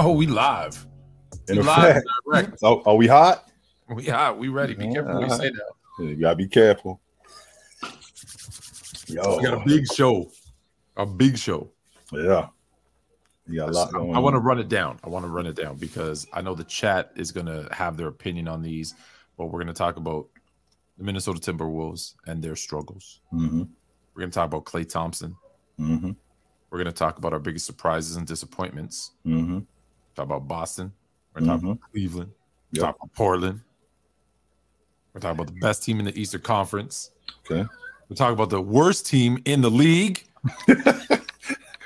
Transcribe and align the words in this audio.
Oh, 0.00 0.12
we 0.12 0.28
live. 0.28 0.86
In 1.48 1.56
We 1.56 1.62
live 1.64 2.04
direct. 2.24 2.60
So, 2.60 2.82
are 2.86 2.94
we 2.94 3.08
hot? 3.08 3.50
We 3.88 4.04
hot. 4.04 4.38
We 4.38 4.46
ready. 4.46 4.74
Be 4.74 4.92
careful 4.92 5.20
you 5.20 5.28
say. 5.30 5.50
Yeah, 5.98 6.06
You 6.10 6.14
gotta 6.20 6.36
be 6.36 6.46
careful. 6.46 7.00
Yo, 9.08 9.38
We 9.38 9.42
got 9.42 9.54
a 9.54 9.64
big 9.64 9.88
show. 9.88 10.30
A 10.96 11.04
big 11.04 11.36
show. 11.36 11.72
yeah. 12.12 12.46
You 13.48 13.56
got 13.56 13.70
a 13.70 13.72
lot 13.72 13.92
going 13.92 14.14
I 14.14 14.20
want 14.20 14.34
to 14.34 14.40
run 14.40 14.60
it 14.60 14.68
down. 14.68 15.00
I 15.02 15.08
want 15.08 15.24
to 15.24 15.30
run 15.30 15.46
it 15.46 15.56
down 15.56 15.78
because 15.78 16.28
I 16.32 16.42
know 16.42 16.54
the 16.54 16.62
chat 16.62 17.10
is 17.16 17.32
going 17.32 17.46
to 17.46 17.66
have 17.72 17.96
their 17.96 18.06
opinion 18.06 18.46
on 18.46 18.62
these, 18.62 18.94
but 19.36 19.46
we're 19.46 19.58
going 19.58 19.66
to 19.66 19.72
talk 19.72 19.96
about 19.96 20.28
the 20.96 21.02
Minnesota 21.02 21.40
Timberwolves 21.40 22.14
and 22.28 22.40
their 22.40 22.54
struggles. 22.54 23.20
hmm 23.30 23.62
We're 24.14 24.20
going 24.20 24.30
to 24.30 24.34
talk 24.34 24.46
about 24.46 24.64
Klay 24.64 24.88
Thompson. 24.88 25.34
hmm 25.76 26.12
We're 26.70 26.78
going 26.78 26.86
to 26.86 26.92
talk 26.92 27.18
about 27.18 27.32
our 27.32 27.40
biggest 27.40 27.66
surprises 27.66 28.14
and 28.14 28.28
disappointments. 28.28 29.10
hmm 29.24 29.58
Talk 30.18 30.24
about 30.26 30.48
Boston. 30.48 30.90
We're 31.32 31.46
talking 31.46 31.68
Mhm. 31.68 31.72
about 31.74 31.92
Cleveland. 31.92 32.32
Yep. 32.72 32.82
Talk 32.84 32.96
about 32.96 33.14
Portland. 33.14 33.60
We're 35.14 35.20
talking 35.20 35.40
about 35.40 35.54
the 35.54 35.60
best 35.60 35.84
team 35.84 36.00
in 36.00 36.06
the 36.06 36.20
Eastern 36.20 36.40
Conference. 36.40 37.12
Okay. 37.48 37.64
We're 38.08 38.16
talking 38.16 38.34
about 38.34 38.50
the 38.50 38.60
worst 38.60 39.06
team 39.06 39.40
in 39.44 39.60
the 39.60 39.70
league. 39.70 40.26
the 40.66 41.22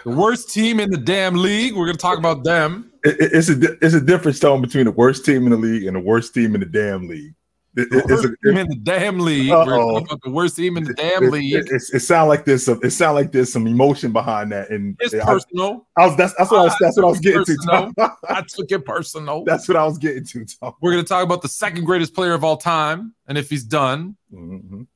worst 0.06 0.48
team 0.50 0.80
in 0.80 0.90
the 0.90 0.96
damn 0.96 1.34
league. 1.34 1.74
We're 1.74 1.84
going 1.84 1.98
to 1.98 2.00
talk 2.00 2.16
about 2.16 2.42
them. 2.42 2.90
It- 3.04 3.20
it- 3.20 3.32
it's 3.34 3.50
a 3.50 3.84
it's 3.84 3.94
a 3.94 4.00
difference 4.00 4.40
tone 4.40 4.62
between 4.62 4.86
the 4.86 4.92
worst 4.92 5.26
team 5.26 5.44
in 5.44 5.50
the 5.50 5.58
league 5.58 5.84
and 5.84 5.94
the 5.94 6.00
worst 6.00 6.32
team 6.32 6.54
in 6.54 6.60
the 6.60 6.66
damn 6.66 7.06
league. 7.08 7.34
It, 7.74 7.88
it, 7.90 8.04
it's 8.10 8.24
a, 8.24 8.28
team 8.44 8.58
in 8.58 8.68
the 8.68 8.76
damn 8.76 9.18
league. 9.18 9.50
We're 9.50 9.56
Uh-oh. 9.62 9.92
talking 9.92 10.06
about 10.06 10.20
the 10.22 10.30
worst 10.30 10.56
team 10.56 10.76
in 10.76 10.84
the 10.84 10.92
damn 10.92 11.24
it, 11.24 11.32
league. 11.32 11.54
It, 11.54 11.68
it, 11.70 11.82
it 11.94 12.00
sound 12.00 12.28
like 12.28 12.44
there's 12.44 12.66
some 12.66 12.78
it 12.82 12.90
sound 12.90 13.14
like 13.14 13.32
there's 13.32 13.50
some 13.50 13.66
emotion 13.66 14.12
behind 14.12 14.52
that. 14.52 14.68
And 14.68 14.94
it's 15.00 15.14
I, 15.14 15.24
personal. 15.24 15.86
I 15.96 16.06
was 16.06 16.16
that's 16.18 16.34
that's 16.36 16.50
what 16.50 16.60
I 16.60 16.64
was 16.64 16.74
that's 16.80 16.96
what 16.96 17.06
I 17.06 17.08
was 17.08 17.20
getting 17.20 17.44
to. 17.46 17.54
Personal. 17.54 17.92
Tom. 17.94 18.16
I 18.28 18.42
took 18.42 18.70
it 18.70 18.84
personal. 18.84 19.44
that's 19.46 19.68
what 19.68 19.78
I 19.78 19.84
was 19.86 19.96
getting 19.96 20.24
to. 20.24 20.44
Tom. 20.44 20.74
We're 20.82 20.92
going 20.92 21.02
to 21.02 21.08
talk 21.08 21.24
about 21.24 21.40
the 21.40 21.48
second 21.48 21.84
greatest 21.84 22.14
player 22.14 22.34
of 22.34 22.44
all 22.44 22.58
time 22.58 23.14
and 23.26 23.38
if 23.38 23.48
he's 23.48 23.64
done. 23.64 24.16
Mhm. 24.32 24.86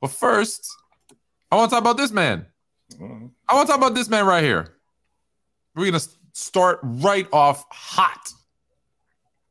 But 0.00 0.12
first, 0.12 0.72
I 1.50 1.56
want 1.56 1.70
to 1.70 1.74
talk 1.74 1.82
about 1.82 1.96
this 1.96 2.12
man. 2.12 2.46
Mhm. 2.92 3.30
I 3.48 3.54
want 3.54 3.66
to 3.66 3.72
talk 3.72 3.80
about 3.80 3.96
this 3.96 4.08
man 4.08 4.24
right 4.24 4.44
here. 4.44 4.76
We're 5.74 5.90
going 5.90 6.00
to 6.00 6.08
start 6.32 6.78
right 6.82 7.26
off 7.32 7.64
hot. 7.70 8.32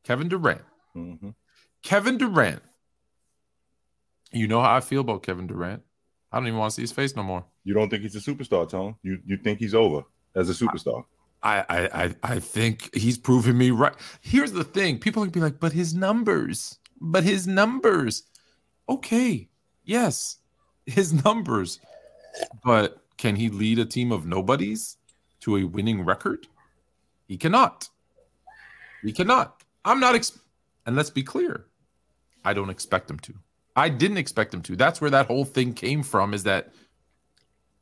Kevin 0.06 0.30
Durant. 0.30 0.61
Mhm. 0.95 1.36
Kevin 1.84 2.17
Durant. 2.17 2.61
You 4.32 4.48
know 4.48 4.62
how 4.62 4.76
I 4.76 4.80
feel 4.80 5.02
about 5.02 5.24
Kevin 5.24 5.48
Durant. 5.48 5.82
I 6.32 6.38
don't 6.38 6.48
even 6.48 6.60
want 6.60 6.72
to 6.72 6.76
see 6.76 6.84
his 6.84 6.92
face 6.92 7.16
no 7.16 7.24
more. 7.24 7.44
You 7.64 7.74
don't 7.74 7.90
think 7.90 8.04
he's 8.04 8.16
a 8.16 8.20
superstar, 8.20 8.70
Tone? 8.70 8.96
You 9.02 9.20
you 9.26 9.38
think 9.38 9.60
he's 9.60 9.74
over 9.74 10.04
as 10.36 10.50
a 10.50 10.54
superstar? 10.54 11.06
I 11.42 11.66
I 11.70 12.04
I, 12.04 12.16
I 12.24 12.40
think 12.40 12.94
he's 12.96 13.18
proving 13.18 13.58
me 13.58 13.72
right. 13.72 13.94
Here's 14.22 14.52
the 14.52 14.64
thing: 14.64 15.00
people 15.00 15.24
can 15.24 15.32
be 15.32 15.40
like, 15.40 15.60
"But 15.60 15.74
his 15.74 15.94
numbers, 15.94 16.78
but 17.02 17.24
his 17.24 17.48
numbers." 17.48 18.24
Okay, 18.88 19.48
yes, 19.84 20.38
his 20.86 21.14
numbers, 21.26 21.80
but 22.64 23.04
can 23.18 23.36
he 23.36 23.50
lead 23.50 23.80
a 23.80 23.86
team 23.86 24.12
of 24.12 24.26
nobodies 24.26 24.98
to 25.42 25.58
a 25.58 25.64
winning 25.64 26.04
record? 26.04 26.48
He 27.28 27.38
cannot. 27.38 27.90
He 29.04 29.12
cannot. 29.12 29.64
I'm 29.86 30.00
not. 30.00 30.16
Ex- 30.16 30.40
and 30.86 30.96
let's 30.96 31.10
be 31.10 31.24
clear, 31.24 31.66
I 32.44 32.54
don't 32.54 32.70
expect 32.70 33.10
him 33.10 33.20
to. 33.20 33.34
I 33.75 33.89
didn't 33.89 34.17
expect 34.17 34.53
him 34.53 34.62
to. 34.64 34.75
That's 34.75 35.00
where 35.00 35.09
that 35.12 35.28
whole 35.28 35.45
thing 35.45 35.73
came 35.73 36.03
from. 36.03 36.34
Is 36.34 36.44
that 36.44 36.73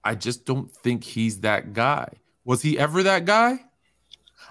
I 0.04 0.16
just 0.16 0.46
don't 0.46 0.72
think 0.72 1.04
he's 1.04 1.40
that 1.42 1.74
guy. 1.74 2.08
Was 2.46 2.62
he 2.62 2.78
ever 2.80 3.04
that 3.04 3.26
guy? 3.26 3.60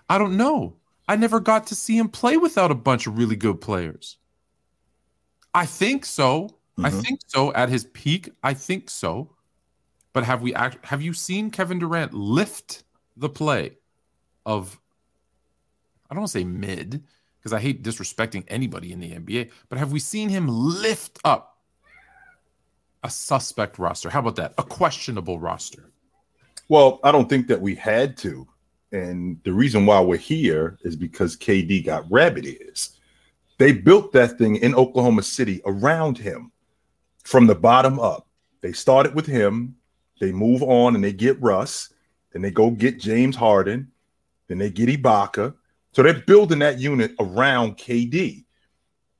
I 0.08 0.18
don't 0.18 0.36
know. 0.36 0.76
I 1.08 1.16
never 1.16 1.40
got 1.40 1.66
to 1.68 1.74
see 1.74 1.96
him 1.96 2.08
play 2.08 2.36
without 2.36 2.70
a 2.70 2.74
bunch 2.74 3.06
of 3.06 3.16
really 3.16 3.36
good 3.36 3.60
players. 3.60 4.18
I 5.54 5.66
think 5.66 6.04
so. 6.04 6.58
I 6.78 6.90
Mhm. 6.90 7.02
think 7.02 7.20
so 7.26 7.52
at 7.54 7.68
his 7.70 7.84
peak. 7.94 8.30
I 8.42 8.52
think 8.52 8.90
so. 8.90 9.34
But 10.12 10.24
have 10.24 10.42
we 10.42 10.54
act- 10.54 10.84
have 10.84 11.00
you 11.00 11.12
seen 11.14 11.50
Kevin 11.50 11.78
Durant 11.78 12.12
lift 12.12 12.84
the 13.16 13.28
play 13.28 13.78
of 14.44 14.78
I 16.10 16.14
don't 16.14 16.20
want 16.22 16.32
to 16.32 16.38
say 16.38 16.44
mid 16.44 17.04
because 17.46 17.56
I 17.56 17.62
hate 17.62 17.84
disrespecting 17.84 18.42
anybody 18.48 18.90
in 18.90 18.98
the 18.98 19.12
NBA, 19.12 19.52
but 19.68 19.78
have 19.78 19.92
we 19.92 20.00
seen 20.00 20.28
him 20.28 20.48
lift 20.48 21.20
up 21.24 21.58
a 23.04 23.08
suspect 23.08 23.78
roster? 23.78 24.10
How 24.10 24.18
about 24.18 24.34
that? 24.34 24.54
A 24.58 24.64
questionable 24.64 25.38
roster. 25.38 25.92
Well, 26.68 26.98
I 27.04 27.12
don't 27.12 27.28
think 27.28 27.46
that 27.46 27.60
we 27.60 27.76
had 27.76 28.16
to. 28.16 28.48
And 28.90 29.38
the 29.44 29.52
reason 29.52 29.86
why 29.86 30.00
we're 30.00 30.16
here 30.16 30.76
is 30.82 30.96
because 30.96 31.36
KD 31.36 31.86
got 31.86 32.10
rabbit 32.10 32.46
ears. 32.46 32.98
They 33.58 33.70
built 33.70 34.10
that 34.10 34.38
thing 34.38 34.56
in 34.56 34.74
Oklahoma 34.74 35.22
City 35.22 35.62
around 35.66 36.18
him 36.18 36.50
from 37.22 37.46
the 37.46 37.54
bottom 37.54 38.00
up. 38.00 38.26
They 38.60 38.72
started 38.72 39.14
with 39.14 39.26
him, 39.26 39.76
they 40.20 40.32
move 40.32 40.64
on 40.64 40.96
and 40.96 41.04
they 41.04 41.12
get 41.12 41.40
Russ, 41.40 41.90
then 42.32 42.42
they 42.42 42.50
go 42.50 42.70
get 42.72 42.98
James 42.98 43.36
Harden, 43.36 43.92
then 44.48 44.58
they 44.58 44.68
get 44.68 44.88
Ibaka. 44.88 45.54
So 45.96 46.02
they're 46.02 46.12
building 46.12 46.58
that 46.58 46.78
unit 46.78 47.14
around 47.18 47.78
KD. 47.78 48.44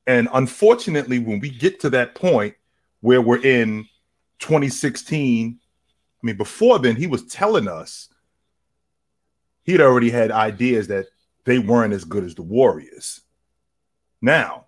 And 0.07 0.29
unfortunately, 0.35 1.19
when 1.19 1.41
we 1.41 1.49
get 1.49 1.81
to 1.81 1.89
that 1.89 2.15
point 2.15 2.55
where 3.01 3.23
we're 3.23 3.43
in 3.43 3.87
2016, 4.41 5.59
I 5.59 6.27
mean, 6.27 6.37
before 6.37 6.79
then, 6.79 6.95
he 6.95 7.07
was 7.07 7.25
telling 7.29 7.67
us 7.67 8.11
he'd 9.63 9.81
already 9.81 10.11
had 10.11 10.31
ideas 10.31 10.87
that 10.89 11.07
they 11.45 11.59
weren't 11.59 11.95
as 11.95 12.05
good 12.05 12.25
as 12.25 12.35
the 12.35 12.43
Warriors. 12.43 13.23
Now, 14.21 14.67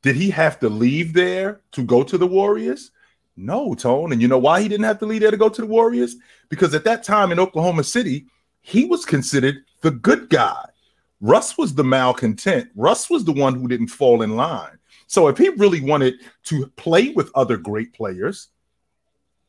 did 0.00 0.16
he 0.16 0.30
have 0.30 0.60
to 0.60 0.70
leave 0.70 1.12
there 1.12 1.60
to 1.72 1.82
go 1.82 2.02
to 2.04 2.16
the 2.16 2.26
Warriors? 2.26 2.90
No, 3.36 3.74
Tone. 3.74 4.12
And 4.12 4.22
you 4.22 4.28
know 4.28 4.38
why 4.38 4.62
he 4.62 4.68
didn't 4.68 4.86
have 4.86 5.00
to 5.00 5.06
leave 5.06 5.20
there 5.20 5.30
to 5.30 5.36
go 5.36 5.50
to 5.50 5.60
the 5.60 5.66
Warriors? 5.66 6.16
Because 6.48 6.74
at 6.74 6.84
that 6.84 7.04
time 7.04 7.32
in 7.32 7.38
Oklahoma 7.38 7.84
City, 7.84 8.24
he 8.62 8.86
was 8.86 9.04
considered 9.04 9.56
the 9.82 9.90
good 9.90 10.30
guy. 10.30 10.64
Russ 11.22 11.56
was 11.56 11.72
the 11.74 11.84
malcontent. 11.84 12.68
Russ 12.74 13.08
was 13.08 13.24
the 13.24 13.32
one 13.32 13.54
who 13.54 13.68
didn't 13.68 13.86
fall 13.86 14.20
in 14.22 14.36
line. 14.36 14.78
So 15.06 15.28
if 15.28 15.38
he 15.38 15.48
really 15.50 15.80
wanted 15.80 16.14
to 16.44 16.66
play 16.76 17.10
with 17.10 17.30
other 17.34 17.56
great 17.56 17.94
players, 17.94 18.48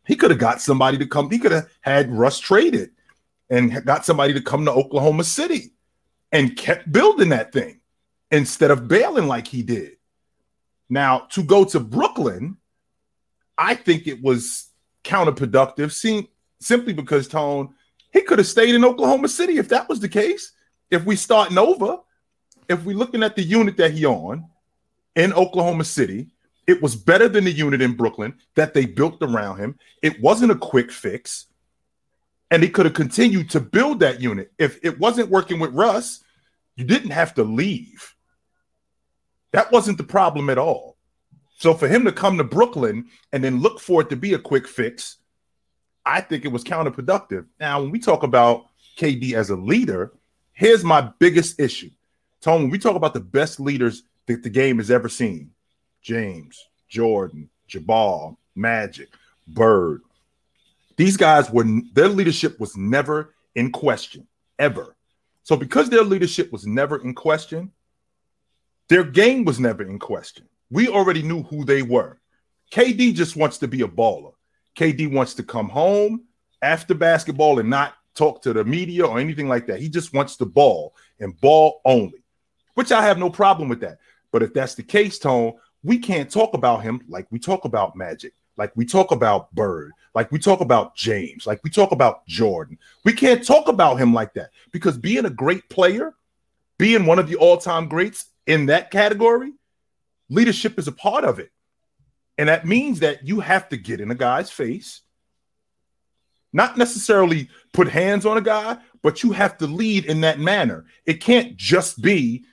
he 0.05 0.15
could 0.15 0.29
have 0.29 0.39
got 0.39 0.61
somebody 0.61 0.97
to 0.99 1.07
come. 1.07 1.29
He 1.29 1.39
could 1.39 1.51
have 1.51 1.69
had 1.81 2.11
Russ 2.11 2.39
traded 2.39 2.91
and 3.49 3.83
got 3.85 4.05
somebody 4.05 4.33
to 4.33 4.41
come 4.41 4.65
to 4.65 4.71
Oklahoma 4.71 5.23
City 5.23 5.73
and 6.31 6.55
kept 6.55 6.91
building 6.91 7.29
that 7.29 7.51
thing 7.51 7.81
instead 8.31 8.71
of 8.71 8.87
bailing 8.87 9.27
like 9.27 9.47
he 9.47 9.63
did. 9.63 9.97
Now, 10.89 11.27
to 11.31 11.43
go 11.43 11.63
to 11.65 11.79
Brooklyn, 11.79 12.57
I 13.57 13.75
think 13.75 14.07
it 14.07 14.21
was 14.21 14.69
counterproductive, 15.03 15.91
simply 16.59 16.93
because 16.93 17.27
Tone, 17.27 17.73
he 18.11 18.21
could 18.21 18.37
have 18.37 18.47
stayed 18.47 18.75
in 18.75 18.85
Oklahoma 18.85 19.27
City 19.27 19.57
if 19.57 19.69
that 19.69 19.89
was 19.89 19.99
the 19.99 20.09
case. 20.09 20.51
If 20.93 21.05
we 21.05 21.15
starting 21.15 21.57
over, 21.57 21.97
if 22.69 22.85
we're 22.85 22.95
looking 22.95 23.23
at 23.23 23.35
the 23.35 23.43
unit 23.43 23.77
that 23.77 23.93
he 23.93 24.05
on 24.05 24.45
in 25.15 25.33
Oklahoma 25.33 25.83
City, 25.85 26.27
it 26.67 26.81
was 26.81 26.95
better 26.95 27.27
than 27.27 27.45
the 27.45 27.51
unit 27.51 27.81
in 27.81 27.95
Brooklyn 27.95 28.35
that 28.55 28.75
they 28.75 28.85
built 28.85 29.17
around 29.21 29.57
him. 29.57 29.79
It 30.03 30.21
wasn't 30.21 30.51
a 30.51 30.55
quick 30.55 30.91
fix. 30.91 31.47
And 32.51 32.61
he 32.61 32.69
could 32.69 32.85
have 32.85 32.93
continued 32.93 33.49
to 33.49 33.59
build 33.59 34.01
that 34.01 34.21
unit. 34.21 34.51
If 34.59 34.79
it 34.83 34.99
wasn't 34.99 35.31
working 35.31 35.59
with 35.59 35.73
Russ, 35.73 36.23
you 36.75 36.85
didn't 36.85 37.09
have 37.09 37.33
to 37.35 37.43
leave. 37.43 38.13
That 39.51 39.71
wasn't 39.71 39.97
the 39.97 40.03
problem 40.03 40.49
at 40.51 40.59
all. 40.59 40.97
So 41.57 41.73
for 41.73 41.87
him 41.87 42.05
to 42.05 42.11
come 42.11 42.37
to 42.37 42.43
Brooklyn 42.43 43.07
and 43.31 43.43
then 43.43 43.61
look 43.61 43.79
for 43.79 44.01
it 44.01 44.09
to 44.11 44.15
be 44.15 44.33
a 44.33 44.39
quick 44.39 44.67
fix, 44.67 45.17
I 46.05 46.21
think 46.21 46.45
it 46.45 46.51
was 46.51 46.63
counterproductive. 46.63 47.47
Now, 47.59 47.81
when 47.81 47.89
we 47.89 47.99
talk 47.99 48.21
about 48.21 48.65
KD 48.97 49.33
as 49.33 49.49
a 49.49 49.55
leader, 49.55 50.13
here's 50.53 50.83
my 50.83 51.11
biggest 51.19 51.59
issue. 51.59 51.89
When 52.43 52.69
we 52.69 52.77
talk 52.77 52.95
about 52.95 53.13
the 53.13 53.21
best 53.21 53.59
leaders 53.59 54.03
that 54.27 54.43
the 54.43 54.49
game 54.49 54.77
has 54.77 54.91
ever 54.91 55.09
seen, 55.09 55.51
James, 56.01 56.61
Jordan, 56.89 57.49
Jabbar, 57.69 58.35
Magic, 58.55 59.09
Bird. 59.47 60.01
These 60.95 61.17
guys 61.17 61.49
were 61.49 61.65
their 61.93 62.07
leadership 62.07 62.59
was 62.59 62.77
never 62.77 63.33
in 63.55 63.71
question, 63.71 64.27
ever. 64.59 64.95
So 65.43 65.55
because 65.55 65.89
their 65.89 66.03
leadership 66.03 66.51
was 66.51 66.67
never 66.67 67.01
in 67.01 67.13
question, 67.13 67.71
their 68.89 69.03
game 69.03 69.43
was 69.43 69.59
never 69.59 69.83
in 69.83 69.99
question. 69.99 70.47
We 70.69 70.87
already 70.87 71.23
knew 71.23 71.43
who 71.43 71.65
they 71.65 71.81
were. 71.81 72.19
KD 72.71 73.13
just 73.13 73.35
wants 73.35 73.57
to 73.59 73.67
be 73.67 73.81
a 73.81 73.87
baller. 73.87 74.33
KD 74.77 75.11
wants 75.11 75.33
to 75.35 75.43
come 75.43 75.69
home 75.69 76.23
after 76.61 76.93
basketball 76.93 77.59
and 77.59 77.69
not 77.69 77.95
talk 78.15 78.41
to 78.43 78.53
the 78.53 78.63
media 78.63 79.05
or 79.05 79.19
anything 79.19 79.47
like 79.47 79.67
that. 79.67 79.79
He 79.79 79.89
just 79.89 80.13
wants 80.13 80.35
the 80.35 80.45
ball 80.45 80.95
and 81.19 81.39
ball 81.41 81.81
only, 81.85 82.23
which 82.75 82.91
I 82.91 83.01
have 83.01 83.17
no 83.17 83.29
problem 83.29 83.69
with 83.69 83.81
that. 83.81 83.99
But 84.31 84.43
if 84.43 84.53
that's 84.53 84.75
the 84.75 84.83
case, 84.83 85.19
Tone, 85.19 85.53
we 85.83 85.97
can't 85.97 86.31
talk 86.31 86.53
about 86.53 86.83
him 86.83 87.01
like 87.07 87.27
we 87.31 87.39
talk 87.39 87.65
about 87.65 87.95
Magic, 87.95 88.33
like 88.57 88.71
we 88.75 88.85
talk 88.85 89.11
about 89.11 89.53
Bird, 89.53 89.91
like 90.15 90.31
we 90.31 90.39
talk 90.39 90.61
about 90.61 90.95
James, 90.95 91.45
like 91.45 91.63
we 91.63 91.69
talk 91.69 91.91
about 91.91 92.25
Jordan. 92.27 92.77
We 93.03 93.13
can't 93.13 93.45
talk 93.45 93.67
about 93.67 93.99
him 93.99 94.13
like 94.13 94.33
that 94.35 94.51
because 94.71 94.97
being 94.97 95.25
a 95.25 95.29
great 95.29 95.69
player 95.69 96.13
being 96.77 97.05
one 97.05 97.19
of 97.19 97.29
the 97.29 97.35
all-time 97.35 97.87
greats 97.87 98.25
in 98.47 98.65
that 98.67 98.91
category, 98.91 99.53
leadership 100.29 100.77
is 100.79 100.87
a 100.87 100.91
part 100.91 101.23
of 101.23 101.39
it. 101.39 101.51
And 102.37 102.49
that 102.49 102.65
means 102.65 102.99
that 102.99 103.25
you 103.27 103.39
have 103.39 103.69
to 103.69 103.77
get 103.77 104.01
in 104.01 104.11
a 104.11 104.15
guy's 104.15 104.49
face, 104.49 105.01
not 106.53 106.77
necessarily 106.77 107.49
put 107.73 107.87
hands 107.89 108.25
on 108.25 108.37
a 108.37 108.41
guy, 108.41 108.77
but 109.01 109.23
you 109.23 109.31
have 109.31 109.57
to 109.57 109.67
lead 109.67 110.05
in 110.05 110.21
that 110.21 110.39
manner. 110.39 110.85
It 111.05 111.15
can't 111.21 111.57
just 111.57 112.01
be, 112.01 112.45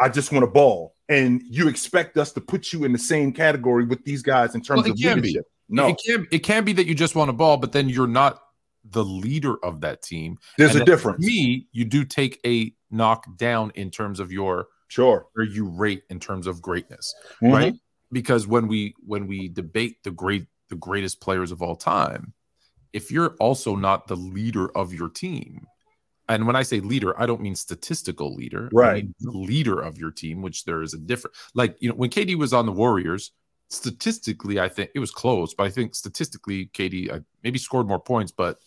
I 0.00 0.08
just 0.08 0.32
want 0.32 0.44
a 0.44 0.48
ball, 0.48 0.94
and 1.08 1.42
you 1.48 1.68
expect 1.68 2.16
us 2.16 2.32
to 2.32 2.40
put 2.40 2.72
you 2.72 2.84
in 2.84 2.92
the 2.92 2.98
same 2.98 3.32
category 3.32 3.84
with 3.84 4.04
these 4.04 4.22
guys 4.22 4.54
in 4.54 4.60
terms 4.62 4.82
Well, 4.82 4.92
of 4.92 4.98
can 4.98 5.20
be. 5.20 5.28
leadership. 5.28 5.46
No, 5.68 5.88
It 5.88 6.00
can 6.04 6.26
it 6.30 6.38
can 6.40 6.64
be 6.64 6.72
that 6.74 6.86
you 6.86 6.94
just 6.94 7.14
want 7.16 7.28
a 7.30 7.32
ball, 7.32 7.56
but 7.56 7.72
then 7.72 7.88
you're 7.88 8.06
not 8.06 8.40
the 8.88 9.04
leader 9.04 9.56
of 9.64 9.80
that 9.80 10.00
team. 10.02 10.38
there's 10.58 10.74
And 10.74 10.82
a 10.82 10.84
difference. 10.84 11.24
Me, 11.26 11.66
you 11.72 11.84
do 11.84 12.04
take 12.04 12.38
a 12.46 12.72
knock 12.90 13.26
down 13.36 13.72
in 13.74 13.90
terms 13.90 14.20
of 14.20 14.30
your 14.30 14.68
Sure. 14.88 15.26
where 15.34 15.44
you 15.44 15.66
rate 15.68 16.04
in 16.08 16.20
terms 16.20 16.46
of 16.46 16.62
greatness, 16.62 17.12
Mhm. 17.42 17.52
right? 17.52 17.74
Because 18.12 18.46
when 18.46 18.68
we 18.68 18.94
when 19.04 19.26
we 19.26 19.48
debate 19.48 19.96
the 20.04 20.12
great 20.12 20.46
the 20.68 20.76
greatest 20.76 21.20
players 21.20 21.50
of 21.50 21.62
all 21.62 21.74
time, 21.74 22.32
if 22.96 23.10
you're 23.12 23.36
also 23.38 23.76
not 23.76 24.08
the 24.08 24.16
leader 24.16 24.66
of 24.76 24.94
your 24.94 25.10
team, 25.10 25.66
and 26.28 26.46
when 26.46 26.56
I 26.56 26.62
say 26.62 26.80
leader, 26.80 27.12
I 27.20 27.26
don't 27.26 27.42
mean 27.42 27.54
statistical 27.54 28.34
leader, 28.34 28.70
I 28.82 28.86
Right. 28.86 29.04
mean 29.04 29.14
the 29.20 29.30
leader 29.32 29.78
of 29.80 29.98
your 29.98 30.10
team, 30.10 30.42
which 30.42 30.64
there 30.64 30.82
is 30.82 30.94
a 30.94 30.98
different 30.98 31.36
like 31.54 31.76
you 31.80 31.88
know 31.90 31.94
when 31.94 32.10
KD 32.10 32.36
was 32.36 32.52
on 32.52 32.66
the 32.66 32.72
Warriors. 32.72 33.32
Statistically, 33.68 34.60
I 34.60 34.68
think 34.68 34.90
it 34.94 35.00
was 35.00 35.10
close, 35.10 35.52
but 35.52 35.66
I 35.66 35.70
think 35.70 35.94
statistically, 35.94 36.70
KD 36.72 37.12
uh, 37.12 37.20
maybe 37.44 37.58
scored 37.58 37.88
more 37.88 38.00
points, 38.00 38.32
but 38.32 38.58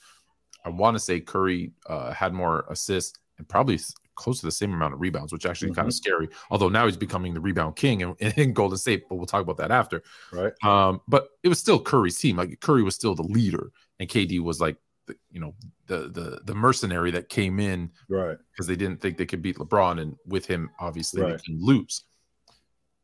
I 0.65 0.69
want 0.69 0.95
to 0.95 0.99
say 0.99 1.21
Curry 1.21 1.71
uh, 1.87 2.11
had 2.13 2.33
more 2.33 2.65
assists 2.69 3.17
and 3.37 3.47
probably 3.47 3.79
close 4.19 4.39
to 4.42 4.45
the 4.45 4.51
same 4.51 4.74
amount 4.74 4.94
of 4.94 5.00
rebounds, 5.01 5.31
which 5.33 5.45
actually 5.45 5.74
kind 5.74 5.88
of 5.88 5.94
scary. 5.94 6.27
Although 6.51 6.69
now 6.69 6.86
he's 6.86 6.98
becoming 6.98 7.33
the 7.33 7.39
rebound 7.39 7.75
king 7.75 8.01
in, 8.01 8.16
in 8.38 8.54
Golden 8.54 8.77
State, 8.77 9.10
but 9.10 9.16
we'll 9.16 9.25
talk 9.25 9.42
about 9.42 9.57
that 9.57 9.71
after. 9.71 10.04
Right. 10.31 10.54
Um, 10.63 11.01
but 11.07 11.30
it 11.42 11.48
was 11.48 11.57
still 11.60 11.81
Curry's 11.81 12.19
team. 12.19 12.36
Like 12.38 12.60
Curry 12.60 12.83
was 12.83 12.94
still 12.95 13.16
the 13.16 13.24
leader, 13.24 13.71
and 14.00 14.07
KD 14.07 14.42
was 14.42 14.60
like, 14.62 14.77
the, 15.07 15.16
you 15.31 15.39
know, 15.39 15.56
the 15.88 16.10
the 16.10 16.42
the 16.45 16.54
mercenary 16.54 17.10
that 17.12 17.30
came 17.30 17.60
in 17.60 17.89
Right. 18.10 18.38
because 18.51 18.68
they 18.68 18.75
didn't 18.75 19.01
think 19.01 19.18
they 19.18 19.25
could 19.25 19.42
beat 19.42 19.57
LeBron, 19.57 20.00
and 20.01 20.16
with 20.27 20.45
him, 20.45 20.69
obviously, 20.80 21.22
Right. 21.24 21.38
they 21.38 21.44
can 21.44 21.57
lose. 21.65 22.04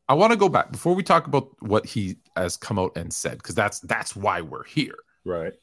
I 0.08 0.14
want 0.14 0.32
to 0.34 0.38
go 0.38 0.50
back 0.50 0.72
before 0.72 0.94
we 0.94 1.02
talk 1.02 1.26
about 1.26 1.50
what 1.62 1.84
he 1.86 2.18
has 2.36 2.58
come 2.58 2.78
out 2.78 2.96
and 2.96 3.12
said, 3.12 3.40
because 3.40 3.56
that's 3.56 3.80
that's 3.80 4.16
why 4.16 4.42
we're 4.42 4.64
here. 4.66 4.98
Right. 5.24 5.54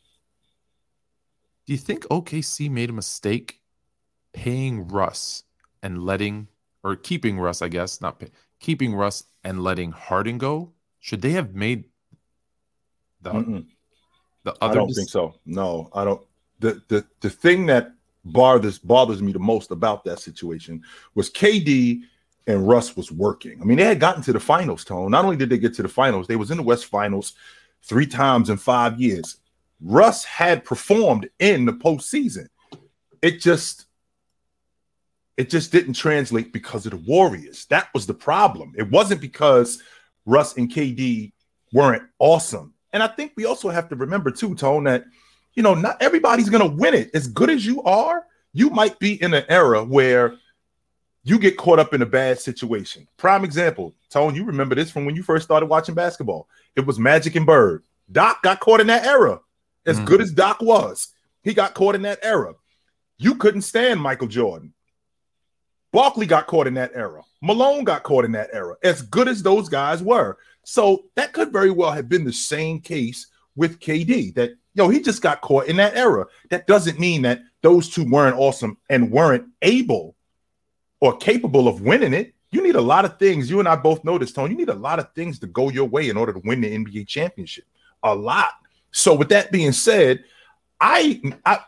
Do 1.66 1.72
you 1.72 1.78
think 1.78 2.02
OKC 2.10 2.68
made 2.68 2.90
a 2.90 2.92
mistake 2.92 3.60
paying 4.32 4.88
Russ 4.88 5.44
and 5.82 6.04
letting 6.04 6.48
or 6.82 6.96
keeping 6.96 7.38
Russ, 7.38 7.62
I 7.62 7.68
guess, 7.68 8.00
not 8.00 8.18
pay, 8.18 8.28
keeping 8.60 8.94
Russ 8.94 9.24
and 9.44 9.62
letting 9.62 9.92
Harden 9.92 10.38
go? 10.38 10.72
Should 11.00 11.22
they 11.22 11.32
have 11.32 11.54
made 11.54 11.84
the, 13.20 13.32
Mm-mm. 13.32 13.66
the 14.44 14.52
I 14.60 14.66
other 14.66 14.74
don't 14.76 14.90
dec- 14.90 14.96
think 14.96 15.08
so. 15.08 15.34
No, 15.46 15.90
I 15.92 16.04
don't. 16.04 16.22
The 16.60 16.82
the 16.88 17.04
the 17.20 17.30
thing 17.30 17.66
that 17.66 17.92
bothers 18.24 18.78
bothers 18.78 19.22
me 19.22 19.32
the 19.32 19.38
most 19.38 19.70
about 19.70 20.04
that 20.04 20.20
situation 20.20 20.82
was 21.14 21.30
KD 21.30 22.02
and 22.46 22.66
Russ 22.66 22.96
was 22.96 23.12
working. 23.12 23.60
I 23.60 23.64
mean, 23.64 23.78
they 23.78 23.84
had 23.84 24.00
gotten 24.00 24.22
to 24.24 24.32
the 24.32 24.40
finals, 24.40 24.84
Tone. 24.84 25.10
Not 25.10 25.24
only 25.24 25.36
did 25.36 25.50
they 25.50 25.58
get 25.58 25.74
to 25.74 25.82
the 25.82 25.88
finals, 25.88 26.26
they 26.26 26.36
was 26.36 26.50
in 26.50 26.56
the 26.56 26.62
West 26.62 26.86
Finals 26.86 27.34
three 27.82 28.06
times 28.06 28.50
in 28.50 28.56
five 28.56 29.00
years. 29.00 29.36
Russ 29.80 30.24
had 30.24 30.64
performed 30.64 31.28
in 31.38 31.64
the 31.64 31.72
postseason. 31.72 32.48
It 33.20 33.40
just 33.40 33.86
it 35.36 35.50
just 35.50 35.72
didn't 35.72 35.94
translate 35.94 36.52
because 36.52 36.84
of 36.86 36.92
the 36.92 36.98
Warriors. 36.98 37.66
That 37.66 37.88
was 37.94 38.06
the 38.06 38.14
problem. 38.14 38.74
It 38.76 38.90
wasn't 38.90 39.20
because 39.20 39.82
Russ 40.26 40.56
and 40.56 40.70
KD 40.70 41.32
weren't 41.72 42.02
awesome. 42.18 42.74
And 42.92 43.02
I 43.02 43.06
think 43.08 43.32
we 43.36 43.46
also 43.46 43.70
have 43.70 43.88
to 43.88 43.96
remember 43.96 44.30
too, 44.30 44.54
Tone, 44.54 44.84
that 44.84 45.04
you 45.54 45.62
know, 45.62 45.74
not 45.74 46.00
everybody's 46.00 46.48
gonna 46.48 46.66
win 46.66 46.94
it. 46.94 47.10
As 47.14 47.28
good 47.28 47.50
as 47.50 47.64
you 47.66 47.82
are, 47.82 48.24
you 48.52 48.70
might 48.70 48.98
be 48.98 49.22
in 49.22 49.34
an 49.34 49.44
era 49.48 49.84
where 49.84 50.34
you 51.24 51.38
get 51.38 51.56
caught 51.56 51.78
up 51.78 51.94
in 51.94 52.02
a 52.02 52.06
bad 52.06 52.38
situation. 52.38 53.06
Prime 53.16 53.44
example, 53.44 53.94
Tone, 54.10 54.34
you 54.34 54.44
remember 54.44 54.74
this 54.74 54.90
from 54.90 55.04
when 55.04 55.14
you 55.14 55.22
first 55.22 55.44
started 55.44 55.66
watching 55.66 55.94
basketball. 55.94 56.48
It 56.74 56.86
was 56.86 56.98
Magic 56.98 57.36
and 57.36 57.46
Bird. 57.46 57.84
Doc 58.10 58.42
got 58.42 58.60
caught 58.60 58.80
in 58.80 58.88
that 58.88 59.06
era. 59.06 59.40
As 59.86 59.98
Mhm. 59.98 60.04
good 60.06 60.20
as 60.20 60.32
Doc 60.32 60.60
was, 60.60 61.08
he 61.42 61.54
got 61.54 61.74
caught 61.74 61.94
in 61.94 62.02
that 62.02 62.18
era. 62.22 62.54
You 63.18 63.34
couldn't 63.36 63.62
stand 63.62 64.00
Michael 64.00 64.28
Jordan. 64.28 64.72
Barkley 65.92 66.26
got 66.26 66.46
caught 66.46 66.66
in 66.66 66.74
that 66.74 66.92
era. 66.94 67.22
Malone 67.42 67.84
got 67.84 68.02
caught 68.02 68.24
in 68.24 68.32
that 68.32 68.50
era. 68.52 68.76
As 68.82 69.02
good 69.02 69.28
as 69.28 69.42
those 69.42 69.68
guys 69.68 70.02
were. 70.02 70.38
So 70.64 71.04
that 71.16 71.32
could 71.32 71.52
very 71.52 71.70
well 71.70 71.92
have 71.92 72.08
been 72.08 72.24
the 72.24 72.32
same 72.32 72.80
case 72.80 73.26
with 73.56 73.78
KD 73.80 74.34
that, 74.34 74.52
yo, 74.74 74.88
he 74.88 75.00
just 75.00 75.20
got 75.20 75.42
caught 75.42 75.66
in 75.66 75.76
that 75.76 75.96
era. 75.96 76.26
That 76.50 76.66
doesn't 76.66 76.98
mean 76.98 77.22
that 77.22 77.42
those 77.60 77.90
two 77.90 78.08
weren't 78.08 78.38
awesome 78.38 78.78
and 78.88 79.10
weren't 79.10 79.46
able 79.60 80.16
or 81.00 81.16
capable 81.16 81.68
of 81.68 81.82
winning 81.82 82.14
it. 82.14 82.34
You 82.50 82.62
need 82.62 82.76
a 82.76 82.80
lot 82.80 83.04
of 83.04 83.18
things. 83.18 83.50
You 83.50 83.58
and 83.58 83.68
I 83.68 83.76
both 83.76 84.04
know 84.04 84.18
this, 84.18 84.32
Tone. 84.32 84.50
You 84.50 84.56
need 84.56 84.68
a 84.68 84.74
lot 84.74 84.98
of 84.98 85.12
things 85.14 85.38
to 85.40 85.46
go 85.46 85.68
your 85.70 85.88
way 85.88 86.08
in 86.08 86.16
order 86.16 86.32
to 86.32 86.40
win 86.44 86.60
the 86.60 86.76
NBA 86.76 87.06
championship. 87.08 87.64
A 88.02 88.14
lot. 88.14 88.52
So, 88.92 89.14
with 89.14 89.30
that 89.30 89.50
being 89.50 89.72
said, 89.72 90.22
I, 90.80 91.20
I 91.46 91.60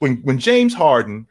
when 0.00 0.16
when 0.22 0.38
James 0.38 0.74
Harden 0.74 1.28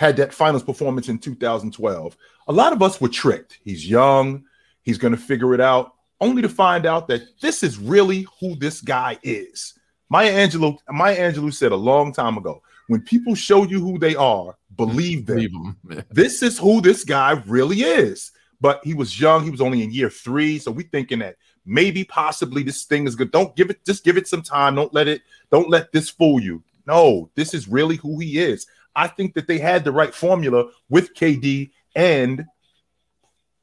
had 0.00 0.16
that 0.16 0.32
finals 0.32 0.62
performance 0.62 1.10
in 1.10 1.18
2012, 1.18 2.16
a 2.48 2.52
lot 2.52 2.72
of 2.72 2.80
us 2.80 3.02
were 3.02 3.08
tricked. 3.08 3.58
He's 3.62 3.86
young, 3.86 4.44
he's 4.80 4.96
going 4.96 5.14
to 5.14 5.20
figure 5.20 5.52
it 5.52 5.60
out, 5.60 5.92
only 6.22 6.40
to 6.40 6.48
find 6.48 6.86
out 6.86 7.06
that 7.08 7.20
this 7.42 7.62
is 7.62 7.76
really 7.76 8.26
who 8.40 8.56
this 8.56 8.80
guy 8.80 9.18
is. 9.22 9.74
Maya 10.08 10.32
Angelou, 10.32 10.78
Maya 10.88 11.30
Angelou 11.30 11.52
said 11.52 11.72
a 11.72 11.76
long 11.76 12.14
time 12.14 12.38
ago, 12.38 12.62
when 12.88 13.02
people 13.02 13.34
show 13.34 13.64
you 13.64 13.78
who 13.78 13.98
they 13.98 14.16
are, 14.16 14.56
believe 14.74 15.26
them. 15.26 15.38
Him. 15.38 15.76
Yeah. 15.90 16.00
This 16.10 16.42
is 16.42 16.58
who 16.58 16.80
this 16.80 17.04
guy 17.04 17.32
really 17.46 17.82
is. 17.82 18.32
But 18.58 18.80
he 18.82 18.94
was 18.94 19.20
young, 19.20 19.44
he 19.44 19.50
was 19.50 19.60
only 19.60 19.82
in 19.82 19.92
year 19.92 20.08
three. 20.08 20.58
So 20.58 20.70
we 20.70 20.84
thinking 20.84 21.18
that 21.18 21.36
maybe 21.66 22.04
possibly 22.04 22.62
this 22.62 22.84
thing 22.84 23.06
is 23.06 23.16
good. 23.16 23.32
Don't 23.32 23.54
give 23.54 23.68
it, 23.68 23.84
just 23.84 24.02
give 24.02 24.16
it 24.16 24.28
some 24.28 24.42
time. 24.42 24.76
Don't 24.76 24.94
let 24.94 25.08
it, 25.08 25.20
don't 25.50 25.68
let 25.68 25.92
this 25.92 26.08
fool 26.08 26.40
you. 26.40 26.62
No, 26.86 27.30
this 27.34 27.52
is 27.52 27.68
really 27.68 27.96
who 27.96 28.18
he 28.18 28.38
is. 28.38 28.66
I 28.96 29.06
think 29.08 29.34
that 29.34 29.46
they 29.46 29.58
had 29.58 29.84
the 29.84 29.92
right 29.92 30.14
formula 30.14 30.64
with 30.88 31.14
KD 31.14 31.70
and 31.94 32.44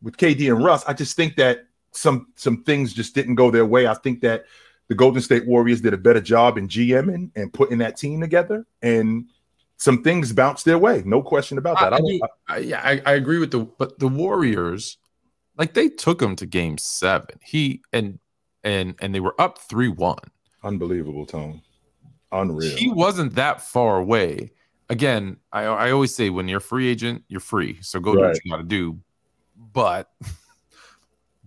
with 0.02 0.18
KD 0.18 0.54
and 0.54 0.64
Russ. 0.64 0.84
I 0.88 0.94
just 0.94 1.16
think 1.16 1.36
that 1.38 1.66
some 1.92 2.28
some 2.36 2.64
things 2.64 2.94
just 2.94 3.16
didn't 3.16 3.36
go 3.36 3.52
their 3.52 3.66
way. 3.66 3.88
I 3.88 3.94
think 3.96 4.22
that 4.22 4.46
the 4.88 4.96
Golden 4.96 5.22
State 5.22 5.46
Warriors 5.48 5.82
did 5.82 5.94
a 5.94 5.98
better 5.98 6.22
job 6.22 6.58
in 6.58 6.68
GMing 6.68 7.32
and 7.36 7.52
putting 7.52 7.80
that 7.80 7.98
team 7.98 8.22
together, 8.22 8.66
and 8.82 9.26
some 9.78 10.02
things 10.04 10.32
bounced 10.34 10.66
their 10.66 10.78
way. 10.78 11.04
No 11.06 11.22
question 11.22 11.58
about 11.58 11.80
that. 11.80 11.94
I, 11.94 11.96
I 11.96 11.98
I 11.98 12.00
don't- 12.00 12.08
do- 12.08 12.22
I- 12.48 12.58
yeah, 12.60 12.82
I, 12.84 13.02
I 13.06 13.14
agree 13.16 13.40
with 13.40 13.52
the 13.52 13.60
but 13.78 14.00
the 14.00 14.08
Warriors, 14.08 14.98
like 15.58 15.74
they 15.74 15.90
took 15.90 16.22
him 16.22 16.36
to 16.38 16.46
game 16.46 16.78
seven. 16.78 17.38
He 17.44 17.82
and 17.92 18.20
and 18.64 18.96
and 19.02 19.14
they 19.14 19.20
were 19.20 19.40
up 19.40 19.58
three 19.60 19.90
one. 19.90 20.20
unbelievable, 20.64 21.26
Tone. 21.26 21.62
Unreal. 22.32 22.76
He 22.76 22.90
wasn't 22.92 23.36
that 23.36 23.62
far 23.62 23.98
away. 24.00 24.52
Again, 24.90 25.38
I 25.52 25.64
I 25.64 25.92
always 25.92 26.16
say 26.16 26.30
when 26.30 26.48
you're 26.48 26.60
a 26.60 26.62
free 26.62 26.88
agent, 26.88 27.24
you're 27.28 27.40
free. 27.40 27.78
So 27.82 28.00
go 28.00 28.14
do 28.14 28.22
what 28.22 28.40
you 28.44 28.52
got 28.52 28.58
to 28.58 28.64
do. 28.64 29.00
But 29.74 30.12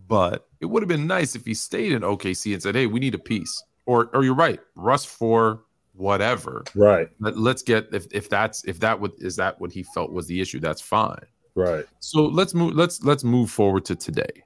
but 0.08 0.48
it 0.60 0.66
would 0.66 0.82
have 0.82 0.88
been 0.88 1.06
nice 1.06 1.34
if 1.34 1.46
he 1.46 1.54
stayed 1.54 1.92
in 1.92 2.02
OKC 2.02 2.52
and 2.52 2.62
said, 2.62 2.74
"Hey, 2.74 2.86
we 2.86 3.00
need 3.00 3.14
a 3.14 3.18
piece." 3.18 3.62
Or 3.86 4.10
or 4.12 4.24
you're 4.24 4.34
right, 4.34 4.60
Russ 4.74 5.04
for 5.04 5.62
whatever. 5.94 6.64
right, 6.74 7.08
Let, 7.18 7.36
let's 7.36 7.62
get 7.62 7.88
if 7.92 8.06
if 8.12 8.28
that's 8.28 8.64
if 8.64 8.80
that 8.80 8.98
would 9.00 9.12
is 9.18 9.36
that 9.36 9.60
what 9.60 9.72
he 9.72 9.82
felt 9.82 10.12
was 10.12 10.26
the 10.26 10.40
issue. 10.40 10.60
That's 10.60 10.80
fine. 10.80 11.24
right. 11.54 11.84
So 12.00 12.24
let's 12.24 12.54
move. 12.54 12.74
Let's 12.74 13.02
let's 13.02 13.24
move 13.24 13.50
forward 13.50 13.84
to 13.86 13.96
today. 13.96 14.44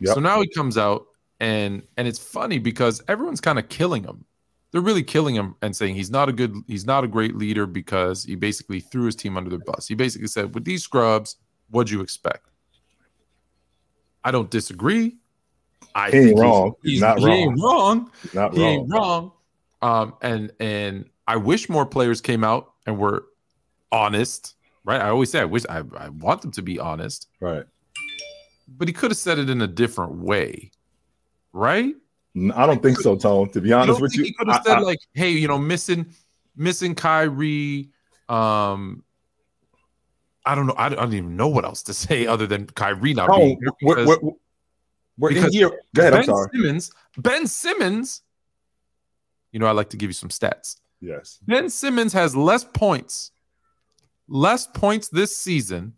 Yep. 0.00 0.14
So 0.14 0.20
now 0.20 0.40
he 0.40 0.48
comes 0.48 0.78
out 0.78 1.06
and 1.40 1.82
and 1.96 2.08
it's 2.08 2.18
funny 2.18 2.58
because 2.58 3.02
everyone's 3.08 3.40
kind 3.40 3.58
of 3.58 3.68
killing 3.68 4.04
him. 4.04 4.24
They're 4.72 4.80
really 4.80 5.02
killing 5.02 5.34
him 5.34 5.54
and 5.62 5.76
saying 5.76 5.94
he's 5.94 6.10
not 6.10 6.28
a 6.28 6.32
good, 6.32 6.54
he's 6.66 6.86
not 6.86 7.04
a 7.04 7.06
great 7.08 7.36
leader 7.36 7.66
because 7.66 8.24
he 8.24 8.34
basically 8.34 8.80
threw 8.80 9.04
his 9.04 9.14
team 9.14 9.36
under 9.36 9.50
the 9.50 9.58
bus. 9.58 9.86
He 9.86 9.94
basically 9.94 10.28
said, 10.28 10.54
"With 10.54 10.64
these 10.64 10.82
scrubs, 10.82 11.36
what'd 11.70 11.90
you 11.90 12.00
expect?" 12.00 12.46
I 14.24 14.30
don't 14.30 14.50
disagree. 14.50 15.16
I 15.94 16.10
He 16.10 16.16
ain't 16.16 16.26
think 16.28 16.40
wrong. 16.40 16.72
He's, 16.82 16.92
He's 16.92 17.00
not 17.02 17.18
he 17.18 17.26
ain't 17.26 17.60
wrong. 17.60 18.10
Not 18.32 18.54
He 18.54 18.60
wrong. 18.62 18.68
ain't 18.70 18.90
wrong. 18.90 19.32
Um, 19.82 20.14
and 20.22 20.52
and 20.60 21.04
I 21.26 21.36
wish 21.36 21.68
more 21.68 21.84
players 21.84 22.20
came 22.20 22.44
out 22.44 22.72
and 22.86 22.98
were 22.98 23.24
honest. 23.90 24.54
Right. 24.84 25.00
I 25.00 25.08
always 25.10 25.30
say 25.30 25.40
I 25.40 25.44
wish 25.44 25.64
I, 25.68 25.82
I 25.98 26.08
want 26.08 26.42
them 26.42 26.50
to 26.52 26.62
be 26.62 26.78
honest 26.78 27.28
Right. 27.40 27.64
but 28.68 28.88
he 28.88 28.94
could 28.94 29.10
have 29.10 29.18
said 29.18 29.38
it 29.38 29.48
in 29.50 29.60
a 29.62 29.66
different 29.68 30.14
way, 30.14 30.70
right? 31.52 31.94
I 32.54 32.66
don't 32.66 32.82
think 32.82 32.98
so, 32.98 33.16
Tone. 33.16 33.50
To 33.50 33.60
be 33.60 33.72
honest 33.72 34.00
with 34.00 34.16
you, 34.16 34.24
he 34.24 34.32
could 34.32 34.48
have 34.48 34.62
said 34.64 34.78
I- 34.78 34.80
like, 34.80 35.00
"Hey, 35.12 35.30
you 35.30 35.48
know, 35.48 35.58
missing, 35.58 36.06
missing 36.56 36.94
Kyrie, 36.94 37.90
um, 38.28 39.04
I 40.46 40.54
don't 40.54 40.66
know. 40.66 40.74
I 40.76 40.88
don't, 40.88 40.98
I 40.98 41.02
don't 41.02 41.14
even 41.14 41.36
know 41.36 41.48
what 41.48 41.64
else 41.64 41.82
to 41.84 41.94
say 42.04 42.26
other 42.26 42.46
than 42.46 42.66
Kyrie 42.66 43.14
not 43.14 43.30
being 43.36 43.58
here 43.60 43.70
we're, 43.82 43.94
because 43.96 44.18
we're, 44.22 44.30
we're 45.18 45.30
in. 45.32 45.42
Go 45.94 46.02
ahead. 46.02 46.14
I'm 46.14 46.18
Ben 46.20 46.24
sorry. 46.24 46.48
Simmons. 46.54 46.92
Ben 47.18 47.46
Simmons. 47.46 48.22
You 49.52 49.58
know, 49.60 49.66
I 49.66 49.72
like 49.72 49.90
to 49.90 49.98
give 49.98 50.08
you 50.08 50.14
some 50.14 50.30
stats. 50.30 50.76
Yes. 51.02 51.38
Ben 51.46 51.68
Simmons 51.68 52.14
has 52.14 52.34
less 52.34 52.64
points, 52.64 53.32
less 54.26 54.66
points 54.66 55.08
this 55.08 55.36
season 55.36 55.92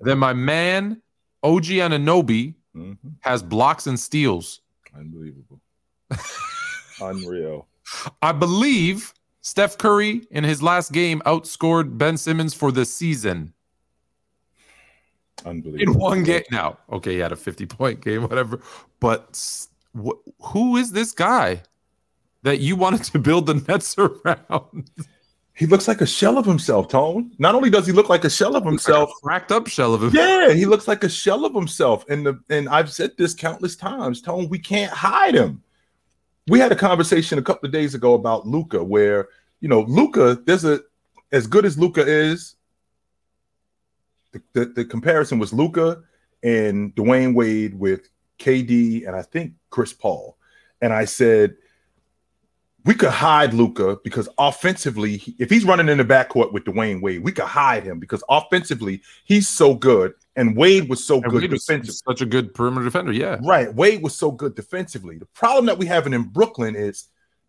than 0.00 0.18
my 0.18 0.32
man 0.32 1.02
OG 1.42 1.64
Anunoby 1.66 2.54
Mhm. 2.74 2.96
has 3.20 3.42
blocks 3.42 3.86
and 3.86 4.00
steals. 4.00 4.62
Unbelievable. 4.96 5.55
Unreal. 7.00 7.66
I 8.22 8.32
believe 8.32 9.12
Steph 9.42 9.78
Curry 9.78 10.26
in 10.30 10.44
his 10.44 10.62
last 10.62 10.92
game 10.92 11.20
outscored 11.26 11.96
Ben 11.98 12.16
Simmons 12.16 12.54
for 12.54 12.72
the 12.72 12.84
season 12.84 13.52
Unbelievable. 15.44 15.92
in 15.94 15.98
one 16.00 16.22
game. 16.24 16.42
Now, 16.50 16.78
okay, 16.90 17.12
he 17.14 17.18
had 17.18 17.32
a 17.32 17.36
50 17.36 17.66
point 17.66 18.00
game, 18.00 18.22
whatever. 18.22 18.60
But 19.00 19.40
wh- 19.96 20.18
who 20.42 20.76
is 20.76 20.90
this 20.92 21.12
guy 21.12 21.62
that 22.42 22.60
you 22.60 22.74
wanted 22.76 23.04
to 23.04 23.18
build 23.18 23.46
the 23.46 23.54
Nets 23.68 23.96
around? 23.98 24.90
He 25.54 25.64
looks 25.66 25.88
like 25.88 26.00
a 26.02 26.06
shell 26.06 26.36
of 26.36 26.44
himself, 26.44 26.88
Tone. 26.88 27.30
Not 27.38 27.54
only 27.54 27.70
does 27.70 27.86
he 27.86 27.92
look 27.92 28.08
like 28.10 28.24
a 28.24 28.30
shell 28.30 28.56
of 28.56 28.64
himself, 28.64 29.10
cracked 29.22 29.50
up 29.52 29.66
shell 29.68 29.94
of 29.94 30.02
him. 30.02 30.10
yeah, 30.12 30.52
he 30.52 30.66
looks 30.66 30.86
like 30.86 31.02
a 31.02 31.08
shell 31.08 31.46
of 31.46 31.54
himself. 31.54 32.04
And 32.10 32.26
the 32.26 32.38
and 32.50 32.68
I've 32.68 32.92
said 32.92 33.12
this 33.16 33.32
countless 33.32 33.74
times, 33.76 34.20
Tone, 34.20 34.48
we 34.50 34.58
can't 34.58 34.92
hide 34.92 35.34
him. 35.34 35.62
We 36.48 36.60
had 36.60 36.72
a 36.72 36.76
conversation 36.76 37.38
a 37.38 37.42
couple 37.42 37.66
of 37.66 37.72
days 37.72 37.94
ago 37.94 38.14
about 38.14 38.46
Luka, 38.46 38.82
where 38.82 39.28
you 39.60 39.68
know, 39.68 39.80
Luka, 39.82 40.38
there's 40.44 40.64
a 40.64 40.80
as 41.32 41.46
good 41.46 41.64
as 41.64 41.78
Luka 41.78 42.06
is, 42.06 42.56
the, 44.32 44.42
the, 44.52 44.64
the 44.66 44.84
comparison 44.84 45.38
was 45.38 45.52
Luka 45.52 46.02
and 46.42 46.94
Dwyane 46.94 47.34
Wade 47.34 47.78
with 47.78 48.08
KD 48.38 49.06
and 49.06 49.16
I 49.16 49.22
think 49.22 49.54
Chris 49.70 49.92
Paul. 49.92 50.36
And 50.80 50.92
I 50.92 51.04
said, 51.04 51.56
we 52.84 52.94
could 52.94 53.10
hide 53.10 53.52
Luka 53.52 53.98
because 54.04 54.28
offensively, 54.38 55.20
if 55.38 55.50
he's 55.50 55.64
running 55.64 55.88
in 55.88 55.98
the 55.98 56.04
backcourt 56.04 56.52
with 56.52 56.64
Dwyane 56.64 57.02
Wade, 57.02 57.24
we 57.24 57.32
could 57.32 57.46
hide 57.46 57.82
him 57.82 57.98
because 57.98 58.22
offensively 58.28 59.02
he's 59.24 59.48
so 59.48 59.74
good, 59.74 60.14
and 60.36 60.56
Wade 60.56 60.88
was 60.88 61.04
so 61.04 61.16
And 61.22 61.30
good 61.30 61.42
Wade 61.42 61.50
defensively. 61.50 61.94
such 62.06 62.20
a 62.20 62.26
good 62.26 62.54
perimeter 62.54 62.84
defender. 62.84 63.12
Yeah. 63.12 63.38
Right, 63.42 63.72
Wade 63.74 64.02
was 64.02 64.14
so 64.14 64.30
good 64.30 64.54
defensively. 64.54 65.16
The 65.18 65.26
problem 65.26 65.66
that 65.66 65.78
we 65.78 65.86
have 65.86 66.06
in 66.06 66.22
Brooklyn 66.24 66.76
is 66.76 67.08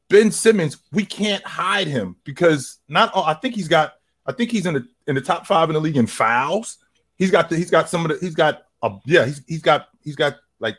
Ben 0.10 0.32
Simmons. 0.32 0.78
We 0.92 1.06
can't 1.06 1.44
hide 1.44 1.88
him 1.88 2.16
because 2.24 2.80
not. 2.88 3.12
I 3.16 3.34
think 3.34 3.56
he's 3.56 3.68
got. 3.68 3.94
I 4.26 4.32
think 4.32 4.52
he's 4.52 4.66
in 4.66 4.74
the 4.74 4.88
in 5.08 5.16
the 5.16 5.22
top 5.22 5.46
five 5.46 5.70
in 5.70 5.74
the 5.74 5.82
league 5.82 5.98
in 5.98 6.08
fouls. 6.08 6.78
He's 7.18 7.32
got. 7.32 7.50
The, 7.50 7.58
he's 7.58 7.70
got 7.70 7.90
some 7.90 8.06
of 8.06 8.12
the. 8.12 8.26
He's 8.26 8.36
got. 8.36 8.64
A, 8.84 8.92
yeah, 9.06 9.26
he's 9.26 9.42
he's 9.48 9.62
got. 9.62 9.88
He's 10.04 10.16
got 10.16 10.36
like. 10.60 10.78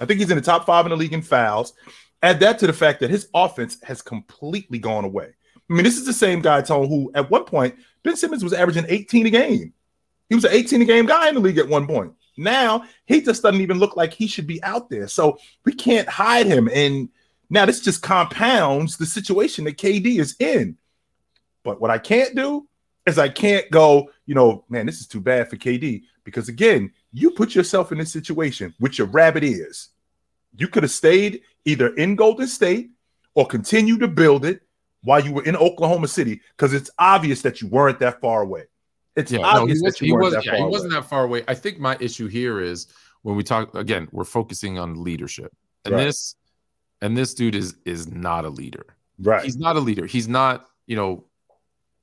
I 0.00 0.06
think 0.06 0.20
he's 0.20 0.30
in 0.30 0.36
the 0.36 0.42
top 0.42 0.64
five 0.64 0.86
in 0.86 0.90
the 0.90 0.96
league 0.96 1.12
in 1.12 1.22
fouls. 1.22 1.74
Add 2.22 2.40
that 2.40 2.58
to 2.60 2.66
the 2.66 2.72
fact 2.72 3.00
that 3.00 3.10
his 3.10 3.28
offense 3.34 3.78
has 3.82 4.02
completely 4.02 4.78
gone 4.78 5.04
away. 5.04 5.34
I 5.70 5.74
mean, 5.74 5.84
this 5.84 5.98
is 5.98 6.06
the 6.06 6.12
same 6.12 6.40
guy, 6.40 6.62
Tone, 6.62 6.88
who 6.88 7.12
at 7.14 7.30
one 7.30 7.44
point 7.44 7.74
Ben 8.02 8.16
Simmons 8.16 8.42
was 8.42 8.52
averaging 8.54 8.86
18 8.88 9.26
a 9.26 9.30
game. 9.30 9.72
He 10.28 10.34
was 10.34 10.44
an 10.44 10.52
18 10.52 10.82
a 10.82 10.84
game 10.84 11.06
guy 11.06 11.28
in 11.28 11.34
the 11.34 11.40
league 11.40 11.58
at 11.58 11.68
one 11.68 11.86
point. 11.86 12.12
Now 12.36 12.84
he 13.06 13.20
just 13.20 13.42
doesn't 13.42 13.60
even 13.60 13.78
look 13.78 13.96
like 13.96 14.12
he 14.12 14.26
should 14.26 14.46
be 14.46 14.62
out 14.62 14.88
there. 14.88 15.08
So 15.08 15.38
we 15.64 15.72
can't 15.72 16.08
hide 16.08 16.46
him. 16.46 16.68
And 16.72 17.08
now 17.50 17.66
this 17.66 17.80
just 17.80 18.02
compounds 18.02 18.96
the 18.96 19.06
situation 19.06 19.64
that 19.64 19.78
KD 19.78 20.18
is 20.18 20.36
in. 20.38 20.76
But 21.64 21.80
what 21.80 21.90
I 21.90 21.98
can't 21.98 22.34
do 22.34 22.68
is 23.06 23.18
I 23.18 23.28
can't 23.28 23.68
go, 23.70 24.10
you 24.26 24.34
know, 24.34 24.64
man, 24.68 24.86
this 24.86 25.00
is 25.00 25.06
too 25.06 25.20
bad 25.20 25.50
for 25.50 25.56
KD 25.56 26.02
because 26.24 26.48
again, 26.48 26.92
you 27.12 27.30
put 27.30 27.54
yourself 27.54 27.90
in 27.90 27.98
this 27.98 28.12
situation, 28.12 28.74
which 28.78 28.98
your 28.98 29.08
rabbit 29.08 29.42
is. 29.42 29.88
You 30.56 30.68
could 30.68 30.82
have 30.82 30.92
stayed 30.92 31.42
either 31.64 31.94
in 31.96 32.16
Golden 32.16 32.46
State 32.46 32.90
or 33.34 33.46
continue 33.46 33.98
to 33.98 34.08
build 34.08 34.44
it 34.44 34.62
while 35.02 35.20
you 35.20 35.32
were 35.32 35.44
in 35.44 35.56
Oklahoma 35.56 36.08
City 36.08 36.40
because 36.56 36.74
it's 36.74 36.90
obvious 36.98 37.42
that 37.42 37.60
you 37.60 37.68
weren't 37.68 37.98
that 38.00 38.20
far 38.20 38.42
away. 38.42 38.64
It's 39.18 39.30
Yeah, 39.32 39.38
no, 39.52 39.66
he, 39.66 39.72
was, 39.72 39.82
that 39.82 40.00
you 40.00 40.06
he, 40.06 40.12
weren't 40.12 40.24
was, 40.24 40.34
that 40.34 40.44
yeah, 40.46 40.56
he 40.56 40.62
away. 40.62 40.70
wasn't 40.70 40.92
that 40.92 41.04
far 41.04 41.24
away. 41.24 41.44
I 41.48 41.54
think 41.54 41.78
my 41.78 41.96
issue 42.00 42.28
here 42.28 42.60
is 42.60 42.86
when 43.22 43.36
we 43.36 43.42
talk 43.42 43.74
again, 43.74 44.08
we're 44.12 44.24
focusing 44.24 44.78
on 44.78 45.02
leadership, 45.02 45.52
and 45.84 45.94
Right. 45.94 46.04
this 46.04 46.36
and 47.02 47.16
this 47.16 47.34
dude 47.34 47.54
is 47.54 47.76
is 47.84 48.08
not 48.10 48.44
a 48.44 48.48
leader. 48.48 48.86
right. 49.20 49.44
He's 49.44 49.56
not 49.56 49.76
a 49.76 49.80
leader. 49.80 50.06
He's 50.06 50.28
not, 50.28 50.66
you 50.86 50.96
know, 50.96 51.24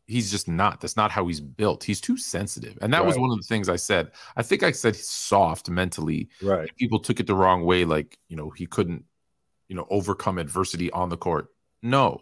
he's 0.07 0.29
just 0.29 0.47
not. 0.47 0.81
That's 0.81 0.95
not 0.97 1.09
how 1.11 1.25
he's 1.27 1.39
built. 1.41 1.83
He's 1.83 2.01
too 2.01 2.17
sensitive, 2.17 2.77
and 2.81 2.93
that 2.93 3.05
was 3.05 3.17
one 3.17 3.31
of 3.31 3.37
the 3.37 3.43
things 3.47 3.69
I 3.69 3.75
said. 3.77 4.11
I 4.35 4.43
think 4.43 4.61
I 4.63 4.71
said 4.71 4.95
he's 4.95 5.09
soft 5.09 5.69
mentally. 5.69 6.29
right. 6.41 6.69
People 6.77 6.99
took 6.99 7.19
it 7.19 7.27
the 7.27 7.35
wrong 7.35 7.63
way, 7.63 7.85
like 7.85 8.17
you 8.29 8.35
know 8.37 8.49
he 8.51 8.65
couldn't, 8.65 9.03
you 9.69 9.75
know, 9.75 9.87
overcome 9.89 10.37
adversity 10.37 10.91
on 10.91 11.09
the 11.09 11.17
court. 11.17 11.47
No, 11.81 12.21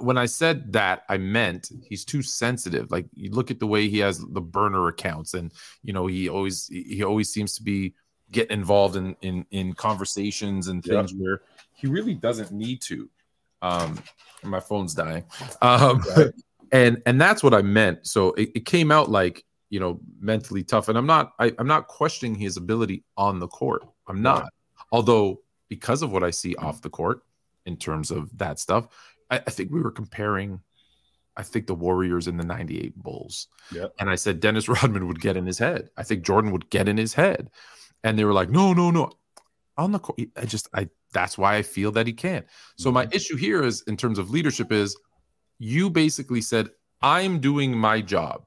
when 0.00 0.18
I 0.18 0.26
said 0.26 0.72
that, 0.72 1.02
I 1.08 1.16
meant 1.16 1.70
he's 1.88 2.04
too 2.04 2.22
sensitive. 2.22 2.90
Like 2.90 3.06
you 3.14 3.30
look 3.30 3.50
at 3.50 3.60
the 3.60 3.66
way 3.66 3.88
he 3.88 3.98
has 4.00 4.18
the 4.18 4.40
burner 4.40 4.88
accounts, 4.88 5.34
and 5.34 5.52
you 5.82 5.92
know 5.92 6.06
he 6.06 6.28
always 6.28 6.66
he 6.68 7.04
always 7.04 7.32
seems 7.32 7.54
to 7.56 7.62
be 7.62 7.94
getting 8.32 8.58
involved 8.58 8.96
in 8.96 9.16
in 9.22 9.46
in 9.52 9.72
conversations 9.74 10.68
and 10.68 10.84
things 10.84 11.14
where 11.14 11.42
he 11.74 11.86
really 11.86 12.14
doesn't 12.14 12.50
need 12.50 12.82
to. 12.82 13.08
Um, 13.62 14.02
my 14.42 14.60
phone's 14.60 14.94
dying. 14.94 15.24
Um, 15.62 16.02
Right. 16.16 16.32
and 16.72 17.02
and 17.06 17.20
that's 17.20 17.42
what 17.42 17.54
I 17.54 17.62
meant. 17.62 18.06
So 18.06 18.32
it, 18.32 18.50
it 18.54 18.66
came 18.66 18.90
out 18.90 19.10
like 19.10 19.44
you 19.70 19.80
know 19.80 20.00
mentally 20.20 20.64
tough, 20.64 20.88
and 20.88 20.98
I'm 20.98 21.06
not 21.06 21.32
I, 21.38 21.52
I'm 21.58 21.68
not 21.68 21.86
questioning 21.86 22.34
his 22.34 22.56
ability 22.56 23.04
on 23.16 23.38
the 23.38 23.48
court. 23.48 23.86
I'm 24.08 24.22
not. 24.22 24.48
Although 24.92 25.40
because 25.68 26.02
of 26.02 26.12
what 26.12 26.22
I 26.22 26.30
see 26.30 26.54
off 26.56 26.82
the 26.82 26.90
court 26.90 27.22
in 27.66 27.76
terms 27.76 28.10
of 28.10 28.36
that 28.38 28.58
stuff, 28.58 28.88
I, 29.30 29.38
I 29.38 29.50
think 29.50 29.70
we 29.70 29.80
were 29.80 29.90
comparing. 29.90 30.60
I 31.38 31.42
think 31.42 31.66
the 31.66 31.74
Warriors 31.74 32.28
in 32.28 32.36
the 32.38 32.44
'98 32.44 32.96
Bulls, 32.96 33.48
Yep. 33.72 33.94
and 34.00 34.08
I 34.08 34.14
said 34.14 34.40
Dennis 34.40 34.68
Rodman 34.70 35.06
would 35.06 35.20
get 35.20 35.36
in 35.36 35.46
his 35.46 35.58
head. 35.58 35.90
I 35.96 36.02
think 36.02 36.24
Jordan 36.24 36.52
would 36.52 36.70
get 36.70 36.88
in 36.88 36.96
his 36.96 37.14
head, 37.14 37.50
and 38.04 38.18
they 38.18 38.24
were 38.24 38.32
like, 38.32 38.50
"No, 38.50 38.72
no, 38.72 38.90
no." 38.90 39.12
On 39.78 39.92
the 39.92 39.98
court, 39.98 40.18
I 40.36 40.46
just 40.46 40.68
I 40.72 40.88
that's 41.12 41.36
why 41.36 41.56
I 41.56 41.62
feel 41.62 41.92
that 41.92 42.06
he 42.06 42.12
can't. 42.12 42.46
So 42.76 42.90
my 42.90 43.04
mm-hmm. 43.04 43.16
issue 43.16 43.36
here 43.36 43.62
is 43.62 43.82
in 43.86 43.96
terms 43.96 44.18
of 44.18 44.30
leadership 44.30 44.72
is 44.72 44.96
you 45.58 45.90
basically 45.90 46.40
said 46.40 46.68
I'm 47.02 47.40
doing 47.40 47.76
my 47.76 48.00
job. 48.00 48.44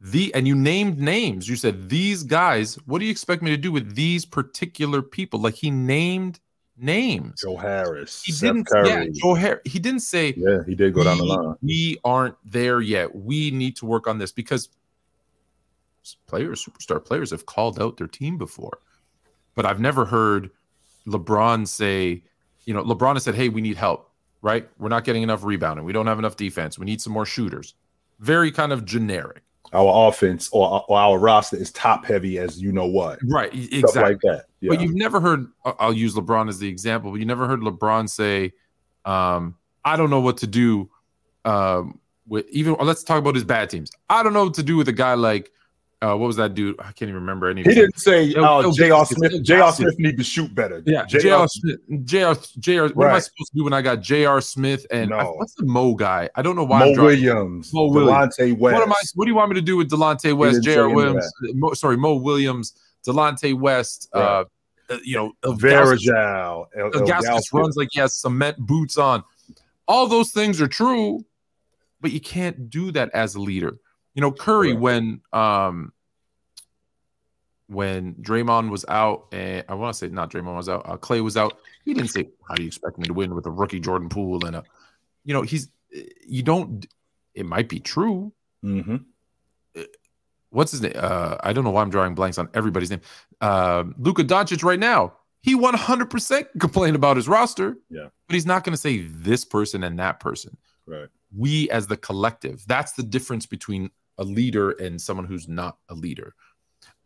The 0.00 0.34
and 0.34 0.46
you 0.46 0.54
named 0.54 0.98
names. 0.98 1.48
You 1.48 1.56
said 1.56 1.88
these 1.88 2.22
guys, 2.22 2.74
what 2.86 2.98
do 2.98 3.06
you 3.06 3.10
expect 3.10 3.42
me 3.42 3.50
to 3.50 3.56
do 3.56 3.72
with 3.72 3.94
these 3.94 4.24
particular 4.24 5.00
people? 5.00 5.40
Like 5.40 5.54
he 5.54 5.70
named 5.70 6.38
names. 6.78 7.40
Joe 7.42 7.56
Harris, 7.56 8.22
He 8.22 8.32
Seth 8.32 8.48
didn't 8.52 8.66
Curry. 8.66 8.88
yeah, 8.88 9.04
Joe 9.12 9.34
Har- 9.34 9.62
he 9.64 9.78
didn't 9.78 10.00
say 10.00 10.34
Yeah, 10.36 10.58
he 10.66 10.74
did 10.74 10.92
go 10.94 11.04
down 11.04 11.18
the 11.18 11.24
line. 11.24 11.54
We 11.62 11.98
aren't 12.04 12.36
there 12.44 12.80
yet. 12.80 13.14
We 13.14 13.50
need 13.50 13.76
to 13.76 13.86
work 13.86 14.06
on 14.06 14.18
this 14.18 14.32
because 14.32 14.68
players, 16.26 16.64
superstar 16.64 17.04
players, 17.04 17.30
have 17.30 17.46
called 17.46 17.80
out 17.80 17.96
their 17.96 18.06
team 18.06 18.38
before, 18.38 18.78
but 19.54 19.66
I've 19.66 19.80
never 19.80 20.04
heard 20.04 20.50
LeBron 21.06 21.66
say, 21.66 22.22
you 22.64 22.74
know, 22.74 22.82
LeBron 22.84 23.14
has 23.14 23.24
said, 23.24 23.34
"Hey, 23.34 23.48
we 23.48 23.60
need 23.60 23.76
help. 23.76 24.10
Right? 24.42 24.68
We're 24.78 24.90
not 24.90 25.02
getting 25.04 25.22
enough 25.22 25.42
rebounding. 25.44 25.84
We 25.84 25.92
don't 25.92 26.06
have 26.06 26.18
enough 26.18 26.36
defense. 26.36 26.78
We 26.78 26.84
need 26.86 27.00
some 27.00 27.12
more 27.12 27.26
shooters." 27.26 27.74
Very 28.20 28.50
kind 28.52 28.72
of 28.72 28.84
generic, 28.84 29.42
Our 29.72 30.08
offense 30.08 30.48
or, 30.52 30.84
or 30.88 30.98
our 30.98 31.18
roster 31.18 31.56
is 31.56 31.70
top 31.72 32.04
heavy 32.06 32.38
as 32.38 32.60
you 32.60 32.72
know 32.72 32.86
what. 32.86 33.18
right? 33.24 33.50
Stuff 33.52 33.72
Exactly. 33.72 34.02
like 34.02 34.20
that. 34.22 34.44
Yeah. 34.60 34.70
But 34.70 34.80
you've 34.80 34.94
never 34.94 35.20
heard. 35.20 35.46
I'll 35.64 35.92
use 35.92 36.14
LeBron 36.14 36.48
as 36.48 36.58
the 36.58 36.68
example, 36.68 37.10
but 37.10 37.18
you 37.20 37.26
never 37.26 37.46
heard 37.46 37.60
LeBron 37.60 38.08
say, 38.08 38.52
um, 39.04 39.56
"I 39.84 39.96
don't 39.96 40.10
know 40.10 40.20
what 40.20 40.38
to 40.38 40.46
do." 40.46 40.88
Um, 41.44 42.00
with 42.28 42.46
even 42.50 42.76
let's 42.80 43.02
talk 43.04 43.18
about 43.18 43.34
his 43.34 43.44
bad 43.44 43.70
teams. 43.70 43.90
I 44.08 44.22
don't 44.22 44.32
know 44.32 44.44
what 44.44 44.54
to 44.54 44.62
do 44.62 44.76
with 44.76 44.88
a 44.88 44.92
guy 44.92 45.14
like 45.14 45.50
uh, 46.02 46.14
what 46.14 46.26
was 46.26 46.36
that 46.36 46.54
dude? 46.54 46.76
I 46.78 46.84
can't 46.92 47.02
even 47.02 47.14
remember 47.14 47.48
any. 47.48 47.62
he 47.62 47.74
didn't 47.74 47.98
say 47.98 48.28
It'll- 48.30 48.44
uh, 48.44 48.72
J.R. 48.72 49.06
Smith. 49.06 49.42
J.R. 49.42 49.72
Smith 49.72 49.98
need 49.98 50.16
to 50.18 50.24
shoot 50.24 50.54
better. 50.54 50.82
Yeah, 50.86 51.04
J.R. 51.06 51.20
J.R. 51.22 51.48
Smith. 51.48 51.80
J.R. 52.04 52.36
J.R. 52.58 52.88
What 52.90 53.08
am 53.08 53.14
I 53.14 53.18
supposed 53.20 53.50
to 53.52 53.56
do 53.58 53.64
when 53.64 53.72
I 53.72 53.80
got 53.82 54.00
J.R. 54.02 54.40
Smith 54.40 54.86
and 54.90 55.12
I- 55.14 55.24
what's 55.24 55.54
the 55.54 55.64
Mo 55.64 55.94
guy? 55.94 56.28
I 56.34 56.42
don't 56.42 56.54
know 56.56 56.64
why. 56.64 56.80
Mo 56.80 57.02
Williams, 57.02 57.72
Mo 57.72 57.86
Williams. 57.86 58.36
Delonte 58.36 58.58
West. 58.58 58.74
What 58.74 58.82
am 58.82 58.92
I? 58.92 58.96
What 59.14 59.24
do 59.24 59.30
you 59.30 59.36
want 59.36 59.50
me 59.50 59.54
to 59.56 59.62
do 59.62 59.76
with 59.78 59.90
Delonte 59.90 60.36
West, 60.36 60.62
J.R. 60.62 60.88
Williams? 60.90 61.30
Mo, 61.54 61.72
sorry, 61.72 61.96
Mo 61.96 62.16
Williams, 62.16 62.74
Delonte 63.06 63.58
West. 63.58 64.08
Uh, 64.14 64.18
Right. 64.90 64.96
uh, 64.96 64.98
you 65.02 65.16
know, 65.16 65.32
Varejao. 65.44 66.66
Ilgauskas. 66.78 67.52
runs 67.52 67.76
like 67.76 67.88
he 67.92 68.00
has 68.00 68.14
cement 68.20 68.56
boots 68.58 68.98
on. 68.98 69.24
All 69.88 70.06
those 70.06 70.30
things 70.32 70.60
are 70.60 70.68
true, 70.68 71.24
but 72.00 72.12
you 72.12 72.20
can't 72.20 72.68
do 72.70 72.90
that 72.92 73.10
as 73.14 73.34
a 73.34 73.40
leader. 73.40 73.78
You 74.16 74.22
know, 74.22 74.32
Curry 74.32 74.72
when 74.72 75.20
um 75.32 75.92
when 77.68 78.14
Draymond 78.14 78.70
was 78.70 78.84
out, 78.88 79.26
and 79.32 79.64
I 79.68 79.74
want 79.74 79.92
to 79.94 79.98
say 79.98 80.08
not 80.08 80.30
Draymond 80.30 80.56
was 80.56 80.68
out, 80.68 80.82
uh, 80.88 80.96
Klay 80.96 81.22
was 81.22 81.36
out. 81.36 81.58
He 81.84 81.94
didn't 81.94 82.10
say, 82.10 82.28
"How 82.48 82.54
do 82.54 82.62
you 82.62 82.68
expect 82.68 82.98
me 82.98 83.06
to 83.08 83.12
win 83.12 83.34
with 83.34 83.46
a 83.46 83.50
rookie 83.50 83.80
Jordan 83.80 84.08
Poole?" 84.08 84.44
And 84.46 84.56
a, 84.56 84.64
you 85.24 85.34
know, 85.34 85.42
he's 85.42 85.68
you 86.26 86.42
don't. 86.42 86.86
It 87.34 87.46
might 87.46 87.68
be 87.68 87.78
true, 87.80 88.32
Mm-hmm. 88.64 88.96
what's 90.50 90.70
his 90.72 90.80
name? 90.80 90.94
Uh, 90.96 91.36
I 91.40 91.52
don't 91.52 91.62
know 91.64 91.70
why 91.70 91.82
I'm 91.82 91.90
drawing 91.90 92.14
blanks 92.14 92.38
on 92.38 92.48
everybody's 92.54 92.90
name. 92.90 93.02
Uh, 93.40 93.84
Luka 93.98 94.24
Doncic 94.24 94.64
right 94.64 94.78
now, 94.80 95.12
he 95.42 95.54
100% 95.54 96.44
complained 96.58 96.96
about 96.96 97.16
his 97.16 97.28
roster. 97.28 97.76
Yeah. 97.90 98.08
But 98.26 98.34
he's 98.34 98.46
not 98.46 98.64
going 98.64 98.72
to 98.72 98.78
say 98.80 99.02
this 99.02 99.44
person 99.44 99.84
and 99.84 99.98
that 99.98 100.18
person. 100.18 100.56
Right. 100.86 101.08
We 101.36 101.68
as 101.70 101.86
the 101.88 101.96
collective, 101.98 102.64
that's 102.66 102.92
the 102.92 103.02
difference 103.02 103.44
between 103.44 103.90
a 104.18 104.24
leader 104.24 104.70
and 104.72 105.00
someone 105.00 105.26
who's 105.26 105.48
not 105.48 105.78
a 105.88 105.94
leader. 105.94 106.34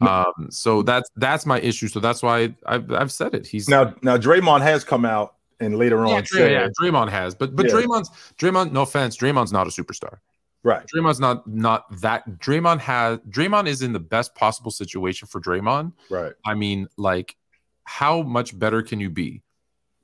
Um, 0.00 0.48
so 0.50 0.82
that's 0.82 1.10
that's 1.16 1.44
my 1.44 1.60
issue. 1.60 1.86
So 1.88 2.00
that's 2.00 2.22
why 2.22 2.54
I've, 2.64 2.90
I've 2.90 3.12
said 3.12 3.34
it. 3.34 3.46
He's 3.46 3.68
Now, 3.68 3.94
now 4.02 4.16
Draymond 4.16 4.62
has 4.62 4.82
come 4.82 5.04
out 5.04 5.34
and 5.60 5.76
later 5.76 5.96
yeah, 6.06 6.14
on 6.14 6.22
Dray- 6.22 6.40
said, 6.40 6.52
yeah, 6.52 6.68
Draymond 6.80 7.10
has, 7.10 7.34
but 7.34 7.54
but 7.54 7.66
Yeah. 7.66 7.72
Draymond's 7.72 8.08
Draymond. 8.38 8.72
No 8.72 8.82
offense, 8.82 9.16
Draymond's 9.16 9.52
not 9.52 9.66
a 9.66 9.70
superstar. 9.70 10.18
right, 10.62 10.86
Draymond's 10.86 11.20
not 11.20 11.46
not 11.46 11.84
that. 12.00 12.26
Draymond 12.38 12.80
has 12.80 13.18
Draymond 13.28 13.66
is 13.66 13.82
in 13.82 13.92
the 13.92 14.00
best 14.00 14.34
possible 14.34 14.70
situation 14.70 15.28
for 15.28 15.38
Draymond. 15.40 15.92
right, 16.08 16.32
I 16.46 16.54
mean, 16.54 16.88
like, 16.96 17.36
how 17.84 18.22
much 18.22 18.58
better 18.58 18.82
can 18.82 19.00
you 19.00 19.10
be? 19.10 19.42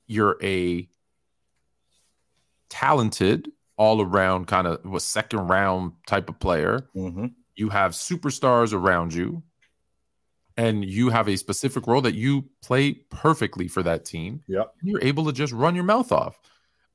You're 0.05 0.37
a 0.43 0.87
talented, 2.69 3.51
all 3.77 4.01
around 4.01 4.47
kind 4.47 4.67
of 4.67 4.83
a 4.93 4.99
second 4.99 5.47
round 5.47 5.93
type 6.07 6.29
of 6.29 6.39
player. 6.39 6.87
hmm 6.93 7.27
You 7.55 7.69
have 7.69 7.91
superstars 7.93 8.73
around 8.73 9.13
you, 9.13 9.43
and 10.57 10.83
you 10.83 11.09
have 11.09 11.27
a 11.29 11.37
specific 11.37 11.85
role 11.87 12.01
that 12.01 12.15
you 12.15 12.45
play 12.63 12.93
perfectly 13.09 13.67
for 13.67 13.83
that 13.83 14.05
team. 14.05 14.43
Yep. 14.47 14.73
You're 14.83 15.03
able 15.03 15.25
to 15.25 15.31
just 15.31 15.53
run 15.53 15.75
your 15.75 15.83
mouth 15.83 16.11
off. 16.11 16.39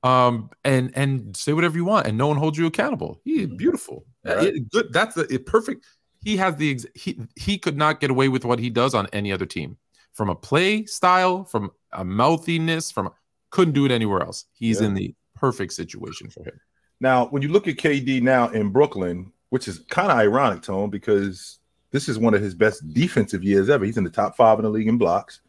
Um 0.02 0.50
and 0.64 0.90
and 0.96 1.36
say 1.36 1.52
whatever 1.52 1.76
you 1.76 1.84
want, 1.84 2.08
and 2.08 2.18
no 2.18 2.26
one 2.26 2.36
holds 2.36 2.58
you 2.58 2.66
accountable. 2.66 3.20
He 3.24 3.46
Mhm. 3.46 3.56
beautiful, 3.56 4.04
Right. 4.24 4.48
It- 4.56 4.70
good. 4.70 4.92
That's 4.92 5.14
the 5.14 5.32
it, 5.32 5.46
perfect. 5.46 5.86
He 6.24 6.36
has 6.38 6.56
the 6.56 6.72
ex- 6.72 6.86
he 6.96 7.20
he 7.36 7.56
could 7.56 7.76
not 7.76 8.00
get 8.00 8.10
away 8.10 8.28
with 8.28 8.44
what 8.44 8.58
he 8.58 8.68
does 8.70 8.94
on 8.94 9.06
any 9.12 9.30
other 9.30 9.46
team, 9.46 9.76
from 10.12 10.28
a 10.28 10.34
play 10.34 10.84
style, 10.86 11.44
from 11.44 11.70
a 11.92 12.04
mouthiness, 12.04 12.90
from 12.90 13.10
couldn't 13.50 13.74
do 13.74 13.84
it 13.84 13.92
anywhere 13.92 14.22
else. 14.22 14.46
He's 14.54 14.80
Yeah. 14.80 14.88
in 14.88 14.94
the 14.94 15.14
perfect 15.36 15.72
situation 15.72 16.30
for 16.30 16.42
him. 16.42 16.58
Now, 17.02 17.26
when 17.26 17.42
you 17.42 17.48
look 17.48 17.66
at 17.66 17.78
KD 17.78 18.22
now 18.22 18.48
in 18.50 18.68
Brooklyn, 18.68 19.32
which 19.50 19.66
is 19.66 19.80
kind 19.90 20.12
of 20.12 20.16
ironic, 20.16 20.62
Tone, 20.62 20.88
because 20.88 21.58
this 21.90 22.08
is 22.08 22.16
one 22.16 22.32
of 22.32 22.40
his 22.40 22.54
best 22.54 22.94
defensive 22.94 23.42
years 23.42 23.68
ever. 23.68 23.84
He's 23.84 23.98
in 23.98 24.04
the 24.04 24.08
top 24.08 24.36
five 24.36 24.60
in 24.60 24.62
the 24.62 24.70
league 24.70 24.86
in 24.86 24.98
blocks. 24.98 25.40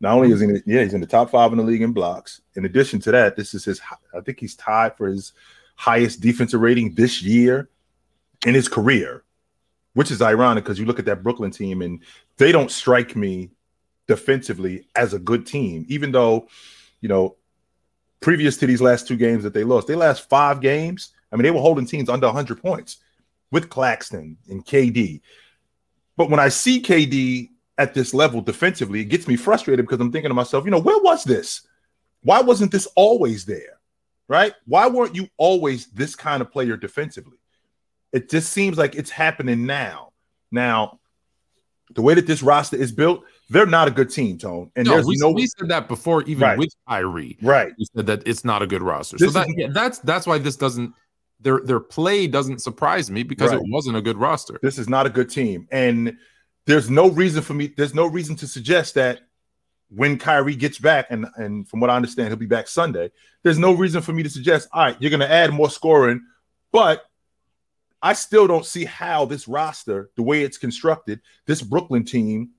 Not 0.00 0.14
only 0.14 0.32
is 0.32 0.40
he, 0.40 0.48
in, 0.48 0.62
yeah, 0.66 0.82
he's 0.82 0.92
in 0.92 1.00
the 1.00 1.06
top 1.06 1.30
five 1.30 1.52
in 1.52 1.58
the 1.58 1.64
league 1.64 1.82
in 1.82 1.92
blocks. 1.92 2.40
In 2.56 2.64
addition 2.64 2.98
to 3.02 3.12
that, 3.12 3.36
this 3.36 3.54
is 3.54 3.64
his. 3.64 3.80
I 4.12 4.20
think 4.20 4.40
he's 4.40 4.56
tied 4.56 4.96
for 4.96 5.06
his 5.06 5.32
highest 5.76 6.20
defensive 6.20 6.60
rating 6.60 6.94
this 6.94 7.22
year 7.22 7.70
in 8.44 8.54
his 8.54 8.66
career, 8.66 9.22
which 9.94 10.10
is 10.10 10.20
ironic 10.20 10.64
because 10.64 10.80
you 10.80 10.86
look 10.86 10.98
at 10.98 11.04
that 11.04 11.22
Brooklyn 11.22 11.52
team 11.52 11.82
and 11.82 12.00
they 12.36 12.50
don't 12.50 12.70
strike 12.70 13.14
me 13.14 13.50
defensively 14.08 14.88
as 14.96 15.14
a 15.14 15.20
good 15.20 15.46
team, 15.46 15.86
even 15.88 16.10
though, 16.10 16.48
you 17.00 17.08
know, 17.08 17.36
previous 18.20 18.56
to 18.58 18.66
these 18.66 18.82
last 18.82 19.08
two 19.08 19.16
games 19.16 19.42
that 19.44 19.54
they 19.54 19.64
lost, 19.64 19.86
they 19.86 19.94
last 19.94 20.28
five 20.28 20.60
games. 20.60 21.12
I 21.32 21.36
mean, 21.36 21.44
they 21.44 21.50
were 21.50 21.60
holding 21.60 21.86
teams 21.86 22.08
under 22.08 22.26
100 22.26 22.60
points 22.60 22.98
with 23.50 23.68
Claxton 23.68 24.36
and 24.48 24.64
KD. 24.64 25.20
But 26.16 26.30
when 26.30 26.40
I 26.40 26.48
see 26.48 26.82
KD 26.82 27.48
at 27.78 27.94
this 27.94 28.12
level 28.12 28.40
defensively, 28.40 29.00
it 29.00 29.06
gets 29.06 29.26
me 29.26 29.36
frustrated 29.36 29.86
because 29.86 30.00
I'm 30.00 30.12
thinking 30.12 30.28
to 30.28 30.34
myself, 30.34 30.64
you 30.64 30.70
know, 30.70 30.80
where 30.80 31.00
was 31.00 31.24
this? 31.24 31.66
Why 32.22 32.42
wasn't 32.42 32.72
this 32.72 32.86
always 32.94 33.44
there? 33.46 33.78
Right? 34.28 34.54
Why 34.66 34.86
weren't 34.86 35.16
you 35.16 35.28
always 35.38 35.86
this 35.86 36.14
kind 36.14 36.42
of 36.42 36.52
player 36.52 36.76
defensively? 36.76 37.38
It 38.12 38.30
just 38.30 38.52
seems 38.52 38.76
like 38.76 38.94
it's 38.94 39.10
happening 39.10 39.66
now. 39.66 40.12
Now, 40.52 41.00
the 41.94 42.02
way 42.02 42.14
that 42.14 42.26
this 42.26 42.42
roster 42.42 42.76
is 42.76 42.92
built, 42.92 43.24
they're 43.50 43.66
not 43.66 43.88
a 43.88 43.90
good 43.90 44.08
team, 44.10 44.38
Tone. 44.38 44.70
And 44.76 44.86
No, 44.86 44.94
there's 44.94 45.06
we, 45.06 45.16
no 45.18 45.30
we 45.32 45.46
said 45.46 45.68
that 45.68 45.88
before, 45.88 46.22
even 46.22 46.40
Right. 46.42 46.58
with 46.58 46.72
Kyrie. 46.88 47.36
right. 47.42 47.72
We 47.78 47.84
said 47.94 48.06
that 48.06 48.22
it's 48.26 48.44
not 48.44 48.62
a 48.62 48.66
good 48.66 48.80
roster. 48.82 49.16
This 49.18 49.32
so 49.32 49.38
that, 49.40 49.48
is- 49.48 49.54
yeah, 49.58 49.66
that's 49.72 49.98
that's 49.98 50.26
why 50.26 50.38
this 50.38 50.56
doesn't 50.56 50.94
their 51.40 51.60
their 51.60 51.80
play 51.80 52.26
doesn't 52.26 52.60
surprise 52.62 53.10
me 53.10 53.22
because 53.22 53.50
Right. 53.50 53.60
it 53.60 53.66
wasn't 53.68 53.96
a 53.96 54.00
good 54.02 54.16
roster. 54.16 54.58
This 54.62 54.78
is 54.78 54.88
not 54.88 55.06
a 55.06 55.10
good 55.10 55.28
team. 55.28 55.66
And 55.72 56.16
there's 56.66 56.88
no 56.88 57.10
reason 57.10 57.42
for 57.42 57.54
me, 57.54 57.72
there's 57.76 57.94
no 57.94 58.06
reason 58.06 58.36
to 58.36 58.46
suggest 58.46 58.94
that 58.94 59.20
when 59.88 60.16
Kyrie 60.18 60.54
gets 60.54 60.78
back, 60.78 61.06
and, 61.10 61.26
and 61.36 61.68
from 61.68 61.80
what 61.80 61.90
I 61.90 61.96
understand, 61.96 62.28
he'll 62.28 62.36
be 62.36 62.46
back 62.46 62.68
Sunday, 62.68 63.10
there's 63.42 63.58
no 63.58 63.72
reason 63.72 64.00
for 64.02 64.12
me 64.12 64.22
to 64.22 64.30
suggest, 64.30 64.68
all 64.72 64.84
right, 64.84 64.96
you're 65.00 65.10
going 65.10 65.18
to 65.18 65.28
add 65.30 65.52
more 65.52 65.68
scoring. 65.68 66.20
But 66.70 67.02
I 68.00 68.12
still 68.12 68.46
don't 68.46 68.64
see 68.64 68.84
how 68.84 69.24
this 69.24 69.48
roster, 69.48 70.10
the 70.14 70.22
way 70.22 70.42
it's 70.44 70.58
constructed, 70.58 71.20
this 71.46 71.60
Brooklyn 71.60 72.04
team 72.04 72.50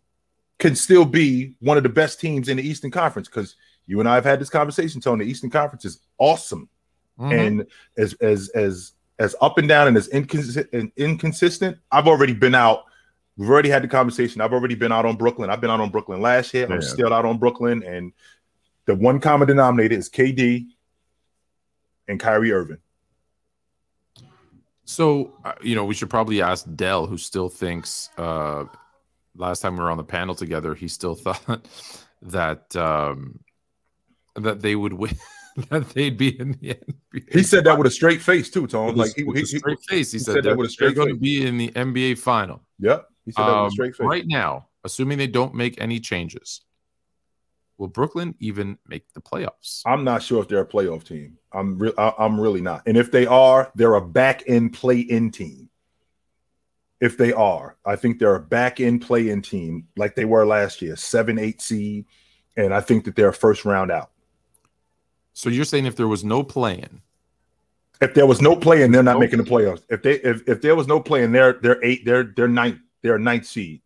can 0.62 0.76
still 0.76 1.04
be 1.04 1.56
one 1.60 1.76
of 1.76 1.84
the 1.84 1.90
best 1.90 2.20
teams 2.22 2.48
in 2.48 2.58
the 2.58 2.64
Eastern 2.64 2.92
Conference. 2.92 3.28
Because 3.28 3.56
you 3.88 4.00
and 4.00 4.08
I 4.08 4.16
have 4.16 4.24
had 4.24 4.40
this 4.40 4.50
conversation, 4.50 5.02
Tony. 5.02 5.26
The 5.26 5.32
Eastern 5.32 5.50
Conference 5.50 5.84
is 5.84 6.00
awesome. 6.18 6.70
Mhm. 7.20 7.48
and 7.48 7.68
as 7.98 8.14
as 8.22 8.50
as 8.56 8.94
as 9.20 9.36
up 9.42 9.58
and 9.58 9.68
down 9.68 9.88
and 9.90 9.98
as 9.98 10.08
inconsistent 10.08 10.68
and 10.72 10.92
inconsistent 10.96 11.78
i've 11.92 12.08
already 12.08 12.34
been 12.34 12.56
out. 12.56 12.86
We've 13.38 13.50
already 13.50 13.70
had 13.70 13.84
the 13.84 13.88
conversation. 13.88 14.42
I've 14.42 14.54
already 14.54 14.76
been 14.76 14.92
out 14.92 15.06
on 15.06 15.18
brooklyn. 15.18 15.50
I've 15.50 15.62
been 15.62 15.70
out 15.70 15.82
on 15.82 15.90
brooklyn 15.90 16.22
last 16.22 16.54
year. 16.54 16.72
I'm 16.72 16.82
still 16.82 17.14
out 17.14 17.26
on 17.26 17.38
brooklyn. 17.38 17.84
And 17.84 18.14
the 18.86 18.96
one 18.96 19.20
common 19.20 19.48
denominator 19.48 19.96
is 19.96 20.10
kd 20.10 20.68
and 22.08 22.20
kyrie 22.20 22.52
irving. 22.52 22.78
So, 24.86 25.34
uh, 25.46 25.54
you 25.62 25.76
know, 25.76 25.86
we 25.86 25.94
should 25.94 26.10
probably 26.10 26.42
ask 26.42 26.66
Dell, 26.76 27.06
who 27.08 27.18
still 27.18 27.50
thinks 27.50 28.10
uh, 28.18 28.66
last 29.36 29.62
time 29.62 29.76
we 29.78 29.84
were 29.84 29.92
on 29.92 29.98
the 29.98 30.04
panel 30.04 30.36
together, 30.36 30.76
he 30.76 30.88
still 30.88 31.16
thought 31.26 31.68
that 32.24 32.76
um, 32.76 33.40
that 34.36 34.62
they 34.62 34.76
would 34.76 34.94
win, 34.94 35.16
that 35.70 35.90
they'd 35.90 36.18
be 36.18 36.40
in 36.40 36.54
the 36.54 36.76
NBA. 36.76 37.34
he 37.34 37.44
said 37.44 37.64
that 37.66 37.78
with 37.78 37.88
a 37.88 37.92
straight 37.92 38.22
face 38.22 38.50
too 38.50 38.68
tone 38.68 38.88
With 38.88 38.98
like 38.98 39.16
he, 39.16 39.24
with 39.24 39.38
he, 39.38 39.44
a 39.44 39.46
he- 39.46 39.58
straight 39.60 39.80
face. 39.88 40.12
He, 40.12 40.18
he 40.18 40.24
said, 40.24 40.34
said 40.36 40.44
that 40.46 40.58
with 40.58 40.72
a 40.72 40.76
they're 40.80 40.94
going 40.94 41.10
to 41.10 41.20
be 41.20 41.46
in 41.46 41.58
the 41.58 41.70
NBA 41.70 42.18
final. 42.20 42.62
yep 42.80 43.08
he 43.26 43.32
said 43.32 43.44
that 43.44 43.48
with 43.50 43.58
Um, 43.60 43.68
a 43.68 43.72
straight 43.72 43.96
face 43.96 44.06
right 44.08 44.26
now, 44.28 44.68
assuming 44.84 45.18
they 45.18 45.28
don't 45.28 45.54
make 45.54 45.80
any 45.82 46.00
changes, 46.00 46.62
will 47.78 47.88
Brooklyn 47.88 48.36
even 48.40 48.78
make 48.88 49.12
the 49.14 49.22
playoffs? 49.22 49.82
i'm 49.86 50.04
not 50.04 50.22
sure 50.24 50.42
if 50.42 50.48
they're 50.48 50.62
a 50.62 50.66
playoff 50.66 51.04
team 51.04 51.38
i'm 51.52 51.78
re- 51.80 51.94
I, 51.98 52.14
i'm 52.20 52.40
really 52.40 52.62
not 52.62 52.84
and 52.86 52.96
if 52.98 53.12
they 53.12 53.26
are 53.26 53.72
they're 53.76 53.96
a 53.96 54.02
back 54.02 54.44
end 54.48 54.74
play 54.74 55.00
in 55.00 55.32
team 55.32 55.70
if 57.02 57.18
they 57.18 57.34
are. 57.34 57.76
I 57.86 57.96
think 57.98 58.20
they're 58.20 58.36
a 58.36 58.40
back 58.40 58.80
end 58.80 59.02
play 59.02 59.30
in 59.30 59.42
team 59.42 59.88
like 59.98 60.16
they 60.16 60.24
were 60.26 60.46
last 60.46 60.82
year, 60.82 60.96
seven, 60.96 61.38
eight 61.40 61.62
seed. 61.62 62.06
And 62.56 62.74
I 62.74 62.80
think 62.82 63.06
that 63.06 63.16
they're 63.16 63.30
a 63.30 63.34
first 63.34 63.66
round 63.66 63.92
out. 63.92 64.12
So 65.34 65.50
you're 65.50 65.66
saying 65.66 65.86
if 65.86 65.96
there 65.96 66.08
was 66.08 66.24
no 66.24 66.44
plan, 66.44 67.02
If 68.02 68.14
there 68.14 68.26
was 68.26 68.42
no 68.42 68.56
play 68.56 68.82
in, 68.84 68.92
they're 68.92 69.04
not 69.04 69.14
No. 69.16 69.20
making 69.20 69.38
the 69.44 69.50
playoffs. 69.50 69.84
If 69.90 70.02
they 70.04 70.14
if, 70.16 70.48
if 70.48 70.62
there 70.62 70.76
was 70.76 70.88
no 70.88 71.00
play 71.00 71.24
in, 71.24 71.32
they're 71.32 71.54
they're 71.54 71.84
eight, 71.84 72.04
they're 72.06 72.24
they're 72.36 72.48
ninth, 72.48 72.80
they're 73.02 73.16
a 73.16 73.20
ninth 73.20 73.46
seed. 73.46 73.82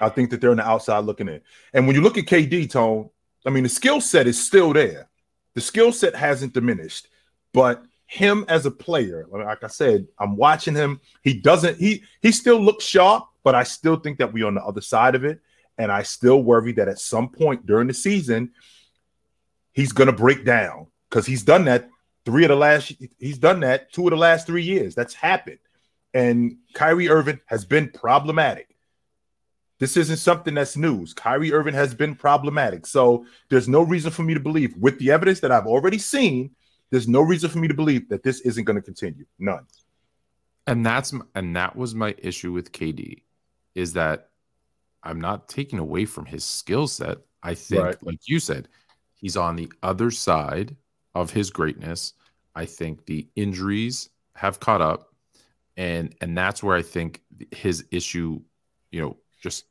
I 0.00 0.08
think 0.08 0.30
that 0.30 0.40
they're 0.40 0.52
on 0.52 0.56
the 0.58 0.66
outside 0.68 1.00
looking 1.04 1.28
in. 1.28 1.40
And 1.74 1.86
when 1.86 1.96
you 1.96 2.02
look 2.02 2.16
at 2.18 2.24
KD, 2.26 2.70
Tone, 2.70 3.10
I 3.46 3.50
mean 3.50 3.64
the 3.64 3.68
skill 3.68 4.00
set 4.00 4.26
is 4.26 4.44
still 4.44 4.72
there. 4.72 5.08
The 5.54 5.60
skill 5.60 5.92
set 5.92 6.14
hasn't 6.14 6.54
diminished, 6.54 7.08
but 7.52 7.82
him 8.10 8.46
as 8.48 8.64
a 8.64 8.70
player, 8.70 9.26
like 9.30 9.62
I 9.62 9.66
said, 9.66 10.08
I'm 10.18 10.34
watching 10.34 10.74
him. 10.74 10.98
He 11.22 11.34
doesn't, 11.34 11.78
he 11.78 12.02
he 12.22 12.32
still 12.32 12.58
looks 12.58 12.84
sharp, 12.84 13.28
but 13.44 13.54
I 13.54 13.64
still 13.64 13.96
think 13.96 14.18
that 14.18 14.32
we're 14.32 14.46
on 14.46 14.54
the 14.54 14.64
other 14.64 14.80
side 14.80 15.14
of 15.14 15.24
it. 15.24 15.40
And 15.76 15.92
I 15.92 16.02
still 16.02 16.42
worry 16.42 16.72
that 16.72 16.88
at 16.88 16.98
some 16.98 17.28
point 17.28 17.66
during 17.66 17.86
the 17.86 17.94
season, 17.94 18.52
he's 19.72 19.92
gonna 19.92 20.12
break 20.12 20.46
down 20.46 20.86
because 21.10 21.26
he's 21.26 21.42
done 21.42 21.66
that 21.66 21.90
three 22.24 22.44
of 22.44 22.48
the 22.48 22.56
last, 22.56 22.94
he's 23.18 23.38
done 23.38 23.60
that 23.60 23.92
two 23.92 24.06
of 24.06 24.10
the 24.10 24.16
last 24.16 24.46
three 24.46 24.64
years. 24.64 24.94
That's 24.94 25.14
happened. 25.14 25.58
And 26.14 26.56
Kyrie 26.72 27.10
Irving 27.10 27.40
has 27.44 27.66
been 27.66 27.90
problematic. 27.90 28.74
This 29.80 29.98
isn't 29.98 30.16
something 30.16 30.54
that's 30.54 30.78
news. 30.78 31.12
Kyrie 31.12 31.52
Irving 31.52 31.74
has 31.74 31.94
been 31.94 32.14
problematic. 32.14 32.86
So 32.86 33.26
there's 33.50 33.68
no 33.68 33.82
reason 33.82 34.10
for 34.10 34.22
me 34.22 34.32
to 34.32 34.40
believe, 34.40 34.74
with 34.78 34.98
the 34.98 35.10
evidence 35.10 35.40
that 35.40 35.52
I've 35.52 35.66
already 35.66 35.98
seen, 35.98 36.50
there's 36.90 37.08
no 37.08 37.20
reason 37.20 37.50
for 37.50 37.58
me 37.58 37.68
to 37.68 37.74
believe 37.74 38.08
that 38.08 38.22
this 38.22 38.40
isn't 38.40 38.64
going 38.64 38.76
to 38.76 38.82
continue. 38.82 39.24
None. 39.38 39.66
and 40.66 40.84
that's 40.84 41.12
and 41.34 41.54
that 41.56 41.76
was 41.76 41.94
my 41.94 42.14
issue 42.18 42.52
with 42.52 42.72
KD, 42.72 43.22
is 43.74 43.92
that 43.94 44.30
I'm 45.02 45.20
not 45.20 45.48
taking 45.48 45.78
away 45.78 46.04
from 46.04 46.26
his 46.26 46.44
skill 46.44 46.86
set. 46.86 47.18
I 47.42 47.54
think, 47.54 47.82
Right. 47.82 48.02
like 48.02 48.18
you 48.28 48.40
said, 48.40 48.68
he's 49.14 49.36
on 49.36 49.56
the 49.56 49.70
other 49.82 50.10
side 50.10 50.76
of 51.14 51.30
his 51.30 51.50
greatness. 51.50 52.14
I 52.54 52.64
think 52.66 53.06
the 53.06 53.28
injuries 53.36 54.10
have 54.34 54.58
caught 54.60 54.80
up, 54.82 55.14
and 55.76 56.14
and 56.20 56.36
that's 56.36 56.62
where 56.62 56.76
I 56.76 56.82
think 56.82 57.22
his 57.52 57.84
issue, 57.90 58.40
you 58.90 59.00
know, 59.00 59.16
just 59.40 59.66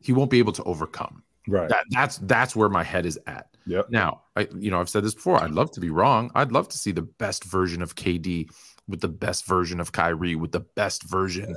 he 0.00 0.12
won't 0.12 0.30
be 0.30 0.38
able 0.38 0.52
to 0.52 0.62
overcome. 0.64 1.22
Right. 1.48 1.68
That, 1.70 1.84
that's 1.90 2.18
that's 2.18 2.54
where 2.54 2.68
my 2.68 2.84
head 2.84 3.06
is 3.06 3.18
at. 3.26 3.56
Yep. 3.68 3.90
Now, 3.90 4.22
I 4.34 4.48
you 4.56 4.70
know 4.70 4.80
I've 4.80 4.88
said 4.88 5.04
this 5.04 5.14
before. 5.14 5.42
I'd 5.42 5.50
love 5.50 5.70
to 5.72 5.80
be 5.80 5.90
wrong. 5.90 6.30
I'd 6.34 6.52
love 6.52 6.68
to 6.68 6.78
see 6.78 6.92
the 6.92 7.02
best 7.02 7.44
version 7.44 7.82
of 7.82 7.94
KD 7.94 8.50
with 8.88 9.00
the 9.00 9.08
best 9.08 9.46
version 9.46 9.80
of 9.80 9.92
Kyrie 9.92 10.34
with 10.34 10.52
the 10.52 10.60
best 10.60 11.08
version 11.08 11.54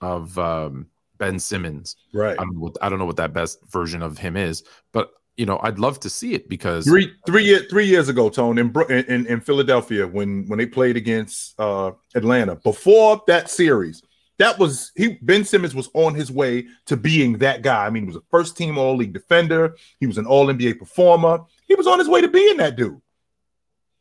of 0.00 0.36
um, 0.38 0.86
Ben 1.18 1.38
Simmons. 1.38 1.96
Right. 2.12 2.38
I 2.38 2.42
don't 2.42 2.54
know 2.54 2.60
what, 2.60 2.76
I 2.80 2.88
don't 2.88 2.98
know 2.98 3.04
what 3.04 3.16
that 3.16 3.32
best 3.32 3.58
version 3.70 4.02
of 4.02 4.18
him 4.18 4.36
is, 4.36 4.64
but 4.92 5.10
you 5.36 5.46
know, 5.46 5.58
I'd 5.62 5.78
love 5.78 5.98
to 6.00 6.10
see 6.10 6.34
it 6.34 6.48
because 6.48 6.84
Three 6.84 7.12
three 7.26 7.44
year, 7.44 7.60
three 7.68 7.86
years 7.86 8.08
ago, 8.08 8.28
Tone 8.28 8.58
in, 8.58 8.70
in 8.90 9.26
in 9.26 9.40
Philadelphia 9.40 10.06
when 10.06 10.46
when 10.46 10.58
they 10.58 10.66
played 10.66 10.96
against 10.96 11.58
uh, 11.58 11.92
Atlanta. 12.14 12.56
Before 12.56 13.20
that 13.26 13.50
series, 13.50 14.02
that 14.38 14.58
was 14.58 14.92
he. 14.96 15.18
Ben 15.22 15.44
Simmons 15.44 15.74
was 15.74 15.88
on 15.94 16.14
his 16.14 16.30
way 16.30 16.66
to 16.86 16.96
being 16.96 17.38
that 17.38 17.62
guy. 17.62 17.86
I 17.86 17.90
mean, 17.90 18.04
he 18.04 18.06
was 18.06 18.16
a 18.16 18.22
first 18.30 18.56
team 18.56 18.78
All 18.78 18.96
League 18.96 19.12
defender. 19.12 19.76
He 20.00 20.06
was 20.06 20.18
an 20.18 20.26
All 20.26 20.46
NBA 20.46 20.78
performer. 20.78 21.40
He 21.66 21.74
was 21.74 21.86
on 21.86 21.98
his 21.98 22.08
way 22.08 22.20
to 22.20 22.28
being 22.28 22.56
that 22.56 22.76
dude. 22.76 23.00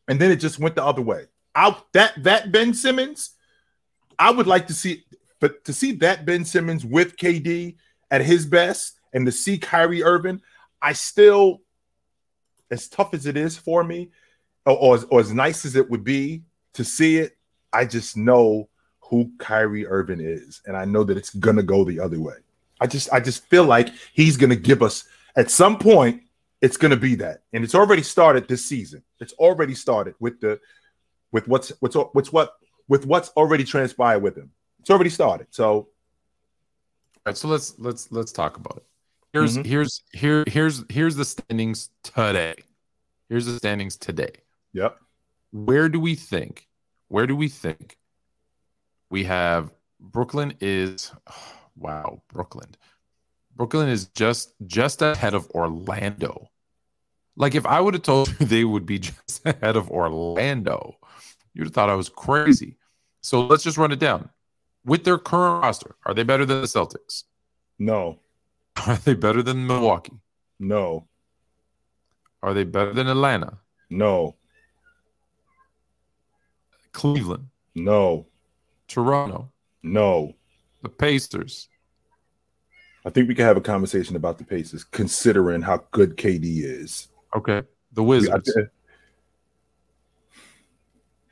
And 0.08 0.20
then 0.20 0.32
it 0.32 0.38
just 0.38 0.60
went 0.60 0.76
the 0.76 0.84
other 0.84 1.02
way. 1.02 1.26
Out 1.56 1.92
that 1.94 2.14
that 2.24 2.52
Ben 2.52 2.74
Simmons, 2.74 3.32
I 4.18 4.32
would 4.32 4.48
like 4.48 4.68
to 4.68 4.74
see, 4.74 5.04
but 5.40 5.64
to 5.66 5.74
see 5.74 5.92
that 5.94 6.26
Ben 6.26 6.46
Simmons 6.46 6.84
with 6.84 7.16
KD 7.16 7.76
at 8.10 8.22
his 8.22 8.46
best, 8.46 9.00
and 9.14 9.26
to 9.26 9.32
see 9.32 9.58
Kyrie 9.58 10.04
Irving, 10.04 10.42
I 10.82 10.94
still, 10.94 11.62
as 12.70 12.90
tough 12.90 13.14
as 13.14 13.26
it 13.26 13.38
is 13.38 13.58
for 13.58 13.84
me, 13.84 14.10
or, 14.66 14.78
or, 14.78 14.96
as, 14.96 15.04
or 15.06 15.20
as 15.20 15.34
nice 15.34 15.66
as 15.66 15.76
it 15.76 15.90
would 15.90 16.04
be 16.04 16.44
to 16.74 16.84
see 16.84 17.18
it, 17.18 17.38
I 17.72 17.86
just 17.86 18.18
know 18.18 18.70
who 19.10 19.32
Kyrie 19.38 19.86
Irving 19.86 20.20
is, 20.22 20.62
and 20.66 20.76
I 20.78 20.86
know 20.86 21.04
that 21.04 21.18
it's 21.18 21.30
gonna 21.36 21.64
go 21.64 21.84
the 21.84 22.00
other 22.00 22.20
way. 22.20 22.36
I 22.80 22.88
just, 22.88 23.12
I 23.14 23.20
just 23.20 23.46
feel 23.48 23.64
like 23.66 23.90
he's 24.14 24.38
gonna 24.38 24.56
give 24.56 24.82
us 24.82 25.06
at 25.36 25.52
some 25.52 25.78
point. 25.78 26.24
It's 26.62 26.78
gonna 26.78 26.96
be 26.98 27.16
that, 27.16 27.44
and 27.54 27.64
it's 27.64 27.76
already 27.76 28.02
started 28.04 28.48
this 28.48 28.66
season. 28.66 29.04
It's 29.20 29.34
already 29.34 29.76
started 29.76 30.16
with 30.20 30.40
the, 30.40 30.60
with 31.32 31.48
what's 31.48 31.70
what's 31.82 31.96
what's 32.14 32.32
what 32.32 32.54
with 32.88 33.06
what's 33.06 33.30
already 33.30 33.64
transpired 33.66 34.20
with 34.20 34.38
him. 34.38 34.50
It's 34.80 34.90
already 34.90 35.10
started. 35.10 35.48
So, 35.52 35.66
All 35.74 35.88
right, 37.26 37.38
so 37.38 37.48
let's 37.50 37.78
let's 37.80 38.12
let's 38.12 38.32
talk 38.32 38.58
about 38.58 38.78
it. 38.78 38.86
Here's 39.34 39.58
Mhm. 39.58 39.66
here's 39.66 40.04
here 40.14 40.44
here's 40.48 40.84
here's 40.90 41.16
the 41.16 41.26
standings 41.26 41.90
today. 42.04 42.56
Here's 43.30 43.46
the 43.46 43.58
standings 43.58 43.98
today. 43.98 44.32
yep, 44.74 44.98
Where 45.52 45.90
do 45.90 46.00
we 46.00 46.16
think? 46.16 46.68
Where 47.10 47.28
do 47.28 47.36
we 47.36 47.48
think 47.50 47.98
we 49.14 49.24
have 49.26 49.72
Brooklyn 50.00 50.56
is 50.60 51.12
wow, 51.78 52.24
Brooklyn. 52.34 52.70
Brooklyn 53.56 53.88
is 53.88 54.08
just 54.08 54.56
just 54.66 55.04
ahead 55.04 55.36
of 55.36 55.48
Orlando. 55.52 56.50
Like 57.36 57.54
if 57.54 57.66
I 57.68 57.80
would 57.80 57.94
have 57.94 58.02
told 58.02 58.30
you 58.40 58.48
they 58.48 58.64
would 58.64 58.88
be 58.88 58.98
just 58.98 59.46
ahead 59.46 59.76
of 59.76 59.92
Orlando, 59.92 60.98
you'd 61.54 61.66
have 61.68 61.74
thought 61.76 61.92
I 61.92 61.96
was 61.96 62.10
crazy. 62.10 62.78
So 63.22 63.46
let's 63.46 63.64
just 63.64 63.78
run 63.78 63.92
it 63.92 64.00
down. 64.00 64.30
With 64.84 65.04
their 65.04 65.20
current 65.20 65.62
roster, 65.64 65.96
are 66.08 66.16
they 66.16 66.24
better 66.24 66.46
than 66.46 66.62
the 66.62 66.68
Celtics? 66.68 67.24
no, 67.78 68.20
Are 68.88 68.96
they 68.96 69.14
better 69.14 69.44
than 69.44 69.68
Milwaukee? 69.68 70.20
no, 70.60 71.08
Are 72.42 72.54
they 72.56 72.64
better 72.64 72.94
than 72.94 73.08
Atlanta? 73.08 73.60
no, 73.92 74.36
Cleveland, 76.92 77.48
no, 77.76 78.28
Toronto, 78.94 79.52
no. 79.82 80.34
the 80.82 80.90
Pacers. 80.90 81.68
I 83.06 83.10
think 83.10 83.28
we 83.28 83.36
can 83.36 83.46
have 83.46 83.58
a 83.58 83.62
conversation 83.62 84.16
about 84.16 84.38
the 84.38 84.46
Pacers, 84.46 84.84
considering 84.84 85.62
how 85.62 85.84
good 85.92 86.16
KD 86.16 86.64
is. 86.64 87.10
Okay. 87.36 87.64
The 87.92 88.04
Wizards. 88.04 88.52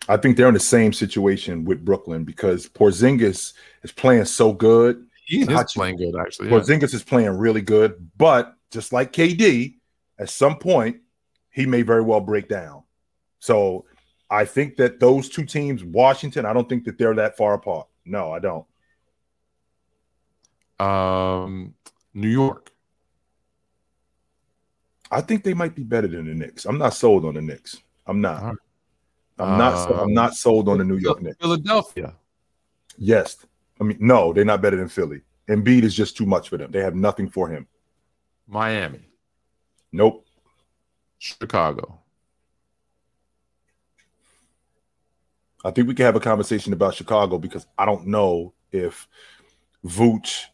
I 0.10 0.18
think 0.18 0.36
they're 0.36 0.48
in 0.48 0.54
the 0.54 0.60
same 0.60 0.92
situation 0.92 1.64
with 1.64 1.86
Brooklyn 1.86 2.24
because 2.24 2.68
Porzingis 2.68 3.54
is 3.84 3.92
playing 3.92 4.26
so 4.26 4.52
good. 4.52 5.06
He 5.26 5.42
is 5.42 5.74
playing 5.74 5.98
good, 5.98 6.16
actually. 6.20 6.50
yeah. 6.50 6.56
Porzingis 6.56 6.94
is 6.94 7.04
playing 7.04 7.38
really 7.38 7.62
good, 7.62 8.10
but 8.18 8.56
just 8.72 8.92
like 8.92 9.14
KD, 9.14 9.76
at 10.20 10.30
some 10.30 10.58
point 10.58 10.98
he 11.52 11.66
may 11.66 11.84
very 11.84 12.02
well 12.02 12.20
break 12.20 12.50
down. 12.50 12.84
So 13.40 13.86
I 14.32 14.46
think 14.46 14.78
that 14.78 15.00
those 15.00 15.28
two 15.30 15.46
teams, 15.46 15.84
Washington, 15.84 16.46
I 16.46 16.54
don't 16.54 16.68
think 16.70 16.86
that 16.86 16.98
they're 16.98 17.14
that 17.16 17.36
far 17.38 17.54
apart. 17.54 17.88
No, 18.06 18.32
I 18.32 18.40
don't. 18.40 18.66
Um, 20.80 21.76
New 22.14 22.30
York. 22.30 22.72
I 25.12 25.20
think 25.22 25.44
they 25.44 25.54
might 25.54 25.76
be 25.76 25.84
better 25.84 26.08
than 26.08 26.26
the 26.28 26.34
Knicks. 26.34 26.66
I'm 26.66 26.78
not 26.78 26.94
sold 26.94 27.26
on 27.26 27.34
the 27.36 27.42
Knicks. 27.42 27.78
I'm 28.08 28.22
not. 28.22 28.42
Right. 28.42 28.56
I'm 29.38 29.58
not. 29.58 29.88
so- 29.88 29.96
I'm 29.96 30.14
not 30.14 30.34
sold 30.34 30.70
on 30.70 30.78
the 30.78 30.86
New 30.86 30.98
York 30.98 31.22
Knicks. 31.22 31.38
Philadelphia. 31.40 32.16
Yes, 32.98 33.38
I 33.80 33.84
mean 33.84 33.98
no, 34.00 34.32
they're 34.32 34.46
not 34.46 34.62
better 34.62 34.78
than 34.78 34.88
Philly. 34.88 35.22
Embiid 35.50 35.84
is 35.84 35.96
just 35.96 36.16
too 36.16 36.26
much 36.26 36.50
for 36.50 36.58
them. 36.58 36.72
They 36.72 36.82
have 36.82 36.96
nothing 36.96 37.30
for 37.30 37.50
him. 37.50 37.68
Miami. 38.48 39.00
Nope. 39.92 40.26
Chicago. 41.18 42.01
I 45.64 45.72
think 45.72 45.88
we 45.88 45.94
can 45.94 46.06
have 46.06 46.16
a 46.16 46.20
conversation 46.20 46.74
about 46.74 46.96
Chicago 46.96 47.38
because 47.38 47.68
I 47.78 47.86
don't 47.86 48.08
know 48.08 48.54
if 48.72 49.08
Vooch 49.86 50.46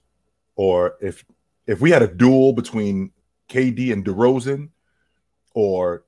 or 0.56 0.96
if 1.02 1.24
if 1.66 1.82
we 1.82 1.92
had 1.92 2.02
a 2.02 2.08
duel 2.08 2.54
between 2.54 3.12
KD 3.50 3.92
and 3.94 4.06
DeRozan 4.06 4.70
or 5.54 6.04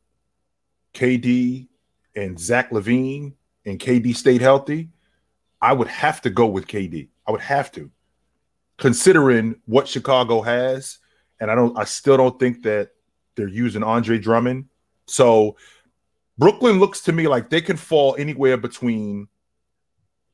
KD 0.94 1.68
and 2.16 2.40
Zach 2.40 2.72
LaVine 2.72 3.34
and 3.66 3.80
KD 3.80 4.16
stayed 4.16 4.42
healthy, 4.42 4.90
I 5.62 5.74
would 5.74 5.88
have 5.88 6.22
to 6.22 6.30
go 6.30 6.48
with 6.48 6.68
KD. 6.68 7.10
I 7.28 7.32
would 7.32 7.42
have 7.42 7.72
to, 7.74 7.92
considering 8.78 9.56
what 9.66 9.88
Chicago 9.88 10.42
has, 10.42 11.00
and 11.40 11.52
I 11.52 11.56
don't. 11.56 11.78
I 11.78 11.86
still 11.86 12.18
don't 12.18 12.40
think 12.40 12.64
that 12.64 12.92
they're 13.36 13.48
using 13.48 13.84
Andre 13.84 14.18
Drummond. 14.18 14.66
So 15.06 15.58
Brooklyn 16.40 16.80
looks 16.80 17.02
to 17.02 17.12
me 17.12 17.28
like 17.28 17.50
they 17.50 17.60
can 17.60 17.76
fall 17.76 18.16
anywhere 18.18 18.56
between 18.56 19.28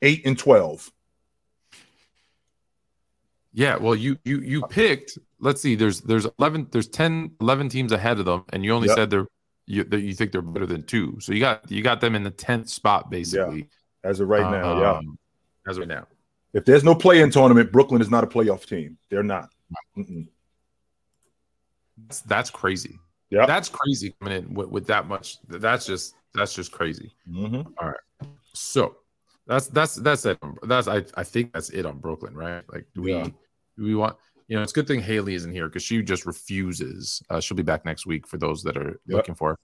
eight 0.03 0.25
and 0.25 0.37
twelve. 0.37 0.91
Yeah, 3.53 3.77
well, 3.77 3.95
you 3.95 4.17
you 4.23 4.39
you 4.39 4.61
picked. 4.67 5.17
Let's 5.39 5.61
see. 5.61 5.75
There's 5.75 6.01
there's 6.01 6.27
eleven. 6.37 6.67
There's 6.71 6.87
10, 6.87 7.31
11 7.41 7.69
teams 7.69 7.91
ahead 7.91 8.19
of 8.19 8.25
them, 8.25 8.43
and 8.53 8.63
you 8.63 8.71
only 8.71 8.87
Yep. 8.87 8.95
said 8.95 9.09
they're 9.09 9.27
you 9.65 9.83
that 9.85 10.01
you 10.01 10.13
think 10.13 10.31
they're 10.31 10.43
better 10.43 10.67
than 10.67 10.83
two. 10.83 11.17
So 11.19 11.33
you 11.33 11.39
got 11.39 11.69
you 11.71 11.81
got 11.81 12.01
them 12.01 12.15
in 12.15 12.23
the 12.23 12.29
tenth 12.29 12.69
spot 12.69 13.09
basically. 13.09 13.67
As 14.03 14.19
of 14.19 14.27
right 14.27 14.49
now, 14.49 14.79
yeah. 14.79 14.91
Um, 14.91 15.17
As 15.67 15.77
of 15.77 15.81
right 15.81 15.87
now. 15.87 16.05
If 16.53 16.65
there's 16.65 16.83
no 16.83 16.93
play-in 16.93 17.31
tournament, 17.31 17.71
Brooklyn 17.71 18.01
is 18.01 18.09
not 18.11 18.23
a 18.23 18.27
playoff 18.27 18.65
team. 18.65 18.97
They're 19.09 19.23
not. 19.23 19.49
Mm-mm. 19.97 20.27
That's, 21.97 22.21
that's 22.21 22.49
crazy. 22.51 22.99
Yeah. 23.35 23.45
That's 23.45 23.69
crazy 23.69 24.15
coming 24.19 24.37
in 24.37 24.53
with, 24.53 24.69
with 24.69 24.87
that 24.87 25.07
much. 25.07 25.37
That's 25.47 25.85
just 25.85 26.15
that's 26.33 26.53
just 26.53 26.71
crazy. 26.71 27.13
Mhm. 27.29 27.65
So 28.53 28.97
that's 29.47 29.67
that's 29.67 29.95
that's 29.95 30.25
it. 30.25 30.37
That's 30.63 30.87
I 30.87 31.03
I 31.15 31.23
think 31.23 31.53
that's 31.53 31.69
it 31.69 31.85
on 31.85 31.97
Brooklyn, 31.99 32.33
right? 32.35 32.63
Like 32.71 32.85
do 32.95 33.01
we 33.01 33.13
Yeah. 33.13 33.23
do 33.77 33.83
we 33.83 33.95
want 33.95 34.15
you 34.47 34.55
know 34.55 34.63
it's 34.63 34.71
a 34.71 34.75
good 34.75 34.87
thing 34.87 35.01
Haley 35.01 35.35
isn't 35.35 35.51
here 35.51 35.67
because 35.67 35.83
she 35.83 36.01
just 36.01 36.25
refuses. 36.25 37.21
Uh, 37.29 37.39
she'll 37.39 37.57
be 37.57 37.63
back 37.63 37.83
next 37.85 38.05
week 38.05 38.27
for 38.27 38.37
those 38.37 38.63
that 38.63 38.77
are 38.77 38.99
Yep. 39.07 39.17
looking 39.17 39.35
for. 39.35 39.49
her. 39.51 39.57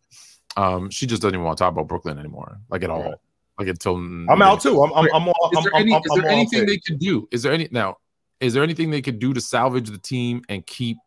Um, 0.62 0.90
she 0.90 1.06
just 1.06 1.22
doesn't 1.22 1.36
even 1.36 1.46
want 1.46 1.58
to 1.58 1.64
talk 1.64 1.72
about 1.72 1.88
Brooklyn 1.88 2.20
anymore, 2.20 2.60
like 2.70 2.84
at 2.84 2.90
all. 2.90 3.04
Right. 3.04 3.14
Like 3.58 3.68
until 3.70 3.96
I'm 3.96 4.42
out 4.42 4.60
too. 4.62 4.82
I'm. 4.82 4.92
I'm. 4.94 5.08
I'm. 5.14 5.28
all- 5.28 5.50
Is 5.54 5.64
there, 5.64 5.76
I'm, 5.76 5.82
any, 5.84 5.94
I'm, 5.94 6.02
is 6.04 6.12
there 6.22 6.30
anything 6.30 6.66
they 6.66 6.78
could 6.80 7.00
do? 7.00 7.28
Is 7.32 7.44
there 7.44 7.54
any 7.54 7.68
now? 7.72 7.98
Is 8.40 8.54
there 8.54 8.64
anything 8.64 8.90
they 8.90 9.02
could 9.04 9.20
do 9.20 9.34
to 9.34 9.40
salvage 9.42 9.90
the 9.90 9.98
team 10.00 10.42
and 10.50 10.66
keep 10.66 10.98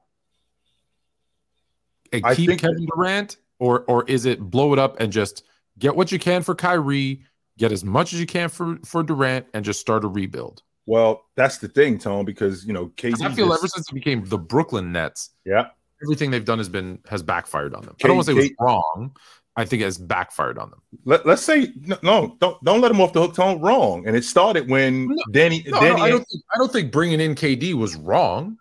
and 2.15 2.27
I 2.27 2.35
keep 2.35 2.59
Kevin 2.59 2.87
Durant, 2.87 3.37
or 3.59 3.85
or 3.89 4.05
is 4.09 4.25
it 4.27 4.41
blow 4.41 4.73
it 4.73 4.79
up 4.79 4.99
and 5.01 5.13
just 5.13 5.45
get 5.79 5.95
what 5.97 6.11
you 6.13 6.19
can 6.19 6.43
for 6.43 6.55
Kyrie, 6.55 7.23
get 7.59 7.73
as 7.73 7.85
much 7.85 8.13
as 8.13 8.21
you 8.21 8.27
can 8.27 8.49
for 8.49 8.79
for 8.85 9.03
Durant, 9.03 9.47
and 9.55 9.65
just 9.65 9.81
start 9.81 10.05
a 10.05 10.09
rebuild? 10.09 10.63
Well, 10.87 11.25
that's 11.35 11.59
the 11.59 11.69
thing, 11.69 11.99
Tone, 11.99 12.25
because 12.25 12.67
you 12.67 12.73
know 12.73 12.87
KD. 12.97 13.23
I 13.25 13.33
feel 13.33 13.49
just- 13.49 13.61
ever 13.61 13.69
since 13.69 13.89
it 13.91 13.95
became 13.95 14.25
the 14.27 14.39
Brooklyn 14.39 14.93
Nets, 14.93 15.31
yeah, 15.45 15.69
everything 16.03 16.31
they've 16.31 16.45
done 16.45 16.59
has 16.59 16.69
been 16.69 16.99
has 17.09 17.23
backfired 17.23 17.75
on 17.75 17.83
them. 17.83 17.95
I 17.99 18.03
K- 18.03 18.09
don't 18.09 18.17
want 18.19 18.27
to 18.29 18.35
say 18.35 18.39
it 18.39 18.43
was 18.43 18.51
wrong. 18.61 19.17
I 19.57 19.65
think 19.65 19.83
it 19.83 19.85
has 19.85 19.99
backfired 19.99 20.59
on 20.59 20.71
them. 20.71 20.83
Let, 21.05 21.25
let's 21.27 21.41
say 21.43 21.73
no, 21.77 21.97
no, 22.03 22.37
don't 22.41 22.63
don't 22.65 22.81
let 22.81 22.91
him 22.91 23.01
off 23.01 23.13
the 23.13 23.21
hook, 23.23 23.35
Tone. 23.37 23.61
Wrong, 23.61 24.05
and 24.07 24.17
it 24.17 24.25
started 24.25 24.69
when 24.69 25.07
No, 25.09 25.23
Danny. 25.31 25.65
No, 25.69 25.81
Danny. 25.81 26.03
I 26.03 26.11
don't. 26.11 26.25
Think, 26.29 26.43
I 26.55 26.59
don't 26.59 26.73
think 26.73 26.91
bringing 26.93 27.21
in 27.21 27.35
KD 27.37 27.73
was 27.75 27.95
wrong. 27.97 28.59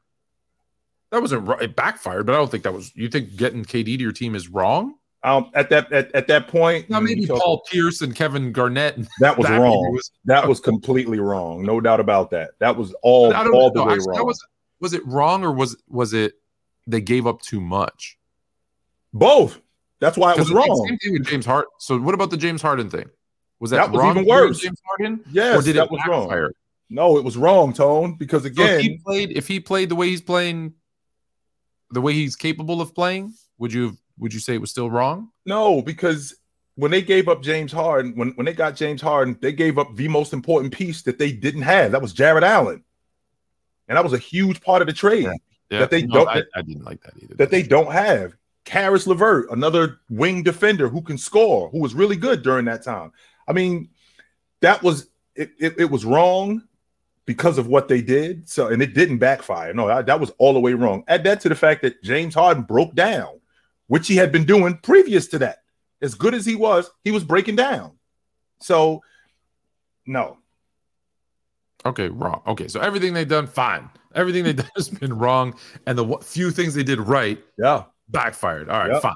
That 1.13 1.21
wasn't 1.21 1.47
right. 1.47 1.61
It 1.61 1.75
backfired, 1.75 2.25
but 2.25 2.33
I 2.33 2.37
don't 2.39 2.49
think 2.51 2.63
that 2.63 2.73
was. 2.73 2.91
You 2.95 3.07
think 3.07 3.37
getting 3.37 3.63
KD 3.63 3.85
to 3.85 4.01
your 4.01 4.11
team 4.11 4.35
is 4.35 4.49
wrong? 4.49 4.95
um, 5.23 5.49
at 5.53 5.69
that 5.69 5.89
at, 5.93 6.13
at 6.13 6.27
that 6.27 6.49
point, 6.49 6.89
Now 6.89 6.99
maybe 6.99 7.25
Paul 7.25 7.61
Pierce 7.71 8.01
and 8.01 8.13
Kevin 8.13 8.51
Garnett. 8.51 8.97
that 9.19 9.37
was 9.37 9.47
that 9.47 9.57
wrong. 9.61 9.93
was- 9.93 10.11
that 10.25 10.45
was 10.49 10.59
completely 10.59 11.19
wrong. 11.19 11.63
No 11.63 11.79
doubt 11.79 11.99
about 12.01 12.31
that. 12.31 12.51
That 12.59 12.75
was 12.75 12.93
all 13.03 13.33
all 13.33 13.71
the 13.71 13.83
way 13.85 13.93
actually, 13.93 14.13
that 14.15 14.17
wrong. 14.17 14.25
was 14.27 14.45
was 14.81 14.93
it 14.93 15.05
wrong 15.05 15.43
or 15.45 15.51
was 15.53 15.77
was 15.87 16.13
it 16.13 16.33
they 16.87 16.99
gave 16.99 17.25
up 17.27 17.41
too 17.41 17.61
much? 17.61 18.17
Both. 19.13 19.59
That's 19.99 20.17
why 20.17 20.33
it 20.33 20.39
was 20.39 20.51
wrong. 20.51 20.85
Same 20.89 20.97
thing 20.97 21.13
with 21.13 21.25
James 21.27 21.45
Harden. 21.45 21.69
So 21.79 21.97
what 21.99 22.13
about 22.15 22.29
the 22.31 22.37
James 22.37 22.61
Harden 22.61 22.89
thing? 22.89 23.09
Was 23.59 23.69
that, 23.71 23.77
That 23.77 23.91
was 23.91 23.99
wrong 24.01 24.17
even 24.17 24.27
worse. 24.27 24.59
James 24.59 24.81
Harden, 24.85 25.23
Yes, 25.31 25.57
or 25.57 25.61
did 25.63 25.75
that 25.77 25.85
it 25.85 25.91
was 25.91 25.99
backfire? 26.05 26.41
wrong. 26.41 26.51
No, 26.89 27.17
it 27.17 27.23
was 27.23 27.37
wrong, 27.37 27.71
Tone. 27.71 28.15
Because 28.17 28.41
So 28.41 28.47
again, 28.47 28.79
if 28.79 28.81
he 28.81 28.97
played, 28.97 29.31
if 29.37 29.47
he 29.47 29.59
played 29.61 29.87
the 29.89 29.95
way 29.95 30.09
he's 30.09 30.21
playing, 30.21 30.73
the 31.93 32.01
way 32.01 32.13
he's 32.13 32.35
capable 32.35 32.81
of 32.81 32.93
playing, 32.93 33.33
would 33.57 33.71
you 33.73 33.97
would 34.17 34.33
you 34.33 34.39
say 34.39 34.53
it 34.55 34.61
was 34.61 34.69
still 34.71 34.89
wrong? 34.91 35.29
no, 35.45 35.81
because 35.81 36.35
when 36.75 36.89
they 36.91 37.01
gave 37.03 37.27
up 37.27 37.43
James 37.43 37.71
Harden, 37.71 38.15
when, 38.15 38.29
when 38.31 38.45
they 38.45 38.53
got 38.53 38.75
James 38.75 38.99
Harden, 39.01 39.37
they 39.41 39.53
gave 39.53 39.77
up 39.77 39.95
the 39.95 40.07
most 40.07 40.33
important 40.33 40.73
piece 40.73 41.03
that 41.03 41.19
they 41.19 41.31
didn't 41.31 41.61
have. 41.61 41.91
That 41.91 42.01
was 42.01 42.13
Jarrett 42.13 42.43
Allen. 42.43 42.83
And 43.87 43.95
that 43.95 44.03
was 44.03 44.13
a 44.13 44.17
huge 44.17 44.59
part 44.61 44.81
of 44.81 44.87
the 44.87 44.93
trade 44.93 45.27
Yeah, 45.69 45.79
That 45.79 45.91
they 45.91 46.01
no, 46.03 46.25
don't- 46.25 46.29
I, 46.29 46.41
I 46.55 46.61
didn't 46.63 46.83
like 46.83 47.01
that 47.03 47.13
either. 47.21 47.35
that 47.35 47.51
they 47.51 47.61
don't 47.61 47.91
have. 47.91 48.35
Caris 48.65 49.05
LeVert, 49.05 49.51
another 49.51 49.99
wing 50.09 50.41
defender 50.41 50.87
who 50.89 51.01
can 51.01 51.17
score, 51.17 51.69
who 51.69 51.79
was 51.79 51.93
really 51.93 52.15
good 52.15 52.41
during 52.41 52.65
that 52.65 52.81
time. 52.83 53.11
I 53.47 53.53
mean, 53.53 53.89
that 54.61 54.81
was 54.81 55.09
it, 55.35 55.51
it, 55.59 55.75
it 55.77 55.91
was 55.91 56.05
wrong 56.05 56.63
because 57.25 57.57
of 57.57 57.67
what 57.67 57.87
they 57.87 58.01
did. 58.01 58.47
So 58.49 58.67
and 58.67 58.81
it 58.81 58.93
didn't 58.93 59.17
backfire. 59.19 59.73
No, 59.73 59.87
that, 59.87 60.05
that 60.07 60.19
was 60.19 60.31
all 60.37 60.53
the 60.53 60.59
way 60.59 60.73
wrong. 60.73 61.03
Add 61.07 61.23
that 61.23 61.39
to 61.41 61.49
the 61.49 61.55
fact 61.55 61.81
that 61.83 62.01
James 62.03 62.35
Harden 62.35 62.63
broke 62.63 62.93
down, 62.95 63.39
which 63.87 64.07
he 64.07 64.15
had 64.15 64.31
been 64.31 64.45
doing 64.45 64.77
previous 64.83 65.27
to 65.27 65.39
that. 65.39 65.59
As 66.01 66.15
good 66.15 66.33
as 66.33 66.45
he 66.45 66.55
was, 66.55 66.91
he 67.03 67.11
was 67.11 67.23
breaking 67.23 67.55
down. 67.55 67.93
So 68.59 69.01
no. 70.05 70.37
Okay, 71.85 72.09
wrong. 72.09 72.41
Okay, 72.47 72.67
so 72.67 72.79
everything 72.79 73.13
they've 73.13 73.27
done, 73.27 73.47
fine. 73.47 73.89
Everything 74.15 74.43
they've 74.43 74.55
done 74.63 74.69
has 74.75 74.89
been 74.89 75.17
wrong, 75.17 75.55
and 75.85 75.97
the 75.97 76.17
few 76.21 76.51
things 76.51 76.73
they 76.73 76.83
did 76.83 76.99
right 76.99 77.41
Yeah. 77.57 77.83
backfired. 78.09 78.69
All 78.69 78.87
right, 78.87 79.01
fine. 79.01 79.13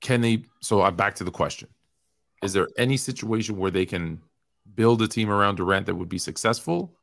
Can 0.00 0.20
they? 0.20 0.44
So 0.60 0.82
I'm 0.82 0.96
back 0.96 1.14
to 1.16 1.24
the 1.24 1.30
question: 1.30 1.68
Is 2.42 2.52
there 2.52 2.68
any 2.76 2.96
situation 2.96 3.56
where 3.56 3.70
they 3.70 3.84
can 3.86 4.20
build 4.74 5.02
a 5.02 5.08
team 5.08 5.30
around 5.30 5.56
Durant 5.56 5.86
that 5.86 5.94
would 5.94 6.08
be 6.08 6.18
successful, 6.18 6.96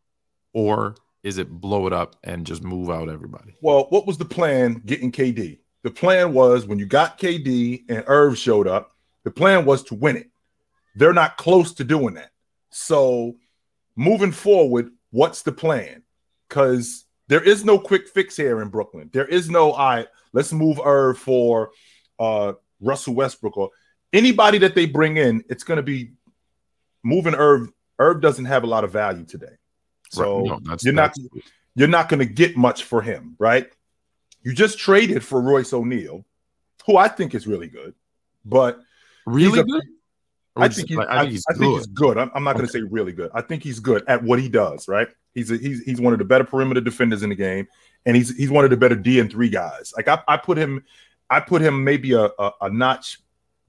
or 0.54 0.96
is 1.24 1.38
it 1.38 1.50
blow 1.50 1.88
it 1.88 1.94
up 1.94 2.16
and 2.24 2.46
just 2.46 2.64
move 2.64 2.90
out 2.90 3.10
everybody? 3.10 3.56
Well, 3.62 3.88
what 3.90 4.06
was 4.06 4.18
the 4.18 4.26
plan 4.26 4.82
getting 4.86 5.12
KD? 5.12 5.60
The 5.84 5.92
plan 5.92 6.34
was 6.34 6.66
when 6.66 6.80
you 6.80 6.86
got 6.86 7.20
KD 7.20 7.84
and 7.90 8.04
Irv 8.08 8.38
showed 8.38 8.68
up, 8.68 8.96
the 9.24 9.32
plan 9.32 9.66
was 9.66 9.84
to 9.86 9.96
win 9.96 10.18
it. 10.18 10.30
They're 10.96 11.14
not 11.14 11.38
close 11.38 11.74
to 11.76 11.84
doing 11.84 12.14
that. 12.16 12.32
So, 12.70 13.36
moving 13.96 14.32
forward, 14.32 14.92
what's 15.12 15.42
the 15.42 15.52
plan? 15.52 16.04
Because 16.48 17.06
there 17.28 17.42
is 17.42 17.66
no 17.66 17.80
quick 17.80 18.08
fix 18.08 18.38
here 18.38 18.62
in 18.62 18.70
Brooklyn. 18.70 19.10
There 19.12 19.28
is 19.28 19.50
no, 19.50 19.72
all 19.72 19.90
right, 19.90 20.08
let's 20.34 20.54
move 20.54 20.80
Irv 20.84 21.18
for 21.18 21.72
uh, 22.20 22.54
Russell 22.80 23.16
Westbrook 23.16 23.58
or 23.58 23.70
anybody 24.14 24.58
that 24.60 24.76
they 24.76 24.86
bring 24.86 25.18
in. 25.18 25.44
It's 25.50 25.64
going 25.64 25.78
to 25.78 25.84
be 25.84 26.12
moving 27.06 27.36
Irv. 27.36 27.70
Irv 28.00 28.20
doesn't 28.22 28.46
have 28.46 28.64
a 28.64 28.68
lot 28.68 28.84
of 28.84 28.92
value 28.92 29.24
today. 29.26 29.56
So, 30.10 30.40
Right, 30.50 30.62
no, 30.64 30.76
you're 30.82 30.94
not- 30.94 31.16
you're 31.76 31.88
not 31.88 32.10
going 32.10 32.20
to 32.20 32.26
get 32.26 32.56
much 32.58 32.84
for 32.84 33.02
him, 33.02 33.36
right? 33.40 33.68
You 34.44 34.54
just 34.54 34.78
traded 34.80 35.24
for 35.24 35.42
Royce 35.42 35.74
O'Neal, 35.74 36.26
who 36.86 36.98
I 36.98 37.08
think 37.10 37.34
is 37.36 37.48
really 37.48 37.68
good, 37.68 37.94
but 38.46 38.80
really 39.26 39.60
a- 39.60 39.64
good. 39.64 39.84
I 40.58 40.70
think, 40.70 40.88
he, 40.88 40.96
like, 40.96 41.10
I, 41.10 41.24
I 41.50 41.54
think 41.54 41.74
he's 41.76 41.86
good. 41.88 42.18
I'm, 42.18 42.32
I'm 42.34 42.44
not 42.46 42.54
going 42.56 42.66
to 42.66 42.72
say 42.72 42.82
really 42.82 43.12
good. 43.12 43.30
I 43.34 43.42
think 43.42 43.62
he's 43.62 43.82
good 43.82 44.06
at 44.08 44.24
what 44.24 44.40
he 44.40 44.48
does, 44.48 44.88
right? 44.88 45.10
He's 45.34 45.52
a, 45.52 45.58
he's 45.58 45.84
he's 45.84 46.00
one 46.00 46.14
of 46.14 46.20
the 46.20 46.24
better 46.24 46.46
perimeter 46.46 46.80
defenders 46.80 47.24
in 47.24 47.30
the 47.30 47.36
game, 47.36 47.68
and 48.06 48.16
he's 48.16 48.34
he's 48.38 48.50
one 48.50 48.64
of 48.64 48.70
the 48.70 48.78
better 48.78 48.96
D 48.96 49.20
and 49.20 49.30
three 49.30 49.50
guys. 49.50 49.92
Like 49.98 50.08
I, 50.08 50.22
I 50.30 50.38
put 50.38 50.58
him, 50.58 50.86
I 51.30 51.42
put 51.42 51.62
him 51.62 51.84
maybe 51.84 52.14
a, 52.14 52.30
a, 52.40 52.52
a 52.62 52.70
notch 52.70 53.20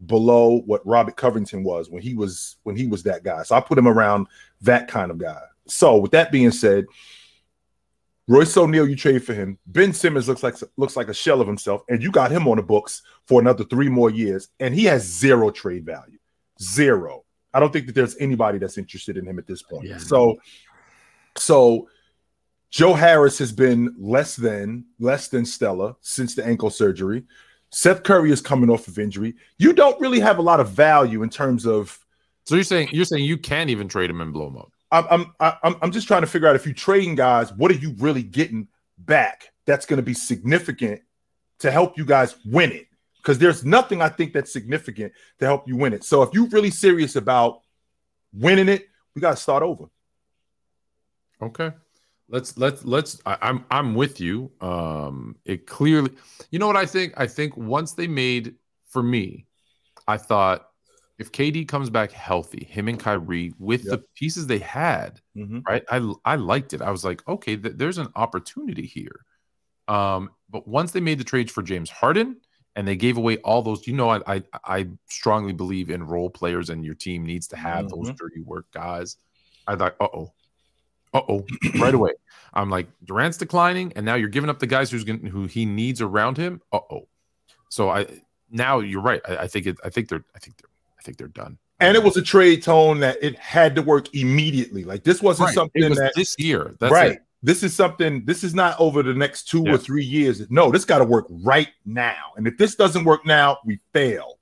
below 0.05 0.61
what 0.67 0.87
Robert 0.87 1.17
Covington 1.17 1.65
was 1.65 1.89
when 1.89 2.03
he 2.03 2.15
was 2.15 2.57
when 2.65 2.77
he 2.77 2.87
was 2.87 3.03
that 3.05 3.23
guy. 3.23 3.43
So 3.43 3.55
I 3.55 3.61
put 3.61 3.79
him 3.79 3.89
around 3.89 4.27
that 4.63 4.89
kind 4.89 5.11
of 5.11 5.19
guy. 5.19 5.41
So 5.67 5.97
with 5.97 6.13
that 6.13 6.31
being 6.31 6.51
said, 6.51 6.85
Royce 8.29 8.57
O'Neal, 8.57 8.89
you 8.89 8.97
trade 8.97 9.25
for 9.25 9.35
him. 9.35 9.59
Ben 9.67 9.93
Simmons 9.93 10.29
looks 10.29 10.43
like 10.43 10.57
looks 10.77 10.97
like 10.97 11.09
a 11.09 11.15
shell 11.15 11.41
of 11.41 11.47
himself, 11.47 11.83
and 11.89 12.03
you 12.03 12.11
got 12.11 12.31
him 12.31 12.49
on 12.49 12.57
the 12.57 12.63
books 12.63 13.03
for 13.27 13.41
another 13.41 13.65
three 13.65 13.89
more 13.89 14.11
years, 14.11 14.49
and 14.61 14.75
he 14.75 14.85
has 14.85 15.03
zero 15.05 15.51
trade 15.51 15.87
value. 15.87 16.19
Zero. 16.61 17.25
I 17.55 17.61
don't 17.61 17.73
think 17.73 17.87
that 17.87 17.95
there's 17.95 18.17
anybody 18.19 18.59
that's 18.59 18.79
interested 18.79 19.17
in 19.17 19.27
him 19.27 19.39
at 19.39 19.47
this 19.47 19.63
point. 19.63 19.85
Yeah. 19.85 19.99
So, 19.99 20.37
so 21.39 21.89
Joe 22.71 22.93
Harris 22.93 23.39
has 23.39 23.53
been 23.53 23.95
less 23.99 24.37
than 24.37 24.85
less 24.99 25.29
than 25.29 25.47
Stella 25.47 25.97
since 26.01 26.35
the 26.35 26.45
ankle 26.45 26.71
surgery. 26.71 27.25
Seth 27.77 28.05
Curry 28.05 28.31
is 28.31 28.41
coming 28.41 28.71
off 28.71 28.89
of 28.89 28.99
injury. 28.99 29.35
You 29.59 29.75
don't 29.75 30.01
really 30.01 30.19
have 30.19 30.39
a 30.39 30.43
lot 30.43 30.61
of 30.61 30.71
value 30.71 31.23
in 31.23 31.29
terms 31.29 31.67
of 31.67 32.03
So 32.47 32.55
you're 32.55 32.65
saying 32.65 32.89
you're 32.91 33.05
saying 33.05 33.27
you 33.27 33.37
can't 33.37 33.69
even 33.69 33.87
trade 33.87 34.09
him 34.09 34.23
in 34.23 34.33
blow 34.33 34.49
mode. 34.49 34.71
I'm 34.91 35.05
I'm 35.41 35.57
I'm 35.63 35.77
I'm 35.83 35.93
just 35.93 36.09
trying 36.09 36.23
to 36.23 36.27
figure 36.27 36.49
out 36.49 36.57
if 36.57 36.65
you're 36.65 36.75
trading 36.75 37.17
guys, 37.17 37.53
what 37.53 37.71
are 37.71 37.75
you 37.75 37.95
really 37.99 38.23
getting 38.23 38.67
back 38.97 39.53
that's 39.67 39.85
going 39.85 39.99
to 39.99 40.03
be 40.03 40.15
significant 40.15 41.03
to 41.59 41.71
help 41.71 41.99
you 41.99 42.07
guys 42.07 42.37
win 42.47 42.73
it? 42.73 42.87
Because 43.19 43.39
there's 43.39 43.63
nothing 43.63 44.01
I 44.01 44.09
think 44.09 44.33
that's 44.33 44.51
significant 44.51 45.13
to 45.39 45.45
help 45.45 45.69
you 45.69 45.77
win 45.77 45.93
it. 45.93 46.03
So 46.03 46.23
if 46.23 46.33
you're 46.33 46.49
really 46.49 46.71
serious 46.71 47.15
about 47.15 47.61
winning 48.33 48.71
it, 48.71 48.89
we 49.15 49.21
got 49.21 49.33
to 49.33 49.37
start 49.37 49.63
over. 49.63 49.85
Okay. 51.43 51.73
Let's 52.29 52.59
let's 52.59 52.85
let's 52.85 53.21
I, 53.25 53.39
I'm 53.43 53.65
I'm 53.71 53.95
with 53.95 54.21
you. 54.21 54.51
Um 54.61 55.37
it 55.45 55.67
clearly 55.67 56.11
you 56.51 56.59
know 56.59 56.67
what 56.67 56.77
I 56.77 56.87
think? 56.87 57.15
I 57.17 57.27
think 57.27 57.57
once 57.57 57.93
they 57.93 58.09
made 58.09 58.57
for 58.89 59.03
me, 59.03 59.47
I 60.09 60.17
thought 60.17 60.69
if 61.19 61.31
KD 61.33 61.67
comes 61.69 61.89
back 61.89 62.11
healthy, 62.11 62.65
him 62.65 62.89
and 62.89 62.99
Kyrie 62.99 63.55
with 63.59 63.85
Yep. 63.85 63.91
the 63.91 63.99
pieces 64.17 64.47
they 64.47 64.59
had, 64.59 65.21
Mhm. 65.37 65.63
right? 65.69 65.85
I 65.89 66.13
I 66.25 66.35
liked 66.37 66.73
it. 66.75 66.83
I 66.83 66.91
was 66.91 67.05
like, 67.05 67.27
okay, 67.29 67.57
th- 67.57 67.77
there's 67.77 67.99
an 67.99 68.09
opportunity 68.17 68.87
here. 68.87 69.25
Um, 69.89 70.31
but 70.51 70.67
once 70.67 70.93
they 70.93 71.01
made 71.01 71.19
the 71.19 71.25
trades 71.25 71.53
for 71.53 71.63
James 71.63 71.91
Harden 71.91 72.41
and 72.75 72.89
they 72.89 72.97
gave 72.97 73.17
away 73.19 73.39
all 73.39 73.63
those, 73.63 73.87
you 73.87 73.95
know, 73.95 74.11
I 74.11 74.21
I, 74.27 74.43
I 74.65 74.89
strongly 75.09 75.53
believe 75.53 75.91
in 75.91 76.03
role 76.03 76.31
players, 76.31 76.71
and 76.71 76.85
your 76.85 76.95
team 76.97 77.25
needs 77.25 77.47
to 77.49 77.57
have 77.57 77.89
those 77.89 78.11
Mhm. 78.11 78.17
dirty 78.19 78.41
work 78.43 78.67
guys. 78.73 79.17
I 79.69 79.77
thought, 79.77 79.95
uh 80.01 80.09
oh, 80.13 80.35
uh 81.17 81.23
oh, 81.29 81.47
right 81.79 81.95
away. 81.95 82.13
I'm 82.55 82.71
like, 82.71 82.89
Durant's 83.05 83.37
declining, 83.37 83.93
and 83.97 84.07
now 84.07 84.15
you're 84.15 84.29
giving 84.29 84.49
up 84.51 84.59
the 84.59 84.67
guys 84.67 84.91
who's 84.91 85.05
going 85.05 85.25
who 85.27 85.47
he 85.47 85.65
needs 85.67 86.01
around 86.01 86.37
him. 86.37 86.61
Uh 86.73 86.81
oh. 86.91 87.09
So 87.69 87.91
I 87.91 88.07
now 88.51 88.79
you're 88.81 89.03
right. 89.03 89.21
I, 89.29 89.37
I 89.39 89.47
think 89.47 89.67
it. 89.67 89.77
I 89.85 89.91
think 89.91 90.09
they're. 90.09 90.25
I 90.35 90.39
think 90.39 90.57
they're. 90.57 90.71
I 90.99 91.03
think 91.03 91.19
they're 91.19 91.29
done. 91.29 91.59
And 91.79 91.95
it 91.97 92.03
was 92.03 92.17
a 92.17 92.23
trade 92.23 92.63
tone 92.63 93.01
that 93.01 93.19
it 93.23 93.37
had 93.39 93.75
to 93.77 93.83
work 93.83 94.15
immediately. 94.15 94.85
Like 94.85 95.05
this 95.05 95.21
wasn't 95.21 95.49
Right. 95.49 95.55
something 95.55 95.89
was 95.91 95.99
that 95.99 96.13
this 96.17 96.35
year. 96.39 96.75
That's 96.81 96.93
right. 96.93 97.13
it. 97.13 97.23
This 97.43 97.63
is 97.63 97.75
something. 97.75 98.25
This 98.25 98.43
is 98.43 98.55
not 98.55 98.81
over 98.81 99.03
the 99.03 99.13
next 99.13 99.45
two 99.49 99.63
Yeah. 99.67 99.75
or 99.75 99.79
three 99.79 100.05
years. 100.05 100.51
No, 100.51 100.71
this 100.71 100.87
got 100.87 100.99
to 100.99 101.05
work 101.05 101.27
right 101.45 101.69
now. 101.85 102.33
And 102.37 102.47
if 102.47 102.57
this 102.57 102.75
doesn't 102.77 103.05
work 103.05 103.27
now, 103.27 103.59
we 103.65 103.79
fail. 103.93 104.39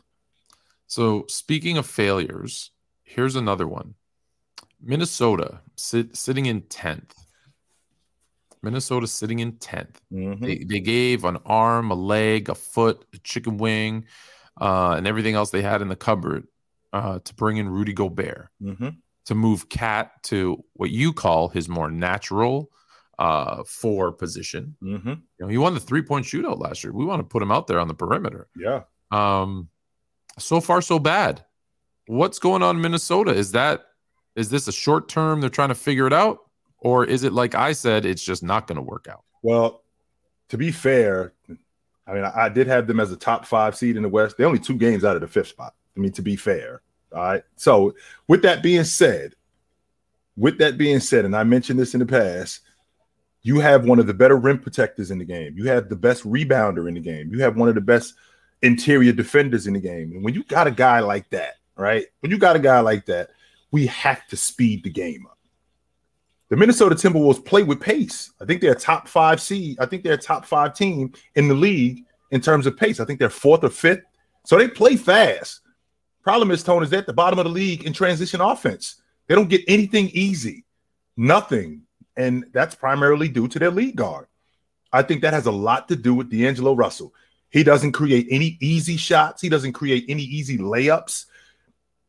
So 0.87 1.25
speaking 1.29 1.77
of 1.77 1.87
failures, 1.87 2.71
here's 3.03 3.35
another 3.35 3.67
one. 3.67 3.95
Minnesota 4.85 5.61
sit, 5.77 6.17
sitting 6.17 6.47
in 6.47 6.63
tenth. 6.63 7.15
Minnesota 8.63 9.07
sitting 9.07 9.41
in 9.41 9.53
tenth. 9.59 10.01
Mhm. 10.13 10.41
They, 10.41 10.59
they 10.65 10.81
gave 10.81 11.25
an 11.25 11.37
arm, 11.45 11.91
a 11.91 11.95
leg, 11.95 12.49
a 12.49 12.55
foot, 12.55 13.05
a 13.15 13.19
chicken 13.19 13.59
wing, 13.59 14.07
uh, 14.61 14.95
and 14.97 15.07
everything 15.07 15.35
else 15.35 15.51
they 15.51 15.63
had 15.63 15.83
in 15.83 15.89
the 15.89 15.97
cupboard 15.97 16.47
uh, 16.93 17.19
to 17.25 17.35
bring 17.35 17.57
in 17.59 17.69
Rudy 17.69 17.93
Gobert 17.93 18.49
Mhm. 18.63 18.97
to 19.27 19.35
move 19.35 19.69
KAT 19.69 20.11
to 20.25 20.65
what 20.75 20.91
you 20.91 21.13
call 21.13 21.49
his 21.49 21.69
more 21.69 21.91
natural 21.91 22.71
uh, 23.19 23.63
four 23.65 24.11
position. 24.11 24.77
Mhm. 24.83 25.07
You 25.07 25.23
know, 25.41 25.47
he 25.49 25.57
won 25.59 25.75
the 25.75 25.81
three 25.81 26.03
point 26.03 26.27
shootout 26.27 26.59
last 26.59 26.83
year. 26.83 26.93
We 26.93 27.05
want 27.05 27.21
to 27.21 27.25
put 27.25 27.43
him 27.43 27.53
out 27.53 27.67
there 27.69 27.79
on 27.79 27.87
the 27.87 27.95
perimeter. 27.95 28.49
Yeah. 28.57 28.83
Um, 29.13 29.69
so 30.39 30.61
far 30.61 30.81
so 30.83 30.99
bad. 30.99 31.45
What's 32.09 32.41
going 32.41 32.63
on 32.65 32.75
in 32.77 32.83
Minnesota? 32.83 33.31
Is 33.33 33.53
that 33.53 33.85
is 34.37 34.49
this 34.49 34.69
a 34.69 34.73
short 34.73 35.09
term? 35.09 35.41
They're 35.41 35.51
trying 35.51 35.69
to 35.69 35.75
figure 35.75 36.07
it 36.07 36.13
out, 36.13 36.41
or 36.79 37.05
is 37.05 37.25
it 37.25 37.33
like 37.33 37.55
I 37.55 37.73
said, 37.73 38.05
it's 38.05 38.25
just 38.25 38.43
not 38.43 38.67
going 38.67 38.77
to 38.77 38.83
work 38.83 39.07
out? 39.11 39.25
Well, 39.43 39.83
to 40.49 40.59
be 40.59 40.71
fair, 40.71 41.33
I 42.07 42.15
mean, 42.15 42.25
I, 42.25 42.45
I 42.45 42.49
did 42.49 42.67
have 42.67 42.87
them 42.87 43.01
as 43.01 43.13
a 43.13 43.17
top 43.17 43.47
five 43.47 43.77
seed 43.77 43.97
in 43.97 44.03
the 44.03 44.09
West. 44.09 44.37
They're 44.37 44.47
only 44.47 44.59
two 44.59 44.77
games 44.77 45.05
out 45.05 45.17
of 45.17 45.21
the 45.23 45.29
fifth 45.29 45.49
spot. 45.49 45.75
I 45.97 46.01
mean, 46.01 46.13
to 46.13 46.23
be 46.23 46.37
fair. 46.37 46.83
All 47.13 47.23
right. 47.23 47.43
So, 47.57 47.95
with 48.27 48.43
that 48.43 48.63
being 48.63 48.85
said, 48.85 49.35
with 50.37 50.59
that 50.59 50.77
being 50.77 51.01
said, 51.01 51.25
and 51.25 51.37
I 51.37 51.45
mentioned 51.45 51.79
this 51.79 51.95
in 51.95 52.01
the 52.01 52.07
past, 52.07 52.61
you 53.43 53.61
have 53.61 53.85
one 53.85 53.99
of 53.99 54.07
the 54.07 54.15
better 54.15 54.37
rim 54.37 54.59
protectors 54.59 55.11
in 55.11 55.19
the 55.19 55.25
game. 55.25 55.57
You 55.57 55.69
have 55.69 55.89
the 55.89 55.97
best 55.97 56.25
rebounder 56.25 56.89
in 56.89 56.95
the 56.95 57.01
game. 57.01 57.31
You 57.31 57.43
have 57.43 57.57
one 57.57 57.69
of 57.69 57.75
the 57.75 57.81
best 57.81 58.15
interior 58.63 59.13
defenders 59.13 59.67
in 59.67 59.75
the 59.75 59.81
game. 59.81 60.13
And 60.13 60.25
when 60.25 60.35
you 60.35 60.43
got 60.45 60.67
a 60.67 60.71
guy 60.71 61.01
like 61.01 61.29
that, 61.31 61.57
right? 61.77 62.07
When 62.21 62.33
you 62.33 62.39
got 62.39 62.57
a 62.57 62.61
guy 62.61 62.81
like 62.81 63.07
that, 63.07 63.31
we 63.75 63.87
have 63.89 64.25
to 64.29 64.37
speed 64.37 64.85
the 64.85 64.89
game 64.89 65.27
up. 65.27 65.37
The 66.49 66.57
Minnesota 66.57 66.95
Timberwolves 66.95 67.45
play 67.45 67.65
with 67.65 67.81
pace. 67.81 68.31
I 68.41 68.45
think 68.45 68.61
they're 68.61 68.71
a 68.71 68.79
top 68.79 69.09
five 69.09 69.41
seed. 69.41 69.79
I 69.81 69.87
think 69.87 70.05
they're 70.05 70.13
a 70.13 70.17
top 70.17 70.47
five 70.47 70.75
team 70.75 71.13
in 71.35 71.49
the 71.49 71.55
league 71.55 72.05
in 72.31 72.41
terms 72.41 72.67
of 72.67 72.77
pace. 72.77 73.01
I 73.01 73.05
think 73.05 73.19
they're 73.19 73.29
fourth 73.29 73.65
or 73.65 73.71
fifth. 73.71 74.05
So 74.45 74.57
they 74.57 74.69
play 74.69 74.95
fast. 74.95 75.63
Problem 76.23 76.53
is, 76.53 76.63
Tone, 76.63 76.85
is 76.85 76.93
at 76.93 77.09
the 77.09 77.13
bottom 77.13 77.41
of 77.41 77.47
the 77.47 77.51
league 77.51 77.83
in 77.83 77.93
transition 77.93 78.41
offense. 78.41 79.03
They 79.27 79.35
don't 79.35 79.51
get 79.51 79.65
anything 79.67 80.09
easy, 80.13 80.65
nothing. 81.17 81.83
And 82.17 82.45
that's 82.53 82.77
primarily 82.77 83.27
due 83.27 83.49
to 83.49 83.59
their 83.59 83.73
lead 83.73 83.97
guard. 83.97 84.29
I 84.93 85.03
think 85.03 85.21
that 85.23 85.35
has 85.35 85.47
a 85.47 85.51
lot 85.51 85.89
to 85.89 85.97
do 85.97 86.15
with 86.15 86.31
D'Angelo 86.31 86.77
Russell. 86.77 87.13
He 87.51 87.65
doesn't 87.65 87.91
create 87.91 88.29
any 88.31 88.57
easy 88.61 88.97
shots. 88.97 89.43
He 89.43 89.49
doesn't 89.49 89.73
create 89.73 90.05
any 90.09 90.23
easy 90.23 90.59
layups. 90.59 91.25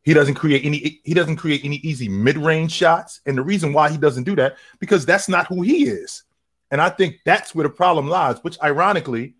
He 0.06 0.14
doesn't 0.14 0.36
create 0.36 0.64
any 0.64 1.00
he 1.02 1.14
doesn't 1.14 1.34
create 1.34 1.64
any 1.64 1.76
easy 1.78 2.08
mid-range 2.08 2.70
shots. 2.70 3.20
And 3.26 3.36
the 3.36 3.42
reason 3.42 3.72
why 3.72 3.90
he 3.90 3.98
doesn't 3.98 4.22
do 4.22 4.36
that 4.36 4.56
because 4.78 5.04
that's 5.04 5.28
not 5.28 5.48
who 5.48 5.62
he 5.62 5.84
is. 5.84 6.22
And 6.70 6.80
I 6.80 6.90
think 6.90 7.18
that's 7.24 7.54
where 7.54 7.64
the 7.64 7.74
problem 7.74 8.08
lies, 8.08 8.38
which 8.42 8.56
ironically 8.62 9.34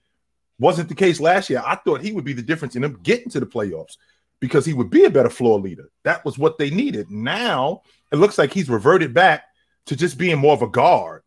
wasn't 0.59 0.89
the 0.89 0.95
case 0.97 1.21
last 1.21 1.49
year. 1.49 1.63
I 1.65 1.77
thought 1.77 2.01
he 2.01 2.13
would 2.13 2.25
be 2.25 2.33
the 2.33 2.43
difference 2.43 2.75
in 2.75 2.83
them 2.83 2.99
getting 3.05 3.31
to 3.31 3.41
the 3.41 3.47
playoffs 3.47 3.97
because 4.41 4.67
he 4.67 4.73
would 4.73 4.91
be 4.91 5.05
a 5.05 5.11
better 5.11 5.31
floor 5.31 5.61
leader. 5.61 5.89
That 6.03 6.25
was 6.25 6.37
what 6.37 6.59
they 6.59 6.71
needed. 6.71 7.13
Now 7.13 7.83
it 8.11 8.17
looks 8.17 8.37
like 8.37 8.53
he's 8.53 8.69
reverted 8.69 9.15
back 9.15 9.45
to 9.87 9.95
just 9.95 10.19
being 10.19 10.39
more 10.39 10.53
of 10.53 10.63
a 10.63 10.69
guard 10.69 11.23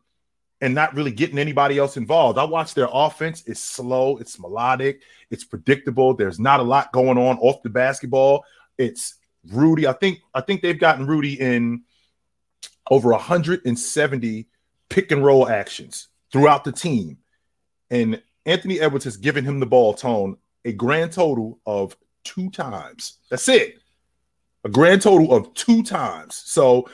and 0.59 0.75
not 0.75 0.93
really 0.93 1.13
getting 1.13 1.39
anybody 1.39 1.77
else 1.77 1.95
involved. 1.95 2.37
I 2.37 2.43
watched 2.43 2.75
their 2.75 2.89
offense. 2.91 3.43
It's 3.47 3.63
slow, 3.63 4.17
it's 4.17 4.37
melodic, 4.37 5.01
it's 5.31 5.45
predictable. 5.45 6.13
There's 6.13 6.41
not 6.41 6.59
a 6.59 6.63
lot 6.63 6.91
going 6.91 7.17
on 7.17 7.37
off 7.37 7.63
the 7.63 7.69
basketball. 7.69 8.43
It's 8.77 9.15
Rudy. 9.47 9.87
I 9.87 9.93
think 9.93 10.19
I 10.33 10.41
think 10.41 10.61
they've 10.61 10.79
gotten 10.79 11.05
Rudy 11.05 11.39
in 11.39 11.83
over 12.89 13.11
170 13.11 14.47
pick 14.89 15.11
and 15.11 15.23
roll 15.23 15.47
actions 15.47 16.07
throughout 16.31 16.63
the 16.63 16.71
team. 16.71 17.17
And 17.89 18.21
Anthony 18.45 18.79
Edwards 18.79 19.05
has 19.05 19.17
given 19.17 19.45
him 19.45 19.59
the 19.59 19.65
ball 19.65 19.93
tone 19.93 20.37
a 20.65 20.73
grand 20.73 21.11
total 21.13 21.59
of 21.65 21.95
two 22.23 22.49
times. 22.49 23.19
That's 23.29 23.47
it. 23.47 23.79
A 24.63 24.69
grand 24.69 25.01
total 25.01 25.33
of 25.33 25.53
two 25.53 25.83
times. 25.83 26.35
So 26.35 26.89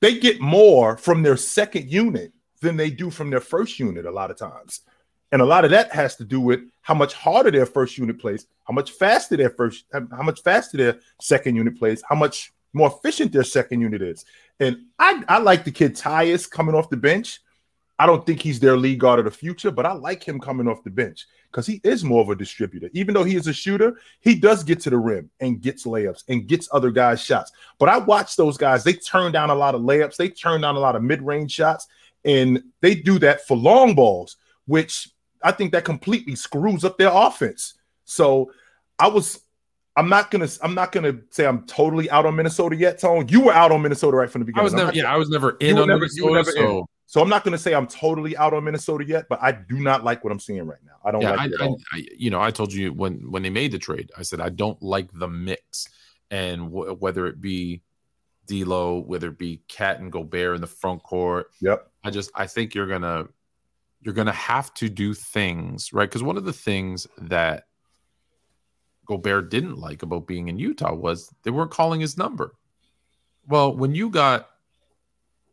they 0.00 0.18
get 0.18 0.40
more 0.40 0.96
from 0.96 1.22
their 1.22 1.36
second 1.36 1.90
unit 1.90 2.32
than 2.60 2.76
they 2.76 2.90
do 2.90 3.10
from 3.10 3.30
their 3.30 3.40
first 3.40 3.78
unit 3.78 4.06
a 4.06 4.10
lot 4.10 4.30
of 4.30 4.36
times. 4.36 4.80
And 5.32 5.42
a 5.42 5.44
lot 5.44 5.64
of 5.64 5.70
that 5.72 5.92
has 5.92 6.16
to 6.16 6.24
do 6.24 6.40
with 6.40 6.60
how 6.82 6.94
much 6.94 7.14
harder 7.14 7.50
their 7.50 7.66
first 7.66 7.98
unit 7.98 8.18
plays, 8.20 8.46
how 8.64 8.74
much 8.74 8.92
faster 8.92 9.36
their 9.36 9.50
first, 9.50 9.84
how 9.92 10.22
much 10.22 10.42
faster 10.42 10.76
their 10.76 11.00
second 11.20 11.56
unit 11.56 11.78
plays, 11.78 12.02
how 12.08 12.14
much 12.14 12.52
more 12.72 12.94
efficient 12.94 13.32
their 13.32 13.44
second 13.44 13.80
unit 13.80 14.02
is. 14.02 14.24
And 14.60 14.84
I, 14.98 15.24
I 15.28 15.38
like 15.38 15.64
the 15.64 15.72
kid 15.72 15.96
Tyus 15.96 16.48
coming 16.48 16.74
off 16.74 16.90
the 16.90 16.96
bench. 16.96 17.40
I 17.98 18.06
don't 18.06 18.24
think 18.26 18.42
he's 18.42 18.60
their 18.60 18.76
lead 18.76 19.00
guard 19.00 19.18
of 19.18 19.24
the 19.24 19.30
future, 19.30 19.70
but 19.70 19.86
I 19.86 19.92
like 19.92 20.22
him 20.22 20.38
coming 20.38 20.68
off 20.68 20.84
the 20.84 20.90
bench 20.90 21.26
because 21.50 21.66
he 21.66 21.80
is 21.82 22.04
more 22.04 22.20
of 22.20 22.28
a 22.28 22.36
distributor. 22.36 22.90
Even 22.92 23.14
though 23.14 23.24
he 23.24 23.36
is 23.36 23.46
a 23.46 23.52
shooter, 23.52 23.98
he 24.20 24.34
does 24.34 24.62
get 24.62 24.80
to 24.80 24.90
the 24.90 24.98
rim 24.98 25.30
and 25.40 25.62
gets 25.62 25.86
layups 25.86 26.24
and 26.28 26.46
gets 26.46 26.68
other 26.72 26.90
guys' 26.90 27.22
shots. 27.22 27.52
But 27.78 27.88
I 27.88 27.96
watch 27.96 28.36
those 28.36 28.58
guys, 28.58 28.84
they 28.84 28.92
turn 28.92 29.32
down 29.32 29.48
a 29.48 29.54
lot 29.54 29.74
of 29.74 29.80
layups, 29.80 30.16
they 30.16 30.28
turn 30.28 30.60
down 30.60 30.76
a 30.76 30.80
lot 30.80 30.94
of 30.94 31.02
mid 31.02 31.22
range 31.22 31.52
shots, 31.52 31.88
and 32.26 32.62
they 32.82 32.94
do 32.94 33.18
that 33.20 33.46
for 33.46 33.56
long 33.56 33.94
balls, 33.94 34.36
which 34.66 35.08
I 35.42 35.52
think 35.52 35.72
that 35.72 35.84
completely 35.84 36.34
screws 36.34 36.84
up 36.84 36.98
their 36.98 37.10
offense. 37.12 37.74
So 38.04 38.52
I 38.98 39.08
was 39.08 39.40
I'm 39.96 40.08
not 40.08 40.30
gonna 40.30 40.48
I'm 40.62 40.74
not 40.74 40.92
gonna 40.92 41.14
say 41.30 41.46
I'm 41.46 41.64
totally 41.66 42.10
out 42.10 42.26
on 42.26 42.36
Minnesota 42.36 42.76
yet, 42.76 42.98
Tone. 42.98 43.28
You 43.28 43.40
were 43.40 43.52
out 43.52 43.72
on 43.72 43.80
Minnesota 43.82 44.16
right 44.16 44.30
from 44.30 44.42
the 44.42 44.44
beginning. 44.44 44.60
I 44.60 44.64
was 44.64 44.74
never, 44.74 44.92
yeah, 44.92 45.12
I 45.12 45.16
was 45.16 45.30
never 45.30 45.56
in 45.60 45.78
on 45.78 45.88
never, 45.88 46.00
Minnesota. 46.00 46.44
So. 46.44 46.78
In. 46.78 46.84
so 47.06 47.22
I'm 47.22 47.30
not 47.30 47.44
gonna 47.44 47.58
say 47.58 47.74
I'm 47.74 47.86
totally 47.86 48.36
out 48.36 48.52
on 48.52 48.62
Minnesota 48.64 49.06
yet, 49.06 49.26
but 49.28 49.38
I 49.42 49.52
do 49.52 49.80
not 49.80 50.04
like 50.04 50.22
what 50.22 50.32
I'm 50.32 50.40
seeing 50.40 50.66
right 50.66 50.78
now. 50.84 50.96
I 51.02 51.10
don't 51.12 51.22
yeah, 51.22 51.30
like 51.30 51.52
I, 51.60 51.68
I, 51.92 52.04
you 52.16 52.28
know, 52.28 52.40
I 52.40 52.50
told 52.50 52.72
you 52.72 52.92
when 52.92 53.30
when 53.30 53.42
they 53.42 53.50
made 53.50 53.72
the 53.72 53.78
trade, 53.78 54.10
I 54.16 54.22
said 54.22 54.40
I 54.40 54.50
don't 54.50 54.80
like 54.82 55.08
the 55.14 55.28
mix, 55.28 55.88
and 56.30 56.70
w- 56.70 56.94
whether 56.94 57.26
it 57.26 57.40
be 57.40 57.80
D'Lo, 58.46 58.98
whether 59.00 59.28
it 59.28 59.38
be 59.38 59.62
KAT 59.68 60.00
and 60.00 60.12
Gobert 60.12 60.56
in 60.56 60.60
the 60.60 60.66
front 60.66 61.02
court. 61.02 61.50
Yep. 61.60 61.90
I 62.04 62.10
just 62.10 62.30
I 62.34 62.46
think 62.46 62.74
you're 62.74 62.86
gonna 62.86 63.28
you're 64.06 64.14
gonna 64.14 64.30
have 64.30 64.72
to 64.74 64.88
do 64.88 65.12
things 65.12 65.92
right 65.92 66.08
because 66.08 66.22
one 66.22 66.36
of 66.36 66.44
the 66.44 66.52
things 66.52 67.08
that 67.18 67.64
Gobert 69.04 69.50
didn't 69.50 69.78
like 69.78 70.04
about 70.04 70.28
being 70.28 70.46
in 70.46 70.60
Utah 70.60 70.94
was 70.94 71.28
they 71.42 71.50
weren't 71.50 71.72
calling 71.72 72.00
his 72.00 72.16
number. 72.16 72.54
Well, 73.48 73.74
when 73.74 73.96
you 73.96 74.10
got 74.10 74.48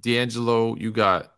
D'Angelo, 0.01 0.75
you 0.75 0.91
got 0.91 1.31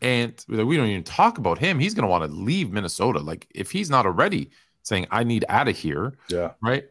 Ant. 0.00 0.46
We 0.48 0.76
don't 0.76 0.86
even 0.86 1.02
talk 1.02 1.36
about 1.38 1.58
him. 1.58 1.78
He's 1.78 1.92
going 1.94 2.04
to 2.04 2.10
want 2.10 2.24
to 2.24 2.34
leave 2.34 2.70
Minnesota. 2.70 3.18
Like 3.18 3.46
if 3.54 3.70
he's 3.70 3.90
not 3.90 4.06
already 4.06 4.50
saying 4.82 5.06
I 5.10 5.24
need 5.24 5.44
out 5.48 5.68
of 5.68 5.76
here. 5.76 6.16
Yeah. 6.28 6.52
Right. 6.62 6.84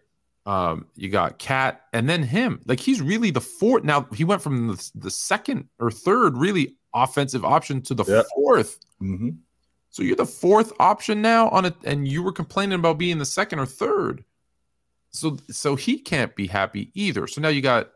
Um, 0.46 0.88
you 0.96 1.10
got 1.10 1.38
KAT 1.38 1.82
and 1.94 2.10
then 2.10 2.24
him. 2.24 2.62
Like 2.66 2.80
he's 2.80 3.02
really 3.02 3.32
the 3.32 3.42
fourth. 3.42 3.84
Now 3.84 4.08
he 4.14 4.24
went 4.24 4.42
from 4.42 4.68
the, 4.70 4.92
the 4.96 5.12
second 5.12 5.70
or 5.80 5.92
third 5.92 6.38
really 6.38 6.78
offensive 6.94 7.46
option 7.46 7.82
to 7.84 7.94
the 7.94 8.04
yep. 8.06 8.26
4th 8.38 8.78
mm-hmm. 9.02 9.30
So 9.92 10.04
you're 10.04 10.16
the 10.16 10.26
fourth 10.26 10.72
option 10.80 11.22
now 11.22 11.50
on 11.50 11.66
it, 11.66 11.76
and 11.84 12.08
you 12.08 12.24
were 12.24 12.32
complaining 12.32 12.80
about 12.80 12.98
being 12.98 13.18
the 13.18 13.26
second 13.26 13.60
or 13.60 13.66
third. 13.66 14.24
So 15.12 15.38
so 15.50 15.76
he 15.76 16.00
can't 16.00 16.34
be 16.36 16.48
happy 16.48 16.92
either. 16.94 17.28
So 17.28 17.42
now 17.42 17.50
you 17.50 17.62
got, 17.62 17.92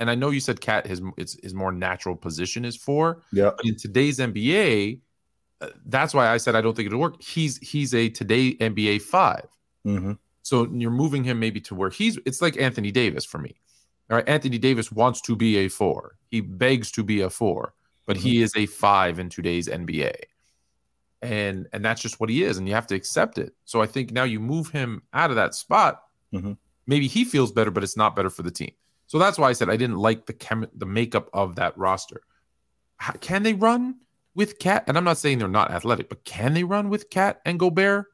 and 0.00 0.10
I 0.10 0.14
know 0.14 0.30
you 0.30 0.40
said 0.40 0.62
KAT 0.62 0.86
his 0.86 1.02
his, 1.18 1.38
his 1.42 1.54
more 1.54 1.70
natural 1.70 2.16
position 2.16 2.64
is 2.64 2.76
four. 2.76 3.22
Yeah. 3.30 3.50
in 3.62 3.76
today's 3.76 4.18
NBA, 4.18 5.00
uh, 5.60 5.68
that's 5.84 6.14
why 6.14 6.28
I 6.28 6.38
said 6.38 6.56
I 6.56 6.62
don't 6.62 6.74
think 6.74 6.86
it'll 6.86 6.98
work. 6.98 7.22
He's 7.22 7.58
he's 7.58 7.94
a 7.94 8.08
today 8.08 8.54
NBA 8.54 9.02
5 9.02 9.46
mm-hmm. 9.86 10.12
So 10.42 10.66
you're 10.72 10.90
moving 10.90 11.24
him 11.24 11.38
maybe 11.38 11.60
to 11.62 11.74
where 11.74 11.90
he's. 11.90 12.18
It's 12.24 12.40
like 12.40 12.58
Anthony 12.58 12.90
Davis 12.90 13.24
for 13.24 13.38
me. 13.38 13.54
All 14.10 14.16
right, 14.16 14.28
Anthony 14.28 14.58
Davis 14.58 14.92
wants 14.92 15.20
to 15.22 15.36
be 15.36 15.58
a 15.58 15.68
four. 15.68 16.16
He 16.30 16.40
begs 16.40 16.90
to 16.92 17.02
be 17.02 17.20
a 17.20 17.30
four, 17.30 17.74
but 18.06 18.16
mm-hmm. 18.16 18.26
he 18.26 18.42
is 18.42 18.54
a 18.56 18.66
five 18.66 19.18
in 19.18 19.28
today's 19.28 19.68
NBA. 19.68 20.14
And 21.24 21.68
and 21.72 21.84
that's 21.84 22.00
just 22.00 22.20
what 22.20 22.30
he 22.30 22.42
is, 22.42 22.58
and 22.58 22.68
you 22.68 22.74
have 22.74 22.86
to 22.88 22.94
accept 22.94 23.38
it. 23.38 23.54
So 23.64 23.80
I 23.80 23.86
think 23.86 24.12
now 24.12 24.24
you 24.24 24.40
move 24.40 24.68
him 24.68 25.02
out 25.12 25.30
of 25.30 25.36
that 25.36 25.54
spot. 25.54 26.02
Mm-hmm. 26.32 26.52
Maybe 26.86 27.08
he 27.08 27.24
feels 27.24 27.52
better, 27.52 27.70
but 27.70 27.82
it's 27.82 27.96
not 27.96 28.14
better 28.14 28.30
for 28.30 28.42
the 28.42 28.50
team. 28.50 28.72
So 29.06 29.18
that's 29.18 29.38
why 29.38 29.48
I 29.48 29.52
said 29.52 29.70
I 29.70 29.76
didn't 29.76 29.96
like 29.96 30.26
the 30.26 30.32
chem- 30.32 30.70
the 30.74 30.86
makeup 30.86 31.30
of 31.32 31.56
that 31.56 31.76
roster. 31.78 32.20
How, 32.96 33.12
can 33.14 33.42
they 33.42 33.54
run 33.54 33.96
with 34.34 34.58
KAT 34.58 34.84
And 34.86 34.96
I'm 34.96 35.04
not 35.04 35.18
saying 35.18 35.38
they're 35.38 35.48
not 35.48 35.70
athletic, 35.70 36.08
but 36.08 36.24
can 36.24 36.54
they 36.54 36.64
run 36.64 36.88
with 36.88 37.10
KAT 37.10 37.40
and 37.44 37.58
Gobert? 37.58 38.06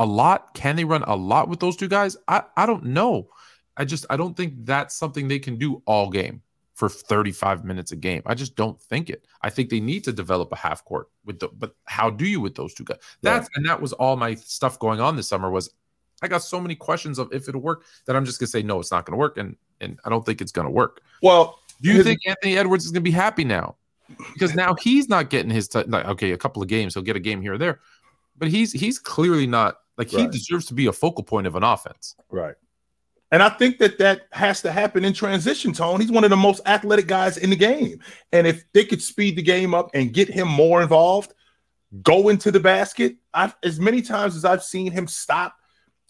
a 0.00 0.06
lot? 0.06 0.54
Can 0.54 0.76
they 0.76 0.84
run 0.84 1.02
a 1.02 1.14
lot 1.14 1.48
with 1.48 1.60
those 1.60 1.76
two 1.76 1.88
guys? 1.88 2.16
I, 2.26 2.42
I 2.56 2.66
don't 2.66 2.86
know. 2.86 3.28
I 3.76 3.84
just 3.84 4.06
I 4.10 4.16
don't 4.16 4.36
think 4.36 4.54
that's 4.64 4.96
something 4.96 5.28
they 5.28 5.38
can 5.38 5.56
do 5.56 5.82
all 5.86 6.10
game 6.10 6.42
for 6.80 6.88
35 6.88 7.62
minutes 7.62 7.92
a 7.92 7.96
game. 7.96 8.22
I 8.24 8.34
just 8.34 8.56
don't 8.56 8.80
think 8.80 9.10
it. 9.10 9.26
I 9.42 9.50
think 9.50 9.68
they 9.68 9.80
need 9.80 10.02
to 10.04 10.12
develop 10.12 10.50
a 10.50 10.56
half 10.56 10.82
court 10.82 11.08
with 11.26 11.38
the 11.38 11.48
but 11.48 11.76
how 11.84 12.08
do 12.08 12.24
you 12.24 12.40
with 12.40 12.54
those 12.54 12.72
two 12.72 12.84
guys? 12.84 12.96
That's 13.20 13.50
yeah. 13.52 13.56
and 13.56 13.68
that 13.68 13.82
was 13.82 13.92
all 13.92 14.16
my 14.16 14.34
stuff 14.34 14.78
going 14.78 14.98
on 14.98 15.14
this 15.14 15.28
summer 15.28 15.50
was 15.50 15.74
I 16.22 16.28
got 16.28 16.42
so 16.42 16.58
many 16.58 16.74
questions 16.74 17.18
of 17.18 17.30
if 17.34 17.50
it'll 17.50 17.60
work 17.60 17.84
that 18.06 18.16
I'm 18.16 18.24
just 18.24 18.40
gonna 18.40 18.48
say 18.48 18.62
no, 18.62 18.80
it's 18.80 18.90
not 18.90 19.04
gonna 19.04 19.18
work, 19.18 19.36
and 19.36 19.56
and 19.82 20.00
I 20.06 20.08
don't 20.08 20.24
think 20.24 20.40
it's 20.40 20.52
gonna 20.52 20.70
work. 20.70 21.02
Well, 21.22 21.58
do 21.82 21.92
you 21.92 22.02
think 22.02 22.20
Anthony 22.26 22.56
Edwards 22.56 22.86
is 22.86 22.92
gonna 22.92 23.02
be 23.02 23.10
happy 23.10 23.44
now? 23.44 23.76
Because 24.32 24.54
now 24.54 24.74
he's 24.80 25.10
not 25.10 25.28
getting 25.28 25.50
his 25.50 25.68
t- 25.68 25.82
like, 25.82 26.06
okay, 26.06 26.32
a 26.32 26.38
couple 26.38 26.62
of 26.62 26.68
games, 26.68 26.94
he'll 26.94 27.02
get 27.02 27.14
a 27.14 27.20
game 27.20 27.42
here 27.42 27.54
or 27.54 27.58
there, 27.58 27.80
but 28.38 28.48
he's 28.48 28.72
he's 28.72 28.98
clearly 28.98 29.46
not 29.46 29.80
like 29.98 30.10
right. 30.14 30.22
he 30.22 30.28
deserves 30.28 30.64
to 30.66 30.74
be 30.74 30.86
a 30.86 30.92
focal 30.92 31.24
point 31.24 31.46
of 31.46 31.56
an 31.56 31.62
offense. 31.62 32.16
Right. 32.30 32.54
And 33.32 33.42
I 33.42 33.48
think 33.48 33.78
that 33.78 33.98
that 33.98 34.22
has 34.32 34.60
to 34.62 34.72
happen 34.72 35.04
in 35.04 35.12
transition, 35.12 35.72
Tone. 35.72 36.00
He's 36.00 36.10
one 36.10 36.24
of 36.24 36.30
the 36.30 36.36
most 36.36 36.60
athletic 36.66 37.06
guys 37.06 37.36
in 37.36 37.50
the 37.50 37.56
game. 37.56 38.00
And 38.32 38.46
if 38.46 38.64
they 38.72 38.84
could 38.84 39.00
speed 39.00 39.36
the 39.36 39.42
game 39.42 39.72
up 39.72 39.90
and 39.94 40.12
get 40.12 40.28
him 40.28 40.48
more 40.48 40.82
involved, 40.82 41.32
go 42.02 42.28
into 42.28 42.50
the 42.50 42.58
basket, 42.58 43.16
I've, 43.32 43.54
as 43.62 43.78
many 43.78 44.02
times 44.02 44.34
as 44.34 44.44
I've 44.44 44.64
seen 44.64 44.90
him 44.90 45.06
stop 45.06 45.54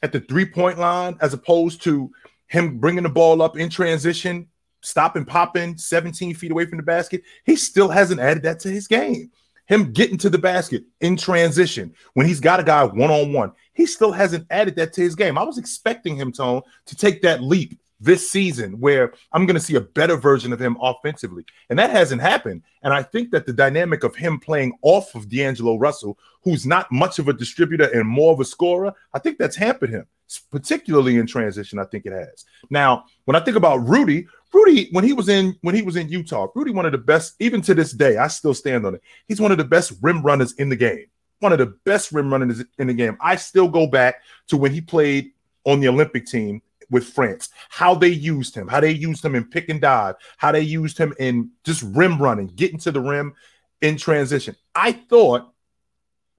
at 0.03 0.13
the 0.13 0.21
three 0.21 0.47
point 0.47 0.79
line, 0.79 1.19
as 1.21 1.35
opposed 1.35 1.83
to 1.83 2.11
him 2.47 2.79
bringing 2.79 3.03
the 3.03 3.11
ball 3.11 3.43
up 3.43 3.59
in 3.59 3.69
transition, 3.69 4.49
stopping, 4.81 5.27
popping 5.27 5.77
17 5.77 6.35
feet 6.35 6.51
away 6.51 6.65
from 6.65 6.79
the 6.79 6.83
basket, 6.83 7.23
he 7.45 7.55
still 7.55 7.89
hasn't 7.89 8.21
added 8.21 8.43
that 8.45 8.61
to 8.61 8.71
his 8.71 8.87
game 8.87 9.31
him 9.71 9.93
getting 9.93 10.19
to 10.19 10.29
the 10.29 10.37
basket 10.37 10.85
in 11.01 11.17
transition 11.17 11.95
when 12.15 12.27
he's 12.27 12.41
got 12.41 12.59
a 12.59 12.65
guy 12.65 12.83
one 12.83 13.11
on 13.11 13.33
one, 13.33 13.53
he 13.73 13.87
still 13.87 14.11
hasn't 14.11 14.45
added 14.51 14.75
that 14.75 14.93
to 14.95 15.01
his 15.01 15.15
game. 15.15 15.39
I 15.39 15.45
was 15.45 15.59
expecting 15.59 16.17
him, 16.17 16.33
Tone, 16.33 16.63
to 16.87 16.97
take 16.97 17.23
that 17.23 17.41
leap 17.41 17.79
this 18.01 18.29
season 18.29 18.81
where 18.81 19.13
I'm 19.33 19.47
going 19.47 19.55
to 19.55 19.63
see 19.63 19.77
a 19.77 19.81
better 19.81 20.17
version 20.17 20.53
of 20.53 20.61
him 20.61 20.77
offensively. 20.81 21.45
And 21.69 21.79
that 21.79 21.91
hasn't 21.91 22.21
happened. 22.21 22.63
And 22.83 22.93
I 22.93 23.05
think 23.05 23.31
that 23.31 23.47
the 23.47 23.53
dynamic 23.53 24.03
of 24.03 24.17
him 24.17 24.41
playing 24.41 24.77
off 24.83 25.15
of 25.15 25.29
D'Angelo 25.29 25.77
Russell, 25.77 26.19
who's 26.43 26.67
not 26.67 26.91
much 26.91 27.21
of 27.21 27.29
a 27.29 27.33
distributor 27.33 27.85
and 27.97 28.09
more 28.09 28.33
of 28.33 28.41
a 28.41 28.45
scorer, 28.45 28.93
I 29.15 29.21
think 29.21 29.39
that's 29.39 29.55
hampered 29.55 29.91
him, 29.91 30.07
particularly 30.51 31.17
in 31.17 31.29
transition. 31.29 31.79
I 31.79 31.85
think 31.85 32.07
it 32.07 32.13
has. 32.13 32.45
Now, 32.71 33.05
when 33.27 33.37
I 33.37 33.41
think 33.41 33.57
about 33.57 33.87
Rudy, 33.87 34.27
Rudy, 34.53 34.89
when 34.91 35.05
he 35.05 35.13
was 35.13 35.29
in 35.29 35.57
when 35.63 35.75
he 35.75 35.83
was 35.83 35.97
in 35.97 36.09
Utah, 36.09 36.49
Rudy, 36.55 36.73
one 36.73 36.87
of 36.87 36.93
the 36.93 36.99
best, 36.99 37.35
even 37.39 37.61
to 37.63 37.75
this 37.75 37.93
day, 37.93 38.17
I 38.17 38.29
still 38.29 38.55
stand 38.55 38.85
on 38.85 38.97
it. 38.97 39.03
He's 39.29 39.41
one 39.41 39.53
of 39.53 39.59
the 39.59 39.65
best 39.65 39.93
rim 40.03 40.23
runners 40.23 40.53
in 40.55 40.69
the 40.69 40.77
game. 40.77 41.07
One 41.39 41.53
of 41.53 41.59
the 41.59 41.75
best 41.85 42.13
rim 42.13 42.31
runners 42.31 42.63
in 42.79 42.89
the 42.89 42.95
game. 42.95 43.17
I 43.21 43.37
still 43.37 43.69
go 43.69 43.87
back 43.87 44.17
to 44.49 44.57
when 44.57 44.73
he 44.73 44.81
played 44.81 45.33
on 45.65 45.81
the 45.81 45.89
Olympic 45.89 46.27
team 46.27 46.63
with 46.91 47.05
France, 47.05 47.51
how 47.69 47.95
they 47.95 48.09
used 48.09 48.55
him, 48.55 48.67
how 48.67 48.81
they 48.81 48.91
used 48.91 49.25
him 49.25 49.35
in 49.35 49.45
pick 49.45 49.69
and 49.69 49.81
dive, 49.81 50.17
how 50.37 50.53
they 50.53 50.61
used 50.61 50.99
him 50.99 51.15
in 51.19 51.51
just 51.65 51.83
rim 51.83 52.21
running, 52.21 52.49
getting 52.49 52.79
to 52.81 52.91
the 52.91 53.01
rim 53.01 53.35
in 53.81 53.97
transition. 53.97 54.57
I 54.75 54.93
thought 54.93 55.53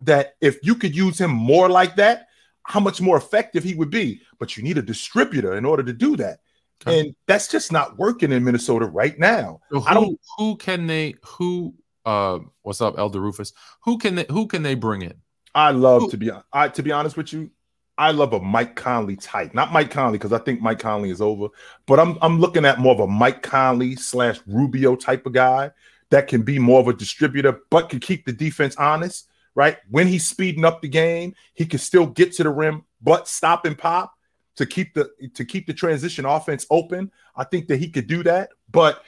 that 0.02 0.36
if 0.42 0.64
you 0.64 0.76
could 0.76 0.96
use 0.96 1.20
him 1.20 1.32
more 1.32 1.70
like 1.70 1.96
that, 1.96 2.28
how 2.64 2.80
much 2.80 3.02
more 3.02 3.18
effective 3.18 3.64
he 3.64 3.74
would 3.74 3.90
be. 3.90 4.22
But 4.40 4.58
you 4.58 4.64
need 4.64 4.78
a 4.78 4.82
distributor 4.82 5.56
in 5.56 5.66
order 5.66 5.84
to 5.84 5.94
do 5.94 6.16
that. 6.18 6.40
Okay. 6.86 7.00
And 7.00 7.16
that's 7.28 7.48
just 7.48 7.72
not 7.72 7.98
working 7.98 8.32
in 8.32 8.44
Minnesota 8.44 8.86
right 8.86 9.18
now. 9.20 9.62
So 9.72 9.82
who, 9.82 9.88
I 9.88 9.94
don't 9.94 10.20
who 10.38 10.56
can 10.58 10.88
they 10.88 11.16
who 11.24 11.76
uh 12.06 12.40
what's 12.64 12.82
up, 12.82 12.98
Elder 12.98 13.20
Rufus? 13.20 13.54
Who 13.84 13.98
can 13.98 14.16
they 14.16 14.26
who 14.30 14.48
can 14.48 14.64
they 14.64 14.76
bring 14.76 15.02
in? 15.04 15.14
I 15.54 15.72
love 15.72 16.04
who? 16.04 16.12
to 16.12 16.18
be 16.18 16.32
I 16.52 16.70
to 16.70 16.84
be 16.84 16.92
honest 16.92 17.18
with 17.18 17.34
you, 17.34 17.52
I 17.98 18.12
love 18.12 18.34
a 18.34 18.40
Mike 18.40 18.76
Conley 18.76 19.16
type. 19.16 19.54
Not 19.54 19.72
Mike 19.72 19.92
Conley, 19.92 20.18
because 20.18 20.34
I 20.34 20.40
think 20.40 20.62
Mike 20.62 20.80
Conley 20.80 21.12
is 21.12 21.22
over, 21.22 21.48
but 21.86 22.00
I'm 22.00 22.18
I'm 22.22 22.40
looking 22.40 22.66
at 22.66 22.80
more 22.80 22.94
of 22.94 23.00
a 23.00 23.08
Mike 23.08 23.44
Conley 23.44 23.96
slash 23.96 24.40
Rubio 24.48 24.96
type 24.96 25.26
of 25.26 25.34
guy 25.34 25.72
that 26.10 26.28
can 26.28 26.42
be 26.42 26.58
more 26.58 26.80
of 26.80 26.88
a 26.88 26.94
distributor, 26.94 27.60
but 27.70 27.90
can 27.90 28.00
keep 28.00 28.26
the 28.26 28.34
defense 28.34 28.76
honest 28.76 29.28
right? 29.56 29.78
When 29.90 30.08
he's 30.08 30.28
speeding 30.28 30.66
up 30.66 30.82
the 30.82 30.88
game, 30.88 31.36
he 31.54 31.66
can 31.66 31.80
still 31.80 32.06
get 32.06 32.34
to 32.34 32.44
the 32.44 32.50
rim, 32.50 32.86
but 33.02 33.28
stop 33.28 33.66
and 33.66 33.78
pop 33.78 34.14
to 34.56 34.66
keep 34.66 34.94
the 34.94 35.12
to 35.34 35.46
keep 35.46 35.68
the 35.68 35.74
transition 35.74 36.26
offense 36.26 36.66
open. 36.70 37.12
I 37.36 37.44
think 37.44 37.68
that 37.68 37.78
he 37.78 37.90
could 37.90 38.08
do 38.08 38.24
that, 38.24 38.50
but 38.70 39.04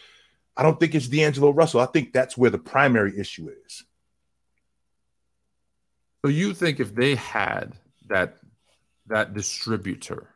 I 0.56 0.64
don't 0.64 0.80
think 0.80 0.96
it's 0.96 1.08
D'Angelo 1.08 1.52
Russell. 1.52 1.82
I 1.82 1.86
think 1.88 2.14
that's 2.14 2.38
where 2.38 2.50
the 2.50 2.58
primary 2.58 3.18
issue 3.18 3.50
is. 3.66 3.84
So 6.24 6.30
you 6.30 6.54
think 6.54 6.80
if 6.80 6.96
they 6.96 7.16
had 7.16 7.74
that 8.08 8.38
that 9.08 9.34
distributor 9.34 10.30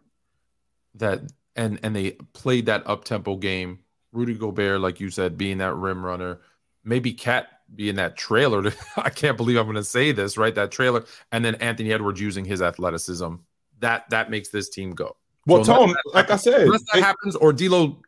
that 0.95 1.21
and 1.55 1.79
and 1.83 1.95
they 1.95 2.11
played 2.33 2.65
that 2.65 2.87
up 2.87 3.05
tempo 3.05 3.37
game, 3.37 3.79
Rudy 4.11 4.33
Gobert, 4.33 4.81
like 4.81 4.99
you 4.99 5.09
said, 5.09 5.37
being 5.37 5.59
that 5.59 5.75
rim 5.75 6.05
runner, 6.05 6.39
maybe 6.83 7.13
KAT 7.13 7.47
being 7.73 7.95
that 7.95 8.17
trailer. 8.17 8.71
I 8.97 9.09
can't 9.09 9.37
believe 9.37 9.57
I'm 9.57 9.65
going 9.65 9.75
to 9.75 9.83
say 9.83 10.11
this, 10.11 10.37
right? 10.37 10.55
That 10.55 10.71
trailer, 10.71 11.05
and 11.31 11.43
then 11.43 11.55
Anthony 11.55 11.91
Edwards 11.91 12.19
using 12.19 12.45
his 12.45 12.61
athleticism. 12.61 13.35
That 13.79 14.09
that 14.09 14.29
makes 14.29 14.49
this 14.49 14.69
team 14.69 14.91
go. 14.91 15.15
Well, 15.45 15.63
so 15.63 15.85
Tone, 15.85 15.95
like 16.13 16.29
I 16.29 16.35
said, 16.35 16.61
unless 16.61 16.83
that 16.91 16.99
it, 16.99 17.03
happens 17.03 17.35
or 17.35 17.53
D'Lo 17.53 18.01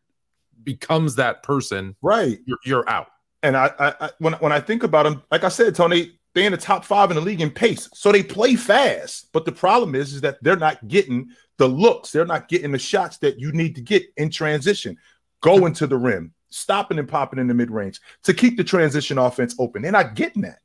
becomes 0.63 1.15
that 1.15 1.41
person, 1.41 1.95
right? 2.01 2.37
You're, 2.45 2.57
you're 2.65 2.89
out. 2.89 3.07
And 3.43 3.55
I, 3.55 3.71
I, 3.79 3.93
I, 4.01 4.09
when 4.19 4.33
when 4.33 4.51
I 4.51 4.59
think 4.59 4.83
about 4.83 5.03
them, 5.03 5.23
like 5.31 5.45
I 5.45 5.49
said, 5.49 5.73
Tony, 5.73 6.19
they 6.33 6.45
in 6.45 6.51
the 6.51 6.57
top 6.57 6.83
five 6.83 7.09
in 7.11 7.15
the 7.15 7.21
league 7.21 7.41
in 7.41 7.49
pace, 7.49 7.89
so 7.93 8.11
they 8.11 8.23
play 8.23 8.55
fast. 8.55 9.31
But 9.31 9.45
the 9.45 9.51
problem 9.51 9.95
is, 9.95 10.13
is 10.13 10.21
that 10.21 10.43
they're 10.43 10.57
not 10.57 10.87
getting 10.87 11.29
the 11.57 11.67
looks, 11.67 12.11
they're 12.11 12.25
not 12.25 12.49
getting 12.49 12.71
the 12.71 12.79
shots 12.79 13.17
that 13.19 13.39
you 13.39 13.51
need 13.53 13.75
to 13.75 13.81
get 13.81 14.03
in 14.17 14.29
transition, 14.29 14.97
going 15.41 15.73
to 15.73 15.87
the 15.87 15.97
rim, 15.97 16.33
stopping 16.49 16.99
and 16.99 17.07
popping 17.07 17.39
in 17.39 17.47
the 17.47 17.53
mid 17.53 17.71
range 17.71 18.01
to 18.23 18.33
keep 18.33 18.57
the 18.57 18.63
transition 18.63 19.17
offense 19.17 19.55
open. 19.59 19.81
They're 19.81 19.91
not 19.91 20.15
getting 20.15 20.41
that. 20.41 20.59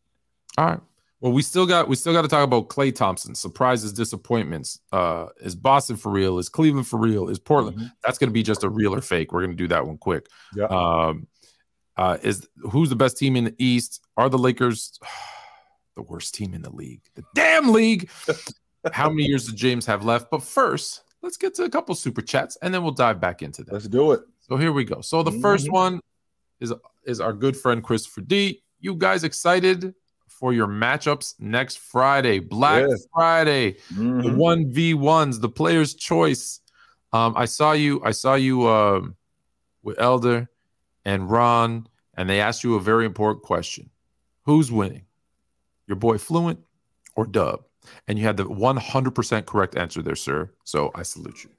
All 0.59 0.67
right. 0.67 0.81
Well, 1.25 1.33
we 1.33 1.41
still 1.41 1.65
got 1.65 1.89
we 1.89 1.97
still 1.97 2.13
got 2.13 2.21
to 2.21 2.29
talk 2.29 2.45
about 2.45 2.69
Klay 2.69 2.95
Thompson 2.95 3.35
surprises, 3.35 3.95
disappointments. 3.95 4.79
Uh, 4.93 5.29
is 5.41 5.55
Boston 5.55 5.97
for 5.97 6.13
real? 6.13 6.39
Is 6.39 6.51
Cleveland 6.51 6.87
for 6.87 6.99
real? 6.99 7.31
Is 7.31 7.39
Portland? 7.39 7.79
Mm-hmm. 7.79 7.87
That's 8.05 8.19
going 8.19 8.29
to 8.29 8.35
be 8.35 8.43
just 8.43 8.63
a 8.63 8.69
real 8.69 8.95
or 8.95 9.01
fake. 9.01 9.33
We're 9.33 9.41
going 9.41 9.57
to 9.57 9.57
do 9.57 9.69
that 9.69 9.87
one 9.87 9.97
quick. 9.97 10.27
Yeah. 10.55 10.67
Um, 10.67 11.27
uh, 11.97 12.19
is 12.23 12.47
who's 12.71 12.91
the 12.91 12.97
best 12.97 13.17
team 13.17 13.37
in 13.37 13.45
the 13.45 13.55
East? 13.59 14.03
Are 14.19 14.29
the 14.29 14.37
Lakers 14.37 15.01
the 15.97 16.03
worst 16.03 16.35
team 16.35 16.53
in 16.53 16.61
the 16.61 16.69
league? 16.69 17.01
The 17.15 17.25
damn 17.35 17.73
league. 17.73 18.11
How 18.93 19.09
many 19.09 19.25
years 19.25 19.47
does 19.47 19.55
James 19.55 19.87
have 19.87 20.05
left? 20.05 20.31
But 20.31 20.43
first, 20.43 21.05
let's 21.23 21.39
get 21.39 21.55
to 21.55 21.63
a 21.63 21.71
couple 21.71 21.95
super 21.95 22.21
chats, 22.21 22.59
and 22.61 22.75
then 22.75 22.83
we'll 22.83 22.93
dive 22.93 23.19
back 23.19 23.41
into 23.41 23.65
that. 23.65 23.73
Let's 23.73 23.89
do 23.89 24.13
it. 24.13 24.21
So 24.41 24.59
here 24.59 24.73
we 24.73 24.85
go. 24.85 25.01
So 25.01 25.23
the 25.23 25.31
mm-hmm. 25.31 25.41
first 25.41 25.73
one 25.73 26.01
is 26.61 26.75
is 27.07 27.19
our 27.19 27.33
good 27.33 27.57
friend 27.57 27.83
Christopher 27.83 28.21
D. 28.21 28.61
You 28.79 28.95
guys 28.95 29.25
excited 29.25 29.95
for 30.39 30.53
your 30.53 30.67
matchups 30.67 31.35
next 31.39 31.79
Friday, 31.79 32.39
Black. 32.39 32.87
Friday, 33.13 33.73
mm-hmm. 33.93 34.21
the 34.23 34.33
one 34.35 34.73
v 34.73 34.95
ones, 34.95 35.41
the 35.41 35.49
player's 35.49 35.95
choice. 35.95 36.61
Um, 37.13 37.35
I 37.37 37.45
saw 37.45 37.73
you. 37.73 38.03
I 38.05 38.11
saw 38.11 38.35
you 38.35 38.69
um, 38.69 39.17
with 39.83 40.01
Elder 40.01 40.49
and 41.05 41.31
Ron, 41.31 41.87
and 42.17 42.29
they 42.29 42.41
asked 42.41 42.65
you 42.65 42.75
a 42.75 42.81
very 42.81 43.07
important 43.07 43.45
question: 43.45 43.91
Who's 44.43 44.73
winning, 44.73 45.05
your 45.87 45.97
boy 45.97 46.19
Fluent 46.19 46.61
or 47.15 47.27
Dub? 47.27 47.65
And 48.09 48.19
you 48.19 48.25
had 48.25 48.37
the 48.39 48.45
100% 48.45 49.47
correct 49.47 49.77
answer 49.77 50.03
there, 50.03 50.17
sir. 50.17 50.51
So 50.65 50.91
I 50.95 51.03
salute 51.03 51.45
you. 51.45 51.51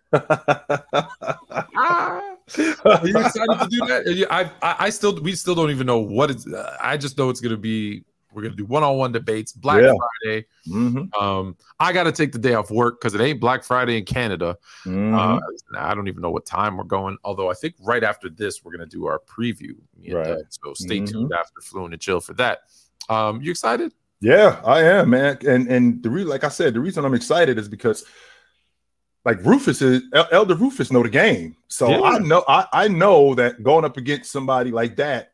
ah! 1.78 2.36
Are 2.86 3.08
you 3.08 3.18
excited 3.18 3.60
to 3.60 3.68
do 3.70 3.86
that? 3.88 4.28
I, 4.30 4.44
I, 4.62 4.76
I 4.86 4.90
still, 4.90 5.20
we 5.22 5.34
still 5.34 5.56
don't 5.56 5.72
even 5.72 5.88
know 5.88 6.00
what 6.00 6.30
it's. 6.30 6.48
Uh, 6.48 6.78
I 6.82 6.98
just 6.98 7.18
know 7.18 7.30
it's 7.30 7.42
going 7.42 7.56
to 7.56 7.58
be. 7.58 8.04
We're 8.36 8.42
going 8.42 8.52
to 8.52 8.58
do 8.58 8.66
one-on-one 8.66 9.14
debates 9.14 9.54
Black 9.54 9.82
yeah. 9.82 9.94
Friday. 10.22 10.46
Mm-hmm. 10.68 11.24
Um, 11.24 11.56
I 11.80 11.94
got 11.94 12.04
to 12.04 12.12
take 12.12 12.34
the 12.34 12.38
day 12.38 12.54
off 12.54 12.70
work 12.70 13.00
because 13.00 13.16
it 13.16 13.22
ain't 13.22 13.40
Black 13.40 13.64
Friday 13.64 13.98
in 13.98 14.06
Canada. 14.06 14.58
Mm-hmm. 14.86 15.16
Uh, 15.16 15.40
I 15.80 15.96
don't 15.96 16.08
even 16.08 16.22
know 16.22 16.32
what 16.32 16.46
time 16.46 16.78
we're 16.78 16.84
going. 16.84 17.18
Although 17.24 17.50
I 17.50 17.54
think 17.54 17.76
right 17.80 18.04
after 18.04 18.30
this 18.30 18.64
we're 18.64 18.76
going 18.76 18.88
to 18.88 18.96
do 18.96 19.06
our 19.06 19.20
preview. 19.20 19.76
Right. 20.12 20.44
So 20.50 20.74
stay 20.74 20.98
mm-hmm. 20.98 21.06
tuned 21.06 21.34
after 21.34 21.62
Fluent 21.62 21.94
and 21.94 22.02
Chill 22.02 22.20
for 22.20 22.34
that. 22.34 22.60
Um, 23.10 23.42
you 23.42 23.52
excited? 23.52 23.94
Yeah, 24.22 24.62
I 24.66 24.82
am, 24.82 25.12
man. 25.12 25.38
And 25.48 25.68
and 25.68 26.02
the 26.02 26.10
reason, 26.10 26.30
like 26.30 26.44
I 26.44 26.50
said, 26.50 26.74
the 26.74 26.80
reason 26.80 27.06
I'm 27.06 27.14
excited 27.14 27.60
is 27.60 27.68
because 27.68 28.06
like 29.24 29.44
Rufus 29.44 29.82
is 29.82 30.04
Elder 30.32 30.56
Rufus 30.56 30.92
know 30.92 31.04
the 31.04 31.10
game. 31.10 31.56
So 31.68 31.90
yeah. 31.90 32.02
I 32.02 32.20
know 32.20 32.44
I, 32.48 32.66
I 32.72 32.88
know 32.88 33.36
that 33.36 33.62
going 33.62 33.86
up 33.86 33.98
against 33.98 34.32
somebody 34.32 34.72
like 34.72 34.96
that, 34.96 35.32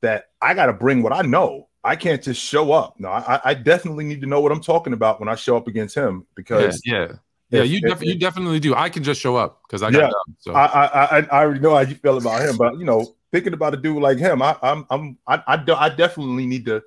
that 0.00 0.26
I 0.40 0.54
gotta 0.54 0.72
bring 0.72 1.02
what 1.02 1.12
I 1.12 1.22
know. 1.22 1.68
I 1.84 1.96
can't 1.96 2.22
just 2.22 2.40
show 2.40 2.72
up. 2.72 2.98
No, 2.98 3.08
I, 3.08 3.40
I 3.44 3.54
definitely 3.54 4.04
need 4.04 4.20
to 4.20 4.26
know 4.26 4.40
what 4.40 4.52
I'm 4.52 4.60
talking 4.60 4.92
about 4.92 5.18
when 5.18 5.28
I 5.28 5.34
show 5.34 5.56
up 5.56 5.66
against 5.66 5.94
him 5.94 6.26
because 6.34 6.80
yeah, 6.84 6.98
yeah. 6.98 7.12
Yeah, 7.50 7.64
you, 7.64 7.82
def- 7.82 8.02
you 8.02 8.18
definitely 8.18 8.60
do. 8.60 8.74
I 8.74 8.88
can 8.88 9.02
just 9.02 9.20
show 9.20 9.36
up 9.36 9.60
because 9.66 9.82
I 9.82 9.90
got 9.90 9.98
yeah, 9.98 10.06
done, 10.06 10.36
so. 10.38 10.54
I, 10.54 10.86
I 10.86 11.18
I 11.20 11.42
already 11.42 11.60
know 11.60 11.74
how 11.74 11.80
you 11.80 11.94
feel 11.96 12.16
about 12.16 12.40
him, 12.40 12.56
but 12.56 12.78
you 12.78 12.86
know, 12.86 13.14
thinking 13.30 13.52
about 13.52 13.74
a 13.74 13.76
dude 13.76 14.00
like 14.00 14.16
him, 14.16 14.40
I, 14.40 14.56
I'm 14.62 14.86
I'm 14.88 15.18
I 15.26 15.42
I, 15.46 15.64
I 15.68 15.88
definitely 15.90 16.46
need 16.46 16.64
to 16.64 16.82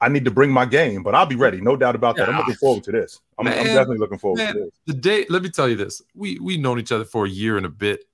I 0.00 0.08
need 0.08 0.24
to 0.24 0.30
bring 0.30 0.50
my 0.50 0.64
game, 0.64 1.02
but 1.02 1.14
I'll 1.14 1.26
be 1.26 1.36
ready, 1.36 1.60
no 1.60 1.76
doubt 1.76 1.94
about 1.94 2.16
that. 2.16 2.28
Yeah. 2.28 2.32
I'm 2.32 2.38
looking 2.38 2.54
forward 2.54 2.84
to 2.84 2.92
this. 2.92 3.20
I'm, 3.38 3.44
man, 3.44 3.58
I'm 3.58 3.64
definitely 3.66 3.98
looking 3.98 4.18
forward 4.18 4.38
man, 4.38 4.54
to 4.54 4.60
this. 4.60 4.70
The 4.86 4.94
day, 4.94 5.26
let 5.28 5.42
me 5.42 5.50
tell 5.50 5.68
you 5.68 5.76
this: 5.76 6.00
we 6.14 6.38
we've 6.38 6.60
known 6.60 6.78
each 6.78 6.92
other 6.92 7.04
for 7.04 7.26
a 7.26 7.28
year 7.28 7.58
and 7.58 7.66
a 7.66 7.70
bit, 7.70 8.06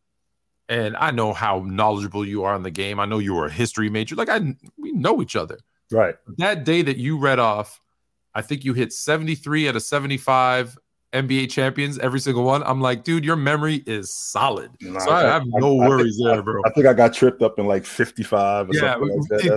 and 0.69 0.97
I 0.97 1.13
know 1.13 1.33
how 1.33 1.61
knowledgeable 1.65 2.27
you 2.27 2.43
are 2.43 2.57
in 2.57 2.65
the 2.65 2.71
game. 2.73 2.99
I 2.99 3.05
know 3.05 3.19
you 3.19 3.39
are 3.39 3.47
a 3.47 3.53
history 3.53 3.91
major. 3.91 4.17
Like 4.17 4.29
I, 4.29 4.57
we 4.77 4.91
know 4.91 5.23
each 5.23 5.37
other. 5.37 5.59
Right. 5.91 6.17
That 6.39 6.65
day 6.65 6.83
that 6.83 6.97
you 6.97 7.19
read 7.19 7.39
off, 7.39 7.81
I 8.35 8.43
think 8.43 8.65
you 8.65 8.75
hit 8.75 8.93
73 8.93 9.69
out 9.69 9.77
of 9.77 9.83
75 9.83 10.77
NBA 11.13 11.51
champions, 11.51 11.99
every 11.99 12.21
single 12.21 12.45
one. 12.45 12.63
I'm 12.65 12.81
like, 12.81 13.05
dude, 13.05 13.25
your 13.25 13.37
memory 13.37 13.83
is 13.87 14.13
solid. 14.13 14.71
So 14.83 15.11
I, 15.11 15.29
I, 15.29 15.33
have 15.33 15.45
no 15.47 15.81
I, 15.81 15.89
worries 15.89 16.21
I 16.23 16.35
there, 16.35 16.43
bro. 16.43 16.61
I 16.67 16.71
think 16.71 16.87
I 16.87 16.93
got 16.93 17.15
tripped 17.15 17.43
up 17.43 17.59
in 17.59 17.67
like 17.67 17.87
55. 17.87 18.69
yeah, 18.73 18.97
like 18.97 19.11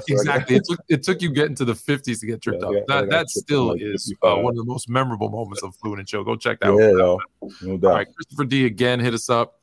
exactly. 0.08 0.56
it, 0.56 0.64
took, 0.66 0.80
it 0.88 1.04
took 1.04 1.22
you 1.22 1.32
getting 1.32 1.56
to 1.56 1.66
the 1.66 1.74
50s 1.74 2.22
to 2.22 2.26
get 2.26 2.42
tripped 2.42 2.64
yeah, 2.64 2.80
up. 2.80 2.88
that 2.88 3.10
that 3.10 3.30
still 3.30 3.70
like 3.70 3.82
is 3.82 4.14
uh, 4.24 4.36
one 4.36 4.54
of 4.54 4.58
the 4.58 4.64
most 4.64 4.90
memorable 4.90 5.30
moments 5.30 5.62
of 5.64 5.76
Fluent 5.76 6.00
and 6.00 6.08
Chill. 6.08 6.24
Go 6.24 6.36
check 6.36 6.60
that 6.62 6.68
yeah, 6.68 6.92
one 6.92 7.02
out. 7.02 7.20
No 7.62 7.78
doubt. 7.78 7.90
All 7.90 7.96
right, 7.96 8.08
Christopher 8.16 8.46
D 8.46 8.66
again 8.66 9.00
hit 9.00 9.14
us 9.14 9.30
up. 9.30 9.60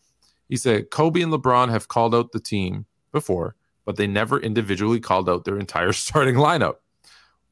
He 0.49 0.57
said 0.57 0.91
Kobe 0.91 1.23
and 1.23 1.33
LeBron 1.33 1.71
have 1.71 1.89
called 1.89 2.15
out 2.15 2.33
the 2.33 2.41
team 2.41 2.85
before, 3.13 3.57
but 3.87 3.97
they 3.97 4.07
never 4.07 4.39
individually 4.39 5.01
called 5.01 5.31
out 5.31 5.47
their 5.47 5.59
entire 5.59 5.93
starting 5.95 6.35
lineup. 6.35 6.77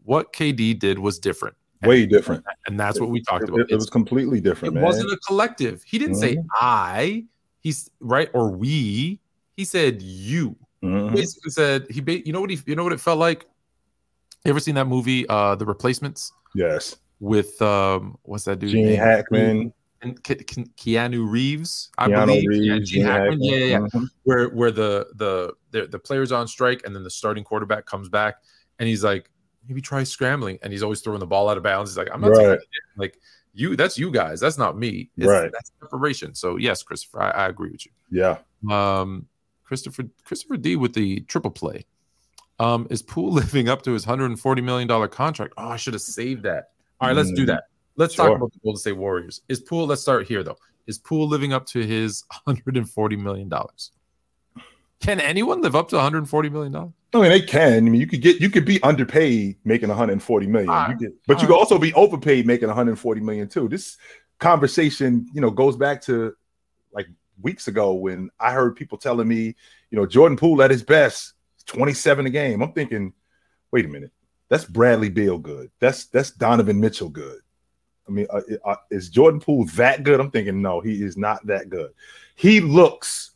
What 0.03 0.35
KD 0.35 0.79
did 0.79 0.99
was 0.99 1.19
different. 1.19 1.57
Way 1.83 2.07
different. 2.07 2.45
and 2.67 2.81
that's 2.81 2.99
what 2.99 3.11
we 3.11 3.21
talked 3.23 3.49
about. 3.49 3.61
it, 3.61 3.67
it 3.71 3.75
was 3.75 3.91
completely 3.91 4.41
different 4.41 4.73
it 4.73 4.77
man. 4.77 4.85
wasn't 4.85 5.11
a 5.13 5.19
collective. 5.19 5.83
He 5.83 5.99
didn't 5.99 6.17
mm-hmm. 6.17 6.41
say 6.41 6.45
i 6.61 7.25
he's 7.61 7.91
right 8.01 8.31
or 8.33 8.51
we 8.51 9.21
he 9.57 9.65
said 9.65 10.01
you. 10.01 10.57
Mm-hmm. 10.83 11.15
basically 11.15 11.51
said 11.51 11.87
he 11.91 12.03
you 12.27 12.33
know 12.33 12.41
what 12.41 12.51
he 12.51 12.59
you 12.67 12.75
know 12.75 12.85
what 12.85 12.93
it 12.93 13.01
felt 13.01 13.19
like? 13.19 13.47
You 14.45 14.51
ever 14.51 14.61
seen 14.61 14.75
that 14.77 14.87
movie 14.87 15.27
uh 15.29 15.57
the 15.57 15.67
replacements? 15.67 16.33
Yes. 16.55 16.97
With 17.21 17.61
um 17.61 18.19
what's 18.23 18.45
that 18.45 18.61
dude 18.61 18.71
gene 18.71 18.97
hackman 18.97 19.75
Keanu 20.13 21.29
Reeves, 21.29 21.91
I 21.99 22.09
Keanu 22.09 22.27
believe. 22.27 22.49
Reeves, 22.49 22.95
yeah. 22.95 23.31
Yeah, 23.39 23.57
yeah. 23.57 23.79
Mm-hmm. 23.79 24.05
Where 24.25 24.49
where 24.49 24.71
the, 24.71 25.09
the 25.15 25.53
the 25.71 25.87
the 25.87 25.99
players 25.99 26.33
on 26.33 26.47
strike 26.47 26.83
and 26.85 26.95
then 26.95 27.03
the 27.03 27.11
starting 27.11 27.45
quarterback 27.45 27.87
comes 27.87 28.09
back 28.09 28.37
and 28.79 28.89
he's 28.89 29.05
like, 29.05 29.31
maybe 29.69 29.81
try 29.81 30.03
scrambling. 30.05 30.59
And 30.63 30.73
he's 30.73 30.83
always 30.83 31.01
throwing 31.01 31.21
the 31.21 31.27
ball 31.27 31.49
out 31.49 31.57
of 31.57 31.63
bounds. 31.63 31.91
He's 31.91 31.99
like, 31.99 32.09
I'm 32.13 32.21
not 32.21 32.29
right. 32.29 32.59
like 32.97 33.19
you. 33.53 33.77
That's 33.77 33.99
you 33.99 34.11
guys. 34.11 34.41
That's 34.41 34.59
not 34.59 34.79
me. 34.79 35.11
It's, 35.17 35.27
right. 35.27 35.51
That's 35.53 35.73
separation. 35.81 36.35
So 36.35 36.57
yes, 36.57 36.83
Christopher, 36.83 37.23
I, 37.23 37.31
I, 37.31 37.49
agree 37.49 37.71
with 37.71 37.87
you. 37.87 37.93
Yeah. 38.11 38.39
Um, 38.71 39.27
Christopher 39.65 40.05
Christopher 40.25 40.57
D 40.57 40.77
with 40.77 40.95
the 40.95 41.21
triple 41.21 41.51
play. 41.51 41.87
Um, 42.59 42.87
is 42.91 43.03
Poole 43.03 43.33
living 43.33 43.69
up 43.69 43.83
to 43.83 43.93
his 43.93 44.07
140 44.07 44.63
million 44.63 44.89
dollar 44.89 45.09
contract? 45.09 45.55
Oh, 45.57 45.69
I 45.69 45.77
should 45.77 45.95
have 45.95 46.03
saved 46.03 46.43
that. 46.45 46.71
All 47.01 47.09
right, 47.09 47.17
let's 47.17 47.33
do 47.33 47.43
mm, 47.43 47.49
that. 47.49 47.65
Let's 47.97 48.15
sure. 48.15 48.29
talk 48.29 48.37
about 48.37 48.53
the 48.53 48.59
Golden 48.63 48.79
State 48.79 48.97
Warriors. 48.97 49.43
Is 49.49 49.61
Poole? 49.61 49.87
Let's 49.87 50.03
start 50.03 50.27
here 50.27 50.43
though. 50.43 50.59
is 50.87 50.99
Poole 50.99 51.29
living 51.29 51.53
up 51.53 51.67
to 51.67 51.85
his 51.85 52.25
140 52.45 53.17
million 53.17 53.49
dollars? 53.49 53.93
Can 55.01 55.21
anyone 55.21 55.61
live 55.61 55.77
up 55.77 55.89
to 55.91 55.97
140 55.97 56.49
million 56.49 56.73
dollars? 56.73 56.93
I 57.13 57.21
mean, 57.21 57.29
they 57.29 57.41
can. 57.41 57.87
I 57.87 57.91
mean, 57.91 58.01
you 58.01 58.07
could 58.07 58.23
get 58.23 58.41
you 58.41 58.51
could 58.51 58.65
be 58.65 58.83
underpaid 58.83 59.57
making 59.65 59.89
140 59.89 60.47
million, 60.47 60.69
you 60.69 60.75
right. 60.75 60.99
could, 60.99 61.13
but 61.27 61.35
you 61.35 61.43
All 61.43 61.55
could 61.55 61.61
also 61.61 61.79
be 61.79 61.95
overpaid 61.95 62.47
making 62.47 62.69
140 62.69 63.21
million 63.21 63.49
too. 63.49 63.69
This 63.69 63.99
conversation, 64.39 65.29
you 65.33 65.41
know, 65.41 65.51
goes 65.51 65.77
back 65.77 66.03
to 66.03 66.35
like 66.93 67.07
weeks 67.41 67.69
ago 67.69 67.95
when 67.95 68.31
I 68.41 68.53
heard 68.53 68.75
people 68.75 68.99
telling 68.99 69.29
me, 69.29 69.55
you 69.91 69.99
know, 69.99 70.07
Jordan 70.07 70.37
Poole 70.37 70.63
at 70.63 70.71
his 70.73 70.83
best, 70.83 71.35
27 71.67 72.27
a 72.27 72.31
game. 72.31 72.63
I'm 72.63 72.73
thinking, 72.73 73.13
wait 73.71 73.85
a 73.85 73.89
minute, 73.89 74.11
that's 74.49 74.65
Bradley 74.65 75.09
Beal 75.09 75.39
good. 75.39 75.71
That's 75.79 76.07
that's 76.07 76.33
Donovan 76.33 76.81
Mitchell 76.81 77.11
good. 77.11 77.41
I 78.07 78.11
mean, 78.11 78.27
uh, 78.31 78.41
uh, 78.65 78.77
is 78.91 79.09
Jordan 79.09 79.41
Poole 79.41 79.65
that 79.77 80.03
good? 80.03 80.21
I'm 80.21 80.31
thinking, 80.31 80.61
no, 80.61 80.81
he 80.81 81.03
is 81.03 81.17
not 81.17 81.47
that 81.47 81.71
good. 81.71 81.93
He 82.37 82.61
looks 82.61 83.33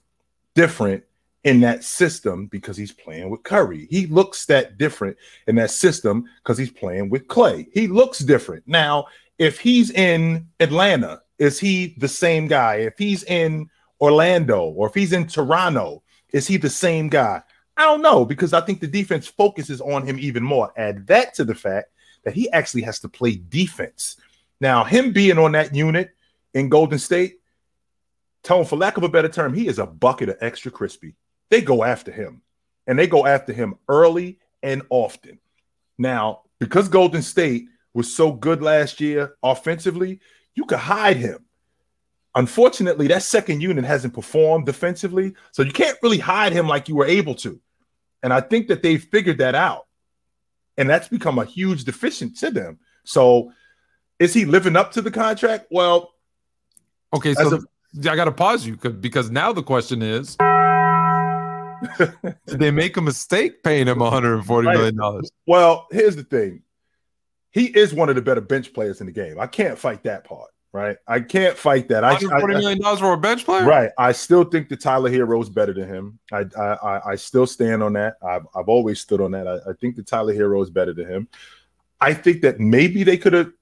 different 0.55 1.05
in 1.45 1.61
that 1.61 1.85
system 1.85 2.47
because 2.47 2.77
he's 2.77 2.93
playing 2.93 3.31
with 3.31 3.43
Curry. 3.43 3.87
He 3.91 4.07
looks 4.07 4.45
that 4.47 4.77
different 4.77 5.17
in 5.47 5.57
that 5.57 5.71
system 5.71 6.25
because 6.43 6.59
he's 6.59 6.71
playing 6.71 7.11
with 7.11 7.27
Klay. 7.29 7.69
He 7.73 7.87
looks 7.87 8.19
different. 8.19 8.65
Now, 8.67 9.07
if 9.39 9.61
he's 9.61 9.91
in 9.91 10.49
Atlanta, 10.61 11.23
is 11.39 11.59
he 11.59 11.95
the 11.99 12.09
same 12.09 12.49
guy? 12.49 12.77
If 12.77 12.99
he's 12.99 13.23
in 13.25 13.71
Orlando 14.01 14.65
or 14.65 14.89
if 14.89 14.95
he's 14.95 15.13
in 15.13 15.27
Toronto, 15.27 16.03
is 16.33 16.47
he 16.47 16.57
the 16.57 16.71
same 16.71 17.09
guy? 17.09 17.43
I 17.77 17.85
don't 17.85 18.03
know 18.03 18.25
because 18.25 18.53
I 18.53 18.61
think 18.61 18.81
the 18.81 18.89
defense 18.89 19.29
focuses 19.29 19.81
on 19.81 20.05
him 20.05 20.19
even 20.19 20.43
more. 20.43 20.73
Add 20.77 21.07
that 21.07 21.35
to 21.35 21.45
the 21.45 21.55
fact 21.55 21.91
that 22.25 22.35
he 22.35 22.51
actually 22.51 22.83
has 22.83 22.99
to 23.01 23.09
play 23.09 23.37
defense. 23.49 24.17
Now, 24.61 24.85
him 24.85 25.13
being 25.13 25.39
on 25.39 25.53
that 25.53 25.75
unit 25.75 26.11
in 26.55 26.69
Golden 26.69 26.99
State, 26.99 27.37
Tone, 28.43 28.65
for 28.65 28.77
lack 28.77 28.97
of 28.97 29.03
a 29.03 29.09
better 29.09 29.29
term, 29.29 29.53
he 29.53 29.69
is 29.69 29.79
a 29.79 29.87
bucket 29.87 30.29
of 30.29 30.39
extra 30.41 30.71
crispy. 30.71 31.15
They 31.51 31.61
go 31.61 31.85
after 31.85 32.11
him 32.11 32.43
and 32.87 32.99
they 32.99 33.07
go 33.07 33.27
after 33.27 33.53
him 33.53 33.75
early 33.89 34.39
and 34.63 34.83
often. 34.91 35.39
Now, 35.99 36.43
because 36.59 36.89
Golden 36.89 37.23
State 37.23 37.67
was 37.95 38.15
so 38.15 38.33
good 38.33 38.63
last 38.63 39.01
year 39.01 39.35
offensively, 39.43 40.21
you 40.55 40.65
could 40.65 40.79
hide 40.79 41.17
him. 41.17 41.45
Unfortunately, 42.35 43.09
that 43.09 43.23
second 43.23 43.61
unit 43.61 43.85
hasn't 43.85 44.15
performed 44.15 44.67
defensively, 44.67 45.35
so 45.51 45.63
you 45.63 45.73
can't 45.73 45.99
really 46.03 46.19
hide 46.19 46.53
him 46.53 46.69
like 46.69 46.89
you 46.89 46.95
were 46.95 47.07
able 47.07 47.35
to. 47.35 47.61
And 48.23 48.33
I 48.33 48.41
think 48.41 48.69
that 48.69 48.83
they've 48.83 49.03
figured 49.03 49.39
that 49.39 49.55
out. 49.55 49.87
And 50.77 50.89
that's 50.89 51.09
become 51.09 51.39
a 51.39 51.45
huge 51.45 51.85
deficient 51.85 52.37
to 52.39 52.51
them. 52.51 52.79
So 53.05 53.53
is 54.19 54.35
he 54.35 54.45
living 54.45 54.77
up 54.77 54.93
to 54.93 55.03
the 55.03 55.11
contract? 55.11 55.67
Well, 55.71 56.15
Okay, 57.15 57.35
so 57.35 57.55
of- 57.57 57.67
I 58.01 58.17
got 58.17 58.27
to 58.27 58.33
pause 58.33 58.67
you 58.67 58.77
because 58.77 59.31
now 59.31 59.53
the 59.53 59.63
question 59.63 60.03
is 60.03 60.37
did 61.99 62.59
they 62.59 62.71
make 62.71 62.97
a 62.97 63.01
mistake 63.01 63.63
paying 63.63 63.87
him 63.87 63.99
140 64.01 64.67
Right. 64.67 64.77
million 64.77 64.97
dollars? 64.97 65.31
Well, 65.47 65.87
here's 65.91 66.17
the 66.17 66.25
thing. 66.25 66.63
He 67.51 67.67
is 67.67 67.95
one 67.95 68.09
of 68.09 68.15
the 68.15 68.23
better 68.23 68.41
bench 68.41 68.73
players 68.75 69.01
in 69.01 69.07
the 69.07 69.13
game. 69.13 69.41
I 69.41 69.47
can't 69.47 69.79
fight 69.79 70.03
that 70.05 70.25
part, 70.25 70.51
right? 70.73 70.97
I 71.07 71.21
can't 71.21 71.57
fight 71.57 71.89
that. 71.89 72.05
I, 72.05 72.13
140 72.13 72.55
I- 72.55 72.59
million 72.59 72.81
dollars 72.81 73.01
for 73.01 73.13
a 73.13 73.17
bench 73.17 73.45
player? 73.45 73.65
right. 73.65 73.91
I 73.97 74.13
still 74.13 74.45
think 74.45 74.69
that 74.69 74.81
Tyler 74.81 75.11
Herro 75.11 75.41
is 75.43 75.49
better 75.49 75.73
than 75.73 75.89
him. 75.89 76.19
I, 76.33 76.45
I 76.59 76.63
I 76.63 77.11
I 77.13 77.15
still 77.17 77.47
stand 77.47 77.83
on 77.83 77.95
that. 77.95 78.17
I've 78.23 78.47
I've 78.55 78.69
always 78.69 79.01
stood 79.01 79.21
on 79.23 79.31
that. 79.31 79.49
I, 79.49 79.71
I 79.71 79.73
think 79.81 79.97
that 79.97 80.07
Tyler 80.07 80.35
Herro 80.35 80.63
is 80.63 80.69
better 80.71 80.93
than 80.93 81.09
him. 81.09 81.29
I 82.01 82.13
think 82.13 82.43
that 82.43 82.61
maybe 82.61 83.03
they 83.03 83.17
could 83.17 83.33
have. 83.33 83.53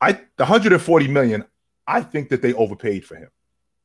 I 0.00 0.12
the 0.12 0.44
140 0.44 1.08
million. 1.08 1.44
I 1.86 2.02
think 2.02 2.28
that 2.28 2.42
they 2.42 2.52
overpaid 2.54 3.04
for 3.04 3.16
him. 3.16 3.28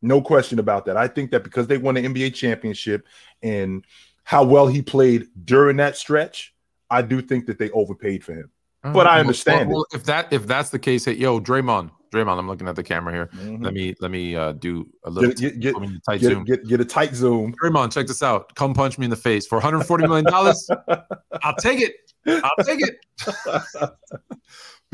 No 0.01 0.22
question 0.22 0.59
about 0.59 0.86
that. 0.86 0.97
I 0.97 1.07
think 1.07 1.32
that 1.32 1.43
because 1.43 1.68
they 1.68 1.78
won 1.78 1.95
the 1.95 2.03
NBA 2.03 2.36
championship 2.36 3.07
and 3.41 3.84
how 4.24 4.43
well 4.43 4.68
he 4.68 4.82
played 4.82 5.28
during 5.45 5.78
that 5.78 5.97
stretch, 5.97 6.53
I 6.89 7.01
do 7.01 7.22
think 7.22 7.47
that 7.47 7.57
they 7.57 7.72
overpaid 7.72 8.24
for 8.24 8.34
him. 8.34 8.51
But 8.93 9.07
I 9.07 9.20
understand 9.20 9.70
Well, 9.70 9.86
if 9.93 10.03
that 10.03 10.32
if 10.32 10.45
that's 10.45 10.70
the 10.70 10.78
case, 10.78 11.05
hey, 11.05 11.13
yo, 11.13 11.39
Draymond, 11.39 11.89
Draymond, 12.13 12.38
I'm 12.38 12.47
looking 12.47 12.68
at 12.68 12.76
the 12.76 12.84
camera 12.84 13.11
here. 13.11 13.30
Let 13.59 13.74
me 13.74 13.95
let 13.99 14.11
me 14.11 14.36
uh, 14.36 14.51
do 14.51 14.88
a 15.03 15.09
little 15.09 15.32
Get, 15.32 15.59
get, 15.59 15.74
put 15.74 15.82
get, 15.82 15.89
me 15.91 15.99
tight 16.07 16.22
get, 16.22 16.28
zoom. 16.28 16.43
get, 16.45 16.68
get 16.68 16.82
a 16.82 16.86
tight 16.86 17.16
zoom. 17.16 17.55
Draymond, 17.61 17.91
check 17.91 18.05
this 18.05 18.22
out. 18.22 18.53
Come 18.53 18.76
punch 18.76 18.99
me 18.99 19.05
in 19.05 19.09
the 19.09 19.16
face 19.16 19.47
for 19.47 19.55
140 19.55 20.07
million 20.07 20.26
dollars. 20.26 20.70
I'll 21.41 21.55
take 21.55 21.82
it. 21.82 21.95
I'll 22.28 22.63
take 22.63 22.82
it. 22.82 22.95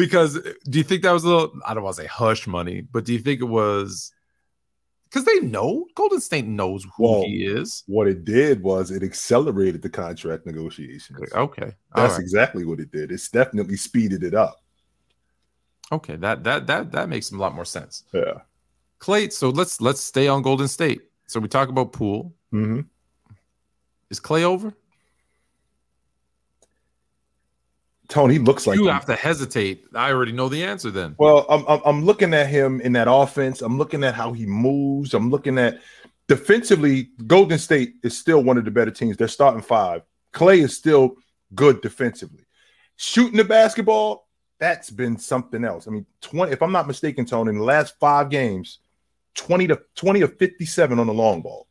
because 0.05 0.33
do 0.69 0.77
you 0.77 0.83
think 0.83 1.03
that 1.03 1.11
was 1.11 1.23
a 1.23 1.27
little? 1.27 1.51
I 1.65 1.73
don't 1.73 1.83
want 1.83 1.95
to 1.95 2.01
say 2.01 2.07
hush 2.07 2.47
money, 2.47 2.81
but 2.81 3.05
do 3.05 3.13
you 3.13 3.19
think 3.19 3.39
it 3.41 3.45
was? 3.45 4.11
Because 5.05 5.25
they 5.25 5.39
know 5.41 5.85
Golden 5.95 6.21
State 6.21 6.45
knows 6.45 6.85
who 6.95 7.03
Whoa. 7.03 7.23
he 7.25 7.45
is. 7.45 7.83
What 7.87 8.07
it 8.07 8.23
did 8.23 8.63
was 8.63 8.91
it 8.91 9.03
accelerated 9.03 9.81
the 9.81 9.89
contract 9.89 10.45
negotiations. 10.45 11.19
Okay, 11.33 11.73
That's 11.95 12.13
right. 12.13 12.21
exactly 12.21 12.63
what 12.63 12.79
it 12.79 12.91
did. 12.91 13.11
It's 13.11 13.29
definitely 13.29 13.75
speeded 13.75 14.23
it 14.23 14.33
up. 14.33 14.55
okay. 15.91 16.15
That 16.15 16.43
that 16.45 16.67
that 16.67 16.91
that 16.93 17.09
makes 17.09 17.31
a 17.31 17.35
lot 17.37 17.53
more 17.53 17.65
sense. 17.65 18.03
Yeah. 18.13 18.39
Klay. 18.99 19.31
So 19.33 19.49
let's 19.49 19.81
let's 19.81 19.99
stay 20.01 20.27
on 20.29 20.41
Golden 20.43 20.67
State. 20.69 21.01
So 21.27 21.39
we 21.39 21.47
talk 21.49 21.69
about 21.69 21.91
Poole. 21.91 22.33
hmm 22.51 22.81
Is 24.09 24.19
Klay 24.19 24.43
over? 24.43 24.73
Tony 28.11 28.39
looks 28.39 28.67
like 28.67 28.77
you 28.77 28.83
he- 28.83 28.89
have 28.89 29.05
to 29.05 29.15
hesitate. 29.15 29.85
I 29.95 30.11
already 30.11 30.33
know 30.33 30.49
the 30.49 30.65
answer. 30.65 30.91
Then 30.91 31.15
Well, 31.17 31.45
I'm, 31.49 31.63
I'm 31.65 31.81
I'm 31.85 32.05
looking 32.05 32.33
at 32.33 32.47
him 32.47 32.81
in 32.81 32.91
that 32.93 33.07
offense. 33.09 33.61
I'm 33.61 33.77
looking 33.77 34.03
at 34.03 34.13
how 34.13 34.33
he 34.33 34.45
moves. 34.45 35.13
I'm 35.13 35.29
looking 35.29 35.57
at 35.57 35.79
defensively. 36.27 37.09
Golden 37.25 37.57
State 37.57 37.95
is 38.03 38.17
still 38.17 38.43
one 38.43 38.57
of 38.57 38.65
the 38.65 38.71
better 38.71 38.91
teams. 38.91 39.15
They're 39.15 39.29
starting 39.29 39.61
five. 39.61 40.01
Klay 40.33 40.61
is 40.61 40.75
still 40.75 41.15
good 41.55 41.79
defensively. 41.81 42.45
Shooting 42.97 43.37
the 43.37 43.45
basketball, 43.45 44.27
that's 44.59 44.89
been 44.89 45.17
something 45.17 45.63
else. 45.63 45.87
I 45.87 45.91
mean, 45.91 46.05
20, 46.19 46.51
if 46.51 46.61
I'm 46.61 46.73
not 46.73 46.87
mistaken, 46.87 47.25
Tony, 47.25 47.51
in 47.51 47.59
the 47.59 47.63
last 47.63 47.95
five 47.97 48.29
games, 48.29 48.79
20 49.35 49.67
to 49.67 49.81
20 49.95 50.21
of 50.21 50.37
57 50.37 50.99
on 50.99 51.07
the 51.07 51.13
long 51.13 51.41
ball. 51.41 51.67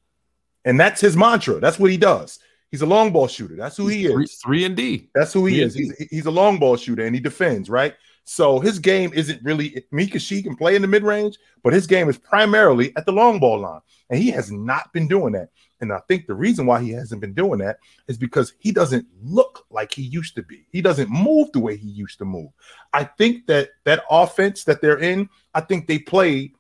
And 0.65 0.81
that's 0.81 1.03
his 1.03 1.19
mantra. 1.19 1.61
That's 1.61 1.79
what 1.79 1.91
he 1.91 1.99
does. 1.99 2.39
He's 2.71 2.83
a 2.83 2.87
long 2.87 3.13
ball 3.13 3.27
shooter. 3.27 3.57
That's 3.57 3.77
who 3.77 3.89
he 3.89 4.07
is. 4.07 4.13
three, 4.13 4.27
three 4.27 4.65
and 4.65 4.77
D. 4.77 5.09
That's 5.15 5.33
who 5.33 5.47
he 5.47 5.59
Yeah, 5.59 5.67
is. 5.67 5.75
He's, 5.75 5.97
he's 6.11 6.27
a 6.27 6.31
long 6.31 6.59
ball 6.59 6.77
shooter 6.77 7.05
and 7.05 7.15
he 7.15 7.21
defends, 7.21 7.69
right? 7.69 7.95
So 8.25 8.61
his 8.61 8.79
game 8.79 9.11
isn't 9.13 9.43
really 9.43 9.85
Mika 9.91 10.21
She 10.21 10.43
can 10.43 10.55
play 10.55 10.77
in 10.77 10.83
the 10.83 10.89
mid 10.89 11.03
range, 11.03 11.37
but 11.65 11.73
his 11.73 11.87
game 11.87 12.09
is 12.09 12.17
primarily 12.17 12.93
at 12.97 13.07
the 13.07 13.13
long 13.13 13.41
ball 13.41 13.59
line. 13.59 13.81
And 14.09 14.21
he 14.21 14.31
has 14.31 14.53
not 14.53 14.93
been 14.93 15.09
doing 15.09 15.33
that. 15.33 15.49
And 15.81 15.93
I 15.93 16.01
think 16.07 16.27
the 16.27 16.35
reason 16.35 16.67
why 16.67 16.81
he 16.83 16.91
hasn't 16.91 17.21
been 17.21 17.33
doing 17.33 17.59
that 17.61 17.79
is 18.07 18.19
because 18.19 18.53
he 18.59 18.71
doesn't 18.71 19.07
look 19.23 19.65
like 19.71 19.93
he 19.93 20.03
used 20.03 20.37
to 20.37 20.43
be. 20.43 20.67
He 20.71 20.83
doesn't 20.83 21.11
move 21.11 21.51
the 21.53 21.61
way 21.61 21.77
he 21.77 21.89
used 21.89 22.19
to 22.19 22.25
move. 22.25 22.51
I 22.93 23.05
think 23.05 23.47
that 23.47 23.71
that 23.85 24.05
offense 24.11 24.65
that 24.65 24.81
they're 24.81 24.99
in, 24.99 25.29
I 25.55 25.63
think 25.63 25.87
they 25.89 25.99
play 25.99 26.53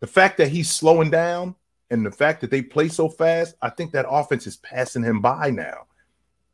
the 0.00 0.06
fact 0.06 0.38
that 0.38 0.48
he's 0.48 0.70
slowing 0.70 1.10
down 1.10 1.54
and 1.90 2.04
the 2.04 2.10
fact 2.10 2.40
that 2.42 2.50
they 2.50 2.62
play 2.62 2.88
so 2.88 3.08
fast, 3.08 3.54
I 3.62 3.70
think 3.70 3.92
that 3.92 4.06
offense 4.08 4.46
is 4.46 4.56
passing 4.58 5.02
him 5.02 5.20
by 5.20 5.50
now, 5.50 5.86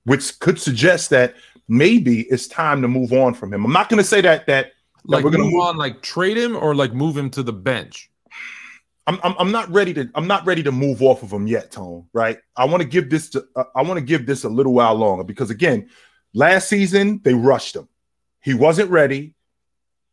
which 0.04 0.38
could 0.38 0.60
suggest 0.60 1.10
that 1.10 1.34
maybe 1.68 2.22
it's 2.22 2.46
time 2.46 2.82
to 2.82 2.88
move 2.88 3.12
on 3.12 3.34
from 3.34 3.52
him. 3.52 3.64
I'm 3.64 3.72
not 3.72 3.88
going 3.88 3.98
to 4.02 4.08
say 4.08 4.20
that 4.20 4.46
that 4.46 4.72
Like 5.04 5.24
we're 5.24 5.30
gonna 5.30 5.44
move 5.44 5.54
move- 5.54 5.62
on, 5.62 5.76
like 5.76 6.02
trade 6.02 6.36
him 6.36 6.56
or 6.56 6.74
like 6.74 6.92
move 6.92 7.16
him 7.16 7.30
to 7.30 7.42
the 7.42 7.52
bench. 7.52 8.10
I'm, 9.06 9.18
I'm 9.22 9.34
I'm 9.38 9.52
not 9.52 9.68
ready 9.70 9.92
to 9.94 10.08
I'm 10.14 10.26
not 10.26 10.46
ready 10.46 10.62
to 10.62 10.72
move 10.72 11.02
off 11.02 11.22
of 11.22 11.30
him 11.30 11.46
yet, 11.46 11.70
Tone. 11.70 12.06
Right? 12.14 12.38
I 12.56 12.64
want 12.64 12.82
to 12.82 12.88
give 12.88 13.10
this 13.10 13.28
to 13.30 13.44
uh, 13.54 13.64
I 13.76 13.82
want 13.82 13.98
to 13.98 14.04
give 14.04 14.24
this 14.24 14.44
a 14.44 14.48
little 14.48 14.72
while 14.72 14.94
longer 14.94 15.24
because 15.24 15.50
again, 15.50 15.90
last 16.32 16.68
season 16.68 17.20
they 17.22 17.34
rushed 17.34 17.76
him. 17.76 17.86
He 18.40 18.54
wasn't 18.54 18.90
ready. 18.90 19.34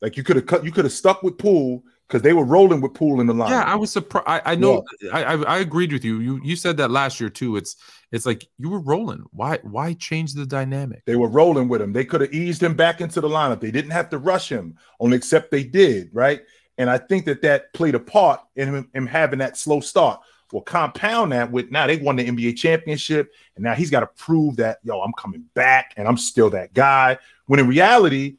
Like 0.01 0.17
you 0.17 0.23
could 0.23 0.35
have 0.35 0.45
cut 0.45 0.65
you 0.65 0.73
could 0.73 0.83
have 0.83 0.91
stuck 0.91 1.23
with 1.23 1.37
Poole 1.37 1.83
because 2.11 2.23
they 2.23 2.33
were 2.33 2.43
rolling 2.43 2.81
with 2.81 2.93
Poole 2.93 3.21
in 3.21 3.27
the 3.27 3.33
line. 3.33 3.51
Yeah, 3.51 3.63
I 3.63 3.75
was 3.75 3.89
surprised. 3.89 4.27
I, 4.27 4.41
I 4.43 4.55
know. 4.55 4.83
I, 5.13 5.23
I 5.23 5.35
I 5.43 5.57
agreed 5.59 5.93
with 5.93 6.03
you. 6.03 6.19
You 6.19 6.41
you 6.43 6.57
said 6.57 6.75
that 6.77 6.91
last 6.91 7.21
year 7.21 7.29
too. 7.29 7.55
It's 7.55 7.77
it's 8.11 8.25
like 8.25 8.45
you 8.57 8.69
were 8.69 8.81
rolling. 8.81 9.23
Why 9.31 9.59
why 9.63 9.93
change 9.93 10.33
the 10.33 10.45
dynamic? 10.45 11.03
They 11.05 11.15
were 11.15 11.29
rolling 11.29 11.69
with 11.69 11.81
him. 11.81 11.93
They 11.93 12.03
could 12.03 12.19
have 12.19 12.33
eased 12.33 12.61
him 12.61 12.73
back 12.73 12.99
into 12.99 13.21
the 13.21 13.29
lineup. 13.29 13.61
They 13.61 13.71
didn't 13.71 13.91
have 13.91 14.09
to 14.09 14.17
rush 14.17 14.49
him, 14.49 14.77
only 14.99 15.15
except 15.15 15.51
they 15.51 15.63
did, 15.63 16.09
right? 16.11 16.41
And 16.77 16.89
I 16.89 16.97
think 16.97 17.25
that 17.25 17.41
that 17.43 17.73
played 17.73 17.95
a 17.95 17.99
part 17.99 18.41
in 18.57 18.67
him, 18.67 18.89
him 18.93 19.07
having 19.07 19.39
that 19.39 19.55
slow 19.55 19.79
start. 19.79 20.19
Well, 20.51 20.63
compound 20.63 21.31
that 21.31 21.49
with 21.49 21.71
now 21.71 21.87
they 21.87 21.95
won 21.95 22.17
the 22.17 22.27
NBA 22.27 22.57
championship, 22.57 23.31
and 23.55 23.63
now 23.63 23.73
he's 23.73 23.89
got 23.89 24.01
to 24.01 24.07
prove 24.07 24.57
that 24.57 24.79
yo, 24.83 24.99
I'm 24.99 25.13
coming 25.13 25.45
back 25.53 25.93
and 25.95 26.09
I'm 26.09 26.17
still 26.17 26.49
that 26.49 26.73
guy. 26.73 27.17
When 27.45 27.61
in 27.61 27.69
reality, 27.69 28.35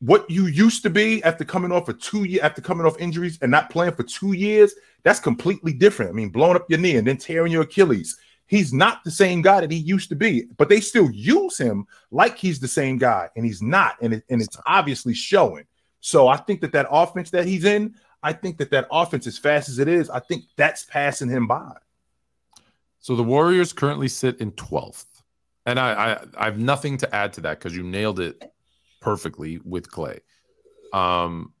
what 0.00 0.28
you 0.30 0.46
used 0.46 0.82
to 0.84 0.90
be 0.90 1.22
after 1.24 1.44
coming 1.44 1.72
off 1.72 1.86
for 1.86 1.92
two 1.92 2.24
years, 2.24 2.42
after 2.42 2.62
coming 2.62 2.86
off 2.86 2.98
injuries 3.00 3.38
and 3.42 3.50
not 3.50 3.70
playing 3.70 3.94
for 3.94 4.04
two 4.04 4.32
years, 4.32 4.74
that's 5.02 5.18
completely 5.18 5.72
different. 5.72 6.10
I 6.10 6.14
mean, 6.14 6.28
blowing 6.28 6.56
up 6.56 6.66
your 6.68 6.78
knee 6.78 6.96
and 6.96 7.06
then 7.06 7.16
tearing 7.16 7.52
your 7.52 7.62
Achilles. 7.62 8.16
He's 8.46 8.72
not 8.72 9.04
the 9.04 9.10
same 9.10 9.42
guy 9.42 9.60
that 9.60 9.70
he 9.70 9.76
used 9.76 10.08
to 10.08 10.16
be, 10.16 10.44
but 10.56 10.68
they 10.68 10.80
still 10.80 11.10
use 11.10 11.58
him 11.58 11.86
like 12.10 12.38
he's 12.38 12.60
the 12.60 12.68
same 12.68 12.96
guy, 12.96 13.28
and 13.36 13.44
he's 13.44 13.60
not, 13.60 13.96
and 14.00 14.14
it, 14.14 14.24
and 14.30 14.40
it's 14.40 14.56
obviously 14.66 15.12
showing. 15.12 15.64
So 16.00 16.28
I 16.28 16.38
think 16.38 16.62
that 16.62 16.72
that 16.72 16.86
offense 16.90 17.30
that 17.30 17.44
he's 17.44 17.64
in, 17.64 17.94
I 18.22 18.32
think 18.32 18.56
that 18.58 18.70
that 18.70 18.86
offense, 18.90 19.26
as 19.26 19.36
fast 19.36 19.68
as 19.68 19.78
it 19.78 19.88
is, 19.88 20.08
I 20.08 20.20
think 20.20 20.44
that's 20.56 20.84
passing 20.84 21.28
him 21.28 21.46
by. 21.46 21.72
So 23.00 23.16
the 23.16 23.22
Warriors 23.22 23.72
currently 23.72 24.08
sit 24.08 24.40
in 24.40 24.52
12th. 24.52 25.04
And 25.66 25.78
I, 25.78 25.92
I, 25.92 26.24
I 26.38 26.44
have 26.46 26.58
nothing 26.58 26.96
to 26.98 27.14
add 27.14 27.34
to 27.34 27.42
that 27.42 27.58
because 27.58 27.76
you 27.76 27.82
nailed 27.82 28.20
it 28.20 28.50
perfectly 29.00 29.58
with 29.64 29.90
Clay. 29.90 30.20
Um, 30.92 31.52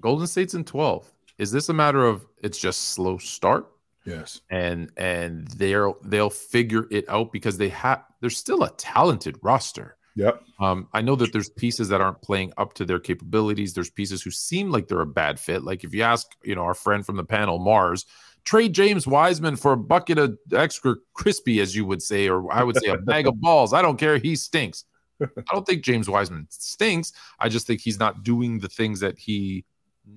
Golden 0.00 0.26
State's 0.26 0.54
in 0.54 0.64
12th. 0.64 1.12
Is 1.38 1.52
this 1.52 1.68
a 1.68 1.74
matter 1.74 2.04
of 2.04 2.26
it's 2.42 2.58
just 2.58 2.90
slow 2.90 3.18
start? 3.18 3.68
Yes. 4.04 4.40
And 4.50 4.90
and 4.96 5.46
they'll 5.48 5.96
they'll 6.02 6.30
figure 6.30 6.86
it 6.90 7.08
out 7.08 7.30
because 7.30 7.58
they 7.58 7.68
have 7.68 8.04
they're 8.20 8.30
still 8.30 8.64
a 8.64 8.70
talented 8.70 9.38
roster. 9.42 9.96
Yep. 10.16 10.42
Um, 10.58 10.88
I 10.92 11.00
know 11.00 11.14
that 11.14 11.32
there's 11.32 11.50
pieces 11.50 11.88
that 11.90 12.00
aren't 12.00 12.22
playing 12.22 12.52
up 12.58 12.74
to 12.74 12.84
their 12.84 12.98
capabilities. 12.98 13.72
There's 13.72 13.90
pieces 13.90 14.20
who 14.20 14.32
seem 14.32 14.70
like 14.70 14.88
they're 14.88 15.00
a 15.00 15.06
bad 15.06 15.38
fit. 15.38 15.62
Like 15.62 15.84
if 15.84 15.94
you 15.94 16.02
ask, 16.02 16.26
you 16.42 16.56
know, 16.56 16.62
our 16.62 16.74
friend 16.74 17.06
from 17.06 17.16
the 17.16 17.24
panel, 17.24 17.60
Mars, 17.60 18.04
trade 18.42 18.72
James 18.72 19.06
Wiseman 19.06 19.54
for 19.54 19.72
a 19.72 19.76
bucket 19.76 20.18
of 20.18 20.36
extra 20.52 20.96
crispy, 21.14 21.60
as 21.60 21.76
you 21.76 21.84
would 21.84 22.02
say, 22.02 22.28
or 22.28 22.52
I 22.52 22.64
would 22.64 22.76
say 22.78 22.88
a 22.88 22.96
bag 22.96 23.28
of 23.28 23.40
balls. 23.40 23.72
I 23.72 23.80
don't 23.80 23.96
care. 23.96 24.18
He 24.18 24.34
stinks. 24.34 24.84
I 25.20 25.52
don't 25.52 25.66
think 25.66 25.82
James 25.82 26.08
Wiseman 26.08 26.46
stinks. 26.50 27.12
I 27.38 27.48
just 27.48 27.66
think 27.66 27.80
he's 27.80 27.98
not 27.98 28.22
doing 28.22 28.58
the 28.58 28.68
things 28.68 29.00
that 29.00 29.18
he 29.18 29.64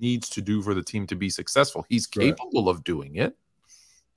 needs 0.00 0.28
to 0.30 0.40
do 0.40 0.62
for 0.62 0.74
the 0.74 0.82
team 0.82 1.06
to 1.08 1.16
be 1.16 1.28
successful. 1.30 1.84
He's 1.88 2.06
capable 2.06 2.64
right. 2.64 2.70
of 2.70 2.84
doing 2.84 3.16
it. 3.16 3.36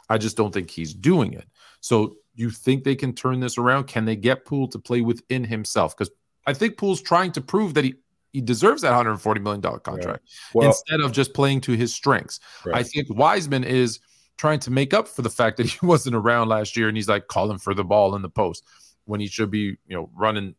I 0.10 0.18
just 0.18 0.38
don't 0.38 0.54
think 0.54 0.70
he's 0.70 0.94
doing 0.94 1.34
it. 1.34 1.48
So 1.82 2.18
you 2.36 2.50
think 2.50 2.84
they 2.84 2.96
can 2.96 3.14
turn 3.14 3.40
this 3.40 3.58
around? 3.58 3.86
Can 3.86 4.06
they 4.06 4.16
get 4.16 4.46
Poole 4.46 4.68
to 4.70 4.80
play 4.80 5.02
within 5.02 5.44
himself? 5.44 5.98
Because 5.98 6.14
I 6.46 6.54
think 6.54 6.78
Poole's 6.78 7.02
trying 7.02 7.32
to 7.34 7.42
prove 7.42 7.74
that 7.74 7.84
he 7.84 7.96
he 8.34 8.42
deserves 8.42 8.82
that 8.82 8.90
140 8.90 9.40
million 9.40 9.62
dollar 9.62 9.80
contract 9.80 10.08
right. 10.08 10.54
well, 10.54 10.68
instead 10.68 11.00
of 11.00 11.14
just 11.14 11.34
playing 11.34 11.62
to 11.62 11.72
his 11.72 11.96
strengths. 11.96 12.42
Right. 12.66 12.76
I 12.76 12.84
think 12.84 13.08
Wiseman 13.10 13.64
is 13.64 14.02
trying 14.36 14.60
to 14.60 14.72
make 14.72 14.94
up 14.94 15.08
for 15.08 15.22
the 15.22 15.30
fact 15.30 15.56
that 15.56 15.66
he 15.68 15.86
wasn't 15.86 16.18
around 16.18 16.50
last 16.50 16.76
year 16.76 16.90
and 16.90 16.98
he's 16.98 17.08
like 17.08 17.30
calling 17.30 17.58
for 17.58 17.74
the 17.74 17.86
ball 17.86 18.14
in 18.14 18.22
the 18.22 18.30
post 18.30 18.66
when 19.06 19.22
he 19.22 19.28
should 19.28 19.50
be, 19.50 19.78
you 19.88 19.96
know, 19.96 20.10
running 20.14 20.54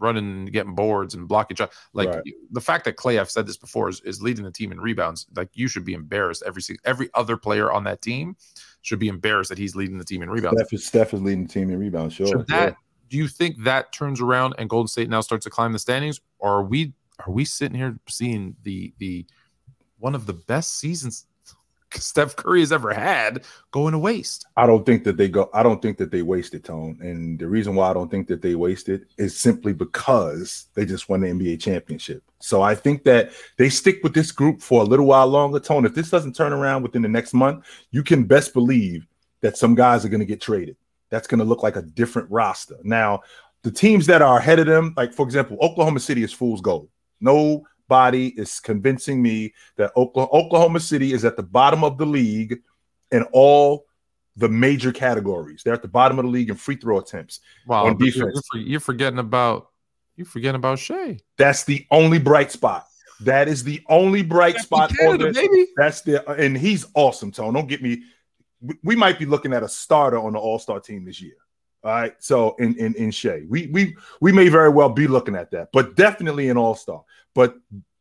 running 0.00 0.24
and 0.24 0.52
getting 0.52 0.74
boards 0.74 1.14
and 1.14 1.28
blocking 1.28 1.56
shots. 1.56 1.76
Like 1.92 2.08
right. 2.08 2.22
the 2.50 2.60
fact 2.60 2.84
that 2.84 2.96
Klay, 2.96 3.20
I've 3.20 3.30
said 3.30 3.46
this 3.46 3.56
before, 3.56 3.88
is, 3.88 4.00
is 4.00 4.22
leading 4.22 4.44
the 4.44 4.50
team 4.50 4.72
in 4.72 4.80
rebounds. 4.80 5.26
Like 5.36 5.50
you 5.54 5.68
should 5.68 5.84
be 5.84 5.94
embarrassed. 5.94 6.42
Every 6.46 6.62
every 6.84 7.10
other 7.14 7.36
player 7.36 7.70
on 7.70 7.84
that 7.84 8.02
team 8.02 8.36
should 8.82 8.98
be 8.98 9.08
embarrassed 9.08 9.50
that 9.50 9.58
he's 9.58 9.76
leading 9.76 9.98
the 9.98 10.04
team 10.04 10.22
in 10.22 10.30
rebounds. 10.30 10.60
Steph 10.60 10.72
is, 10.72 10.86
Steph 10.86 11.14
is 11.14 11.22
leading 11.22 11.46
the 11.46 11.52
team 11.52 11.70
in 11.70 11.78
rebounds. 11.78 12.14
Sure. 12.14 12.26
Should 12.26 12.46
that 12.48 12.70
yeah. 12.70 12.74
do 13.08 13.16
you 13.16 13.28
think 13.28 13.62
that 13.64 13.92
turns 13.92 14.20
around 14.20 14.54
and 14.58 14.68
Golden 14.68 14.88
State 14.88 15.08
now 15.08 15.20
starts 15.20 15.44
to 15.44 15.50
climb 15.50 15.72
the 15.72 15.78
standings, 15.78 16.20
or 16.38 16.58
are 16.58 16.64
we 16.64 16.92
are 17.26 17.32
we 17.32 17.44
sitting 17.44 17.76
here 17.76 17.98
seeing 18.08 18.56
the 18.62 18.92
the 18.98 19.26
one 19.98 20.14
of 20.14 20.26
the 20.26 20.32
best 20.32 20.78
seasons 20.78 21.26
Steph 21.94 22.36
Curry 22.36 22.60
has 22.60 22.72
ever 22.72 22.92
had 22.92 23.44
going 23.70 23.92
to 23.92 23.98
waste. 23.98 24.46
I 24.56 24.66
don't 24.66 24.84
think 24.84 25.04
that 25.04 25.16
they 25.16 25.28
go. 25.28 25.50
I 25.52 25.62
don't 25.62 25.82
think 25.82 25.98
that 25.98 26.10
they 26.10 26.22
wasted 26.22 26.64
tone, 26.64 26.98
and 27.00 27.38
the 27.38 27.46
reason 27.46 27.74
why 27.74 27.90
I 27.90 27.94
don't 27.94 28.10
think 28.10 28.28
that 28.28 28.42
they 28.42 28.54
wasted 28.54 29.06
is 29.18 29.38
simply 29.38 29.72
because 29.72 30.66
they 30.74 30.84
just 30.84 31.08
won 31.08 31.20
the 31.20 31.28
NBA 31.28 31.60
championship. 31.60 32.22
So 32.38 32.62
I 32.62 32.74
think 32.74 33.04
that 33.04 33.32
they 33.56 33.68
stick 33.68 34.00
with 34.02 34.14
this 34.14 34.32
group 34.32 34.62
for 34.62 34.82
a 34.82 34.86
little 34.86 35.06
while 35.06 35.26
longer. 35.26 35.60
Tone, 35.60 35.84
if 35.84 35.94
this 35.94 36.10
doesn't 36.10 36.36
turn 36.36 36.52
around 36.52 36.82
within 36.82 37.02
the 37.02 37.08
next 37.08 37.34
month, 37.34 37.66
you 37.90 38.02
can 38.02 38.24
best 38.24 38.54
believe 38.54 39.06
that 39.40 39.56
some 39.56 39.74
guys 39.74 40.04
are 40.04 40.08
going 40.08 40.20
to 40.20 40.26
get 40.26 40.40
traded. 40.40 40.76
That's 41.10 41.26
going 41.26 41.38
to 41.38 41.44
look 41.44 41.62
like 41.62 41.76
a 41.76 41.82
different 41.82 42.30
roster. 42.30 42.76
Now, 42.82 43.20
the 43.62 43.70
teams 43.70 44.06
that 44.06 44.22
are 44.22 44.38
ahead 44.38 44.58
of 44.58 44.66
them, 44.66 44.94
like 44.96 45.12
for 45.12 45.26
example, 45.26 45.58
Oklahoma 45.60 46.00
City 46.00 46.22
is 46.22 46.32
fool's 46.32 46.60
gold. 46.60 46.88
No 47.20 47.66
body 47.90 48.28
is 48.38 48.58
convincing 48.60 49.20
me 49.20 49.52
that 49.76 49.92
Oklahoma 49.96 50.80
City 50.80 51.12
is 51.12 51.26
at 51.26 51.36
the 51.36 51.42
bottom 51.42 51.84
of 51.84 51.98
the 51.98 52.06
league 52.06 52.60
in 53.12 53.24
all 53.32 53.84
the 54.36 54.48
major 54.48 54.92
categories. 54.92 55.62
They're 55.62 55.74
at 55.74 55.82
the 55.82 55.88
bottom 55.88 56.18
of 56.18 56.24
the 56.24 56.30
league 56.30 56.48
in 56.48 56.56
free 56.56 56.76
throw 56.76 56.98
attempts. 56.98 57.40
Wow, 57.66 57.86
on 57.86 57.98
defense. 57.98 58.40
You're, 58.54 58.62
you're 58.62 58.80
forgetting 58.80 59.18
about 59.18 59.68
you're 60.16 60.26
forgetting 60.26 60.56
about 60.56 60.78
Shai. 60.78 61.18
That's 61.36 61.64
the 61.64 61.86
only 61.90 62.18
bright 62.18 62.50
spot. 62.52 62.86
That 63.20 63.48
is 63.48 63.62
the 63.64 63.82
only 63.88 64.22
bright 64.22 64.54
That's 64.54 64.64
spot 64.64 64.90
Canada, 64.96 65.28
on 65.28 65.32
this. 65.32 65.68
That's 65.76 66.00
the 66.02 66.28
and 66.30 66.56
he's 66.56 66.86
awesome, 66.94 67.30
Tone. 67.32 67.54
Don't 67.54 67.68
get 67.68 67.82
me. 67.82 68.02
We 68.82 68.96
might 68.96 69.18
be 69.18 69.26
looking 69.26 69.52
at 69.52 69.62
a 69.62 69.68
starter 69.68 70.18
on 70.18 70.32
the 70.32 70.38
All 70.38 70.58
Star 70.58 70.80
team 70.80 71.04
this 71.04 71.20
year. 71.20 71.36
All 71.82 71.92
right. 71.92 72.14
So 72.18 72.54
in 72.58 72.74
in 72.76 72.94
in 72.94 73.10
Shai, 73.10 73.42
we 73.48 73.66
we 73.68 73.96
we 74.20 74.32
may 74.32 74.48
very 74.48 74.68
well 74.70 74.90
be 74.90 75.06
looking 75.06 75.34
at 75.34 75.50
that, 75.50 75.68
but 75.72 75.96
definitely 75.96 76.48
an 76.48 76.56
All 76.56 76.74
Star. 76.74 77.02
But 77.40 77.56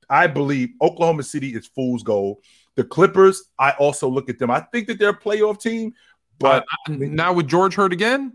I 0.09 0.27
believe 0.27 0.71
Oklahoma 0.81 1.23
City 1.23 1.55
is 1.55 1.65
fool's 1.65 2.03
gold. 2.03 2.39
The 2.75 2.83
Clippers, 2.83 3.45
I 3.57 3.71
also 3.71 4.09
look 4.09 4.29
at 4.29 4.37
them. 4.37 4.51
I 4.51 4.59
think 4.59 4.87
that 4.87 4.99
they're 4.99 5.11
a 5.11 5.17
playoff 5.17 5.61
team, 5.61 5.93
but 6.39 6.65
uh, 6.89 6.91
now 6.91 7.31
with 7.31 7.47
George 7.47 7.73
hurt 7.73 7.93
again, 7.93 8.33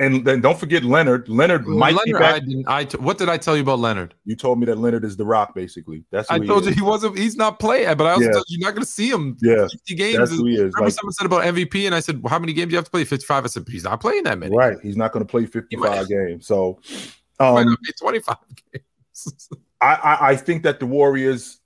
and 0.00 0.24
then 0.24 0.40
don't 0.40 0.58
forget 0.58 0.82
Leonard. 0.82 1.28
Leonard 1.28 1.68
might 1.68 1.94
Leonard, 1.94 2.04
be 2.04 2.12
back. 2.14 2.34
I 2.34 2.38
didn't, 2.40 2.68
I 2.68 2.84
t- 2.84 2.98
what 2.98 3.16
did 3.16 3.28
I 3.28 3.36
tell 3.36 3.54
you 3.54 3.62
about 3.62 3.78
Leonard? 3.78 4.16
You 4.24 4.34
told 4.34 4.58
me 4.58 4.66
that 4.66 4.78
Leonard 4.78 5.04
is 5.04 5.16
the 5.16 5.24
Rock, 5.24 5.54
basically. 5.54 6.02
That's 6.10 6.28
I 6.32 6.40
told 6.40 6.64
you 6.64 6.72
he 6.72 6.82
wasn't. 6.82 7.16
He's 7.16 7.36
not 7.36 7.60
playing, 7.60 7.96
but 7.96 8.08
I 8.08 8.10
also 8.10 8.24
yeah. 8.24 8.32
told 8.32 8.46
you 8.48 8.58
you're 8.58 8.68
not 8.68 8.74
going 8.74 8.84
to 8.84 8.90
see 8.90 9.08
him. 9.08 9.36
Yeah, 9.40 9.68
fifty 9.70 9.94
games. 9.94 10.18
That's 10.18 10.32
who 10.32 10.46
he 10.46 10.54
is. 10.54 10.58
Remember, 10.58 10.86
like, 10.86 10.94
someone 10.94 11.12
said 11.12 11.26
about 11.26 11.44
MVP, 11.44 11.86
and 11.86 11.94
I 11.94 12.00
said, 12.00 12.20
well, 12.24 12.30
"How 12.30 12.40
many 12.40 12.52
games 12.52 12.70
do 12.70 12.72
you 12.72 12.78
have 12.78 12.86
to 12.86 12.90
play?" 12.90 13.04
Fifty-five. 13.04 13.44
I 13.44 13.46
said, 13.46 13.66
"He's 13.68 13.84
not 13.84 14.00
playing 14.00 14.24
that 14.24 14.36
many." 14.36 14.56
Right. 14.56 14.78
He's 14.82 14.96
not 14.96 15.12
going 15.12 15.24
to 15.24 15.30
play 15.30 15.46
fifty-five 15.46 16.08
games. 16.08 16.48
So, 16.48 16.80
um, 17.38 17.76
twenty-five 18.00 18.36
games. 18.72 18.84
I, 19.80 19.94
I 19.94 20.28
I 20.30 20.36
think 20.36 20.62
that 20.64 20.80
the 20.80 20.86
Warriors. 20.86 21.58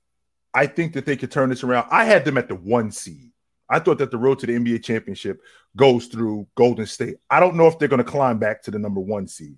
I 0.56 0.68
think 0.68 0.92
that 0.92 1.04
they 1.04 1.16
could 1.16 1.32
turn 1.32 1.48
this 1.48 1.64
around. 1.64 1.88
I 1.90 2.04
had 2.04 2.24
them 2.24 2.38
at 2.38 2.46
the 2.46 2.54
one 2.54 2.92
seed. 2.92 3.32
I 3.68 3.80
thought 3.80 3.98
that 3.98 4.12
the 4.12 4.18
road 4.18 4.38
to 4.38 4.46
the 4.46 4.52
NBA 4.52 4.84
championship 4.84 5.40
goes 5.76 6.06
through 6.06 6.46
Golden 6.54 6.86
State. 6.86 7.16
I 7.28 7.40
don't 7.40 7.56
know 7.56 7.66
if 7.66 7.78
they're 7.78 7.88
going 7.88 7.98
to 7.98 8.04
climb 8.04 8.38
back 8.38 8.62
to 8.62 8.70
the 8.70 8.78
number 8.78 9.00
one 9.00 9.26
seed. 9.26 9.56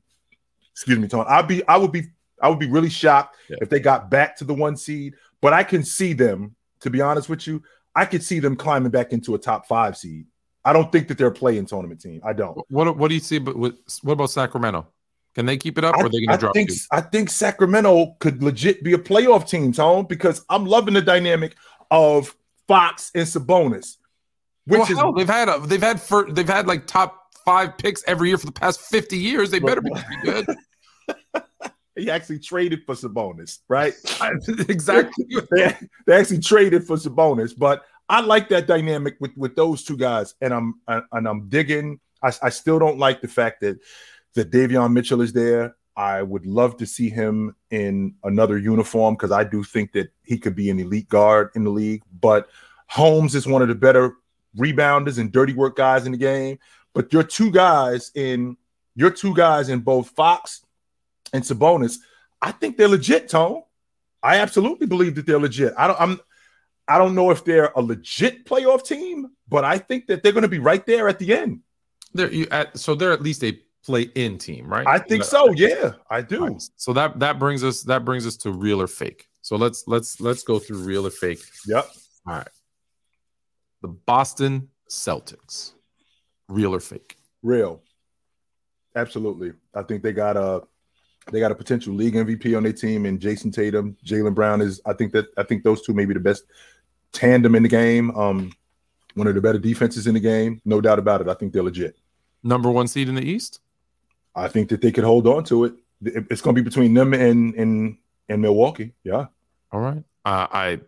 Excuse 0.72 0.98
me, 0.98 1.08
Tony. 1.08 1.26
I'd 1.28 1.48
be, 1.48 1.66
I 1.68 1.76
would 1.76 1.92
be, 1.92 2.04
I 2.40 2.48
would 2.48 2.58
be 2.58 2.68
really 2.68 2.88
shocked 2.88 3.36
yeah. 3.50 3.56
if 3.60 3.68
they 3.68 3.80
got 3.80 4.10
back 4.10 4.36
to 4.38 4.44
the 4.44 4.54
one 4.54 4.76
seed. 4.76 5.14
But 5.40 5.52
I 5.52 5.64
can 5.64 5.82
see 5.82 6.12
them. 6.12 6.54
To 6.80 6.90
be 6.90 7.00
honest 7.00 7.28
with 7.28 7.46
you, 7.46 7.62
I 7.94 8.04
could 8.04 8.22
see 8.22 8.38
them 8.38 8.54
climbing 8.54 8.90
back 8.90 9.12
into 9.12 9.34
a 9.34 9.38
top 9.38 9.66
five 9.66 9.96
seed. 9.96 10.26
I 10.64 10.72
don't 10.72 10.92
think 10.92 11.08
that 11.08 11.16
they're 11.16 11.28
a 11.28 11.32
playing 11.32 11.66
tournament 11.66 12.00
team. 12.00 12.20
I 12.24 12.34
don't. 12.34 12.58
What 12.68 12.96
What 12.96 13.08
do 13.08 13.14
you 13.14 13.20
see? 13.20 13.38
But 13.38 13.56
what 13.56 13.74
about 14.04 14.30
Sacramento? 14.30 14.86
Can 15.36 15.44
they 15.44 15.58
keep 15.58 15.76
it 15.76 15.84
up, 15.84 15.94
or 15.96 16.06
are 16.06 16.08
they 16.08 16.24
going 16.24 16.30
to 16.30 16.38
drop? 16.38 16.54
Think, 16.54 16.70
I 16.90 17.02
think 17.02 17.28
Sacramento 17.28 18.16
could 18.20 18.42
legit 18.42 18.82
be 18.82 18.94
a 18.94 18.98
playoff 18.98 19.46
team, 19.46 19.70
Tone, 19.70 20.06
because 20.06 20.42
I'm 20.48 20.64
loving 20.64 20.94
the 20.94 21.02
dynamic 21.02 21.54
of 21.90 22.34
Fox 22.66 23.10
and 23.14 23.26
Sabonis. 23.26 23.98
Which 24.64 24.78
well, 24.78 24.90
is 24.90 24.96
hell, 24.96 25.12
they've 25.12 25.28
had 25.28 25.50
a, 25.50 25.58
they've 25.58 25.82
had 25.82 26.00
for, 26.00 26.32
they've 26.32 26.48
had 26.48 26.66
like 26.66 26.86
top 26.86 27.34
five 27.44 27.76
picks 27.76 28.02
every 28.06 28.30
year 28.30 28.38
for 28.38 28.46
the 28.46 28.52
past 28.52 28.80
50 28.80 29.18
years. 29.18 29.50
They 29.50 29.58
better 29.58 29.82
be 29.82 29.90
good. 30.22 30.46
he 31.96 32.10
actually 32.10 32.38
traded 32.38 32.84
for 32.86 32.94
Sabonis, 32.94 33.58
right? 33.68 33.92
exactly. 34.70 35.26
they, 35.50 35.76
they 36.06 36.16
actually 36.16 36.40
traded 36.40 36.86
for 36.86 36.96
Sabonis, 36.96 37.52
but 37.54 37.84
I 38.08 38.22
like 38.22 38.48
that 38.48 38.66
dynamic 38.66 39.16
with 39.20 39.36
with 39.36 39.54
those 39.54 39.84
two 39.84 39.98
guys, 39.98 40.34
and 40.40 40.54
I'm 40.54 40.80
and 40.88 41.28
I'm 41.28 41.50
digging. 41.50 42.00
I, 42.22 42.32
I 42.42 42.48
still 42.48 42.78
don't 42.78 42.98
like 42.98 43.20
the 43.20 43.28
fact 43.28 43.60
that 43.60 43.78
that 44.36 44.50
Davion 44.50 44.92
Mitchell 44.92 45.20
is 45.20 45.32
there. 45.32 45.76
I 45.96 46.22
would 46.22 46.46
love 46.46 46.76
to 46.78 46.86
see 46.86 47.08
him 47.08 47.56
in 47.70 48.14
another 48.22 48.58
uniform 48.58 49.14
because 49.14 49.32
I 49.32 49.44
do 49.44 49.64
think 49.64 49.92
that 49.92 50.10
he 50.24 50.38
could 50.38 50.54
be 50.54 50.70
an 50.70 50.78
elite 50.78 51.08
guard 51.08 51.50
in 51.54 51.64
the 51.64 51.70
league. 51.70 52.02
But 52.20 52.48
Holmes 52.86 53.34
is 53.34 53.46
one 53.46 53.62
of 53.62 53.68
the 53.68 53.74
better 53.74 54.14
rebounders 54.56 55.18
and 55.18 55.32
dirty 55.32 55.54
work 55.54 55.76
guys 55.76 56.06
in 56.06 56.12
the 56.12 56.18
game. 56.18 56.58
But 56.92 57.12
your 57.12 57.22
two 57.22 57.50
guys 57.50 58.10
in 58.14 58.56
your 58.94 59.10
two 59.10 59.34
guys 59.34 59.68
in 59.68 59.80
both 59.80 60.10
Fox 60.10 60.64
and 61.32 61.42
Sabonis, 61.42 61.98
I 62.40 62.52
think 62.52 62.76
they're 62.76 62.88
legit, 62.88 63.28
Tone. 63.28 63.62
I 64.22 64.38
absolutely 64.38 64.86
believe 64.86 65.14
that 65.14 65.26
they're 65.26 65.38
legit. 65.38 65.74
I 65.78 65.86
don't 65.86 66.00
I'm 66.00 66.20
I 66.88 66.98
don't 66.98 67.14
know 67.14 67.30
if 67.30 67.44
they're 67.44 67.72
a 67.74 67.82
legit 67.82 68.44
playoff 68.44 68.86
team, 68.86 69.30
but 69.48 69.64
I 69.64 69.78
think 69.78 70.06
that 70.06 70.22
they're 70.22 70.32
going 70.32 70.42
to 70.42 70.48
be 70.48 70.58
right 70.58 70.84
there 70.86 71.08
at 71.08 71.18
the 71.18 71.34
end. 71.34 71.60
They're 72.14 72.30
at 72.52 72.78
so 72.78 72.94
they're 72.94 73.12
at 73.12 73.22
least 73.22 73.44
a 73.44 73.58
play 73.86 74.02
in 74.16 74.36
team, 74.36 74.66
right? 74.66 74.86
I 74.86 74.98
think 74.98 75.24
so. 75.24 75.52
Yeah, 75.52 75.92
I 76.10 76.20
do. 76.20 76.46
Right. 76.46 76.62
So 76.76 76.92
that 76.92 77.20
that 77.20 77.38
brings 77.38 77.62
us 77.62 77.82
that 77.84 78.04
brings 78.04 78.26
us 78.26 78.36
to 78.38 78.50
real 78.50 78.82
or 78.82 78.88
fake. 78.88 79.28
So 79.42 79.56
let's 79.56 79.84
let's 79.86 80.20
let's 80.20 80.42
go 80.42 80.58
through 80.58 80.78
real 80.78 81.06
or 81.06 81.10
fake. 81.10 81.40
Yep. 81.66 81.88
All 82.26 82.34
right. 82.34 82.48
The 83.82 83.88
Boston 83.88 84.68
Celtics. 84.90 85.72
Real 86.48 86.74
or 86.74 86.80
fake? 86.80 87.16
Real. 87.42 87.80
Absolutely. 88.96 89.52
I 89.74 89.82
think 89.82 90.02
they 90.02 90.12
got 90.12 90.36
a 90.36 90.62
they 91.30 91.38
got 91.40 91.52
a 91.52 91.54
potential 91.54 91.94
league 91.94 92.14
MVP 92.14 92.56
on 92.56 92.64
their 92.64 92.72
team 92.72 93.06
and 93.06 93.20
Jayson 93.20 93.52
Tatum, 93.52 93.96
Jaylen 94.04 94.34
Brown 94.34 94.60
is 94.60 94.80
I 94.84 94.92
think 94.92 95.12
that 95.12 95.26
I 95.36 95.44
think 95.44 95.62
those 95.62 95.82
two 95.82 95.94
may 95.94 96.06
be 96.06 96.14
the 96.14 96.20
best 96.20 96.44
tandem 97.12 97.54
in 97.54 97.62
the 97.62 97.68
game. 97.68 98.10
Um 98.16 98.52
one 99.14 99.26
of 99.26 99.34
the 99.34 99.40
better 99.40 99.58
defenses 99.58 100.06
in 100.06 100.14
the 100.14 100.20
game, 100.20 100.60
no 100.64 100.80
doubt 100.80 100.98
about 100.98 101.20
it. 101.20 101.28
I 101.28 101.34
think 101.34 101.52
they're 101.52 101.62
legit. 101.62 101.96
Number 102.42 102.70
one 102.70 102.86
seed 102.86 103.08
in 103.08 103.14
the 103.14 103.24
East? 103.24 103.60
I 104.36 104.48
think 104.48 104.68
that 104.68 104.82
they 104.82 104.92
could 104.92 105.04
hold 105.04 105.26
on 105.26 105.44
to 105.44 105.64
it. 105.64 105.74
It's 106.02 106.42
going 106.42 106.54
to 106.54 106.62
be 106.62 106.64
between 106.64 106.94
them 106.94 107.14
and 107.14 107.54
and 107.54 107.96
and 108.28 108.42
Milwaukee. 108.42 108.92
Yeah. 109.02 109.26
All 109.72 109.80
right. 109.80 110.04
Uh, 110.24 110.46
I 110.52 110.80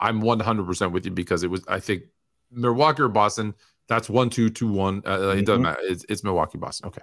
I'm 0.00 0.22
100% 0.22 0.92
with 0.92 1.04
you 1.04 1.12
because 1.12 1.42
it 1.42 1.50
was, 1.50 1.62
I 1.68 1.80
think, 1.80 2.04
Milwaukee 2.50 3.02
or 3.02 3.08
Boston. 3.08 3.54
That's 3.88 4.08
one, 4.08 4.30
two, 4.30 4.50
two, 4.50 4.70
one. 4.70 5.02
Uh, 5.04 5.18
mm-hmm. 5.18 5.38
It 5.38 5.46
doesn't 5.46 5.62
matter. 5.62 5.80
It's, 5.82 6.04
it's, 6.08 6.24
Milwaukee, 6.24 6.58
Boston. 6.58 6.88
Okay. 6.88 7.02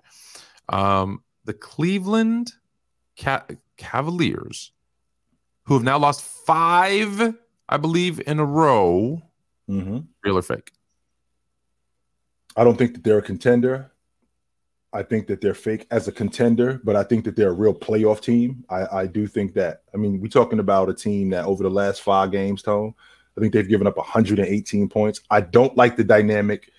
Um, 0.70 1.24
the 1.46 1.54
Cleveland 1.54 2.54
Ca- 3.20 3.46
Cavaliers, 3.78 4.72
who 5.64 5.76
have 5.76 5.84
now 5.84 5.98
lost 5.98 6.22
five, 6.22 7.36
I 7.70 7.78
believe, 7.78 8.22
in 8.26 8.40
a 8.40 8.46
row. 8.46 9.22
Mm-hmm. 9.70 10.00
Real 10.24 10.38
or 10.38 10.42
fake? 10.42 10.72
I 12.56 12.64
don't 12.64 12.78
think 12.78 12.94
that 12.94 13.04
they're 13.04 13.20
a 13.20 13.24
contender. 13.24 13.91
I 14.94 15.04
think 15.04 15.28
that 15.28 15.40
they're 15.40 15.54
fake 15.54 15.88
as 15.90 16.08
a 16.08 16.12
contender, 16.12 16.82
but 16.84 16.98
I 16.98 17.04
think 17.04 17.24
that 17.24 17.36
they're 17.36 17.50
a 17.50 17.54
real 17.54 17.74
playoff 17.74 18.20
team. 18.22 18.66
I, 18.70 18.86
I 18.92 19.08
do 19.08 19.26
think 19.26 19.54
that. 19.54 19.84
I 19.94 19.98
mean, 19.98 20.20
we're 20.20 20.28
talking 20.28 20.60
about 20.60 20.90
a 20.90 20.94
team 20.94 21.30
that 21.30 21.46
over 21.46 21.64
the 21.64 21.70
last 21.70 22.02
five 22.02 22.32
games, 22.32 22.62
Tone, 22.62 22.94
I 23.38 23.42
think 23.42 23.54
they've 23.54 23.68
given 23.68 23.88
up 23.88 23.96
118 23.96 24.90
points. 24.90 25.22
I 25.30 25.42
don't 25.42 25.76
like 25.78 25.96
the 25.96 26.04
dynamic 26.04 26.72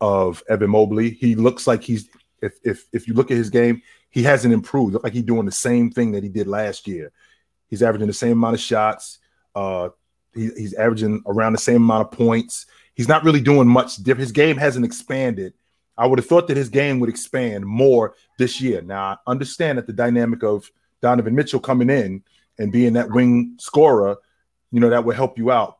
of 0.00 0.42
Evan 0.48 0.70
Mobley. 0.70 1.10
He 1.10 1.34
looks 1.34 1.66
like 1.66 1.82
he's 1.82 2.08
if 2.40 2.54
if 2.64 2.86
if 2.92 3.06
you 3.06 3.14
look 3.14 3.30
at 3.30 3.36
his 3.36 3.50
game, 3.50 3.82
he 4.10 4.22
hasn't 4.22 4.54
improved. 4.54 4.94
Look 4.94 5.04
like 5.04 5.12
he's 5.12 5.22
doing 5.22 5.44
the 5.44 5.52
same 5.52 5.90
thing 5.90 6.12
that 6.12 6.22
he 6.22 6.30
did 6.30 6.46
last 6.46 6.88
year. 6.88 7.12
He's 7.68 7.82
averaging 7.82 8.06
the 8.06 8.14
same 8.14 8.32
amount 8.32 8.54
of 8.54 8.60
shots. 8.60 9.18
Uh, 9.54 9.90
he, 10.34 10.48
he's 10.56 10.74
averaging 10.74 11.22
around 11.26 11.52
the 11.52 11.58
same 11.58 11.82
amount 11.82 12.06
of 12.06 12.16
points. 12.16 12.66
He's 12.94 13.08
not 13.08 13.24
really 13.24 13.40
doing 13.40 13.68
much 13.68 13.96
different. 13.96 14.20
His 14.20 14.32
game 14.32 14.56
hasn't 14.56 14.86
expanded 14.86 15.52
I 15.98 16.06
would 16.06 16.20
have 16.20 16.26
thought 16.26 16.46
that 16.46 16.56
his 16.56 16.68
game 16.68 17.00
would 17.00 17.10
expand 17.10 17.66
more 17.66 18.14
this 18.38 18.60
year. 18.60 18.80
Now, 18.80 19.02
I 19.04 19.16
understand 19.30 19.78
that 19.78 19.88
the 19.88 19.92
dynamic 19.92 20.44
of 20.44 20.70
Donovan 21.02 21.34
Mitchell 21.34 21.58
coming 21.58 21.90
in 21.90 22.22
and 22.58 22.70
being 22.70 22.92
that 22.92 23.10
wing 23.10 23.56
scorer, 23.58 24.16
you 24.70 24.78
know, 24.78 24.90
that 24.90 25.04
would 25.04 25.16
help 25.16 25.36
you 25.36 25.50
out. 25.50 25.78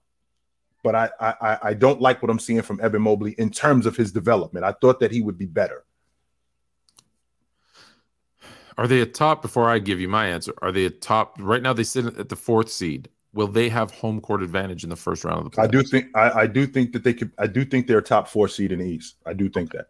But 0.82 0.94
I, 0.94 1.10
I, 1.20 1.58
I 1.62 1.74
don't 1.74 2.00
like 2.00 2.20
what 2.20 2.30
I'm 2.30 2.38
seeing 2.38 2.62
from 2.62 2.80
Evan 2.80 3.02
Mobley 3.02 3.32
in 3.32 3.50
terms 3.50 3.86
of 3.86 3.96
his 3.96 4.12
development. 4.12 4.64
I 4.64 4.72
thought 4.72 5.00
that 5.00 5.12
he 5.12 5.22
would 5.22 5.38
be 5.38 5.46
better. 5.46 5.84
Are 8.76 8.86
they 8.86 9.00
a 9.00 9.06
top? 9.06 9.42
Before 9.42 9.68
I 9.68 9.78
give 9.80 10.00
you 10.00 10.08
my 10.08 10.28
answer, 10.28 10.52
are 10.62 10.70
they 10.70 10.84
a 10.84 10.90
top? 10.90 11.36
Right 11.38 11.62
now, 11.62 11.72
they 11.72 11.82
sit 11.82 12.06
at 12.18 12.28
the 12.28 12.36
fourth 12.36 12.70
seed. 12.70 13.08
Will 13.34 13.48
they 13.48 13.68
have 13.68 13.90
home 13.90 14.20
court 14.20 14.42
advantage 14.42 14.84
in 14.84 14.90
the 14.90 14.96
first 14.96 15.24
round 15.24 15.38
of 15.38 15.44
the 15.44 15.50
playoffs? 15.50 15.64
I 15.64 15.66
do 15.66 15.82
think 15.82 16.06
I, 16.16 16.30
I 16.30 16.46
do 16.46 16.66
think 16.66 16.92
that 16.92 17.02
they 17.02 17.12
could. 17.12 17.32
I 17.38 17.48
do 17.48 17.64
think 17.64 17.86
they're 17.86 17.98
a 17.98 18.02
top 18.02 18.28
four 18.28 18.48
seed 18.48 18.70
in 18.70 18.78
the 18.78 18.86
East. 18.86 19.16
I 19.26 19.32
do 19.32 19.48
think 19.48 19.72
that. 19.72 19.88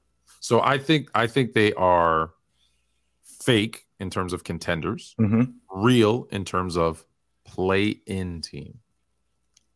So 0.49 0.63
I 0.63 0.79
think 0.79 1.11
I 1.15 1.27
think 1.27 1.53
they 1.53 1.75
are 1.75 2.31
fake 3.23 3.85
in 4.01 4.09
terms 4.09 4.33
of 4.33 4.45
contenders, 4.45 5.15
mm-hmm. 5.21 5.43
real 5.71 6.27
in 6.31 6.47
terms 6.47 6.79
of 6.79 7.05
play 7.45 8.01
in 8.07 8.41
team. 8.41 8.79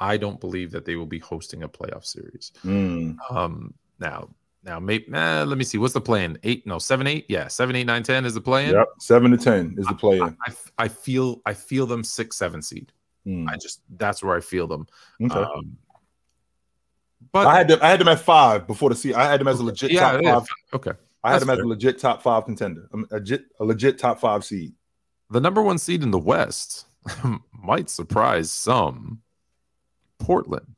I 0.00 0.16
don't 0.16 0.40
believe 0.40 0.70
that 0.70 0.86
they 0.86 0.96
will 0.96 1.04
be 1.04 1.18
hosting 1.18 1.62
a 1.62 1.68
playoff 1.68 2.06
series. 2.06 2.52
Mm. 2.64 3.18
Um, 3.30 3.74
now, 3.98 4.30
now, 4.64 4.80
maybe 4.80 5.12
eh, 5.12 5.44
let 5.44 5.58
me 5.58 5.64
see. 5.64 5.76
What's 5.76 5.92
the 5.92 6.00
plan? 6.00 6.38
Eight? 6.42 6.66
No, 6.66 6.78
seven, 6.78 7.06
eight. 7.06 7.26
Yeah, 7.28 7.48
seven, 7.48 7.76
eight, 7.76 7.84
nine, 7.84 8.02
ten 8.02 8.24
is 8.24 8.32
the 8.32 8.40
plan. 8.40 8.72
Yep, 8.72 8.88
seven 8.98 9.30
to 9.32 9.36
ten 9.36 9.74
is 9.76 9.86
the 9.86 9.94
plan. 9.94 10.22
I, 10.22 10.50
I, 10.50 10.84
I, 10.84 10.88
feel, 10.88 11.42
I 11.44 11.52
feel 11.52 11.84
them 11.84 12.02
six, 12.02 12.38
seven 12.38 12.62
seed. 12.62 12.92
Mm. 13.26 13.46
I 13.46 13.56
just 13.56 13.82
that's 13.98 14.22
where 14.22 14.34
I 14.34 14.40
feel 14.40 14.66
them. 14.66 14.86
Okay. 15.22 15.34
Um, 15.34 15.76
but 17.32 17.46
I 17.46 17.56
had 17.56 17.68
them. 17.68 17.78
I 17.82 17.88
had 17.88 18.00
them 18.00 18.08
at 18.08 18.20
five 18.20 18.66
before 18.66 18.90
the 18.90 18.96
season. 18.96 19.20
I 19.20 19.24
had 19.24 19.40
them 19.40 19.48
as 19.48 19.58
a 19.58 19.64
legit 19.64 19.90
yeah, 19.90 20.12
top 20.12 20.22
five. 20.22 20.48
Okay, 20.74 20.92
I 21.24 21.32
had 21.32 21.40
them 21.40 21.48
fair. 21.48 21.56
as 21.56 21.62
a 21.62 21.66
legit 21.66 21.98
top 21.98 22.22
five 22.22 22.44
contender. 22.44 22.88
Um, 22.92 23.06
a 23.10 23.14
legit, 23.14 23.46
a 23.58 23.64
legit 23.64 23.98
top 23.98 24.20
five 24.20 24.44
seed. 24.44 24.72
The 25.30 25.40
number 25.40 25.62
one 25.62 25.78
seed 25.78 26.02
in 26.02 26.10
the 26.10 26.18
West 26.18 26.86
might 27.52 27.88
surprise 27.88 28.50
some. 28.50 29.22
Portland, 30.18 30.76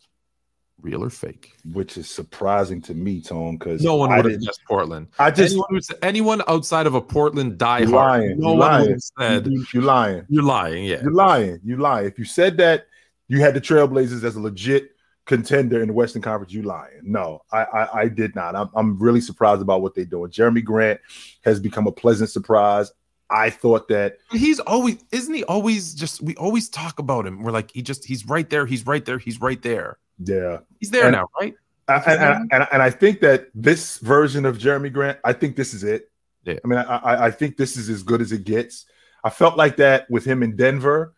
real 0.81 1.05
or 1.05 1.11
fake? 1.11 1.53
Which 1.73 1.99
is 1.99 2.09
surprising 2.09 2.81
to 2.83 2.95
me, 2.95 3.21
Tone, 3.21 3.57
because 3.59 3.83
no 3.83 3.97
one 3.97 4.15
would 4.17 4.31
have 4.31 4.41
guessed 4.41 4.61
Portland. 4.67 5.09
I 5.19 5.31
just 5.31 5.55
anyone, 5.55 5.83
anyone, 6.03 6.43
outside 6.49 6.87
of 6.87 6.95
a 6.95 7.01
Portland 7.01 7.59
diehard, 7.59 7.91
lying. 7.91 8.39
no 8.39 8.51
one 8.51 8.59
lying. 8.59 8.99
said 9.19 9.49
you're 9.73 9.83
lying. 9.83 10.25
You're 10.29 10.45
lying. 10.45 10.85
Yeah, 10.85 11.03
you're 11.03 11.13
lying. 11.13 11.61
You 11.65 11.77
lie. 11.77 12.03
If 12.03 12.19
you 12.19 12.25
said 12.25 12.57
that 12.59 12.87
you 13.29 13.41
had 13.41 13.55
the 13.55 13.61
Trailblazers 13.61 14.23
as 14.25 14.37
a 14.37 14.41
legit 14.41 14.94
contender 15.27 15.81
in 15.81 15.89
the 15.89 15.95
Western 15.95 16.23
Conference, 16.23 16.53
you 16.53 16.63
lying. 16.63 17.01
No, 17.03 17.43
I, 17.51 17.65
I, 17.65 18.01
I 18.01 18.09
did 18.09 18.35
not. 18.35 18.55
I'm, 18.55 18.69
I'm 18.75 18.99
really 18.99 19.21
surprised 19.21 19.63
about 19.63 19.83
what 19.83 19.95
they're 19.95 20.05
doing. 20.05 20.31
Jerami 20.31 20.63
Grant 20.63 21.01
has 21.45 21.61
become 21.61 21.87
a 21.87 21.93
pleasant 21.93 22.31
surprise. 22.31 22.93
I 23.31 23.51
thought 23.51 23.89
that 23.89 24.19
he's 24.31 24.61
always 24.61 24.99
isn't 25.11 25.33
he 25.33 25.45
always 25.45 25.95
just 25.95 26.23
we 26.23 26.37
always 26.37 26.69
talk 26.69 26.99
about 26.99 27.27
him. 27.27 27.43
We're 27.43 27.53
like 27.53 27.71
he 27.73 27.81
just 27.81 28.05
he's 28.05 28.27
right 28.27 28.49
there, 28.49 28.67
he's 28.67 28.87
right 28.87 29.05
there, 29.05 29.19
he's 29.19 29.41
right 29.41 29.61
there. 29.63 29.99
Yeah, 30.19 30.59
he's 30.79 30.91
there 30.91 31.07
and, 31.07 31.13
now, 31.13 31.29
right? 31.41 31.55
I, 31.89 31.95
and, 31.97 32.53
and, 32.53 32.69
and, 32.71 32.83
I 32.83 32.91
think 32.91 33.21
that 33.21 33.49
this 33.55 33.99
version 33.99 34.47
of 34.47 34.57
Jerami 34.57 34.93
Grant, 34.93 35.19
I 35.23 35.35
think 35.35 35.55
this 35.57 35.75
is 35.75 35.85
it. 35.85 36.11
Yeah. 36.45 36.55
I 36.65 36.69
mean, 36.69 36.79
I, 36.79 37.27
I 37.27 37.31
think 37.31 37.57
this 37.57 37.77
is 37.77 37.91
as 37.91 38.03
good 38.03 38.23
as 38.23 38.33
it 38.33 38.45
gets. 38.45 38.87
I 39.23 39.31
felt 39.31 39.59
like 39.59 39.77
that 39.77 40.11
with 40.11 40.25
him 40.25 40.43
in 40.43 40.57
Denver, 40.57 41.15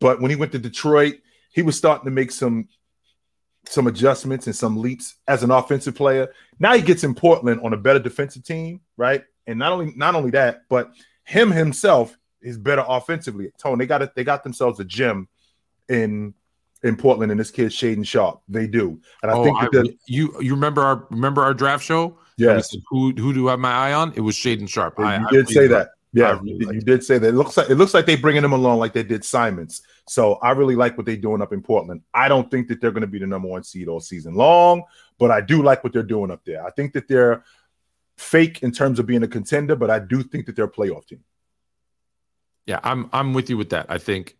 but 0.00 0.20
when 0.20 0.30
he 0.30 0.36
went 0.36 0.52
to 0.52 0.58
Detroit, 0.58 1.16
he 1.52 1.62
was 1.62 1.76
starting 1.76 2.04
to 2.04 2.10
make 2.10 2.32
some 2.32 2.68
some 3.68 3.86
adjustments 3.86 4.46
and 4.46 4.56
some 4.56 4.80
leaps 4.80 5.16
as 5.26 5.42
an 5.42 5.50
offensive 5.50 5.94
player. 5.94 6.32
Now 6.58 6.74
he 6.74 6.82
gets 6.82 7.04
in 7.04 7.14
Portland 7.14 7.60
on 7.62 7.72
a 7.72 7.76
better 7.76 7.98
defensive 7.98 8.44
team, 8.44 8.80
right? 8.96 9.24
And 9.46 9.58
not 9.58 9.72
only 9.72 9.92
not 9.94 10.14
only 10.14 10.30
that, 10.30 10.62
but 10.68 10.90
him 11.24 11.50
himself 11.50 12.16
is 12.40 12.58
better 12.58 12.84
offensively. 12.86 13.50
Tone, 13.58 13.78
they 13.78 13.86
got 13.86 14.02
it. 14.02 14.14
They 14.14 14.24
got 14.24 14.42
themselves 14.42 14.80
a 14.80 14.84
gym 14.84 15.28
in 15.88 16.34
in 16.82 16.96
Portland, 16.96 17.30
and 17.30 17.40
this 17.40 17.50
kid 17.50 17.70
Shaedon 17.70 18.06
Sharpe. 18.06 18.40
They 18.48 18.66
do, 18.66 19.00
and 19.22 19.30
I 19.30 19.34
oh, 19.34 19.44
think 19.44 19.72
that 19.72 19.86
I, 19.86 19.96
you 20.06 20.34
you 20.40 20.54
remember 20.54 20.82
our 20.82 21.06
remember 21.10 21.42
our 21.42 21.54
draft 21.54 21.84
show. 21.84 22.18
Yes. 22.36 22.74
Who 22.88 23.12
who 23.12 23.34
do 23.34 23.48
I 23.48 23.52
have 23.52 23.60
my 23.60 23.72
eye 23.72 23.92
on? 23.92 24.12
It 24.14 24.20
was 24.20 24.36
Shaedon 24.36 24.68
Sharpe. 24.68 24.98
You 24.98 25.04
I, 25.04 25.24
did 25.30 25.48
say 25.48 25.66
that. 25.66 25.90
Yeah, 26.12 26.38
really 26.42 26.64
you, 26.64 26.72
you 26.72 26.80
did 26.80 27.04
say 27.04 27.18
that. 27.18 27.28
It 27.28 27.34
looks 27.34 27.56
like 27.56 27.68
it 27.68 27.74
looks 27.74 27.92
like 27.92 28.06
they 28.06 28.16
bringing 28.16 28.44
him 28.44 28.52
along 28.52 28.78
like 28.78 28.92
they 28.94 29.02
did 29.02 29.24
Simons. 29.24 29.82
So 30.08 30.34
I 30.36 30.52
really 30.52 30.74
like 30.74 30.96
what 30.96 31.04
they're 31.04 31.16
doing 31.16 31.42
up 31.42 31.52
in 31.52 31.62
Portland. 31.62 32.02
I 32.14 32.28
don't 32.28 32.50
think 32.50 32.68
that 32.68 32.80
they're 32.80 32.92
going 32.92 33.02
to 33.02 33.06
be 33.06 33.18
the 33.18 33.26
number 33.26 33.48
one 33.48 33.62
seed 33.62 33.88
all 33.88 34.00
season 34.00 34.34
long, 34.34 34.84
but 35.18 35.30
I 35.30 35.42
do 35.42 35.62
like 35.62 35.84
what 35.84 35.92
they're 35.92 36.02
doing 36.02 36.30
up 36.30 36.44
there. 36.44 36.64
I 36.66 36.70
think 36.70 36.94
that 36.94 37.08
they're 37.08 37.44
fake 38.16 38.62
in 38.62 38.72
terms 38.72 38.98
of 38.98 39.06
being 39.06 39.22
a 39.22 39.28
contender, 39.28 39.76
but 39.76 39.90
I 39.90 39.98
do 39.98 40.22
think 40.22 40.46
that 40.46 40.56
they're 40.56 40.64
a 40.64 40.70
playoff 40.70 41.06
team. 41.06 41.22
Yeah, 42.66 42.80
I'm 42.82 43.08
I'm 43.12 43.34
with 43.34 43.50
you 43.50 43.56
with 43.56 43.70
that. 43.70 43.86
I 43.88 43.98
think 43.98 44.36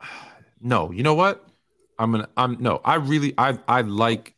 no, 0.60 0.90
you 0.90 1.02
know 1.02 1.14
what? 1.14 1.44
I'm 1.98 2.12
gonna 2.12 2.28
I'm 2.36 2.56
no, 2.60 2.80
I 2.84 2.96
really 2.96 3.34
I 3.38 3.58
I 3.66 3.80
like 3.80 4.34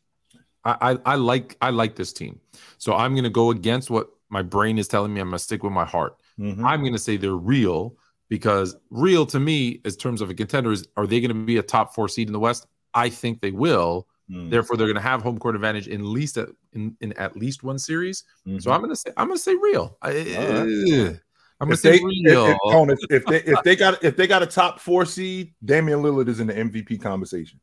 I, 0.63 0.91
I, 0.93 0.97
I 1.05 1.15
like 1.15 1.57
I 1.61 1.69
like 1.69 1.95
this 1.95 2.13
team. 2.13 2.39
So 2.77 2.95
I'm 2.95 3.15
gonna 3.15 3.29
go 3.29 3.51
against 3.51 3.89
what 3.89 4.09
my 4.31 4.41
brain 4.41 4.79
is 4.79 4.87
telling 4.87 5.13
me 5.13 5.21
I'm 5.21 5.27
gonna 5.27 5.39
stick 5.39 5.63
with 5.63 5.73
my 5.73 5.85
heart. 5.85 6.17
Mm-hmm. 6.39 6.65
I'm 6.65 6.83
gonna 6.83 6.97
say 6.97 7.17
they're 7.17 7.33
real 7.33 7.95
because 8.31 8.77
real 8.89 9.25
to 9.25 9.41
me, 9.41 9.81
in 9.83 9.91
terms 9.91 10.21
of 10.21 10.29
a 10.29 10.33
contender, 10.33 10.71
is 10.71 10.87
are 10.95 11.05
they 11.05 11.19
going 11.19 11.37
to 11.37 11.45
be 11.45 11.57
a 11.57 11.61
top 11.61 11.93
four 11.93 12.07
seed 12.07 12.29
in 12.29 12.33
the 12.33 12.39
West? 12.39 12.65
I 12.93 13.09
think 13.09 13.41
they 13.41 13.51
will. 13.51 14.07
Mm. 14.31 14.49
Therefore, 14.49 14.77
they're 14.77 14.87
going 14.87 14.95
to 14.95 15.01
have 15.01 15.21
home 15.21 15.37
court 15.37 15.53
advantage 15.53 15.89
in 15.89 16.13
least 16.13 16.37
at, 16.37 16.47
in, 16.71 16.95
in 17.01 17.11
at 17.13 17.35
least 17.35 17.61
one 17.61 17.77
series. 17.77 18.23
Mm-hmm. 18.47 18.59
So 18.59 18.71
I'm 18.71 18.79
going 18.79 18.91
to 18.91 18.95
say 18.95 19.11
I'm 19.17 19.29
to 19.29 19.37
say 19.37 19.53
real. 19.55 19.97
I, 20.01 20.11
right. 20.11 21.19
I'm 21.59 21.67
going 21.67 21.71
to 21.71 21.75
say 21.75 21.99
real. 22.01 22.55
If, 22.89 22.99
if, 23.09 23.11
if, 23.11 23.25
they 23.25 23.43
if 23.51 23.63
they 23.63 23.75
got 23.75 24.01
if 24.01 24.15
they 24.15 24.27
got 24.27 24.43
a 24.43 24.47
top 24.47 24.79
four 24.79 25.05
seed, 25.05 25.53
Damian 25.65 25.99
Lillard 26.01 26.29
is 26.29 26.39
in 26.39 26.47
the 26.47 26.53
MVP 26.53 27.01
conversation. 27.01 27.59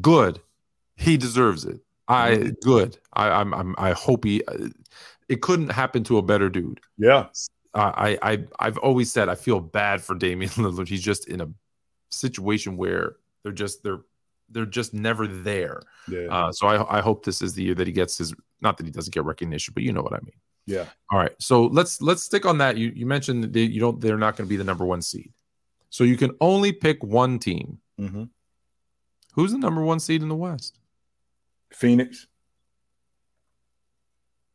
Good, 0.00 0.40
he 0.96 1.16
deserves 1.16 1.64
it. 1.64 1.78
I 2.08 2.32
mm-hmm. 2.32 2.50
good. 2.62 2.98
I 3.12 3.28
I'm, 3.28 3.54
I'm 3.54 3.76
I 3.78 3.92
hope 3.92 4.24
he. 4.24 4.42
It 5.28 5.42
couldn't 5.42 5.68
happen 5.68 6.04
to 6.04 6.18
a 6.18 6.22
better 6.22 6.48
dude. 6.48 6.80
Yeah. 6.96 7.26
I, 7.74 8.18
I 8.22 8.44
I've 8.58 8.78
always 8.78 9.12
said 9.12 9.28
I 9.28 9.34
feel 9.34 9.60
bad 9.60 10.02
for 10.02 10.14
Damian 10.14 10.50
Lillard. 10.56 10.88
He's 10.88 11.02
just 11.02 11.28
in 11.28 11.40
a 11.40 11.48
situation 12.10 12.76
where 12.76 13.16
they're 13.42 13.52
just 13.52 13.82
they're 13.82 14.00
they're 14.50 14.66
just 14.66 14.94
never 14.94 15.26
there. 15.26 15.82
Yeah. 16.08 16.26
Uh, 16.30 16.52
so 16.52 16.66
I 16.66 16.98
I 16.98 17.00
hope 17.00 17.24
this 17.24 17.42
is 17.42 17.54
the 17.54 17.62
year 17.62 17.74
that 17.74 17.86
he 17.86 17.92
gets 17.92 18.18
his 18.18 18.34
not 18.60 18.76
that 18.78 18.86
he 18.86 18.92
doesn't 18.92 19.14
get 19.14 19.24
recognition, 19.24 19.74
but 19.74 19.82
you 19.82 19.92
know 19.92 20.02
what 20.02 20.14
I 20.14 20.20
mean. 20.20 20.34
Yeah. 20.66 20.84
All 21.10 21.18
right. 21.18 21.32
So 21.38 21.64
let's 21.66 22.00
let's 22.02 22.22
stick 22.22 22.44
on 22.44 22.58
that. 22.58 22.76
You 22.76 22.92
you 22.94 23.06
mentioned 23.06 23.44
that 23.44 23.58
you 23.58 23.80
don't 23.80 24.00
they're 24.00 24.18
not 24.18 24.36
going 24.36 24.46
to 24.46 24.50
be 24.50 24.56
the 24.56 24.64
number 24.64 24.84
one 24.84 25.02
seed, 25.02 25.32
so 25.90 26.04
you 26.04 26.16
can 26.16 26.36
only 26.40 26.72
pick 26.72 27.02
one 27.02 27.38
team. 27.38 27.78
Mm-hmm. 28.00 28.24
Who's 29.34 29.52
the 29.52 29.58
number 29.58 29.82
one 29.82 30.00
seed 30.00 30.22
in 30.22 30.28
the 30.28 30.36
West? 30.36 30.78
Phoenix. 31.72 32.26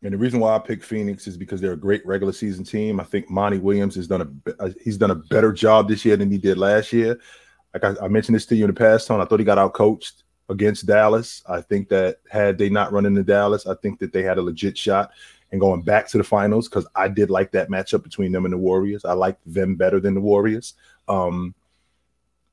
And 0.04 0.14
the 0.14 0.18
reason 0.18 0.42
why 0.42 0.54
I 0.54 0.60
pick 0.60 0.84
Phoenix 0.84 1.28
is 1.28 1.38
because 1.38 1.62
they're 1.62 1.74
a 1.74 1.78
great 1.78 2.06
regular 2.06 2.34
season 2.34 2.66
team. 2.66 3.00
I 3.00 3.06
think 3.06 3.30
Monty 3.30 3.58
Williams 3.58 3.96
has 3.96 4.08
done 4.08 4.44
a 4.60 4.70
he's 4.84 4.98
done 4.98 5.12
a 5.12 5.16
better 5.16 5.54
job 5.54 5.88
this 5.88 6.04
year 6.04 6.18
than 6.18 6.30
he 6.30 6.38
did 6.38 6.58
last 6.58 6.92
year. 6.92 7.20
Like 7.74 7.86
I, 7.86 8.06
I 8.06 8.08
mentioned 8.10 8.36
this 8.36 8.46
to 8.48 8.56
you 8.56 8.66
in 8.66 8.70
the 8.70 8.78
past, 8.78 9.08
Tone. 9.08 9.22
I 9.22 9.26
thought 9.26 9.40
he 9.40 9.46
got 9.46 9.58
out 9.58 9.74
coached 9.74 10.24
against 10.50 10.86
Dallas. 10.86 11.42
I 11.48 11.62
think 11.62 11.88
that 11.90 12.18
had 12.30 12.58
they 12.58 12.70
not 12.70 12.92
run 12.92 13.06
into 13.06 13.24
Dallas, 13.24 13.66
I 13.66 13.76
think 13.76 14.00
that 14.00 14.12
they 14.12 14.24
had 14.24 14.38
a 14.38 14.42
legit 14.42 14.78
shot 14.78 15.12
and 15.54 15.62
going 15.62 15.84
back 15.84 16.08
to 16.10 16.18
the 16.18 16.24
finals 16.24 16.68
because 16.68 16.88
I 16.96 17.08
did 17.08 17.30
like 17.30 17.52
that 17.52 17.70
matchup 17.70 18.04
between 18.04 18.32
them 18.32 18.46
and 18.46 18.54
the 18.54 18.58
Warriors. 18.58 19.06
I 19.06 19.14
liked 19.14 19.42
them 19.46 19.76
better 19.76 20.00
than 20.00 20.16
the 20.16 20.22
Warriors. 20.22 20.74
Um, 21.08 21.54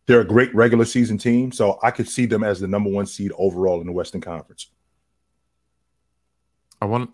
they're 0.06 0.20
a 0.20 0.24
great 0.24 0.54
regular 0.54 0.84
season 0.84 1.18
team. 1.18 1.50
So 1.50 1.78
I 1.82 1.90
could 1.90 2.08
see 2.08 2.26
them 2.26 2.44
as 2.44 2.60
the 2.60 2.68
number 2.68 2.90
one 2.90 3.06
seed 3.06 3.32
overall 3.38 3.80
in 3.80 3.86
the 3.86 3.92
Western 3.92 4.20
Conference. 4.20 4.68
I 6.82 6.84
want. 6.84 7.10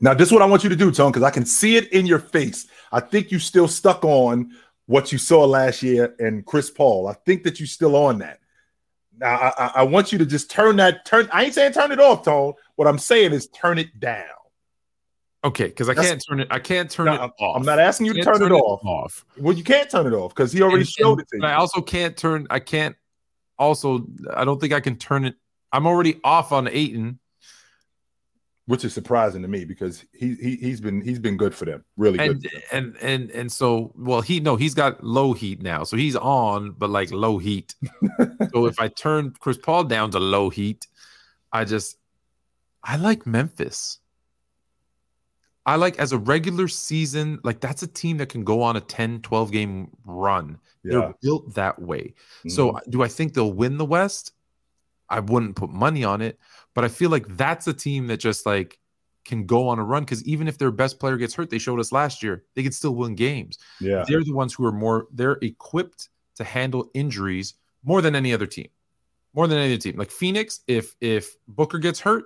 Now, 0.00 0.14
this 0.14 0.28
is 0.28 0.32
what 0.32 0.42
I 0.42 0.46
want 0.46 0.62
you 0.62 0.70
to 0.70 0.76
do, 0.76 0.90
Tone, 0.92 1.10
because 1.10 1.22
I 1.24 1.30
can 1.30 1.44
see 1.44 1.76
it 1.76 1.92
in 1.92 2.06
your 2.06 2.20
face. 2.20 2.66
I 2.92 3.00
think 3.00 3.32
you 3.32 3.38
still 3.38 3.66
stuck 3.68 4.04
on 4.04 4.52
what 4.86 5.10
you 5.12 5.18
saw 5.18 5.44
last 5.44 5.82
year 5.82 6.14
and 6.18 6.46
Chris 6.46 6.70
Paul. 6.70 7.08
I 7.08 7.14
think 7.26 7.42
that 7.44 7.58
you're 7.60 7.66
still 7.66 7.96
on 7.96 8.18
that. 8.18 8.38
Now, 9.18 9.52
I, 9.58 9.72
I 9.76 9.82
want 9.82 10.12
you 10.12 10.18
to 10.18 10.26
just 10.26 10.50
turn 10.50 10.76
that 10.76 11.04
turn. 11.04 11.28
I 11.32 11.44
ain't 11.44 11.54
saying 11.54 11.72
turn 11.72 11.90
it 11.90 11.98
off, 12.00 12.22
Tone. 12.24 12.52
What 12.76 12.86
I'm 12.86 12.98
saying 12.98 13.32
is 13.32 13.48
turn 13.48 13.78
it 13.78 13.98
down. 13.98 14.24
Okay, 15.44 15.66
because 15.66 15.88
I 15.88 15.94
That's- 15.94 16.10
can't 16.10 16.24
turn 16.28 16.40
it. 16.40 16.48
I 16.50 16.58
can't 16.60 16.90
turn 16.90 17.06
No, 17.06 17.14
it 17.14 17.20
off. 17.40 17.56
I'm 17.56 17.62
not 17.64 17.78
asking 17.80 18.06
you 18.06 18.12
to 18.14 18.22
Can't 18.22 18.38
turn 18.38 18.52
it 18.52 18.54
off. 18.54 18.80
off. 18.84 19.24
Well, 19.38 19.54
you 19.56 19.64
can't 19.64 19.90
turn 19.90 20.06
it 20.06 20.12
off 20.12 20.34
because 20.34 20.52
he 20.52 20.62
already 20.62 20.80
And- 20.80 20.88
showed 20.88 21.12
and- 21.12 21.20
it 21.22 21.28
to 21.30 21.36
you. 21.38 21.44
I 21.44 21.54
also 21.54 21.80
can't 21.80 22.16
turn. 22.16 22.46
I 22.50 22.60
can't. 22.60 22.94
Also, 23.58 24.06
I 24.32 24.44
don't 24.44 24.60
think 24.60 24.72
I 24.72 24.80
can 24.80 24.96
turn 24.96 25.24
it. 25.24 25.34
I'm 25.72 25.86
already 25.86 26.20
off 26.24 26.52
on 26.52 26.68
Ayton, 26.68 27.18
which 28.68 28.84
is 28.84 28.92
surprising 28.92 29.40
to 29.40 29.48
me 29.48 29.64
because 29.64 30.04
he, 30.12 30.34
he 30.34 30.56
he's 30.56 30.78
been 30.80 31.00
he's 31.00 31.18
been 31.18 31.38
good 31.38 31.54
for 31.54 31.64
them, 31.64 31.82
really 31.96 32.18
and 32.18 32.42
good. 32.42 32.62
and 32.70 32.96
and 33.00 33.30
and 33.30 33.50
so 33.50 33.92
well. 33.96 34.20
He 34.20 34.40
no, 34.40 34.56
he's 34.56 34.74
got 34.74 35.02
low 35.02 35.32
heat 35.32 35.62
now, 35.62 35.84
so 35.84 35.96
he's 35.96 36.14
on, 36.16 36.72
but 36.72 36.90
like 36.90 37.10
low 37.10 37.38
heat. 37.38 37.74
so 38.52 38.66
if 38.66 38.78
I 38.78 38.88
turn 38.88 39.32
Chris 39.40 39.56
Paul 39.56 39.84
down 39.84 40.10
to 40.10 40.18
low 40.20 40.50
heat, 40.50 40.86
I 41.50 41.64
just 41.64 41.96
I 42.84 42.96
like 42.96 43.26
Memphis. 43.26 44.00
I 45.64 45.76
like 45.76 45.98
as 45.98 46.12
a 46.12 46.18
regular 46.18 46.68
season, 46.68 47.40
like 47.44 47.60
that's 47.60 47.82
a 47.82 47.86
team 47.86 48.18
that 48.18 48.28
can 48.28 48.44
go 48.44 48.62
on 48.62 48.76
a 48.76 48.80
10, 48.80 49.20
12 49.22 49.50
game 49.52 49.90
run. 50.04 50.58
Yeah, 50.84 50.92
They're 51.00 51.14
built 51.22 51.54
that 51.54 51.80
way. 51.80 52.14
So 52.48 52.72
Mhm. 52.72 52.90
do 52.90 53.02
I 53.02 53.08
think 53.08 53.32
they'll 53.34 53.52
win 53.52 53.76
the 53.78 53.84
West? 53.84 54.32
I 55.10 55.20
wouldn't 55.20 55.56
put 55.56 55.70
money 55.70 56.04
on 56.04 56.20
it, 56.20 56.38
but 56.74 56.84
I 56.84 56.88
feel 56.88 57.10
like 57.10 57.26
that's 57.36 57.66
a 57.66 57.72
team 57.72 58.06
that 58.08 58.18
just 58.18 58.46
like 58.46 58.78
can 59.24 59.46
go 59.46 59.68
on 59.68 59.78
a 59.78 59.84
run 59.84 60.04
because 60.04 60.24
even 60.24 60.48
if 60.48 60.58
their 60.58 60.70
best 60.70 60.98
player 60.98 61.16
gets 61.16 61.34
hurt, 61.34 61.50
they 61.50 61.58
showed 61.58 61.80
us 61.80 61.92
last 61.92 62.22
year, 62.22 62.44
they 62.54 62.62
can 62.62 62.72
still 62.72 62.94
win 62.94 63.14
games. 63.14 63.58
yeah, 63.80 64.04
They're 64.06 64.24
the 64.24 64.32
ones 64.32 64.54
who 64.54 64.64
are 64.64 64.72
more 64.72 65.06
they're 65.12 65.38
equipped 65.42 66.08
to 66.36 66.44
handle 66.44 66.90
injuries 66.94 67.54
more 67.84 68.00
than 68.00 68.14
any 68.14 68.32
other 68.32 68.46
team. 68.46 68.68
More 69.34 69.46
than 69.46 69.58
any 69.58 69.74
other 69.74 69.80
team. 69.80 69.96
Like 69.96 70.10
Phoenix, 70.10 70.60
if 70.66 70.94
if 71.00 71.36
Booker 71.46 71.78
gets 71.78 72.00
hurt, 72.00 72.24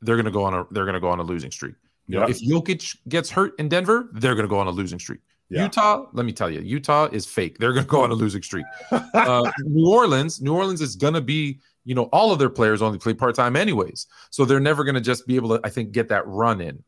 they're 0.00 0.16
gonna 0.16 0.30
go 0.30 0.44
on 0.44 0.54
a 0.54 0.66
they're 0.70 0.86
gonna 0.86 1.00
go 1.00 1.08
on 1.08 1.20
a 1.20 1.22
losing 1.22 1.50
streak. 1.50 1.74
You 2.06 2.18
know, 2.18 2.26
yeah, 2.26 2.30
if 2.30 2.40
Jokic 2.40 2.96
gets 3.08 3.30
hurt 3.30 3.52
in 3.58 3.68
Denver, 3.68 4.08
they're 4.14 4.34
gonna 4.34 4.48
go 4.48 4.58
on 4.58 4.66
a 4.66 4.70
losing 4.70 4.98
streak. 4.98 5.20
Yeah. 5.50 5.64
Utah, 5.64 6.06
let 6.12 6.24
me 6.24 6.32
tell 6.32 6.48
you, 6.48 6.60
Utah 6.60 7.08
is 7.10 7.26
fake. 7.26 7.58
They're 7.58 7.72
going 7.72 7.84
to 7.84 7.90
go 7.90 8.04
on 8.04 8.12
a 8.12 8.14
losing 8.14 8.40
streak. 8.40 8.64
Uh, 8.92 9.50
New 9.64 9.90
Orleans, 9.90 10.40
New 10.40 10.54
Orleans 10.54 10.80
is 10.80 10.94
going 10.94 11.14
to 11.14 11.20
be, 11.20 11.58
you 11.84 11.94
know, 11.94 12.04
all 12.12 12.32
of 12.32 12.38
their 12.38 12.50
players 12.50 12.82
only 12.82 12.98
play 12.98 13.14
part 13.14 13.34
time, 13.34 13.56
anyways. 13.56 14.06
So 14.30 14.44
they're 14.44 14.60
never 14.60 14.84
going 14.84 14.94
to 14.96 15.00
just 15.00 15.26
be 15.26 15.36
able 15.36 15.50
to, 15.56 15.60
I 15.64 15.70
think, 15.70 15.92
get 15.92 16.08
that 16.08 16.26
run 16.26 16.60
in. 16.60 16.82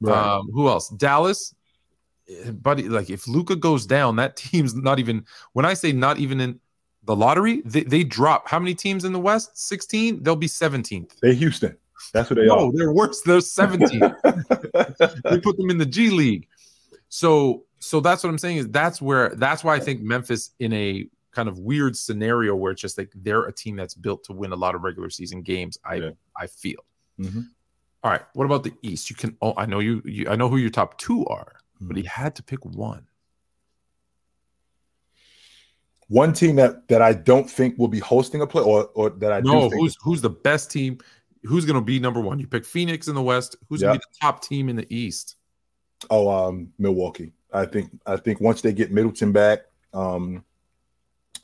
right. 0.00 0.34
Um, 0.36 0.48
who 0.52 0.68
else? 0.68 0.88
Dallas, 0.90 1.54
eh, 2.28 2.50
buddy. 2.50 2.88
Like 2.88 3.08
if 3.10 3.28
Luka 3.28 3.56
goes 3.56 3.86
down, 3.86 4.16
that 4.16 4.36
team's 4.44 4.74
not 4.74 4.98
even. 4.98 5.24
When 5.52 5.64
I 5.64 5.74
say 5.74 5.92
not 5.92 6.18
even 6.18 6.40
in 6.40 6.60
the 7.04 7.16
lottery, 7.16 7.62
they, 7.64 7.82
they 7.84 8.04
drop. 8.04 8.48
How 8.48 8.58
many 8.58 8.74
teams 8.74 9.04
in 9.04 9.12
the 9.12 9.20
West? 9.20 9.56
Sixteen. 9.58 10.22
They'll 10.22 10.36
be 10.36 10.48
seventeenth. 10.48 11.18
they 11.20 11.34
Houston. 11.34 11.76
That's 12.12 12.28
what 12.30 12.36
they 12.36 12.46
No, 12.46 12.66
are. 12.68 12.72
they're 12.72 12.92
worse. 12.92 13.20
They're 13.22 13.40
seventeenth. 13.40 14.12
they 14.24 15.40
put 15.40 15.56
them 15.56 15.70
in 15.70 15.78
the 15.78 15.86
G 15.86 16.10
League. 16.10 16.48
So 17.08 17.64
so 17.78 18.00
that's 18.00 18.22
what 18.24 18.30
I'm 18.30 18.38
saying 18.38 18.56
is 18.58 18.68
that's 18.68 19.00
where 19.02 19.30
that's 19.36 19.62
why 19.64 19.74
I 19.76 19.80
think 19.80 20.00
Memphis 20.02 20.50
in 20.58 20.72
a 20.72 21.06
kind 21.32 21.48
of 21.48 21.58
weird 21.58 21.96
scenario 21.96 22.54
where 22.54 22.72
it's 22.72 22.80
just 22.80 22.98
like 22.98 23.10
they're 23.14 23.44
a 23.44 23.52
team 23.52 23.76
that's 23.76 23.94
built 23.94 24.24
to 24.24 24.32
win 24.32 24.52
a 24.52 24.56
lot 24.56 24.74
of 24.74 24.82
regular 24.82 25.10
season 25.10 25.42
games. 25.42 25.78
I 25.84 25.94
Yeah. 25.96 26.10
I 26.36 26.46
feel. 26.46 26.84
Mhm. 27.18 27.48
All 28.04 28.10
right. 28.10 28.22
What 28.34 28.44
about 28.44 28.64
the 28.64 28.72
East? 28.82 29.10
You 29.10 29.16
can. 29.16 29.36
Oh, 29.40 29.54
I 29.56 29.66
know 29.66 29.78
you, 29.78 30.02
you. 30.04 30.28
I 30.28 30.36
know 30.36 30.48
who 30.48 30.56
your 30.56 30.70
top 30.70 30.98
two 30.98 31.24
are, 31.26 31.54
but 31.80 31.96
he 31.96 32.04
had 32.04 32.34
to 32.36 32.42
pick 32.42 32.64
one. 32.64 33.06
One 36.08 36.32
team 36.32 36.56
that 36.56 36.88
that 36.88 37.00
I 37.00 37.14
don't 37.14 37.48
think 37.48 37.78
will 37.78 37.88
be 37.88 38.00
hosting 38.00 38.42
a 38.42 38.46
play, 38.46 38.62
or 38.62 38.86
or 38.94 39.10
that 39.10 39.32
I 39.32 39.40
No, 39.40 39.70
who's 39.70 39.96
who's 40.02 40.20
the 40.20 40.30
best 40.30 40.70
team? 40.70 40.98
Who's 41.44 41.64
going 41.64 41.76
to 41.76 41.84
be 41.84 41.98
number 41.98 42.20
one? 42.20 42.38
You 42.38 42.46
pick 42.46 42.64
Phoenix 42.64 43.08
in 43.08 43.14
the 43.14 43.22
West. 43.22 43.56
Who's 43.68 43.80
going 43.80 43.94
to 43.94 43.98
be 43.98 44.04
the 44.12 44.18
top 44.20 44.42
team 44.42 44.68
in 44.68 44.76
the 44.76 44.86
East? 44.94 45.36
Oh, 46.10 46.28
um, 46.28 46.72
Milwaukee. 46.78 47.32
I 47.52 47.66
think 47.66 47.90
I 48.06 48.16
think 48.16 48.40
once 48.40 48.60
they 48.62 48.72
get 48.72 48.92
Middleton 48.92 49.32
back, 49.32 49.60
um, 49.94 50.44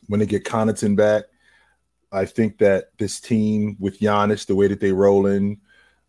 when 0.09 0.21
they 0.21 0.27
get 0.27 0.45
Connaughton 0.45 0.97
back, 0.97 1.25
I 2.11 2.25
think 2.25 2.59
that 2.59 2.91
this 2.99 3.21
team 3.21 3.77
with 3.79 4.01
Giannis, 4.01 4.47
the 4.47 4.55
way 4.55 4.67
that 4.67 4.81
they 4.81 4.93
roll 4.93 5.27
in, 5.27 5.61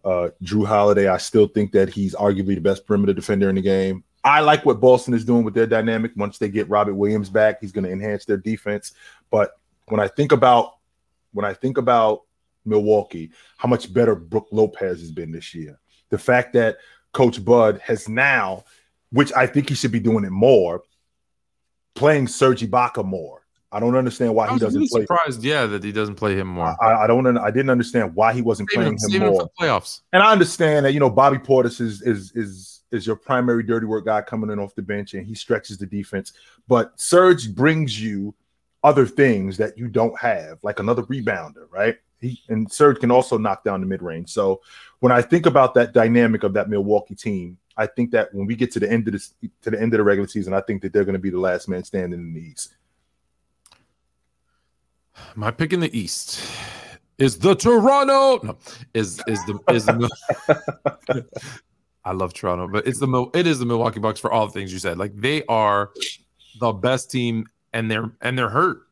uh, 0.04 0.30
Jrue 0.44 0.66
Holiday, 0.66 1.08
I 1.08 1.18
still 1.18 1.48
think 1.48 1.74
that 1.74 1.90
he's 1.90 2.16
arguably 2.16 2.56
the 2.56 2.62
best 2.62 2.88
perimeter 2.88 3.14
defender 3.14 3.50
in 3.50 3.56
the 3.56 3.62
game. 3.62 4.04
I 4.24 4.42
like 4.42 4.66
what 4.66 4.82
Boston 4.82 5.14
is 5.14 5.26
doing 5.26 5.44
with 5.44 5.54
their 5.54 5.68
dynamic. 5.68 6.12
Once 6.16 6.38
they 6.38 6.50
get 6.50 6.70
Robert 6.70 6.96
Williams 6.96 7.30
back, 7.30 7.60
he's 7.62 7.72
going 7.72 7.86
to 7.86 7.92
enhance 7.92 8.26
their 8.26 8.38
defense. 8.38 8.94
But 9.30 9.52
when 9.88 10.00
I 10.00 10.08
think 10.08 10.32
about 10.32 10.76
when 11.32 11.46
I 11.46 11.54
think 11.54 11.78
about 11.78 12.24
Milwaukee, 12.66 13.32
how 13.58 13.70
much 13.70 13.94
better 13.94 14.16
Brook 14.16 14.48
Lopez 14.52 15.00
has 15.00 15.12
been 15.12 15.32
this 15.32 15.54
year. 15.54 15.80
The 16.10 16.18
fact 16.18 16.54
that 16.54 16.78
Coach 17.14 17.44
Bud 17.44 17.80
has 17.84 18.10
now, 18.10 18.64
which 19.12 19.32
I 19.34 19.48
think 19.48 19.70
he 19.70 19.76
should 19.76 19.92
be 19.92 20.00
doing 20.00 20.26
it 20.26 20.32
more, 20.32 20.84
playing 21.96 22.28
Serge 22.28 22.62
Ibaka 22.62 23.06
more. 23.06 23.39
I 23.72 23.80
don't 23.80 23.96
understand 23.96 24.34
why 24.34 24.52
he 24.52 24.58
doesn't 24.58 24.80
really 24.80 24.90
play. 24.90 25.02
surprised, 25.02 25.44
yeah, 25.44 25.68
that 25.68 25.84
he 25.84 25.92
doesn't 25.92 26.16
play 26.16 26.36
him 26.36 26.48
more. 26.48 26.76
I, 26.84 27.04
I 27.04 27.08
don't. 27.08 27.38
I 27.38 27.52
didn't 27.52 27.70
understand 27.70 28.16
why 28.16 28.34
he 28.34 28.42
wasn't 28.42 28.70
Save 28.72 28.98
playing 28.98 28.98
him, 29.22 29.28
more. 29.28 29.50
playoffs. 29.60 30.02
And 30.12 30.24
I 30.24 30.32
understand 30.32 30.86
that 30.86 30.94
you 30.94 31.00
know 31.00 31.10
Bobby 31.10 31.38
Portis 31.38 31.80
is 31.80 32.02
is 32.02 32.32
is 32.34 32.82
is 32.92 33.06
your 33.06 33.16
primary 33.16 33.62
dirty 33.62 33.86
work 33.86 34.06
guy 34.06 34.22
coming 34.22 34.50
in 34.50 34.58
off 34.60 34.74
the 34.74 34.82
bench 34.82 35.14
and 35.14 35.26
he 35.26 35.36
stretches 35.36 35.78
the 35.78 35.86
defense. 35.86 36.34
But 36.68 37.00
Serge 37.00 37.54
brings 37.54 38.02
you 38.02 38.34
other 38.84 39.06
things 39.06 39.58
that 39.58 39.78
you 39.78 39.88
don't 39.88 40.18
have, 40.20 40.58
like 40.64 40.80
another 40.80 41.04
rebounder, 41.04 41.68
right? 41.70 41.98
He 42.20 42.42
and 42.50 42.72
Serge 42.72 43.00
can 43.00 43.12
also 43.12 43.38
knock 43.38 43.64
down 43.64 43.82
the 43.82 43.86
mid 43.86 44.02
range. 44.02 44.30
So 44.30 44.62
when 45.00 45.12
I 45.12 45.22
think 45.22 45.46
about 45.46 45.76
that 45.76 45.94
dynamic 45.94 46.44
of 46.44 46.54
that 46.54 46.70
Milwaukee 46.70 47.16
team, 47.16 47.58
I 47.78 47.86
think 47.86 48.12
that 48.12 48.34
when 48.34 48.46
we 48.48 48.56
get 48.56 48.72
to 48.72 48.80
the 48.80 48.92
end 48.92 49.08
of 49.08 49.14
this 49.14 49.36
to 49.62 49.70
the 49.70 49.80
end 49.80 49.94
of 49.94 50.00
the 50.00 50.04
regular 50.04 50.28
season, 50.28 50.54
I 50.54 50.62
think 50.62 50.82
that 50.82 50.92
they're 50.92 51.06
going 51.06 51.14
to 51.14 51.20
be 51.20 51.30
the 51.30 51.40
last 51.40 51.70
man 51.70 51.84
standing 51.84 52.20
in 52.20 52.34
the 52.34 52.42
East. 52.42 52.76
My 55.36 55.52
pick 55.52 55.74
in 55.74 55.80
the 55.80 55.98
East 55.98 56.42
is 57.18 57.38
the 57.38 57.56
Toronto. 57.56 58.40
No, 58.46 58.58
is 58.94 59.22
is 59.28 59.44
the 59.46 59.60
is 59.72 59.86
the. 59.86 61.26
I 62.06 62.14
love 62.14 62.34
Toronto, 62.34 62.68
but 62.68 62.88
it's 62.88 63.00
the 63.00 63.30
it 63.34 63.46
is 63.46 63.60
the 63.60 63.66
Milwaukee 63.66 64.00
Bucks 64.00 64.20
for 64.20 64.32
all 64.32 64.48
the 64.48 64.54
things 64.54 64.74
you 64.74 64.80
said. 64.80 64.98
Like 64.98 65.16
they 65.16 65.44
are 65.46 65.92
the 66.60 66.72
best 66.72 67.12
team, 67.12 67.46
and 67.74 67.92
they're 67.92 68.12
and 68.22 68.38
they're 68.38 68.50
hurt. 68.50 68.84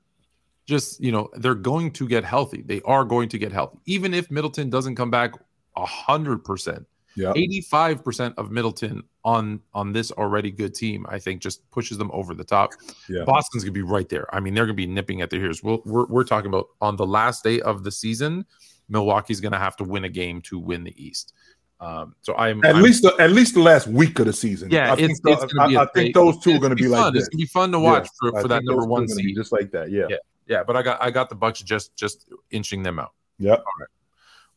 Just 0.65 1.01
you 1.01 1.11
know, 1.11 1.29
they're 1.37 1.55
going 1.55 1.91
to 1.91 2.07
get 2.07 2.23
healthy. 2.23 2.61
They 2.61 2.81
are 2.81 3.05
going 3.05 3.29
to 3.29 3.37
get 3.37 3.51
healthy, 3.51 3.79
even 3.85 4.13
if 4.13 4.29
Middleton 4.29 4.69
doesn't 4.69 4.95
come 4.95 5.09
back 5.09 5.33
a 5.75 5.85
hundred 5.85 6.43
percent. 6.43 6.85
Yeah. 7.17 7.33
85% 7.33 8.35
of 8.37 8.51
Middleton 8.51 9.01
on 9.25 9.59
on 9.73 9.91
this 9.91 10.11
already 10.11 10.51
good 10.51 10.73
team, 10.75 11.05
I 11.09 11.17
think, 11.19 11.41
just 11.41 11.69
pushes 11.71 11.97
them 11.97 12.11
over 12.13 12.33
the 12.35 12.43
top. 12.43 12.71
Yeah. 13.09 13.23
Boston's 13.25 13.63
gonna 13.63 13.71
be 13.73 13.81
right 13.81 14.07
there. 14.07 14.33
I 14.33 14.39
mean, 14.39 14.53
they're 14.53 14.65
gonna 14.65 14.75
be 14.75 14.87
nipping 14.87 15.21
at 15.21 15.29
their 15.29 15.41
heels. 15.41 15.63
We'll, 15.63 15.81
we're 15.85 16.05
we're 16.05 16.23
talking 16.23 16.47
about 16.49 16.67
on 16.79 16.95
the 16.95 17.05
last 17.07 17.43
day 17.43 17.59
of 17.61 17.83
the 17.83 17.91
season, 17.91 18.45
Milwaukee's 18.87 19.41
gonna 19.41 19.57
have 19.59 19.75
to 19.77 19.83
win 19.83 20.03
a 20.03 20.09
game 20.09 20.41
to 20.43 20.59
win 20.59 20.83
the 20.83 20.93
East. 21.03 21.33
Um, 21.79 22.15
so 22.21 22.35
I'm 22.35 22.63
At 22.65 22.75
I'm- 22.75 22.83
least 22.83 23.03
the, 23.03 23.15
at 23.19 23.31
least 23.31 23.53
the 23.55 23.61
last 23.61 23.87
week 23.87 24.17
of 24.19 24.25
the 24.27 24.33
season. 24.33 24.69
Yeah, 24.71 24.89
I 24.91 24.93
it's- 24.93 25.07
think, 25.07 25.21
the- 25.23 25.31
it's 25.43 25.53
gonna 25.53 25.69
be 25.69 25.77
I- 25.77 25.83
I 25.83 25.85
think 25.93 26.13
those 26.15 26.39
two 26.39 26.51
are 26.55 26.59
going 26.59 26.71
to 26.71 26.75
be 26.75 26.87
like 26.87 27.01
fun. 27.01 27.13
this. 27.13 27.23
It's 27.23 27.29
gonna 27.29 27.41
be 27.41 27.47
fun 27.47 27.71
to 27.71 27.79
watch 27.79 28.07
Yeah, 28.23 28.31
for, 28.31 28.41
for 28.41 28.47
that 28.47 28.63
number 28.63 28.85
one 28.85 29.03
are 29.03 29.07
seed. 29.07 29.35
just 29.35 29.51
like 29.51 29.71
that. 29.71 29.91
Yeah. 29.91 30.05
Yeah. 30.09 30.15
Yeah, 30.47 30.63
but 30.63 30.75
I 30.77 30.81
got 30.81 31.01
I 31.03 31.11
got 31.11 31.29
the 31.29 31.35
Bucks 31.35 31.61
just 31.61 31.95
just 31.95 32.29
inching 32.51 32.81
them 32.81 32.99
out. 32.99 33.11
Yep. 33.39 33.59
All 33.59 33.65
right. 33.79 33.89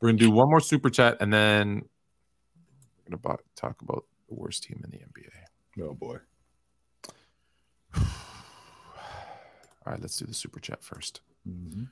We're 0.00 0.08
gonna 0.10 0.18
do 0.18 0.30
one 0.30 0.48
more 0.48 0.60
super 0.60 0.88
chat 0.88 1.18
and 1.20 1.30
then 1.32 1.84
we're 3.12 3.18
gonna 3.18 3.38
talk 3.56 3.80
about 3.82 4.04
the 4.28 4.34
worst 4.34 4.64
team 4.64 4.80
in 4.84 4.90
the 4.90 4.98
NBA. 4.98 5.84
Oh 5.88 5.94
boy. 5.94 6.18
All 7.96 9.92
right, 9.92 10.00
let's 10.00 10.16
do 10.18 10.26
the 10.26 10.34
super 10.34 10.60
chat 10.60 10.82
first. 10.82 11.20
Mhm. 11.48 11.88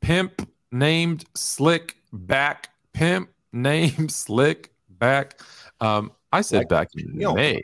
Pimp 0.00 0.48
named 0.70 1.24
Slick 1.34 1.96
back. 2.12 2.70
Pimp 2.92 3.30
named 3.52 4.10
Slick 4.12 4.72
back. 4.88 5.40
Um, 5.80 6.12
I 6.32 6.40
said 6.40 6.58
Like 6.58 6.68
back 6.68 6.88
in 6.94 7.20
Yo. 7.20 7.34
May. 7.34 7.62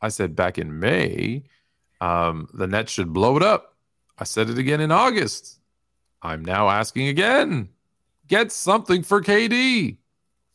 I 0.00 0.08
said 0.08 0.36
back 0.36 0.58
in 0.58 0.78
May, 0.78 1.44
um, 2.00 2.48
the 2.52 2.66
Nets 2.66 2.92
should 2.92 3.12
blow 3.12 3.36
it 3.36 3.42
up. 3.42 3.76
I 4.18 4.24
said 4.24 4.50
it 4.50 4.58
again 4.58 4.80
in 4.80 4.90
August. 4.92 5.58
I'm 6.22 6.44
now 6.44 6.68
asking 6.68 7.08
again. 7.08 7.70
Get 8.26 8.50
something 8.52 9.02
for 9.02 9.22
KD. 9.22 9.98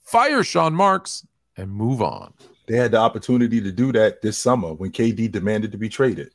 Fire 0.03 0.43
Sean 0.43 0.73
Marks 0.75 1.25
and 1.57 1.69
move 1.71 2.01
on. 2.01 2.33
They 2.67 2.77
had 2.77 2.91
the 2.91 2.97
opportunity 2.97 3.59
to 3.61 3.71
do 3.71 3.91
that 3.93 4.21
this 4.21 4.37
summer 4.37 4.73
when 4.73 4.91
KD 4.91 5.31
demanded 5.31 5.71
to 5.73 5.77
be 5.77 5.89
traded. 5.89 6.33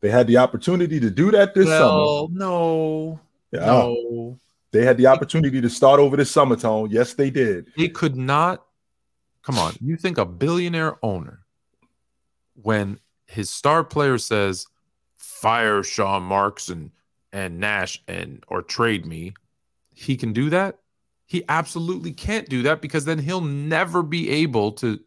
They 0.00 0.10
had 0.10 0.26
the 0.26 0.36
opportunity 0.38 1.00
to 1.00 1.10
do 1.10 1.30
that 1.32 1.54
this 1.54 1.66
well, 1.66 2.28
summer. 2.28 2.38
no, 2.38 3.20
Yeah. 3.52 3.66
no, 3.66 4.38
They 4.72 4.84
had 4.84 4.96
the 4.96 5.06
opportunity 5.06 5.60
to 5.60 5.70
start 5.70 6.00
over 6.00 6.16
this 6.16 6.30
summer, 6.30 6.56
Tone. 6.56 6.90
Yes, 6.90 7.14
they 7.14 7.30
did. 7.30 7.72
they 7.76 7.88
could 7.88 8.16
not. 8.16 8.64
Come 9.42 9.58
on, 9.58 9.74
you 9.80 9.96
think 9.96 10.18
a 10.18 10.24
billionaire 10.26 10.96
owner, 11.04 11.44
when 12.60 12.98
his 13.26 13.48
star 13.50 13.84
player 13.84 14.18
says, 14.18 14.66
"Fire 15.16 15.82
Sean 15.82 16.24
Marks 16.24 16.68
and 16.68 16.90
and 17.32 17.60
Nash 17.60 18.02
and 18.08 18.42
or 18.48 18.60
trade 18.62 19.06
me," 19.06 19.34
he 19.94 20.16
can 20.16 20.32
do 20.32 20.50
that? 20.50 20.78
He 21.26 21.44
absolutely 21.48 22.12
can't 22.12 22.48
do 22.48 22.62
that 22.62 22.80
because 22.80 23.04
then 23.04 23.18
he'll 23.18 23.40
never 23.40 24.02
be 24.02 24.30
able 24.30 24.72
to 24.72 25.00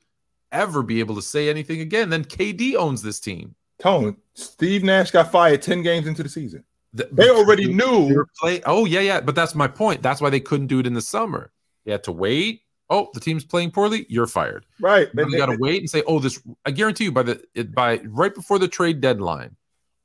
ever 0.51 0.84
be 0.84 0.99
able 0.99 1.15
to 1.15 1.22
say 1.22 1.49
anything 1.49 1.80
again. 1.82 2.09
Then 2.09 2.26
KD 2.26 2.76
owns 2.76 3.01
this 3.01 3.20
team. 3.20 3.55
Tone, 3.80 4.17
Steve 4.34 4.84
Nash 4.84 5.11
got 5.11 5.32
fired 5.32 5.61
10 5.61 5.82
games 5.84 6.07
into 6.07 6.22
the 6.24 6.28
season. 6.30 6.63
Th- 6.97 7.07
They 7.13 7.30
already 7.30 7.67
They 7.67 7.74
knew. 7.74 8.26
play- 8.39 8.61
oh 8.65 8.86
yeah, 8.86 8.99
yeah, 8.99 9.22
but 9.22 9.36
that's 9.36 9.55
my 9.55 9.67
point. 9.67 10.01
That's 10.01 10.20
why 10.20 10.30
they 10.30 10.39
couldn't 10.41 10.67
do 10.67 10.80
it 10.80 10.88
in 10.88 10.93
the 10.93 11.01
summer. 11.01 11.51
They 11.86 11.91
had 11.93 12.03
to 12.05 12.11
wait. 12.11 12.61
Oh, 12.89 13.09
the 13.13 13.20
team's 13.20 13.45
playing 13.45 13.72
poorly. 13.72 14.05
You're 14.09 14.26
fired. 14.28 14.65
Right. 14.82 15.07
Then 15.13 15.30
you 15.30 15.38
got 15.38 15.45
to 15.45 15.57
wait 15.59 15.80
and 15.82 15.89
say, 15.89 16.01
oh, 16.07 16.17
this. 16.20 16.41
I 16.65 16.72
guarantee 16.72 17.03
you, 17.05 17.11
by 17.11 17.22
the 17.24 17.41
it, 17.53 17.74
by 17.74 17.99
right 18.05 18.34
before 18.34 18.57
the 18.57 18.67
trade 18.67 18.99
deadline, 18.99 19.55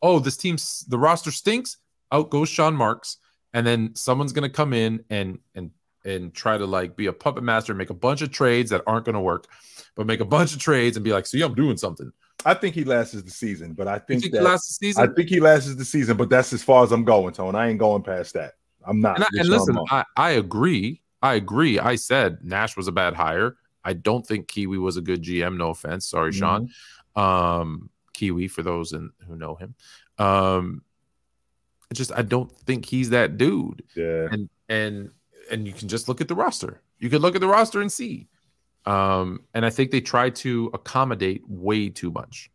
oh, 0.03 0.19
this 0.19 0.37
team's 0.37 0.85
the 0.89 0.99
roster 0.99 1.31
stinks. 1.33 1.79
Out 2.13 2.29
goes 2.31 2.51
Sean 2.51 2.75
Marks, 2.77 3.17
and 3.55 3.67
then 3.67 3.95
someone's 3.97 4.35
gonna 4.35 4.51
come 4.51 4.73
in 4.75 5.03
and 5.09 5.39
and 5.55 5.71
and 6.05 6.35
try 6.35 6.59
to 6.59 6.67
like 6.67 6.97
be 6.97 7.07
a 7.07 7.13
puppet 7.13 7.43
master, 7.43 7.73
and 7.73 7.79
make 7.79 7.91
a 7.91 7.95
bunch 7.95 8.23
of 8.23 8.31
trades 8.31 8.71
that 8.71 8.83
aren't 8.87 9.05
gonna 9.05 9.21
work, 9.21 9.47
but 9.95 10.07
make 10.07 10.21
a 10.21 10.25
bunch 10.25 10.53
of 10.53 10.59
trades 10.59 10.97
and 10.97 11.05
be 11.05 11.13
like, 11.13 11.27
see, 11.27 11.43
I'm 11.43 11.55
doing 11.55 11.77
something. 11.77 12.13
I 12.45 12.55
think 12.55 12.75
he 12.75 12.85
lasts 12.85 13.21
the 13.21 13.31
season, 13.31 13.73
but 13.73 13.89
I 13.89 13.99
think, 13.99 14.23
think 14.23 14.35
that 14.35 14.43
last 14.43 14.71
I 14.71 14.87
season? 14.87 15.15
think 15.15 15.29
he 15.29 15.41
lasts 15.41 15.75
the 15.75 15.85
season, 15.85 16.17
but 16.17 16.29
that's 16.29 16.53
as 16.53 16.63
far 16.63 16.85
as 16.85 16.93
I'm 16.93 17.05
going, 17.05 17.33
Tone. 17.33 17.55
I 17.55 17.69
ain't 17.69 17.79
going 17.79 18.03
past 18.03 18.35
that. 18.35 18.55
I'm 18.87 19.01
not. 19.01 19.17
And, 19.17 19.25
I, 19.25 19.29
and 19.41 19.49
listen, 19.49 19.79
I, 19.91 20.05
I 20.17 20.31
agree. 20.33 21.01
I 21.23 21.35
agree. 21.35 21.79
I 21.79 21.97
said 21.97 22.39
Nash 22.43 22.77
was 22.77 22.87
a 22.87 22.93
bad 22.93 23.15
hire. 23.15 23.57
I 23.83 23.95
don't 23.95 24.27
think 24.27 24.49
Kiwi 24.49 24.79
was 24.79 24.97
a 24.97 25.01
good 25.01 25.23
GM. 25.23 25.57
No 25.57 25.71
offense. 25.71 26.07
Sorry, 26.07 26.33
Sean. 26.33 26.71
Um, 27.17 27.91
Kiwi, 28.13 28.49
for 28.49 28.63
those 28.63 28.93
in, 28.93 29.11
who 29.27 29.37
know 29.37 29.55
him. 29.55 29.75
Um, 30.19 30.83
just 31.93 32.13
I 32.13 32.23
don't 32.23 32.51
think 32.51 32.87
he's 32.87 33.11
that 33.11 33.37
dude. 33.39 33.85
Yeah. 33.97 34.29
And 34.31 34.51
and 34.69 35.11
and 35.51 35.67
you 35.67 35.73
can 35.73 35.89
just 35.89 36.09
look 36.09 36.21
at 36.21 36.29
the 36.29 36.35
roster. 36.35 36.81
You 36.99 37.09
could 37.11 37.21
look 37.23 37.35
at 37.35 37.41
the 37.41 37.49
roster 37.49 37.81
and 37.81 37.91
see. 37.91 38.29
Um, 38.87 39.41
and 39.55 39.65
I 39.65 39.71
think 39.71 39.91
they 39.91 40.01
try 40.01 40.31
to 40.31 40.71
accommodate 40.75 41.43
way 41.49 41.89
too 41.89 42.11
much 42.11 42.51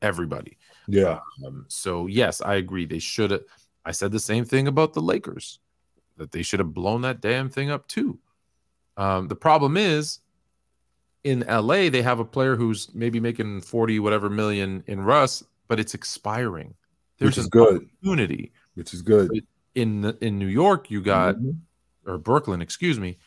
everybody. 0.00 0.56
Yeah. 0.88 1.18
Um, 1.46 1.64
so 1.68 2.06
yes, 2.06 2.40
I 2.40 2.54
agree. 2.56 2.86
They 2.86 2.98
should 2.98 3.30
have. 3.32 3.42
I 3.84 3.90
said 3.92 4.12
the 4.12 4.20
same 4.20 4.44
thing 4.44 4.68
about 4.68 4.92
the 4.92 5.00
Lakers, 5.02 5.58
that 6.16 6.30
they 6.30 6.42
should 6.42 6.60
have 6.60 6.72
blown 6.74 7.02
that 7.02 7.20
damn 7.20 7.48
thing 7.50 7.70
up 7.70 7.86
too. 7.88 8.18
Um, 8.96 9.26
the 9.26 9.34
problem 9.36 9.76
is, 9.76 10.20
in 11.24 11.40
LA, 11.48 11.88
they 11.88 12.02
have 12.02 12.20
a 12.20 12.24
player 12.24 12.54
who's 12.56 12.92
maybe 12.94 13.18
making 13.20 13.60
forty 13.62 13.98
whatever 13.98 14.28
million 14.30 14.84
in 14.86 15.00
Russ, 15.00 15.42
but 15.68 15.80
it's 15.80 15.94
expiring. 15.94 16.74
There's 17.18 17.30
Which 17.30 17.38
is 17.38 17.46
good. 17.48 17.76
opportunity 18.02 18.52
Which 18.74 18.92
is 18.94 19.02
good. 19.02 19.30
in 19.74 20.00
the, 20.02 20.16
in 20.20 20.38
New 20.38 20.46
York. 20.48 20.90
You 20.90 21.00
got 21.00 21.36
Mhm. 21.36 21.56
Or 22.06 22.18
Brooklyn, 22.18 22.60
excuse 22.62 22.98
me. 22.98 23.18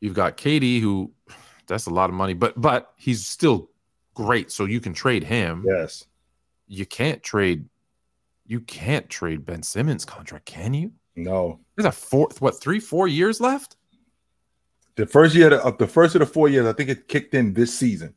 You've 0.00 0.14
got 0.14 0.36
KD, 0.36 0.80
who 0.80 1.12
that's 1.66 1.86
a 1.86 1.90
lot 1.90 2.10
of 2.10 2.14
money, 2.16 2.34
but 2.34 2.60
but 2.60 2.92
he's 2.96 3.26
still 3.26 3.70
great, 4.14 4.50
so 4.50 4.64
you 4.64 4.80
can 4.80 4.92
trade 4.92 5.24
him 5.24 5.64
Yes. 5.66 6.06
you 6.66 6.84
can't 6.84 7.22
trade 7.22 7.66
you 8.46 8.60
can't 8.60 9.08
trade 9.08 9.46
Ben 9.46 9.62
Simmons 9.62 10.04
contract, 10.04 10.44
can 10.44 10.74
you? 10.74 10.92
No. 11.16 11.60
There's 11.76 11.86
a 11.86 11.92
fourth 11.92 12.40
what 12.40 12.60
three, 12.60 12.80
four 12.80 13.08
years 13.08 13.40
left? 13.40 13.76
The 14.96 15.06
first 15.06 15.34
year 15.34 15.54
of 15.54 15.78
the 15.78 15.86
first 15.86 16.14
of 16.14 16.18
the 16.18 16.26
four 16.26 16.48
years, 16.48 16.66
I 16.66 16.72
think 16.72 16.90
it 16.90 17.08
kicked 17.08 17.34
in 17.34 17.54
this 17.54 17.72
season. 17.78 18.14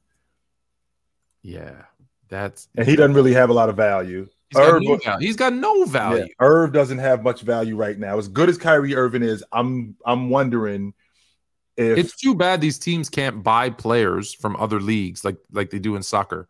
Yeah. 1.42 1.84
That's 2.28 2.68
And 2.76 2.88
he 2.88 2.96
doesn't 2.96 3.14
really 3.14 3.34
have 3.34 3.50
a 3.50 3.54
lot 3.54 3.70
of 3.70 3.78
value. 3.78 4.28
He's 4.56 4.64
got, 4.66 4.82
no 4.82 4.98
value. 4.98 5.28
he's 5.28 5.36
got 5.36 5.54
no 5.54 5.86
value. 5.86 6.20
Yeah, 6.24 6.26
Irv 6.40 6.72
doesn't 6.74 6.98
have 7.00 7.24
much 7.24 7.42
value 7.42 7.76
right 7.76 7.98
now. 7.98 8.18
As 8.18 8.28
good 8.28 8.50
as 8.50 8.58
Kyrie 8.58 8.96
Irving 8.96 9.24
is, 9.24 9.44
I'm 9.52 9.96
I'm 10.06 10.30
wondering 10.30 10.94
if 11.78 11.98
It's 11.98 12.16
too 12.16 12.36
bad 12.36 12.62
these 12.62 12.80
teams 12.80 13.10
can't 13.10 13.44
buy 13.44 13.70
players 13.70 14.34
from 14.34 14.56
other 14.56 14.80
leagues 14.80 15.24
like 15.26 15.38
like 15.52 15.70
they 15.72 15.80
do 15.80 15.96
in 15.96 16.04
soccer. 16.04 16.48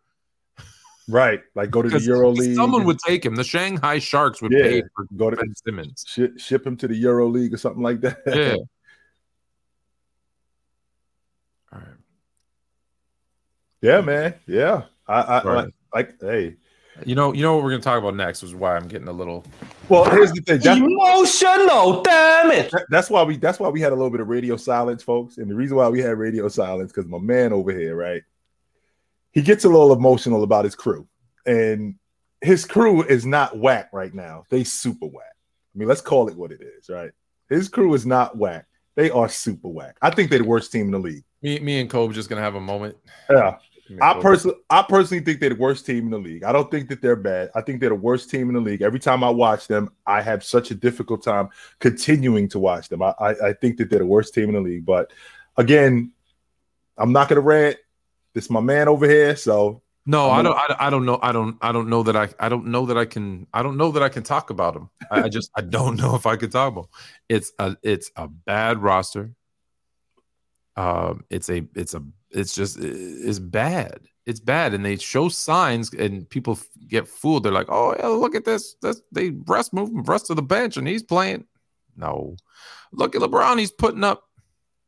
right, 1.07 1.41
like 1.55 1.71
go 1.71 1.81
to 1.81 1.89
the 1.89 1.99
Euro 1.99 2.31
League. 2.31 2.55
someone 2.55 2.83
would 2.85 2.99
take 2.99 3.25
him. 3.25 3.35
The 3.35 3.43
Shanghai 3.43 3.99
Sharks 3.99 4.41
would 4.41 4.51
Yeah. 4.51 4.63
pay 4.63 4.83
for 4.95 5.07
go 5.15 5.29
to 5.29 5.35
Ben 5.37 5.53
Simmons. 5.55 6.03
ship, 6.07 6.39
ship 6.39 6.65
him 6.65 6.77
to 6.77 6.87
the 6.87 6.95
Euro 6.95 7.27
League 7.27 7.53
or 7.53 7.57
something 7.57 7.83
like 7.83 8.01
that. 8.01 8.21
Yeah. 8.27 8.55
All 11.73 11.79
right. 11.79 11.97
yeah, 13.81 14.01
man. 14.01 14.35
Yeah. 14.47 14.83
I, 15.07 15.21
I 15.21 15.43
Right. 15.43 15.55
like, 15.65 15.73
like 15.93 16.21
hey. 16.21 16.55
You 17.05 17.15
know, 17.15 17.33
you 17.33 17.41
know 17.41 17.55
what 17.55 17.63
we're 17.63 17.71
gonna 17.71 17.81
talk 17.81 17.99
about 17.99 18.15
next 18.15 18.41
was 18.41 18.55
why 18.55 18.75
I'm 18.75 18.87
getting 18.87 19.07
a 19.07 19.11
little 19.11 19.43
Well, 19.89 20.09
here's 20.09 20.31
the 20.31 20.41
thing. 20.41 20.59
That- 20.59 20.77
Emotional, 20.77 22.01
damn 22.01 22.51
it. 22.51 22.71
That's 22.89 23.09
why 23.09 23.23
we 23.23 23.37
that's 23.37 23.59
why 23.59 23.69
we 23.69 23.81
had 23.81 23.91
a 23.91 23.95
little 23.95 24.09
bit 24.09 24.21
of 24.21 24.27
radio 24.27 24.55
silence, 24.55 25.03
folks. 25.03 25.37
And 25.37 25.49
the 25.49 25.55
reason 25.55 25.75
why 25.77 25.89
we 25.89 25.99
had 25.99 26.17
radio 26.17 26.47
silence 26.47 26.91
because 26.91 27.09
my 27.09 27.17
man 27.19 27.51
over 27.53 27.71
here, 27.71 27.95
right? 27.95 28.23
He 29.31 29.41
gets 29.41 29.65
a 29.65 29.69
little 29.69 29.91
emotional 29.91 30.43
about 30.43 30.63
his 30.63 30.75
crew, 30.75 31.07
and 31.45 31.95
his 32.41 32.63
crew 32.65 33.03
is 33.03 33.25
not 33.25 33.57
whack 33.57 33.89
right 33.91 34.13
now. 34.13 34.45
They 34.49 34.63
super 34.63 35.07
whack. 35.07 35.35
I 35.75 35.77
mean, 35.77 35.89
let's 35.89 36.01
call 36.01 36.29
it 36.29 36.37
what 36.37 36.51
it 36.53 36.61
is, 36.61 36.89
right? 36.89 37.11
His 37.49 37.67
crew 37.67 37.93
is 37.93 38.05
not 38.05 38.37
whack. 38.37 38.65
They 38.95 39.09
are 39.09 39.27
super 39.27 39.67
whack. 39.67 39.97
I 40.01 40.09
think 40.09 40.29
they're 40.29 40.39
the 40.39 40.45
worst 40.45 40.71
team 40.71 40.85
in 40.85 40.91
the 40.91 40.99
league. 40.99 41.25
me, 41.41 41.59
me 41.59 41.81
and 41.81 41.89
Kobe 41.89 42.13
just 42.13 42.29
gonna 42.29 42.41
have 42.41 42.55
a 42.55 42.61
moment. 42.61 42.95
Yeah, 43.29 43.35
Me 43.35 43.74
and 43.74 43.74
I 44.01 44.19
personally, 44.19 44.57
I 44.69 44.81
personally 44.81 45.23
think 45.23 45.39
they're 45.39 45.49
the 45.49 45.55
worst 45.55 45.85
team 45.85 46.05
in 46.05 46.09
the 46.11 46.17
league. 46.17 46.43
I 46.43 46.51
don't 46.51 46.71
think 46.71 46.89
that 46.89 47.01
they're 47.01 47.15
bad. 47.15 47.51
I 47.53 47.61
think 47.61 47.79
they're 47.79 47.89
the 47.89 47.95
worst 47.95 48.29
team 48.31 48.47
in 48.49 48.55
the 48.55 48.61
league. 48.61 48.81
Every 48.81 48.99
time 48.99 49.23
I 49.23 49.29
watch 49.29 49.67
them, 49.67 49.91
I 50.07 50.21
have 50.21 50.43
such 50.43 50.71
a 50.71 50.75
difficult 50.75 51.23
time 51.23 51.49
continuing 51.79 52.47
to 52.49 52.59
watch 52.59 52.89
them. 52.89 53.03
I, 53.03 53.13
I, 53.19 53.29
I 53.49 53.53
think 53.53 53.77
that 53.77 53.89
they're 53.89 53.99
the 53.99 54.05
worst 54.05 54.33
team 54.33 54.49
in 54.49 54.55
the 54.55 54.61
league. 54.61 54.85
But 54.85 55.11
again, 55.57 56.11
I'm 56.97 57.11
not 57.11 57.29
going 57.29 57.35
to 57.37 57.41
rant. 57.41 57.77
This 58.33 58.45
is 58.45 58.49
my 58.49 58.59
man 58.59 58.87
over 58.87 59.07
here, 59.07 59.35
so 59.35 59.81
No, 60.05 60.29
I 60.31 60.37
gonna- 60.41 60.49
don't. 60.49 60.57
I, 60.81 60.87
I 60.87 60.89
don't 60.89 61.05
know. 61.05 61.19
I 61.21 61.31
don't. 61.31 61.57
I 61.61 61.71
don't 61.71 61.87
know 61.89 62.03
that 62.03 62.15
I. 62.15 62.29
I 62.39 62.49
don't 62.49 62.65
know 62.67 62.85
that 62.87 62.97
I 62.97 63.05
can. 63.05 63.45
I 63.53 63.61
don't 63.63 63.77
know 63.77 63.91
that 63.91 64.01
I 64.03 64.09
can 64.09 64.23
talk 64.23 64.49
about 64.49 64.73
them. 64.73 64.89
I, 65.11 65.23
I 65.23 65.29
just. 65.29 65.51
I 65.55 65.61
don't 65.61 65.95
know 65.97 66.15
if 66.15 66.25
I 66.25 66.35
can 66.37 66.49
talk 66.49 66.71
about. 66.73 66.85
'em. 66.85 66.89
It's 67.29 67.51
a. 67.59 67.77
It's 67.83 68.09
a 68.15 68.27
bad 68.27 68.81
roster. 68.81 69.31
Um. 70.75 71.23
It's 71.29 71.49
a. 71.49 71.65
It's 71.75 71.93
a. 71.93 72.03
It's 72.35 72.53
just. 72.53 72.77
It's 72.79 73.39
bad. 73.39 74.01
It's 74.25 74.39
bad, 74.39 74.73
and 74.73 74.83
they 74.83 74.97
show 74.97 75.29
signs, 75.29 75.93
and 75.93 76.29
people 76.29 76.59
get 76.87 77.07
fooled. 77.07 77.43
They're 77.43 77.51
like, 77.51 77.69
"Oh, 77.69 77.95
yeah, 77.97 78.07
look 78.07 78.35
at 78.35 78.43
this. 78.43 78.75
This 78.81 79.01
they 79.11 79.29
Russ 79.45 79.71
moving 79.71 80.03
Russ 80.03 80.23
to 80.23 80.35
the 80.35 80.41
bench, 80.41 80.77
and 80.77 80.87
he's 80.87 81.03
playing." 81.03 81.45
No, 81.95 82.35
look 82.91 83.15
at 83.15 83.21
LeBron. 83.21 83.59
He's 83.59 83.71
putting 83.71 84.03
up. 84.03 84.23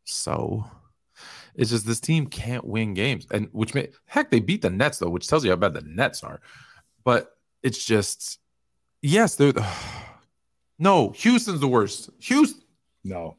So, 0.04 0.66
it's 1.56 1.70
just 1.70 1.86
this 1.86 2.00
team 2.00 2.28
can't 2.28 2.66
win 2.66 2.94
games, 2.94 3.28
and 3.32 3.48
which 3.52 3.74
may 3.74 3.90
heck 4.06 4.30
they 4.30 4.40
beat 4.40 4.62
the 4.62 4.70
Nets 4.70 5.00
though, 5.00 5.10
which 5.10 5.28
tells 5.28 5.46
you 5.46 5.52
how 5.52 5.56
bad 5.56 5.74
the 5.74 5.82
Nets 5.82 6.24
are. 6.24 6.42
But 7.04 7.32
it's 7.64 7.86
just 7.86 8.40
yes, 9.02 9.36
they're 9.36 9.54
no 10.80 11.12
Houston's 11.12 11.62
the 11.62 11.68
worst. 11.68 12.10
Houston. 12.20 12.64
no. 13.04 13.38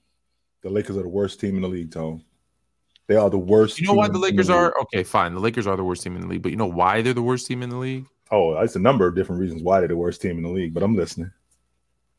The 0.62 0.70
Lakers 0.70 0.96
are 0.96 1.02
the 1.02 1.08
worst 1.08 1.38
team 1.38 1.54
in 1.54 1.62
the 1.62 1.68
league, 1.68 1.92
Tone. 1.92 2.24
They 3.08 3.16
are 3.16 3.30
the 3.30 3.38
worst. 3.38 3.80
You 3.80 3.86
know 3.86 3.94
why 3.94 4.08
the 4.08 4.18
Lakers 4.18 4.48
league. 4.48 4.56
are 4.56 4.78
okay? 4.82 5.02
Fine, 5.02 5.34
the 5.34 5.40
Lakers 5.40 5.66
are 5.66 5.76
the 5.76 5.84
worst 5.84 6.02
team 6.02 6.14
in 6.14 6.20
the 6.22 6.28
league, 6.28 6.42
but 6.42 6.50
you 6.50 6.56
know 6.56 6.66
why 6.66 7.02
they're 7.02 7.14
the 7.14 7.22
worst 7.22 7.46
team 7.46 7.62
in 7.62 7.70
the 7.70 7.76
league? 7.76 8.04
Oh, 8.30 8.52
it's 8.58 8.76
a 8.76 8.80
number 8.80 9.06
of 9.06 9.14
different 9.16 9.40
reasons 9.40 9.62
why 9.62 9.78
they're 9.80 9.88
the 9.88 9.96
worst 9.96 10.20
team 10.20 10.36
in 10.36 10.42
the 10.42 10.50
league, 10.50 10.74
but 10.74 10.82
I'm 10.82 10.94
listening. 10.94 11.32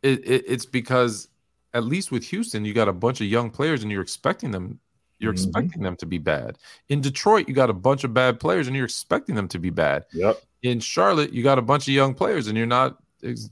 It, 0.01 0.27
it, 0.27 0.43
it's 0.47 0.65
because 0.65 1.27
at 1.75 1.83
least 1.83 2.11
with 2.11 2.23
Houston, 2.25 2.65
you 2.65 2.73
got 2.73 2.87
a 2.87 2.93
bunch 2.93 3.21
of 3.21 3.27
young 3.27 3.51
players, 3.51 3.83
and 3.83 3.91
you're 3.91 4.01
expecting 4.01 4.49
them. 4.51 4.79
You're 5.19 5.33
Mhm. 5.33 5.43
expecting 5.45 5.83
them 5.83 5.95
to 5.97 6.05
be 6.07 6.17
bad. 6.17 6.57
In 6.87 7.01
Detroit, 7.01 7.47
you 7.47 7.53
got 7.53 7.69
a 7.69 7.73
bunch 7.73 8.03
of 8.03 8.13
bad 8.13 8.39
players, 8.39 8.65
and 8.67 8.75
you're 8.75 8.85
expecting 8.85 9.35
them 9.35 9.47
to 9.49 9.59
be 9.59 9.69
bad. 9.69 10.05
Yep. 10.13 10.41
in 10.61 10.77
Charlotte, 10.81 11.31
you 11.31 11.41
got 11.41 11.57
a 11.57 11.61
bunch 11.61 11.87
of 11.87 11.93
young 11.93 12.13
players, 12.13 12.47
and 12.47 12.57
you're 12.57 12.67
not. 12.67 12.97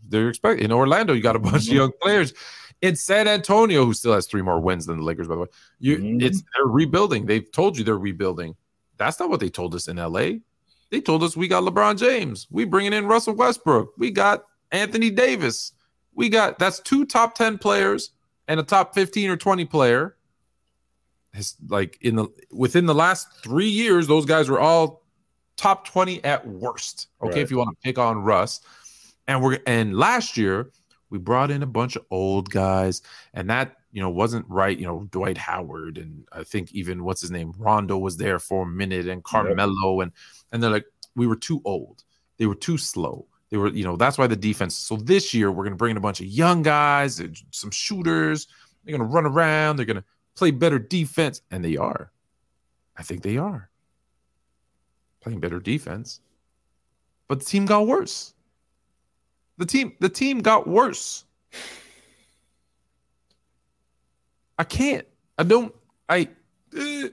They're 0.09 0.27
expecting 0.27 0.65
in 0.65 0.71
Orlando, 0.73 1.13
you 1.13 1.21
got 1.21 1.37
a 1.37 1.39
bunch 1.39 1.63
Mhm. 1.65 1.69
of 1.69 1.73
young 1.73 1.91
players. 2.01 2.33
In 2.81 2.95
San 2.95 3.27
Antonio, 3.27 3.85
who 3.85 3.93
still 3.93 4.13
has 4.13 4.27
three 4.27 4.41
more 4.43 4.59
wins 4.59 4.85
than 4.85 4.97
the 4.97 5.03
Lakers, 5.03 5.27
by 5.27 5.35
the 5.35 5.41
way, 5.41 5.47
you 5.79 5.97
Mhm. 5.97 6.21
it's 6.21 6.43
they're 6.53 6.65
rebuilding. 6.67 7.25
They've 7.25 7.51
told 7.51 7.77
you 7.77 7.83
they're 7.83 7.97
rebuilding. 7.97 8.55
That's 8.97 9.19
not 9.19 9.29
what 9.29 9.39
they 9.39 9.49
told 9.49 9.73
us 9.75 9.87
in 9.87 9.97
LA. 9.97 10.41
They 10.91 11.01
told 11.01 11.23
us 11.23 11.35
we 11.35 11.47
got 11.47 11.63
LeBron 11.63 11.97
James. 11.97 12.47
We 12.51 12.65
bringing 12.65 12.93
in 12.93 13.07
Russell 13.07 13.33
Westbrook. 13.33 13.93
We 13.97 14.11
got 14.11 14.45
Anthony 14.71 15.09
Davis. 15.09 15.73
We 16.13 16.29
got 16.29 16.59
that's 16.59 16.79
two 16.79 17.05
top 17.05 17.35
ten 17.35 17.57
players 17.57 18.11
and 18.47 18.59
a 18.59 18.63
top 18.63 18.93
fifteen 18.93 19.29
or 19.29 19.37
twenty 19.37 19.65
player. 19.65 20.13
his 21.33 21.55
like 21.67 21.97
in 22.01 22.15
the 22.15 22.27
within 22.51 22.85
the 22.85 22.95
last 22.95 23.27
three 23.43 23.67
years, 23.69 24.07
those 24.07 24.25
guys 24.25 24.49
were 24.49 24.59
all 24.59 25.03
top 25.55 25.85
20 25.87 26.23
at 26.23 26.47
worst. 26.47 27.07
Okay, 27.21 27.31
Right. 27.33 27.41
if 27.41 27.51
you 27.51 27.57
want 27.57 27.69
to 27.71 27.75
pick 27.83 27.97
on 27.99 28.17
Russ. 28.23 28.61
And 29.27 29.43
we're 29.43 29.59
and 29.67 29.95
last 29.97 30.37
year 30.37 30.71
we 31.09 31.17
brought 31.17 31.51
in 31.51 31.63
a 31.63 31.67
bunch 31.67 31.95
of 31.95 32.05
old 32.11 32.49
guys, 32.49 33.01
and 33.33 33.49
that 33.49 33.77
you 33.91 34.01
know 34.01 34.09
wasn't 34.09 34.45
right. 34.49 34.77
You 34.77 34.85
know, 34.85 35.07
Dwight 35.11 35.37
Howard 35.37 35.97
and 35.97 36.27
I 36.31 36.43
think 36.43 36.73
even 36.73 37.03
what's 37.03 37.21
his 37.21 37.31
name, 37.31 37.53
Rondo 37.57 37.97
was 37.97 38.17
there 38.17 38.39
for 38.39 38.63
a 38.63 38.67
minute, 38.67 39.07
and 39.07 39.23
Carmelo, 39.23 40.01
and 40.01 40.11
and 40.51 40.61
they're 40.61 40.71
like, 40.71 40.85
we 41.15 41.27
were 41.27 41.35
too 41.35 41.61
old. 41.65 42.03
They 42.37 42.45
were 42.45 42.55
too 42.55 42.77
slow. 42.77 43.27
They 43.49 43.57
were, 43.57 43.69
you 43.69 43.83
know, 43.83 43.95
that's 43.95 44.17
why 44.17 44.27
the 44.27 44.35
defense. 44.35 44.75
So 44.75 44.97
this 44.97 45.33
year 45.33 45.51
we're 45.51 45.63
gonna 45.63 45.75
bring 45.75 45.91
in 45.91 45.97
a 45.97 46.01
bunch 46.01 46.19
of 46.19 46.27
young 46.27 46.61
guys, 46.61 47.21
some 47.51 47.71
shooters. 47.71 48.47
They're 48.83 48.97
gonna 48.97 49.09
run 49.09 49.25
around. 49.25 49.77
They're 49.77 49.85
gonna 49.85 50.03
play 50.35 50.51
better 50.51 50.79
defense, 50.79 51.41
and 51.51 51.63
they 51.63 51.77
are. 51.77 52.11
I 52.97 53.03
think 53.03 53.21
they 53.21 53.37
are 53.37 53.69
playing 55.21 55.39
better 55.41 55.59
defense. 55.59 56.21
But 57.27 57.39
the 57.39 57.45
team 57.45 57.65
got 57.65 57.85
worse. 57.87 58.33
The 59.57 59.65
team, 59.65 59.93
the 59.99 60.09
team 60.09 60.39
got 60.39 60.67
worse. 60.67 61.25
I 64.59 64.63
can't. 64.63 65.05
I 65.37 65.43
don't. 65.43 65.73
I. 66.09 66.29
eh. 66.77 67.09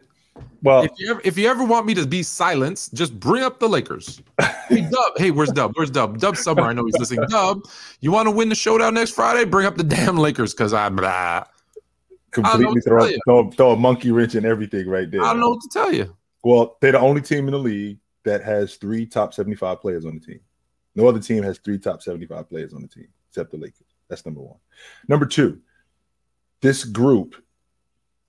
Well, 0.62 0.82
if 0.82 0.90
you 0.98 1.10
ever, 1.10 1.20
if 1.24 1.38
you 1.38 1.48
ever 1.48 1.62
want 1.62 1.86
me 1.86 1.94
to 1.94 2.06
be 2.06 2.22
silenced, 2.22 2.94
just 2.94 3.18
bring 3.20 3.44
up 3.44 3.60
the 3.60 3.68
Lakers. 3.68 4.22
Hey 4.68 4.80
Dub, 4.80 5.12
hey, 5.18 5.30
where's 5.30 5.52
Dub? 5.52 5.72
Where's 5.74 5.90
Dub? 5.90 6.18
Dub 6.18 6.38
Summer, 6.38 6.62
I 6.62 6.72
know 6.72 6.86
he's 6.86 6.96
listening. 6.98 7.26
Dub, 7.28 7.60
you 8.00 8.10
want 8.10 8.26
to 8.26 8.30
win 8.30 8.48
the 8.48 8.54
showdown 8.54 8.94
next 8.94 9.10
Friday? 9.10 9.44
Bring 9.44 9.66
up 9.66 9.76
the 9.76 9.84
damn 9.84 10.16
Lakers 10.16 10.54
because 10.54 10.72
I'm. 10.72 10.96
Blah. 10.96 11.06
I 11.06 11.44
don't 12.42 12.62
know 12.62 12.72
completely 12.72 12.80
throw, 12.80 13.08
throw, 13.26 13.50
throw 13.50 13.72
a 13.72 13.76
monkey 13.76 14.10
wrench 14.10 14.34
in 14.34 14.44
everything 14.44 14.88
right 14.88 15.10
there. 15.10 15.22
I 15.22 15.30
don't 15.30 15.40
know 15.40 15.50
what 15.50 15.60
to 15.60 15.68
tell 15.68 15.92
you. 15.92 16.16
Well, 16.42 16.78
they're 16.80 16.92
the 16.92 16.98
only 16.98 17.20
team 17.20 17.46
in 17.46 17.52
the 17.52 17.58
league 17.58 17.98
that 18.24 18.42
has 18.42 18.76
three 18.76 19.06
top 19.06 19.34
75 19.34 19.80
players 19.80 20.04
on 20.04 20.14
the 20.14 20.20
team. 20.20 20.40
No 20.94 21.08
other 21.08 21.20
team 21.20 21.42
has 21.42 21.58
three 21.58 21.78
top 21.78 22.02
75 22.02 22.48
players 22.48 22.72
on 22.72 22.82
the 22.82 22.88
team 22.88 23.08
except 23.28 23.50
the 23.50 23.56
Lakers. 23.56 23.86
That's 24.08 24.24
number 24.24 24.40
one. 24.40 24.58
Number 25.08 25.26
two, 25.26 25.60
this 26.60 26.84
group, 26.84 27.34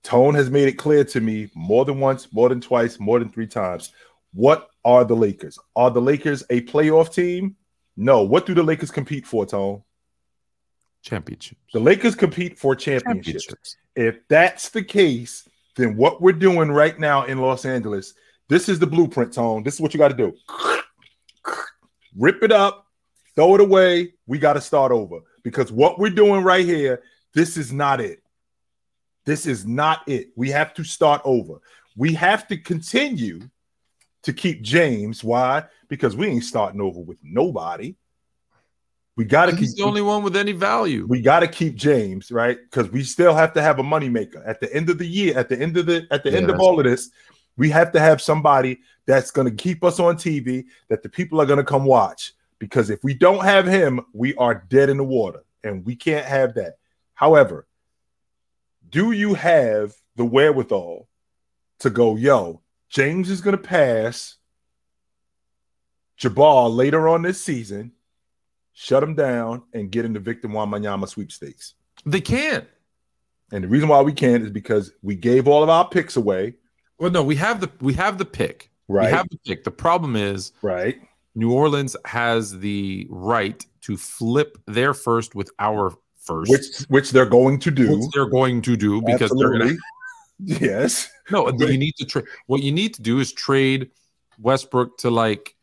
Tone 0.04 0.36
has 0.36 0.50
made 0.52 0.68
it 0.68 0.74
clear 0.74 1.04
to 1.04 1.22
me 1.22 1.50
more 1.56 1.86
than 1.86 2.00
once, 2.00 2.32
more 2.32 2.50
than 2.50 2.62
twice, 2.62 3.00
more 3.00 3.20
than 3.20 3.30
three 3.30 3.48
times. 3.48 3.92
What 4.34 4.70
are 4.84 5.04
the 5.04 5.16
Lakers? 5.16 5.58
Are 5.76 5.90
the 5.90 6.02
Lakers 6.02 6.44
a 6.50 6.62
playoff 6.62 7.14
team? 7.14 7.56
No. 7.98 8.22
What 8.24 8.46
do 8.46 8.54
the 8.54 8.64
Lakers 8.64 8.92
compete 8.92 9.26
for, 9.26 9.46
Tone? 9.46 9.82
Championships. 11.02 11.62
The 11.74 11.80
Lakers 11.80 12.16
compete 12.16 12.60
for 12.60 12.76
championships. 12.76 13.46
Championships. 13.46 13.78
If 13.96 14.28
that's 14.28 14.70
the 14.70 14.84
case, 14.84 15.48
then 15.76 15.96
what 15.96 16.22
we're 16.22 16.34
doing 16.34 16.72
right 16.72 17.00
now 17.00 17.26
in 17.26 17.40
Los 17.40 17.66
Angeles, 17.66 18.14
this 18.50 18.70
is 18.70 18.80
the 18.80 18.88
blueprint, 18.88 19.34
Tone. 19.34 19.64
This 19.64 19.76
is 19.76 19.82
what 19.82 19.94
you 19.94 19.98
got 19.98 20.10
to 20.10 20.16
do. 20.16 20.36
Rip 22.18 22.44
it 22.44 22.52
up, 22.52 22.88
throw 23.36 23.56
it 23.56 23.62
away. 23.62 24.14
We 24.28 24.40
got 24.40 24.54
to 24.54 24.62
start 24.62 24.92
over 24.92 25.20
because 25.44 25.72
what 25.72 26.00
we're 26.00 26.10
doing 26.10 26.44
right 26.44 26.66
here, 26.66 27.04
this 27.34 27.58
is 27.58 27.72
not 27.74 28.00
it. 28.02 28.22
This 29.26 29.46
is 29.46 29.66
not 29.66 30.08
it. 30.08 30.30
We 30.36 30.52
have 30.52 30.74
to 30.76 30.84
start 30.84 31.22
over. 31.26 31.56
We 31.98 32.14
have 32.14 32.48
to 32.48 32.58
continue 32.58 33.42
to 34.24 34.34
keep 34.34 34.62
James. 34.62 35.24
Why? 35.24 35.66
Because 35.88 36.16
we 36.16 36.28
ain't 36.28 36.44
starting 36.44 36.82
over 36.82 37.00
with 37.00 37.18
nobody. 37.24 37.96
We 39.18 39.24
got 39.24 39.46
to 39.46 39.56
keep 39.56 39.74
the 39.76 39.84
only 39.84 40.02
one 40.02 40.24
with 40.24 40.36
any 40.36 40.52
value. 40.52 41.06
we 41.08 41.22
got 41.22 41.40
to 41.40 41.48
keep 41.48 41.76
James, 41.76 42.32
right? 42.32 42.58
Because 42.62 42.92
we 42.92 43.02
still 43.04 43.34
have 43.34 43.54
to 43.54 43.62
have 43.62 43.80
a 43.80 43.84
moneymaker 43.84 44.46
at 44.46 44.60
the 44.60 44.74
end 44.74 44.90
of 44.90 44.98
the 44.98 45.08
year, 45.08 45.38
at 45.38 45.48
the 45.48 45.58
end 45.58 45.78
of 45.78 45.86
the 45.86 46.06
at 46.12 46.24
the 46.24 46.32
Yeah, 46.32 46.40
end 46.40 46.50
of 46.50 46.60
all 46.60 46.80
of 46.80 46.86
this. 46.86 47.10
We 47.58 47.70
have 47.70 47.92
to 47.94 48.00
have 48.00 48.22
somebody 48.22 48.80
that's 49.06 49.32
going 49.32 49.50
to 49.50 49.56
keep 49.56 49.84
us 49.84 50.00
on 50.00 50.16
TV 50.16 50.66
that 50.90 51.04
the 51.04 51.10
people 51.10 51.40
are 51.42 51.46
going 51.46 51.58
to 51.58 51.64
come 51.64 51.86
watch. 51.86 52.34
Because 52.60 52.90
if 52.90 53.04
we 53.04 53.14
don't 53.14 53.44
have 53.44 53.66
him, 53.66 54.02
we 54.14 54.34
are 54.36 54.66
dead 54.70 54.90
in 54.90 54.98
the 54.98 55.04
water, 55.04 55.44
and 55.64 55.86
we 55.86 55.96
can't 55.96 56.26
have 56.26 56.54
that. 56.56 56.78
However, 57.14 57.68
do 58.90 59.12
you 59.12 59.34
have 59.34 59.94
the 60.16 60.26
wherewithal 60.26 61.08
to 61.80 61.90
go, 61.90 62.16
yo? 62.16 62.62
James 62.90 63.30
is 63.30 63.42
going 63.42 63.58
to 63.58 63.62
pass 63.62 64.36
Jabbar 66.20 66.74
later 66.74 67.10
on 67.10 67.24
this 67.24 67.44
season 67.44 67.92
shut 68.76 69.02
him 69.02 69.16
down 69.16 69.64
and 69.74 69.90
get 69.90 70.06
into 70.06 70.20
Victor 70.20 70.50
Wembanyama 70.50 71.08
sweepstakes. 71.08 71.74
They 72.06 72.22
can't. 72.22 72.68
And 73.52 73.64
the 73.64 73.68
reason 73.68 73.88
why 73.88 74.02
we 74.02 74.12
can't 74.12 74.44
is 74.44 74.52
because 74.52 74.92
we 75.02 75.16
gave 75.16 75.48
all 75.48 75.64
of 75.64 75.70
our 75.70 75.88
picks 75.88 76.18
away. 76.18 76.56
Well, 77.00 77.12
no, 77.12 77.24
we 77.24 77.36
have 77.36 77.62
the 77.62 77.70
we 77.82 77.94
have 77.94 78.18
the 78.18 78.26
pick. 78.26 78.72
Right. 78.88 79.08
We 79.08 79.12
have 79.12 79.28
the 79.30 79.38
pick. 79.46 79.64
The 79.64 79.72
problem 79.72 80.16
is 80.16 80.52
right. 80.62 80.98
New 81.36 81.52
Orleans 81.52 81.96
has 82.06 82.58
the 82.60 83.08
right 83.10 83.66
to 83.82 83.98
flip 83.98 84.58
their 84.68 84.94
first 84.94 85.36
with 85.36 85.50
our 85.60 85.94
first, 86.20 86.50
Which 86.50 86.66
which 86.90 87.12
they're 87.12 87.26
going 87.26 87.60
to 87.60 87.72
do. 87.72 87.98
which 88.00 88.10
they're 88.14 88.30
going 88.30 88.62
to 88.64 88.78
do 88.78 89.02
because 89.02 89.32
they're 89.38 89.52
going 89.58 89.70
to 89.70 89.78
Yes. 90.40 91.10
No, 91.32 91.50
you 91.50 91.78
need 91.78 91.96
to 91.98 92.06
trade. 92.06 92.26
What 92.48 92.62
you 92.62 92.72
need 92.72 92.94
to 92.96 93.02
do 93.02 93.20
is 93.20 93.32
trade 93.34 93.90
Westbrook 94.40 94.98
to 95.00 95.10
like 95.10 95.56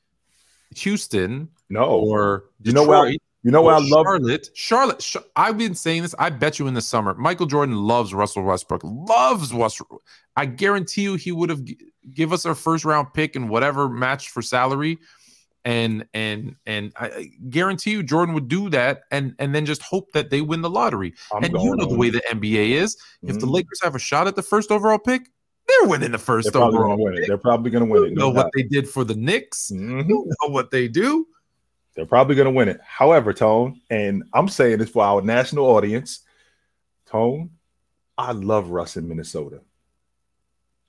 Houston 0.76 1.48
No. 1.70 1.84
or 1.84 2.44
You 2.62 2.72
know 2.72 2.82
what 2.84 3.04
Detroit 3.04 3.20
you 3.42 3.50
know 3.50 3.62
what 3.62 3.72
or 3.74 3.76
I 3.76 3.78
love? 3.80 4.04
Charlotte. 4.06 4.48
Charlotte. 4.54 4.98
Ch- 5.00 5.16
I've 5.36 5.58
been 5.58 5.74
saying 5.74 6.02
this. 6.02 6.14
I 6.18 6.30
bet 6.30 6.58
you 6.58 6.66
in 6.66 6.74
the 6.74 6.80
summer, 6.80 7.14
Michael 7.14 7.46
Jordan 7.46 7.76
loves 7.76 8.14
Russell 8.14 8.42
Westbrook. 8.44 8.82
Loves 8.84 9.52
Westbrook. 9.52 10.02
I 10.36 10.46
guarantee 10.46 11.02
you, 11.02 11.14
he 11.14 11.32
would 11.32 11.50
have 11.50 11.64
g- 11.64 11.78
give 12.14 12.32
us 12.32 12.46
our 12.46 12.54
first 12.54 12.84
round 12.84 13.08
pick 13.14 13.36
and 13.36 13.48
whatever 13.48 13.88
match 13.88 14.30
for 14.30 14.42
salary, 14.42 14.98
and 15.64 16.04
and 16.14 16.56
and 16.66 16.92
I 16.96 17.30
guarantee 17.50 17.92
you, 17.92 18.02
Jordan 18.02 18.34
would 18.34 18.48
do 18.48 18.68
that, 18.70 19.02
and 19.10 19.34
and 19.38 19.54
then 19.54 19.66
just 19.66 19.82
hope 19.82 20.10
that 20.12 20.30
they 20.30 20.40
win 20.40 20.60
the 20.62 20.70
lottery. 20.70 21.14
I'm 21.34 21.44
and 21.44 21.52
you 21.56 21.76
know 21.76 21.86
the 21.86 21.96
way 21.96 22.10
the 22.10 22.22
NBA 22.30 22.70
is. 22.70 22.96
If 23.22 23.38
the 23.40 23.46
Mhm. 23.46 23.52
Lakers 23.52 23.80
have 23.82 23.94
a 23.94 23.98
shot 24.00 24.26
at 24.26 24.34
the 24.36 24.42
first 24.42 24.70
overall 24.72 24.98
pick, 24.98 25.28
they're 25.68 25.88
winning 25.88 26.10
the 26.12 26.18
They're 26.18 26.24
first 26.24 26.52
probably 26.52 26.76
overall. 26.78 26.96
going 26.96 26.98
to 26.98 27.04
win 27.04 27.14
it. 27.14 27.16
pick. 27.18 27.28
They're 27.28 27.38
probably 27.38 27.70
going 27.70 27.84
to 27.86 27.90
win 27.90 28.04
it. 28.04 28.12
know 28.14 28.30
No 28.30 28.34
what 28.34 28.50
they 28.56 28.62
did 28.64 28.88
for 28.88 29.04
the 29.04 29.14
Knicks. 29.14 29.70
Mhm. 29.72 30.08
You 30.08 30.26
know 30.42 30.48
what 30.48 30.70
they 30.72 30.88
do. 30.88 31.26
They're 31.94 32.06
probably 32.06 32.34
going 32.36 32.46
to 32.46 32.50
win 32.52 32.68
it. 32.68 32.80
However, 32.84 33.32
Tone, 33.32 33.80
and 33.90 34.24
I'm 34.32 34.48
saying 34.48 34.78
this 34.78 34.88
for 34.90 35.04
our 35.04 35.20
national 35.20 35.66
audience, 35.66 36.20
Tone, 37.06 37.50
I 38.16 38.32
love 38.32 38.68
Russ 38.70 38.96
in 38.96 39.06
Minnesota. 39.08 39.60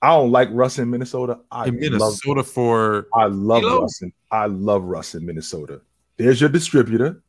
I 0.02 0.10
don't 0.10 0.32
like 0.32 0.50
Russ 0.52 0.80
in 0.80 0.90
Minnesota. 0.90 1.40
I 1.52 1.68
In 1.68 1.76
love 1.76 1.82
Minnesota 1.82 2.44
for 2.44 3.08
I 3.14 3.26
love 3.26 3.62
D'Lo. 3.62 3.82
Russ. 3.82 4.02
In, 4.02 4.12
I 4.32 4.46
love 4.48 4.84
Russ 4.84 5.16
in 5.16 5.26
Minnesota. 5.26 5.82
There's 6.18 6.40
your 6.42 6.50
distributor. 6.50 7.24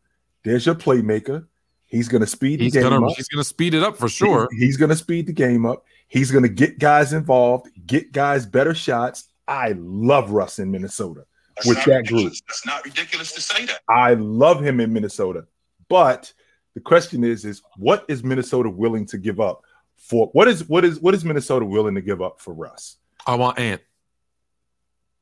There's 0.45 0.67
your 0.67 0.75
playmaker. 0.75 1.47
He's 1.87 2.09
going 2.09 2.21
to 2.23 2.27
speed 2.27 2.61
he's 2.61 2.73
the 2.73 2.81
game 2.81 2.91
gonna 2.91 3.07
up. 3.07 3.17
he's 3.17 3.29
gonna 3.29 3.45
speed 3.45 3.75
it 3.75 3.83
up 3.85 3.97
for 3.97 4.09
sure. 4.09 4.49
He- 4.51 4.67
he's 4.67 4.77
going 4.77 4.89
to 4.91 4.97
speed 4.97 5.27
the 5.29 5.33
game 5.33 5.65
up. 5.65 5.85
He's 6.09 6.31
going 6.31 6.43
to 6.43 6.49
get 6.49 6.79
guys 6.79 7.13
involved, 7.13 7.69
get 7.87 8.13
guys 8.13 8.45
better 8.47 8.75
shots. 8.75 9.29
I 9.47 9.75
love 9.79 10.31
Russ 10.31 10.59
in 10.59 10.71
Minnesota 10.71 11.25
That's 11.57 11.69
with 11.69 11.77
that 11.85 11.87
ridiculous. 11.87 12.23
group. 12.25 12.35
That's 12.49 12.67
not 12.67 12.85
ridiculous 12.85 13.33
to 13.33 13.41
say 13.41 13.65
that. 13.67 13.81
I 13.89 14.15
love 14.15 14.63
him 14.63 14.81
in 14.81 14.93
Minnesota. 14.93 15.47
But 15.89 16.33
the 16.75 16.81
question 16.81 17.23
is, 17.25 17.45
is 17.45 17.63
what 17.77 18.05
is 18.09 18.25
Minnesota 18.25 18.69
willing 18.71 19.07
to 19.07 19.19
give 19.19 19.41
up 19.41 19.63
for 19.97 20.29
what 20.33 20.49
is 20.49 20.69
what 20.69 20.85
is 20.85 21.01
what 21.01 21.15
is 21.15 21.25
Minnesota 21.25 21.65
willing 21.65 21.95
to 21.95 22.01
give 22.01 22.21
up 22.23 22.41
for 22.41 22.53
Russ? 22.55 22.97
I 23.27 23.37
want 23.37 23.59
Ant. 23.59 23.81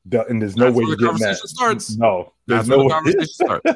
The- 0.05 0.25
and 0.25 0.41
there's 0.41 0.55
no 0.57 0.65
That's 0.65 0.75
way 0.77 0.83
where 0.83 0.87
you're 0.89 0.97
the 0.97 1.03
getting 1.03 1.17
that. 1.19 1.23
conversation 1.25 1.47
starts. 1.47 1.95
No, 1.97 2.33
there's 2.47 2.67
That's 2.67 2.69
no 2.69 2.77
where 2.79 2.83
the 2.83 2.87
way. 2.87 3.13
conversation 3.13 3.27
starts. 3.33 3.71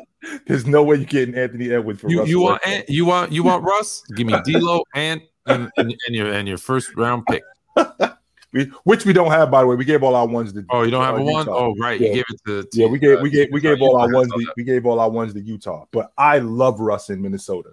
There's 0.47 0.65
no 0.67 0.83
way 0.83 0.97
you're 0.97 1.05
getting 1.05 1.35
Anthony 1.35 1.71
Edwards 1.71 2.01
for 2.01 2.09
You 2.09 2.19
Russell 2.19 2.29
you 2.29 2.39
want 2.41 2.53
Westbrook. 2.65 2.75
Ant? 2.79 2.89
You 2.89 3.05
want 3.05 3.31
you 3.31 3.43
want 3.43 3.63
Russ? 3.63 4.03
Give 4.15 4.27
me 4.27 4.33
D'Lo, 4.43 4.83
Ant, 4.95 5.21
and, 5.45 5.69
and, 5.77 5.95
and 6.07 6.15
your 6.15 6.31
and 6.33 6.47
your 6.47 6.57
first 6.57 6.95
round 6.95 7.25
pick. 7.27 7.43
We, 8.53 8.65
which 8.85 9.05
we 9.05 9.11
don't 9.13 9.31
have, 9.31 9.51
by 9.51 9.61
the 9.61 9.67
way. 9.67 9.75
We 9.75 9.83
gave 9.85 10.03
all 10.03 10.15
our 10.15 10.25
ones 10.27 10.53
to. 10.53 10.65
Oh, 10.69 10.83
you 10.83 10.91
don't 10.91 11.03
have 11.03 11.15
uh, 11.15 11.19
a 11.19 11.23
one? 11.23 11.45
Utah. 11.45 11.55
Oh, 11.57 11.75
right. 11.79 11.99
Yeah. 11.99 12.07
You 12.07 12.13
gave 12.15 12.25
it 12.29 12.41
to, 12.47 12.63
to 12.63 12.69
Yeah, 12.81 12.87
we 12.87 12.97
gave 12.99 13.17
uh, 13.17 13.21
we 13.21 13.29
gave 13.29 13.49
we 13.51 13.59
gave 13.61 13.81
all 13.81 13.97
our 13.97 14.09
ones. 14.11 14.31
To, 14.31 14.53
we 14.55 14.63
gave 14.63 14.85
all 14.85 14.99
our 14.99 15.09
ones 15.09 15.33
to 15.33 15.41
Utah. 15.41 15.85
But 15.91 16.11
I 16.17 16.39
love 16.39 16.79
Russ 16.79 17.09
in 17.09 17.21
Minnesota. 17.21 17.71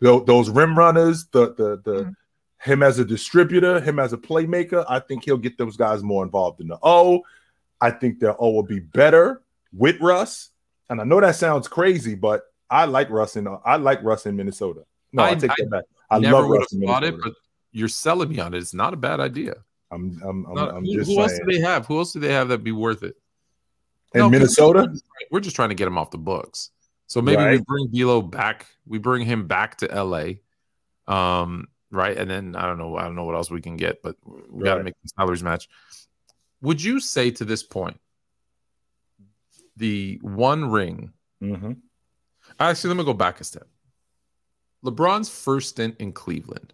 Tho- 0.00 0.20
Those 0.20 0.50
rim 0.50 0.76
runners, 0.76 1.26
the 1.32 1.54
the 1.54 1.80
the 1.84 2.04
Mhm. 2.04 2.14
him 2.62 2.82
as 2.82 2.98
a 2.98 3.04
distributor, 3.04 3.80
him 3.80 3.98
as 4.00 4.12
a 4.12 4.16
playmaker. 4.18 4.84
I 4.88 4.98
think 4.98 5.24
he'll 5.24 5.36
get 5.38 5.56
those 5.56 5.76
guys 5.76 6.02
more 6.02 6.24
involved 6.24 6.60
in 6.60 6.66
the 6.68 6.78
O. 6.82 7.22
I 7.80 7.92
think 7.92 8.18
their 8.18 8.34
O 8.42 8.50
will 8.50 8.64
be 8.64 8.80
better 8.80 9.42
with 9.72 10.00
Russ. 10.00 10.50
And 10.90 11.00
I 11.00 11.04
know 11.04 11.20
that 11.20 11.36
sounds 11.36 11.68
crazy, 11.68 12.16
but 12.16 12.42
I 12.68 12.86
like 12.86 13.08
Russ 13.10 13.36
in 13.36 13.46
I 13.64 13.76
like 13.76 14.02
Russ 14.02 14.26
in 14.26 14.34
Minnesota. 14.36 14.82
No, 15.12 15.22
I, 15.22 15.28
I- 15.30 15.34
take 15.36 15.52
I 15.52 15.54
that 15.58 15.70
back. 15.70 15.84
I 16.10 16.18
Never 16.18 16.38
love 16.38 16.48
would 16.48 16.58
Russ 16.58 16.72
in 16.72 16.80
have 16.82 16.88
thought 16.88 17.02
Minnesota. 17.02 17.28
it, 17.28 17.32
but 17.34 17.38
you're 17.70 17.88
selling 17.88 18.28
me 18.30 18.40
on 18.40 18.54
it. 18.54 18.58
It's 18.58 18.74
not 18.74 18.94
a 18.94 18.96
bad 18.96 19.20
idea. 19.20 19.54
I'm 19.90 20.20
I'm 20.22 20.46
I'm, 20.46 20.58
I'm 20.58 20.84
who 20.84 20.94
just 20.94 21.10
who 21.10 21.20
else 21.20 21.38
do 21.38 21.44
they 21.50 21.60
have? 21.60 21.86
Who 21.86 21.98
else 21.98 22.12
do 22.12 22.20
they 22.20 22.32
have 22.32 22.48
that 22.48 22.64
be 22.64 22.72
worth 22.72 23.02
it? 23.02 23.16
in 24.14 24.20
No, 24.20 24.30
Minnesota, 24.30 24.80
we're 24.80 24.92
just, 24.92 25.04
we're 25.30 25.40
just 25.40 25.56
trying 25.56 25.68
to 25.70 25.74
get 25.74 25.86
him 25.86 25.98
off 25.98 26.10
the 26.10 26.18
books. 26.18 26.70
So 27.06 27.22
maybe 27.22 27.42
we 27.42 27.62
bring 27.66 27.88
D'Lo 27.88 28.20
back. 28.22 28.66
We 28.86 28.98
bring 28.98 29.24
him 29.24 29.46
back 29.46 29.78
to 29.78 29.86
LA. 29.86 30.34
Um, 31.06 31.68
right? 31.90 32.16
And 32.16 32.30
then 32.30 32.54
I 32.54 32.66
don't 32.66 32.78
know, 32.78 32.96
I 32.96 33.04
don't 33.04 33.14
know 33.14 33.24
what 33.24 33.34
else 33.34 33.50
we 33.50 33.62
can 33.62 33.76
get, 33.76 34.02
but 34.02 34.16
we 34.50 34.64
got 34.64 34.76
to 34.76 34.84
make 34.84 34.94
the 35.02 35.08
salaries 35.16 35.42
match. 35.42 35.68
Would 36.60 36.82
you 36.82 37.00
say 37.00 37.30
to 37.32 37.44
this 37.44 37.62
point, 37.62 37.98
the 39.76 40.18
one 40.22 40.70
ring? 40.70 41.12
hmm 41.40 41.72
Actually, 42.58 42.88
let 42.88 42.96
me 42.96 43.04
go 43.04 43.12
back 43.12 43.40
a 43.40 43.44
step. 43.44 43.68
LeBron's 44.84 45.28
first 45.28 45.70
stint 45.70 45.96
in 45.98 46.12
Cleveland, 46.12 46.72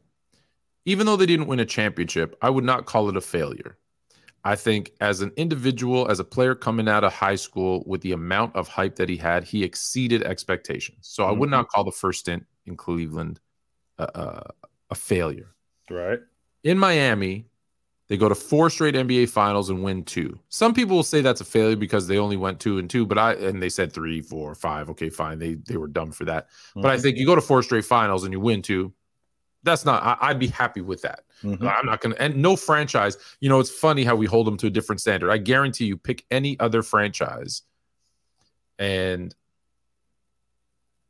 even 0.84 1.06
though 1.06 1.16
they 1.16 1.26
didn't 1.26 1.46
win 1.46 1.60
a 1.60 1.64
championship, 1.66 2.36
I 2.42 2.50
would 2.50 2.64
not 2.64 2.86
call 2.86 3.08
it 3.08 3.16
a 3.16 3.20
failure. 3.20 3.78
I 4.44 4.56
think 4.56 4.92
as 5.00 5.22
an 5.22 5.32
individual, 5.36 6.10
as 6.10 6.20
a 6.20 6.24
player 6.24 6.54
coming 6.54 6.86
out 6.88 7.02
of 7.02 7.12
high 7.14 7.34
school 7.36 7.82
with 7.86 8.02
the 8.02 8.12
amount 8.12 8.54
of 8.54 8.68
hype 8.68 8.96
that 8.96 9.08
he 9.08 9.16
had, 9.16 9.42
he 9.44 9.64
exceeded 9.64 10.22
expectations. 10.22 10.98
So 11.08 11.24
I 11.24 11.32
would 11.32 11.48
not 11.50 11.68
call 11.68 11.84
the 11.84 11.90
first 11.92 12.20
stint 12.20 12.44
in 12.66 12.76
Cleveland 12.76 13.40
uh, 13.98 14.06
uh, 14.14 14.42
a 14.90 14.94
failure. 14.94 15.54
Right. 15.90 16.20
In 16.62 16.78
Miami, 16.78 17.46
they 18.08 18.18
go 18.18 18.28
to 18.28 18.34
four 18.34 18.68
straight 18.68 18.94
NBA 18.94 19.30
finals 19.30 19.70
and 19.70 19.82
win 19.82 20.04
two. 20.04 20.38
Some 20.50 20.74
people 20.74 20.96
will 20.96 21.02
say 21.02 21.22
that's 21.22 21.40
a 21.40 21.44
failure 21.44 21.76
because 21.76 22.06
they 22.06 22.18
only 22.18 22.36
went 22.36 22.60
two 22.60 22.78
and 22.78 22.88
two, 22.90 23.06
but 23.06 23.16
I 23.16 23.32
and 23.34 23.62
they 23.62 23.70
said 23.70 23.92
three, 23.92 24.20
four, 24.20 24.54
five. 24.54 24.90
Okay, 24.90 25.08
fine. 25.08 25.38
They 25.38 25.54
they 25.54 25.78
were 25.78 25.88
dumb 25.88 26.12
for 26.12 26.26
that. 26.26 26.48
But 26.74 26.90
I 26.90 26.96
Mhm. 26.96 27.02
think 27.02 27.16
you 27.16 27.24
go 27.26 27.34
to 27.34 27.40
four 27.40 27.62
straight 27.62 27.86
finals 27.86 28.24
and 28.24 28.32
you 28.32 28.40
win 28.40 28.60
two. 28.60 28.92
That's 29.64 29.84
not. 29.84 30.02
I, 30.02 30.28
I'd 30.28 30.38
be 30.38 30.46
happy 30.46 30.80
with 30.82 31.02
that. 31.02 31.24
Mhm. 31.42 31.60
I'm 31.68 31.86
not 31.86 32.00
gonna. 32.00 32.14
And 32.20 32.36
no 32.36 32.54
franchise. 32.54 33.16
You 33.40 33.48
know, 33.48 33.58
it's 33.60 33.70
funny 33.70 34.04
how 34.04 34.14
we 34.14 34.26
hold 34.26 34.46
them 34.46 34.56
to 34.58 34.66
a 34.68 34.70
different 34.70 35.00
standard. 35.00 35.30
I 35.30 35.38
guarantee 35.38 35.86
you, 35.86 35.96
pick 35.96 36.24
any 36.30 36.58
other 36.60 36.82
franchise, 36.82 37.62
and 38.78 39.34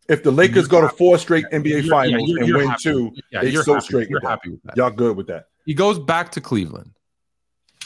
If 0.09 0.23
the 0.23 0.31
Lakers 0.31 0.69
go 0.69 0.81
to 0.83 0.89
four 0.89 1.17
straight 1.19 1.47
NBA 1.51 1.69
You're- 1.69 1.83
yeah, 1.83 1.91
finals 1.91 2.29
you're- 2.29 2.41
and 2.41 2.49
you're 2.49 2.59
win 2.59 2.69
happy. 2.69 2.83
two, 2.83 3.13
yeah, 3.33 3.41
they 3.41 3.51
you're 3.51 3.63
so 3.65 3.75
happy. 3.75 3.85
straight 3.87 4.09
You're 4.11 4.21
happy 4.21 4.51
with 4.51 4.63
that. 4.65 4.77
y'all 4.77 4.91
good 4.91 5.17
with 5.17 5.27
that. 5.29 5.49
He 5.65 5.73
goes 5.75 5.99
back 5.99 6.31
to 6.33 6.41
Cleveland. 6.43 6.91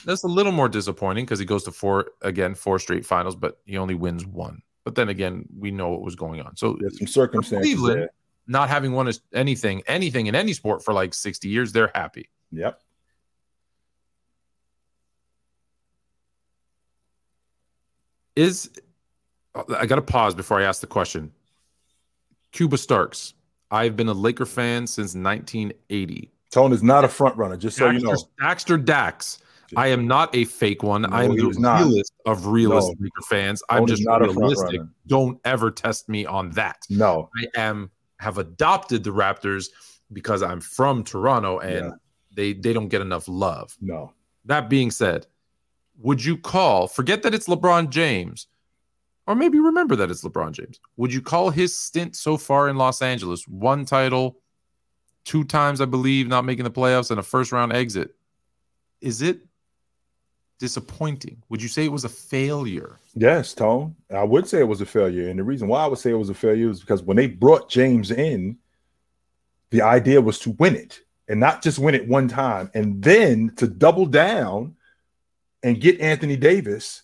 That's 0.05 0.25
a 0.25 0.29
little 0.29 0.51
more 0.53 0.69
disappointing 0.69 1.25
because 1.25 1.39
he 1.39 1.45
goes 1.45 1.63
to 1.65 1.71
four 1.73 2.11
again, 2.23 2.55
four 2.57 2.79
straight 2.81 3.07
finals, 3.07 3.37
but 3.37 3.61
he 3.67 3.79
only 3.79 3.95
wins 3.95 4.27
one. 4.27 4.63
But 4.85 4.97
then 4.97 5.09
again, 5.11 5.45
we 5.57 5.71
know 5.71 5.91
what 5.91 6.03
was 6.03 6.17
going 6.17 6.41
on. 6.41 6.57
So 6.57 6.77
There's 6.81 6.99
some 6.99 7.07
circumstances 7.07 7.73
Cleveland, 7.75 8.01
there. 8.01 8.11
Not 8.49 8.69
having 8.69 8.93
won 8.93 9.11
anything, 9.33 9.83
anything 9.87 10.27
in 10.27 10.35
any 10.35 10.53
sport 10.55 10.83
for 10.83 10.93
like 10.95 11.15
60 11.15 11.49
years, 11.49 11.73
they're 11.73 11.91
happy. 11.95 12.29
Yep. 12.51 12.81
Is 18.37 18.71
I 19.77 19.87
got 19.87 19.97
to 19.97 20.03
pause 20.03 20.35
before 20.35 20.61
I 20.61 20.65
ask 20.65 20.81
the 20.81 20.87
question. 20.87 21.33
Cuba 22.53 22.79
Starks. 22.79 23.35
I've 23.71 23.97
been 23.97 24.09
a 24.09 24.15
Laker 24.15 24.47
fan 24.47 24.87
since 24.87 25.15
1980. 25.15 26.31
Tone 26.51 26.73
is 26.73 26.83
not 26.83 27.05
a 27.05 27.09
front 27.09 27.37
runner, 27.37 27.57
just 27.57 27.77
so 27.77 27.91
you 27.91 28.01
know. 28.01 28.17
Daxter, 28.41 28.83
Dax. 28.83 29.41
I 29.77 29.89
am 29.89 30.07
not 30.07 30.35
a 30.35 30.45
fake 30.47 30.83
one. 30.83 31.03
No, 31.03 31.09
I 31.13 31.25
am 31.25 31.33
he 31.33 31.37
the 31.39 31.47
was 31.49 31.59
not. 31.59 31.81
realist 31.83 32.13
of 32.25 32.47
realist 32.47 32.89
No. 32.89 32.95
Laker 33.05 33.23
fans. 33.29 33.63
I'm 33.69 33.81
Tone 33.81 33.87
just 33.89 34.03
not 34.07 34.23
a 34.23 34.31
realistic. 34.31 34.79
runner. 34.81 34.91
Don't 35.09 35.39
ever 35.45 35.71
test 35.71 36.09
me 36.09 36.25
on 36.25 36.51
that. 36.53 36.79
No. 36.89 37.29
I 37.37 37.61
am 37.61 37.91
have 38.19 38.39
adopted 38.39 39.05
the 39.05 39.11
Raptors 39.11 39.69
because 40.13 40.43
I'm 40.43 40.61
from 40.61 41.05
Toronto 41.05 41.59
and 41.59 41.87
Yeah. 41.87 41.91
they 42.35 42.53
they 42.53 42.73
don't 42.73 42.89
get 42.89 43.01
enough 43.01 43.29
love. 43.29 43.77
No. 43.81 44.13
That 44.45 44.69
being 44.71 44.91
said, 44.91 45.27
would 45.99 46.25
you 46.25 46.37
call, 46.37 46.87
forget 46.89 47.23
that 47.23 47.35
it's 47.35 47.49
LeBron 47.49 47.91
James, 47.91 48.47
or 49.27 49.35
maybe 49.35 49.59
remember 49.61 49.95
that 49.97 50.11
it's 50.11 50.23
LeBron 50.25 50.53
James. 50.53 50.81
Would 50.97 51.13
you 51.13 51.21
call 51.21 51.51
his 51.51 51.77
stint 51.77 52.17
so 52.17 52.37
far 52.37 52.69
in 52.69 52.77
Los 52.77 53.03
Angeles, 53.03 53.47
one 53.47 53.85
title, 53.85 54.39
two 55.25 55.45
times, 55.45 55.81
I 55.81 55.85
believe, 55.85 56.29
not 56.29 56.45
making 56.47 56.65
the 56.65 56.71
playoffs, 56.71 57.11
and 57.11 57.21
a 57.21 57.23
first 57.23 57.53
round 57.53 57.73
exit? 57.73 58.15
Is 59.01 59.21
it 59.23 59.41
disappointing? 60.59 61.43
Would 61.49 61.63
you 61.63 61.69
say 61.69 61.85
it 61.85 61.93
was 61.93 62.05
a 62.05 62.09
failure? 62.09 62.99
Yes, 63.15 63.55
Tone. 63.55 63.95
I 64.15 64.23
would 64.25 64.47
say 64.49 64.59
it 64.61 64.69
was 64.69 64.81
a 64.81 64.87
failure. 64.87 65.29
And 65.29 65.39
the 65.39 65.45
reason 65.45 65.69
why 65.69 65.85
I 65.85 65.87
would 65.87 65.99
say 65.99 66.11
it 66.11 66.15
was 66.15 66.31
a 66.31 66.35
failure 66.35 66.71
is 66.71 66.81
because 66.81 67.03
when 67.03 67.17
they 67.17 67.27
brought 67.29 67.69
James 67.71 68.11
in, 68.11 68.59
the 69.71 69.83
idea 69.83 70.21
was 70.21 70.39
to 70.41 70.51
win 70.59 70.75
it 70.77 71.01
and 71.29 71.39
not 71.41 71.63
just 71.63 71.79
win 71.79 71.95
it 71.95 72.09
one 72.09 72.27
time 72.29 72.71
and 72.75 73.03
then 73.03 73.53
to 73.57 73.67
double 73.67 74.07
down 74.07 74.75
and 75.63 75.81
get 75.81 76.01
Anthony 76.01 76.37
Davis. 76.37 77.03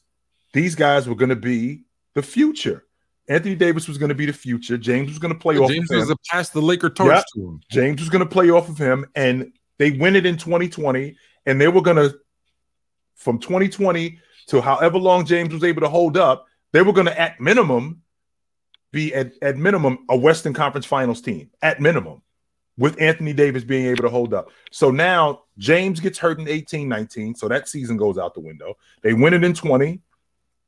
These 0.52 0.74
guys 0.74 1.08
were 1.08 1.14
going 1.16 1.28
to 1.30 1.36
be 1.36 1.82
the 2.14 2.22
future. 2.22 2.84
Anthony 3.28 3.54
Davis 3.54 3.88
was 3.88 3.98
going 3.98 4.10
to 4.10 4.14
be 4.14 4.26
the 4.26 4.32
future. 4.32 4.76
James 4.78 5.08
was 5.08 5.18
going 5.18 5.32
to 5.32 5.38
play 5.38 5.56
off 5.58 5.70
James 5.70 5.90
of 5.90 5.94
him. 5.94 6.00
was 6.00 6.10
a 6.10 6.16
pass 6.30 6.50
the 6.50 6.60
Laker 6.60 6.90
torch 6.90 7.14
Yep. 7.14 7.24
to 7.34 7.40
him. 7.40 7.60
James 7.70 8.00
was 8.00 8.08
going 8.10 8.20
to 8.24 8.28
play 8.30 8.50
off 8.50 8.68
of 8.68 8.76
him, 8.78 9.06
and 9.14 9.50
they 9.78 9.92
win 9.92 10.14
it 10.14 10.26
in 10.26 10.36
2020, 10.36 11.16
and 11.46 11.60
they 11.60 11.68
were 11.68 11.80
going 11.82 11.96
to, 11.96 12.16
from 13.24 13.38
2020 13.38 14.18
to 14.48 14.60
however 14.60 14.98
long 14.98 15.24
James 15.24 15.52
was 15.52 15.64
able 15.64 15.80
to 15.80 15.88
hold 15.88 16.16
up, 16.16 16.46
they 16.72 16.82
were 16.82 16.92
going 16.92 17.06
to, 17.06 17.20
at 17.20 17.40
minimum, 17.40 18.02
be 18.92 19.14
at, 19.14 19.32
at 19.42 19.56
minimum 19.56 20.04
a 20.10 20.16
Western 20.16 20.52
Conference 20.52 20.86
Finals 20.86 21.22
team, 21.22 21.50
at 21.62 21.80
minimum, 21.80 22.20
with 22.76 23.00
Anthony 23.00 23.32
Davis 23.32 23.64
being 23.64 23.86
able 23.86 24.02
to 24.02 24.10
hold 24.10 24.34
up. 24.34 24.50
So 24.70 24.90
now 24.90 25.44
James 25.56 26.00
gets 26.00 26.18
hurt 26.18 26.38
in 26.38 26.46
18 26.46 26.88
19, 26.88 27.34
so 27.34 27.48
that 27.48 27.68
season 27.68 27.96
goes 27.96 28.18
out 28.18 28.34
the 28.34 28.40
window. 28.40 28.76
They 29.02 29.14
win 29.14 29.34
it 29.34 29.42
in 29.42 29.54
20. 29.54 30.00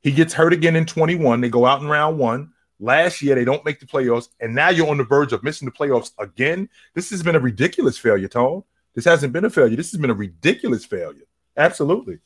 He 0.01 0.13
gets 0.13 0.33
hurt 0.33 0.53
again 0.53 0.77
in 0.77 0.87
21. 0.87 1.41
They 1.41 1.49
go 1.49 1.67
out 1.67 1.83
in 1.83 1.89
round 1.89 2.19
one. 2.19 2.53
Last 2.79 3.23
year, 3.23 3.35
they 3.35 3.45
don't 3.45 3.65
make 3.65 3.81
the 3.81 3.87
playoffs, 3.87 4.29
and 4.41 4.55
now 4.55 4.69
you're 4.69 4.89
on 4.89 4.99
the 4.99 5.05
verge 5.05 5.33
of 5.33 5.43
missing 5.43 5.67
the 5.67 5.73
playoffs 5.73 6.13
again. 6.19 6.69
This 6.95 7.11
has 7.11 7.23
been 7.23 7.35
a 7.35 7.41
ridiculous 7.41 7.99
failure, 7.99 8.29
Tone. 8.29 8.65
This 8.95 9.05
hasn't 9.05 9.33
been 9.33 9.45
a 9.45 9.51
failure. 9.51 9.77
This 9.77 9.93
has 9.93 10.01
been 10.01 10.11
a 10.11 10.15
ridiculous 10.15 10.85
failure. 10.85 11.25
Absolutely. 11.57 12.19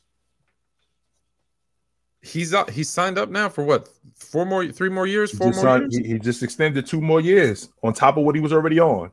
He's 2.23 2.53
up, 2.53 2.69
he's 2.71 2.89
signed 2.89 3.17
up 3.19 3.31
now 3.31 3.49
for 3.49 3.65
what? 3.65 3.89
Four 4.15 4.45
more, 4.45 4.67
three 4.71 4.91
more 4.91 5.07
years, 5.07 5.31
four 5.37 5.49
just, 5.49 5.63
more 5.65 5.79
signed- 5.79 5.93
years. 5.93 6.07
he, 6.07 6.13
he 6.15 6.19
just 6.19 6.43
extended 6.43 6.87
two 6.87 7.01
more 7.01 7.21
years 7.21 7.71
on 7.83 7.95
top 7.95 8.17
of 8.19 8.25
what 8.25 8.35
he 8.35 8.41
was 8.41 8.53
already 8.53 8.79
on. 8.79 9.11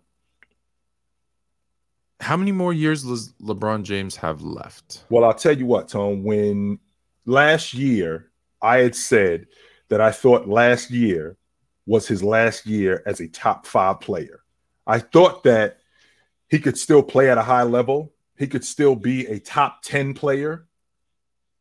How 2.20 2.36
many 2.36 2.52
more 2.52 2.74
years 2.74 3.04
does 3.04 3.34
LeBron 3.42 3.84
James 3.84 4.16
have 4.18 4.42
left? 4.42 5.04
Well, 5.10 5.24
I'll 5.24 5.34
tell 5.36 5.56
you 5.58 5.66
what, 5.68 5.88
Tom. 5.88 6.24
When 6.24 6.80
last 7.26 7.74
year 7.74 8.32
I 8.62 8.80
had 8.80 8.96
said 8.96 9.48
that 9.90 10.02
I 10.02 10.12
thought 10.12 10.48
last 10.48 10.90
year 10.90 11.38
was 11.86 12.08
his 12.08 12.24
last 12.24 12.66
year 12.66 13.04
as 13.06 13.22
a 13.22 13.28
top 13.28 13.66
five 13.68 14.00
player, 14.00 14.42
I 14.88 15.00
thought 15.00 15.44
that 15.44 15.78
he 16.50 16.60
could 16.60 16.78
still 16.78 17.04
play 17.04 17.30
at 17.30 17.38
a 17.38 17.44
high 17.44 17.64
level. 17.64 18.12
He 18.38 18.48
could 18.48 18.66
still 18.66 18.96
be 18.96 19.26
a 19.28 19.40
top 19.40 19.82
10 19.84 20.14
player. 20.14 20.67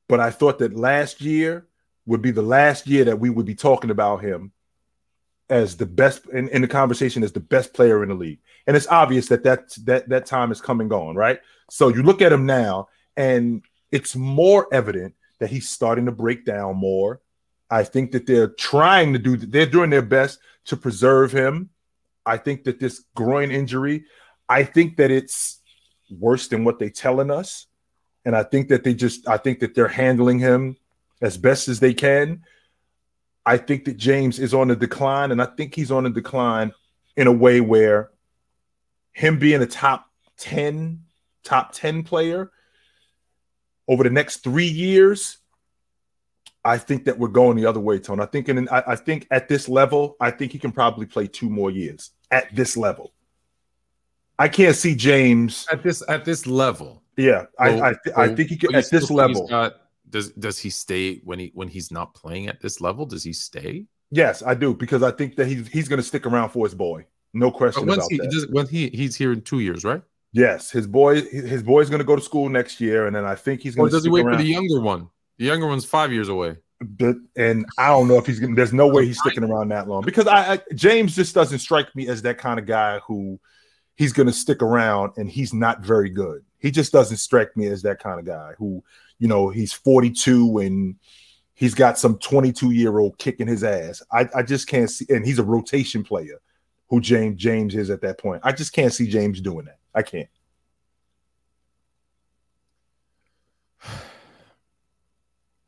But 0.09 0.21
I 0.21 0.31
thought 0.31 0.59
that 0.61 0.77
last 0.77 1.21
year 1.21 1.67
would 2.07 2.23
be 2.23 2.31
the 2.31 2.43
last 2.43 2.87
year 2.87 3.05
that 3.05 3.19
we 3.19 3.31
would 3.31 3.47
be 3.47 3.55
talking 3.55 3.91
about 3.91 4.23
him 4.23 4.53
as 5.49 5.77
the 5.77 5.87
best 5.87 6.27
in, 6.33 6.49
in 6.49 6.63
the 6.63 6.69
conversation 6.69 7.23
as 7.23 7.33
the 7.33 7.41
best 7.41 7.73
player 7.73 8.03
in 8.03 8.09
the 8.09 8.15
league. 8.15 8.39
And 8.67 8.77
it's 8.77 8.89
obvious 8.89 9.29
that 9.29 9.45
that 9.45 9.71
that 9.85 10.09
that 10.09 10.27
time 10.27 10.51
is 10.51 10.61
coming 10.61 10.93
on, 10.93 11.15
right? 11.15 11.41
So 11.71 11.89
you 11.89 12.03
look 12.03 12.23
at 12.23 12.33
him 12.33 12.47
now, 12.47 12.89
and 13.17 13.63
it's 13.93 14.17
more 14.17 14.67
evident 14.73 15.15
that 15.39 15.51
he's 15.51 15.69
starting 15.69 16.07
to 16.07 16.13
break 16.13 16.45
down 16.45 16.77
more. 16.77 17.21
I 17.71 17.85
think 17.85 18.13
that 18.13 18.27
they're 18.27 18.49
trying 18.49 19.13
to 19.13 19.19
do 19.19 19.37
they're 19.37 19.67
doing 19.67 19.91
their 19.91 20.03
best 20.03 20.39
to 20.67 20.77
preserve 20.77 21.33
him. 21.33 21.71
I 22.25 22.37
think 22.39 22.65
that 22.65 22.81
this 22.81 23.05
groin 23.15 23.51
injury, 23.51 24.05
I 24.49 24.65
think 24.65 24.97
that 24.97 25.11
it's 25.11 25.61
worse 26.11 26.49
than 26.49 26.65
what 26.65 26.79
they're 26.79 26.91
telling 26.91 27.31
us. 27.31 27.67
And 28.27 28.37
I 28.37 28.43
think 28.43 28.69
that 28.69 28.85
they 28.85 28.93
just 28.93 29.27
I 29.29 29.39
think 29.39 29.61
that 29.61 29.75
they're 29.75 29.89
handling 29.89 30.41
him 30.41 30.77
as 31.23 31.39
best 31.39 31.69
as 31.69 31.81
they 31.81 31.95
can. 31.95 32.43
I 33.47 33.57
think 33.57 33.85
that 33.85 33.97
James 33.97 34.41
is 34.41 34.53
on 34.53 34.71
a 34.73 34.77
decline, 34.77 35.31
and 35.31 35.41
I 35.41 35.47
think 35.47 35.75
he's 35.75 35.93
on 35.93 36.05
a 36.05 36.11
decline 36.11 36.73
in 37.17 37.29
a 37.29 37.33
way 37.33 37.61
where 37.61 38.11
him 39.13 39.39
being 39.39 39.63
a 39.63 39.67
top 39.67 40.11
10, 40.39 41.05
top 41.45 41.73
10 41.73 42.03
player 42.03 42.51
over 43.87 44.03
the 44.03 44.11
next 44.11 44.43
three 44.43 44.67
years, 44.67 45.39
I 46.65 46.79
think 46.79 47.05
that 47.05 47.17
we're 47.21 47.29
going 47.29 47.57
the 47.57 47.67
other 47.67 47.79
way, 47.79 48.01
Tone. 48.01 48.21
I 48.21 48.27
think 48.27 48.49
in 48.49 48.69
I, 48.69 48.83
I 48.89 48.97
think 48.97 49.29
at 49.31 49.49
this 49.49 49.69
level, 49.69 50.17
I 50.21 50.33
think 50.33 50.51
he 50.51 50.59
can 50.59 50.73
probably 50.73 51.07
play 51.07 51.29
two 51.29 51.49
more 51.49 51.71
years 51.71 52.11
at 52.33 52.55
this 52.57 52.77
level. 52.77 53.13
I 54.37 54.49
can't 54.49 54.75
see 54.75 54.97
James. 54.97 55.65
At 55.71 55.85
this 55.85 56.03
at 56.09 56.25
this 56.25 56.45
level, 56.45 57.05
Yeah, 57.17 57.47
I 57.59 57.81
I, 57.81 57.95
th- 58.05 58.17
I 58.17 58.27
so- 58.29 58.37
think 58.37 58.49
he 58.51 58.57
can 58.57 58.75
at 58.75 58.91
this 58.91 59.05
still 59.05 59.17
think 59.19 59.29
he's 59.31 59.37
level. 59.41 59.49
got- 59.49 59.77
does 60.09 60.31
does 60.33 60.59
he 60.59 60.71
stay 60.71 61.17
when 61.25 61.39
he 61.39 61.51
when 61.55 61.67
he's 61.69 61.91
not 61.91 62.15
playing 62.15 62.47
at 62.47 62.61
this 62.61 62.81
level? 62.81 63.07
Does 63.07 63.25
he 63.25 63.33
stay? 63.33 63.87
Yes, 64.13 64.41
I 64.43 64.55
do 64.55 64.73
because 64.73 65.03
I 65.03 65.11
think 65.11 65.35
that 65.37 65.49
he's 65.49 65.67
he's 65.69 65.89
going 65.89 65.97
to 65.99 66.03
stick 66.07 66.27
around 66.27 66.51
for 66.51 66.65
his 66.65 66.75
boy. 66.77 67.07
No 67.35 67.51
question 67.51 67.85
But 67.85 67.89
when's 67.99 67.99
about 68.07 68.11
he, 68.13 68.17
that. 68.19 68.31
does, 68.31 68.47
when 68.51 68.67
he 68.69 68.89
he's 68.91 69.17
here 69.17 69.33
in 69.33 69.43
two 69.43 69.59
years, 69.61 69.85
right? 69.85 70.01
Yes, 70.33 70.71
his 70.71 70.87
boy 70.87 71.23
his 71.23 71.63
boy's 71.65 71.91
going 71.91 71.99
to 71.99 72.05
go 72.05 72.15
to 72.15 72.23
school 72.23 72.49
next 72.49 72.81
year, 72.81 73.09
and 73.09 73.17
then 73.17 73.25
I 73.25 73.35
think 73.35 73.63
he's 73.63 73.75
going 73.75 73.87
Or 73.87 73.91
to 73.91 73.97
does 73.97 74.05
he 74.05 74.11
wait 74.11 74.25
around. 74.25 74.37
for 74.37 74.43
the 74.45 74.49
younger 74.49 74.81
one? 74.81 75.09
The 75.39 75.47
younger 75.47 75.67
one's 75.67 75.85
five 75.85 76.13
years 76.13 76.29
away. 76.29 76.57
but 76.81 77.17
and 77.37 77.67
I 77.77 77.89
don't 77.89 78.07
know 78.07 78.17
if 78.17 78.27
he's 78.27 78.39
gonna. 78.39 78.55
There's 78.55 78.73
no 78.73 78.87
way 78.87 79.07
he's 79.07 79.19
sticking 79.19 79.43
around 79.43 79.71
that 79.71 79.89
long 79.89 80.03
because 80.05 80.29
I, 80.29 80.53
I 80.55 80.61
James 80.75 81.17
just 81.17 81.35
doesn't 81.35 81.59
strike 81.59 81.95
me 81.97 82.07
as 82.07 82.23
that 82.23 82.39
kind 82.39 82.61
of 82.61 82.67
guy 82.67 83.01
who 83.01 83.41
he's 83.97 84.13
going 84.13 84.27
to 84.29 84.33
stick 84.33 84.63
around 84.63 85.13
and 85.17 85.29
he's 85.29 85.53
not 85.53 85.81
very 85.81 86.11
good. 86.11 86.45
He 86.67 86.73
just 86.73 86.91
doesn't 86.91 87.19
strike 87.19 87.57
me 87.57 87.69
as 87.69 87.83
that 87.83 88.03
kind 88.03 88.19
of 88.19 88.27
guy 88.27 88.55
who, 88.59 88.83
you 89.21 89.29
know, 89.29 89.51
he's 89.51 89.73
42 89.73 90.59
and 90.59 90.97
he's 91.55 91.75
got 91.75 91.97
some 91.97 92.19
22 92.19 92.73
year 92.73 92.99
old 92.99 93.17
kicking 93.19 93.47
his 93.47 93.63
ass. 93.63 94.03
I, 94.11 94.29
I 94.35 94.43
just 94.43 94.67
can't 94.67 94.91
see, 94.91 95.07
and 95.09 95.25
he's 95.25 95.39
a 95.39 95.45
rotation 95.45 96.03
player 96.03 96.41
who 96.89 97.01
James 97.01 97.37
James 97.37 97.77
is 97.77 97.89
at 97.89 98.01
that 98.01 98.19
point. 98.19 98.41
I 98.43 98.51
just 98.51 98.73
can't 98.73 98.93
see 98.93 99.07
James 99.07 99.41
doing 99.41 99.67
that. 99.67 99.79
I 99.95 100.03
can't. 100.03 100.29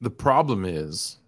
The 0.00 0.10
problem 0.10 0.64
is 0.64 1.18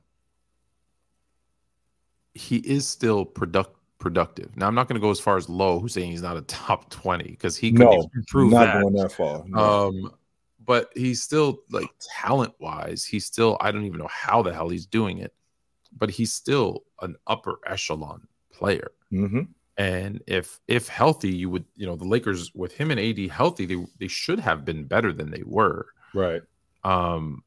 he 2.35 2.57
is 2.57 2.89
still 2.89 3.25
product 3.25 3.77
productive. 4.01 4.57
Now 4.57 4.67
I'm 4.67 4.75
not 4.75 4.89
going 4.89 5.01
to 5.01 5.01
go 5.01 5.11
as 5.11 5.21
far 5.21 5.37
as 5.37 5.49
low, 5.49 5.79
who's 5.79 5.93
saying 5.95 6.11
he's 6.11 6.23
not 6.23 6.37
a 6.37 6.43
top 6.49 6.91
20 6.91 7.25
because 7.25 7.57
he 7.57 7.71
could 7.71 7.81
No, 7.87 8.09
improve 8.17 8.53
not 8.53 8.65
that. 8.67 8.83
going 8.83 8.95
that 8.95 9.13
far. 9.13 9.45
No. 9.47 9.89
Um, 9.89 10.11
but 10.67 10.91
he's 10.95 11.23
still 11.23 11.61
like 11.71 11.89
talent 12.19 12.55
wise, 12.59 13.05
he's 13.05 13.27
still 13.27 13.57
I 13.61 13.71
don't 13.71 13.85
even 13.85 13.99
know 13.99 14.11
how 14.11 14.43
the 14.43 14.53
hell 14.53 14.69
he's 14.69 14.87
doing 14.87 15.19
it, 15.19 15.33
but 15.97 16.11
he's 16.11 16.33
still 16.33 16.83
an 17.01 17.17
upper 17.27 17.59
echelon 17.67 18.27
player. 18.53 18.91
Mhm. 19.13 19.49
And 19.77 20.23
if 20.27 20.61
if 20.69 20.89
healthy, 20.89 21.35
you 21.35 21.49
would 21.51 21.65
you 21.77 21.87
know 21.87 21.97
the 21.97 22.05
Lakers 22.05 22.55
with 22.55 22.73
him 22.75 22.91
and 22.91 23.01
AD 23.01 23.19
healthy, 23.31 23.65
they 23.67 23.85
they 23.99 24.09
should 24.09 24.39
have 24.39 24.65
been 24.65 24.85
better 24.85 25.13
than 25.13 25.31
they 25.31 25.43
were. 25.47 25.87
Right. 26.15 26.43
Um, 26.85 27.43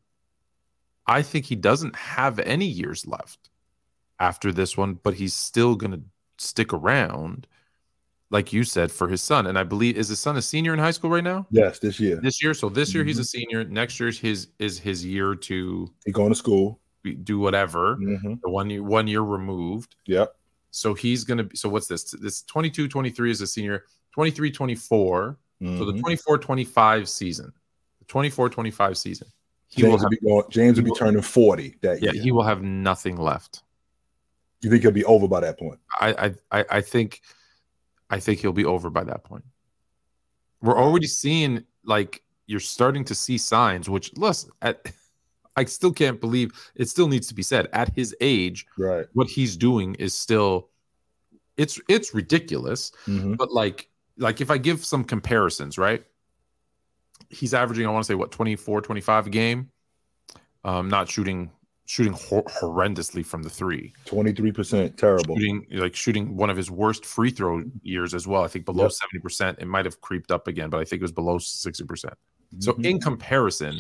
I 1.05 1.21
think 1.21 1.45
he 1.45 1.55
doesn't 1.55 1.95
have 1.95 2.39
any 2.39 2.65
years 2.65 3.05
left 3.05 3.49
after 4.19 4.51
this 4.51 4.75
one, 4.77 4.95
but 5.03 5.13
he's 5.15 5.33
still 5.35 5.75
going 5.75 5.91
to 5.91 6.01
stick 6.43 6.73
around, 6.73 7.47
like 8.29 8.51
you 8.53 8.63
said, 8.63 8.91
for 8.91 9.07
his 9.07 9.21
son. 9.21 9.47
And 9.47 9.57
I 9.57 9.63
believe 9.63 9.97
is 9.97 10.09
his 10.09 10.19
son 10.19 10.37
a 10.37 10.41
senior 10.41 10.73
in 10.73 10.79
high 10.79 10.91
school 10.91 11.09
right 11.09 11.23
now 11.23 11.47
Yes, 11.51 11.79
this 11.79 11.99
year. 11.99 12.17
this 12.17 12.41
year. 12.43 12.53
So 12.53 12.69
this 12.69 12.93
year 12.93 13.03
he's 13.03 13.19
a 13.19 13.23
senior. 13.25 13.63
Next 13.63 13.99
year's 13.99 14.19
his 14.19 14.49
is 14.59 14.79
his 14.79 15.05
year 15.05 15.35
to 15.35 15.89
He 16.05 16.11
going 16.11 16.29
to 16.29 16.35
school. 16.35 16.79
do 17.23 17.37
whatever. 17.39 17.97
Mhm. 17.97 18.39
The 18.41 18.49
one 18.49 18.69
year 18.69 18.83
one 18.83 19.07
year 19.07 19.21
removed. 19.21 19.95
Yep. 20.07 20.35
So 20.71 20.93
he's 20.93 21.23
going 21.23 21.37
to 21.39 21.43
be. 21.43 21.55
So 21.55 21.69
what's 21.69 21.87
this? 21.87 22.03
This 22.11 22.41
22, 22.43 22.87
23 22.87 23.29
is 23.31 23.41
a 23.41 23.47
senior. 23.47 23.83
23, 24.13 24.51
24. 24.51 25.37
So 25.61 25.85
the 25.85 25.93
Mhm. 25.93 25.99
24, 26.01 26.37
25 26.37 27.07
season, 27.07 27.51
the 27.99 28.05
24, 28.05 28.49
25 28.49 28.97
season. 28.97 29.27
He 29.69 29.81
James 29.81 29.91
will 29.91 29.99
will, 30.03 30.09
be 30.09 30.17
going, 30.17 30.43
James 30.49 30.75
will 30.77 30.81
he 30.81 30.83
be 30.85 30.89
will- 30.91 30.95
turning 30.97 31.21
40 31.21 31.75
that 31.81 32.01
yeah, 32.01 32.11
year. 32.11 32.21
he 32.23 32.31
will 32.31 32.43
have 32.43 32.61
nothing 32.61 33.15
left. 33.17 33.63
You 34.63 34.69
think 34.71 34.81
he'll 34.83 34.91
be 34.91 35.05
over 35.05 35.27
by 35.27 35.39
that 35.41 35.59
point? 35.59 35.79
I, 35.99 36.33
I 36.51 36.65
I 36.69 36.81
think 36.81 37.21
I 38.09 38.19
think 38.19 38.39
he'll 38.39 38.53
be 38.53 38.65
over 38.65 38.89
by 38.89 39.03
that 39.03 39.23
point. 39.23 39.43
We're 40.61 40.77
already 40.77 41.07
seeing 41.07 41.63
like 41.83 42.23
you're 42.47 42.59
starting 42.59 43.03
to 43.05 43.15
see 43.15 43.37
signs, 43.37 43.89
which 43.89 44.11
listen, 44.15 44.51
at 44.61 44.85
I 45.55 45.65
still 45.65 45.93
can't 45.93 46.19
believe 46.19 46.51
it 46.75 46.89
still 46.89 47.07
needs 47.07 47.27
to 47.27 47.33
be 47.35 47.43
said. 47.43 47.67
At 47.73 47.93
his 47.95 48.15
age, 48.21 48.65
Right. 48.77 49.05
what 49.13 49.27
he's 49.27 49.55
doing 49.57 49.95
is 49.95 50.13
still 50.15 50.69
it's 51.57 51.79
it's 51.87 52.13
ridiculous. 52.13 52.91
Mhm. 53.07 53.37
But 53.37 53.51
like 53.51 53.89
like 54.17 54.41
if 54.41 54.49
I 54.51 54.57
give 54.57 54.83
some 54.85 55.03
comparisons, 55.03 55.77
right? 55.77 56.03
He's 57.29 57.53
averaging, 57.53 57.87
I 57.87 57.89
want 57.89 58.03
to 58.03 58.07
say 58.07 58.15
what 58.15 58.31
24, 58.31 58.81
25 58.81 59.27
a 59.27 59.29
game. 59.29 59.69
Um, 60.63 60.87
not 60.89 61.09
shooting 61.09 61.49
shooting 61.93 62.13
hor- 62.13 62.43
horrendously 62.45 63.23
from 63.23 63.43
the 63.43 63.49
three 63.49 63.93
Twenty-three 64.05 64.51
percent, 64.51 64.97
terrible. 64.97 65.35
shooting 65.37 65.65
like 65.71 65.95
shooting 65.95 66.35
one 66.35 66.49
of 66.49 66.57
his 66.57 66.71
worst 66.71 67.05
free 67.05 67.29
throw 67.29 67.63
years 67.83 68.15
as 68.15 68.25
well. 68.25 68.43
I 68.43 68.47
think 68.47 68.65
below 68.65 68.85
Yep. 68.85 68.91
seventy 68.93 69.19
percent. 69.19 69.59
It 69.59 69.67
might 69.67 69.85
have 69.85 70.01
creeped 70.01 70.31
up 70.31 70.47
again, 70.47 70.69
but 70.71 70.79
I 70.79 70.85
think 70.85 71.01
it 71.01 71.03
was 71.03 71.11
below 71.11 71.37
sixty 71.37 71.83
percent. 71.85 72.15
So 72.59 72.73
Mhm. 72.73 72.85
in 72.85 72.99
comparison, 72.99 73.79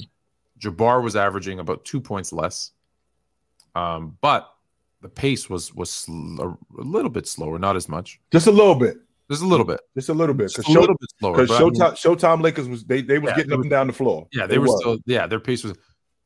Jabbar 0.59 1.01
was 1.03 1.15
averaging 1.15 1.59
about 1.59 1.85
two 1.85 1.99
points 1.99 2.31
less, 2.31 2.71
um, 3.75 4.15
but 4.21 4.49
the 5.01 5.09
pace 5.09 5.49
was 5.49 5.73
was 5.73 5.89
sl- 5.89 6.39
a, 6.41 6.55
little 6.77 7.09
bit 7.09 7.27
slower, 7.27 7.57
not 7.57 7.75
as 7.75 7.89
much. 7.89 8.19
just 8.31 8.45
a 8.47 8.51
little 8.51 8.75
bit, 8.75 8.97
Just 9.29 9.41
a 9.41 9.45
little 9.47 9.65
bit, 9.65 9.79
just 9.95 10.09
a 10.09 10.13
little 10.13 10.35
bit, 10.35 10.49
just 10.51 10.67
a 10.69 10.71
little 10.71 10.95
bit 10.99 11.09
slower. 11.19 11.33
because 11.35 11.49
but 11.49 11.61
I 11.61 11.63
mean, 11.63 11.73
Showtime, 11.73 11.93
Showtime 11.93 12.41
Lakers 12.43 12.69
was 12.69 12.83
they 12.85 13.01
they 13.01 13.17
was 13.19 13.29
Yeah, 13.31 13.35
getting 13.37 13.53
up 13.53 13.57
was- 13.59 13.65
and 13.65 13.71
down 13.71 13.87
the 13.87 13.93
floor. 13.93 14.27
yeah, 14.31 14.45
they 14.45 14.59
were 14.59 14.67
was. 14.67 14.79
still 14.81 14.97
yeah, 15.07 15.25
their 15.27 15.39
pace 15.39 15.63
was. 15.63 15.73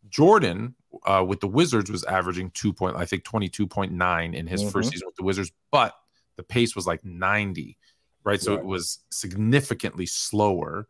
Jordan 0.10 0.76
uh, 1.06 1.24
with 1.28 1.40
the 1.40 1.48
Wizards 1.48 1.92
was 1.92 2.04
averaging 2.06 2.52
two 2.52 2.74
point, 2.74 2.96
I 2.96 3.06
think 3.06 3.24
twenty 3.24 3.50
two 3.50 3.68
point 3.68 3.92
nine 3.92 4.34
in 4.34 4.48
his 4.48 4.64
first 4.72 4.90
Mhm. 4.90 4.94
season 4.94 5.08
with 5.08 5.16
the 5.16 5.24
Wizards, 5.24 5.52
but 5.72 5.94
the 6.36 6.44
pace 6.44 6.76
was 6.76 6.88
like 6.88 7.04
ninety, 7.06 7.78
right? 8.24 8.42
So 8.42 8.52
Right. 8.54 8.60
it 8.60 8.66
was 8.66 9.00
significantly 9.12 10.06
slower. 10.06 10.88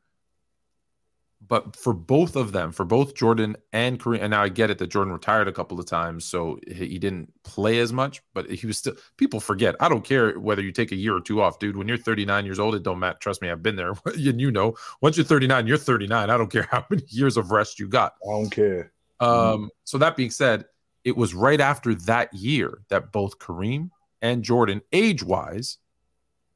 But 1.45 1.75
for 1.75 1.93
both 1.93 2.35
of 2.35 2.51
them, 2.51 2.71
for 2.71 2.83
both 2.83 3.13
Jordan 3.13 3.57
and 3.71 3.99
Kareem, 3.99 4.21
and 4.21 4.31
now 4.31 4.41
I 4.41 4.49
get 4.49 4.71
it 4.71 4.79
that 4.79 4.87
Jordan 4.87 5.13
retired 5.13 5.47
a 5.47 5.51
couple 5.51 5.79
of 5.79 5.85
times, 5.85 6.25
so 6.25 6.57
he 6.67 6.87
he 6.87 6.99
didn't 6.99 7.31
play 7.43 7.77
as 7.79 7.93
much, 7.93 8.23
but 8.33 8.49
he 8.49 8.65
was 8.65 8.79
still. 8.79 8.95
People 9.17 9.39
forget. 9.39 9.75
I 9.79 9.87
don't 9.87 10.03
care 10.03 10.39
whether 10.39 10.63
you 10.63 10.71
take 10.71 10.91
a 10.91 10.95
year 10.95 11.15
or 11.15 11.21
two 11.21 11.39
off, 11.41 11.59
dude. 11.59 11.77
When 11.77 11.87
you're 11.87 11.95
39 11.97 12.43
years 12.45 12.57
old, 12.59 12.73
it 12.73 12.81
don't 12.81 12.97
matter. 12.99 13.19
Trust 13.19 13.43
me, 13.43 13.51
I've 13.51 13.61
been 13.61 13.75
there. 13.75 13.93
and 14.05 14.41
you 14.41 14.49
know, 14.51 14.75
once 14.99 15.15
you're 15.15 15.25
39, 15.27 15.67
you're 15.67 15.77
39. 15.77 16.29
I 16.31 16.37
don't 16.37 16.51
care 16.51 16.67
how 16.71 16.83
many 16.89 17.03
years 17.07 17.37
of 17.37 17.51
rest 17.51 17.79
you 17.79 17.87
got. 17.87 18.15
I 18.27 18.31
don't 18.31 18.49
care. 18.49 18.91
Um, 19.19 19.69
so 19.83 19.97
that 19.97 20.15
being 20.15 20.29
said, 20.29 20.65
it 21.03 21.15
was 21.15 21.33
right 21.33 21.59
after 21.61 21.95
that 21.95 22.33
year 22.33 22.79
that 22.89 23.11
both 23.11 23.39
Kareem 23.39 23.89
and 24.21 24.43
Jordan, 24.43 24.81
age 24.91 25.23
wise, 25.23 25.77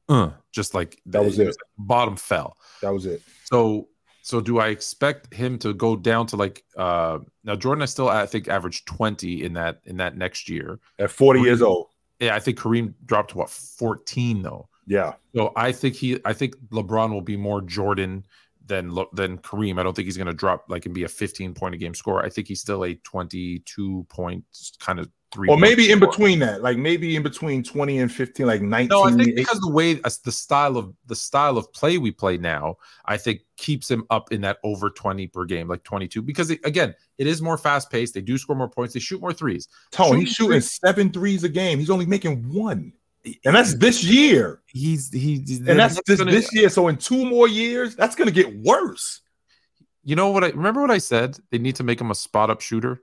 uh, 0.08 0.30
just 0.52 0.74
like 0.74 1.00
That 1.06 1.24
was 1.24 1.38
it. 1.38 1.46
like 1.46 1.54
bottom 1.78 2.16
fell. 2.16 2.56
That 2.82 2.92
was 2.92 3.06
it. 3.06 3.22
So, 3.44 3.88
so 4.22 4.40
do 4.40 4.58
I 4.58 4.68
expect 4.68 5.32
him 5.32 5.58
to 5.60 5.72
go 5.74 5.96
down 5.96 6.26
to 6.28 6.36
like 6.36 6.64
uh 6.76 7.18
now? 7.44 7.56
Jordan, 7.56 7.82
I 7.82 7.86
still 7.86 8.08
I 8.08 8.26
think 8.26 8.48
averaged 8.48 8.86
twenty 8.86 9.42
in 9.42 9.54
that 9.54 9.80
in 9.84 9.96
that 9.98 10.16
next 10.16 10.48
year. 10.48 10.78
At 10.98 11.10
forty 11.10 11.40
years 11.40 11.62
old, 11.62 11.88
Yeah, 12.20 12.34
I 12.34 12.40
think 12.40 12.58
Kareem 12.58 12.94
dropped 13.06 13.30
to 13.30 13.38
what 13.38 13.50
fourteen 13.50 14.42
though. 14.42 14.68
yeah, 14.86 15.14
So 15.34 15.52
I 15.56 15.72
think 15.72 15.94
he, 15.96 16.18
I 16.24 16.32
think 16.34 16.56
LeBron 16.70 17.10
will 17.10 17.20
be 17.22 17.36
more 17.36 17.60
Jordan 17.62 18.26
than 18.66 18.94
than 19.12 19.38
Kareem. 19.38 19.78
I 19.78 19.82
don't 19.82 19.94
think 19.94 20.06
he's 20.06 20.16
going 20.16 20.26
to 20.26 20.32
drop 20.32 20.64
like 20.68 20.86
and 20.86 20.94
be 20.94 21.04
a 21.04 21.08
15 21.08 21.54
point 21.54 21.74
a 21.74 21.78
game 21.78 21.94
scorer. 21.94 22.24
I 22.24 22.28
think 22.28 22.48
he's 22.48 22.60
still 22.60 22.84
a 22.84 22.94
22 22.94 24.06
point 24.08 24.44
kind 24.78 25.00
of 25.00 25.08
three. 25.32 25.48
or 25.48 25.56
maybe 25.56 25.90
in 25.90 25.98
between 25.98 26.38
that, 26.40 26.62
like 26.62 26.76
maybe 26.76 27.16
in 27.16 27.22
between 27.22 27.62
twenty 27.62 27.98
and 27.98 28.12
fifteen, 28.12 28.46
like 28.46 28.62
nineteen. 28.62 28.88
No, 28.88 29.04
I 29.04 29.10
think 29.10 29.22
18. 29.22 29.34
because 29.34 29.60
the 29.60 29.70
way 29.70 29.94
the 29.94 30.32
style 30.32 30.76
of 30.76 30.94
the 31.06 31.16
style 31.16 31.58
of 31.58 31.72
play 31.72 31.98
we 31.98 32.10
play 32.10 32.36
now, 32.36 32.76
I 33.06 33.16
think 33.16 33.40
keeps 33.56 33.90
him 33.90 34.04
up 34.10 34.32
in 34.32 34.42
that 34.42 34.58
over 34.62 34.90
20 34.90 35.26
per 35.28 35.44
game, 35.44 35.68
like 35.68 35.82
22. 35.84 36.22
Because 36.22 36.50
it, 36.50 36.60
again, 36.64 36.94
it 37.18 37.26
is 37.26 37.40
more 37.40 37.56
fast 37.56 37.90
paced. 37.90 38.14
They 38.14 38.20
do 38.20 38.36
score 38.36 38.56
more 38.56 38.68
points. 38.68 38.94
They 38.94 39.00
shoot 39.00 39.20
more 39.20 39.32
threes. 39.32 39.68
Tone, 39.90 40.18
he's 40.18 40.28
shooting 40.30 40.52
shooting 40.52 40.60
seven 40.60 41.12
threes 41.12 41.44
a 41.44 41.48
game. 41.48 41.78
He's 41.78 41.90
only 41.90 42.06
making 42.06 42.52
one, 42.52 42.92
and 43.44 43.54
that's 43.54 43.74
this 43.74 44.02
year. 44.02 44.62
He's 44.66 45.12
he, 45.12 45.36
And 45.66 45.78
that's 45.78 46.00
this, 46.06 46.18
gonna- 46.18 46.30
this 46.32 46.52
year. 46.54 46.68
So 46.68 46.88
in 46.88 46.96
two 46.96 47.24
more 47.24 47.48
years, 47.48 47.94
that's 47.96 48.16
gonna 48.16 48.30
get 48.30 48.54
worse. 48.56 49.20
You 50.04 50.16
know 50.16 50.30
what 50.30 50.42
I 50.44 50.48
remember 50.48 50.80
what 50.80 50.90
I 50.90 50.98
said? 50.98 51.38
They 51.50 51.58
need 51.58 51.76
to 51.76 51.84
make 51.84 52.00
him 52.00 52.10
a 52.10 52.14
spot 52.14 52.50
up 52.50 52.60
shooter. 52.60 53.02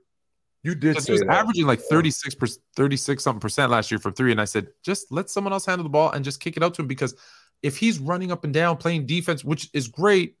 You 0.62 0.74
did 0.74 1.00
say 1.00 1.06
he 1.06 1.12
was 1.12 1.20
that. 1.22 1.30
averaging 1.30 1.66
like 1.66 1.80
36 1.80 2.34
percent 2.34 2.62
36 2.76 3.22
something 3.24 3.40
percent 3.40 3.70
last 3.70 3.90
year 3.90 3.98
from 3.98 4.12
three. 4.12 4.30
And 4.30 4.40
I 4.40 4.44
said, 4.44 4.68
just 4.84 5.10
let 5.10 5.30
someone 5.30 5.54
else 5.54 5.64
handle 5.64 5.84
the 5.84 5.88
ball 5.88 6.10
and 6.10 6.22
just 6.22 6.40
kick 6.40 6.58
it 6.58 6.62
out 6.62 6.74
to 6.74 6.82
him 6.82 6.88
because 6.88 7.14
if 7.62 7.78
he's 7.78 7.98
running 7.98 8.30
up 8.30 8.44
and 8.44 8.52
down 8.52 8.76
playing 8.76 9.06
defense, 9.06 9.42
which 9.42 9.70
is 9.72 9.88
great, 9.88 10.36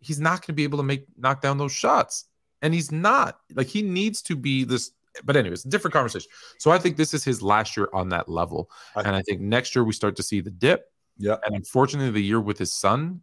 he's 0.00 0.18
not 0.20 0.40
going 0.40 0.46
to 0.46 0.52
be 0.54 0.64
able 0.64 0.78
to 0.78 0.84
make 0.84 1.04
knock 1.18 1.42
down 1.42 1.58
those 1.58 1.72
shots. 1.72 2.24
And 2.62 2.72
he's 2.72 2.90
not 2.90 3.38
like 3.54 3.66
he 3.66 3.82
needs 3.82 4.22
to 4.22 4.36
be 4.36 4.64
this. 4.64 4.92
But 5.24 5.36
anyways, 5.36 5.62
different 5.64 5.92
conversation. 5.92 6.30
So 6.58 6.70
I 6.70 6.78
think 6.78 6.96
this 6.96 7.12
is 7.14 7.24
his 7.24 7.42
last 7.42 7.76
year 7.76 7.88
on 7.92 8.08
that 8.10 8.28
level, 8.28 8.70
I- 8.94 9.02
and 9.02 9.16
I 9.16 9.22
think 9.22 9.40
next 9.40 9.74
year 9.74 9.84
we 9.84 9.92
start 9.92 10.16
to 10.16 10.22
see 10.22 10.40
the 10.40 10.50
dip. 10.50 10.84
Yeah, 11.18 11.36
And 11.44 11.54
unfortunately, 11.54 12.10
the 12.12 12.22
year 12.22 12.40
with 12.40 12.58
his 12.58 12.72
son 12.72 13.20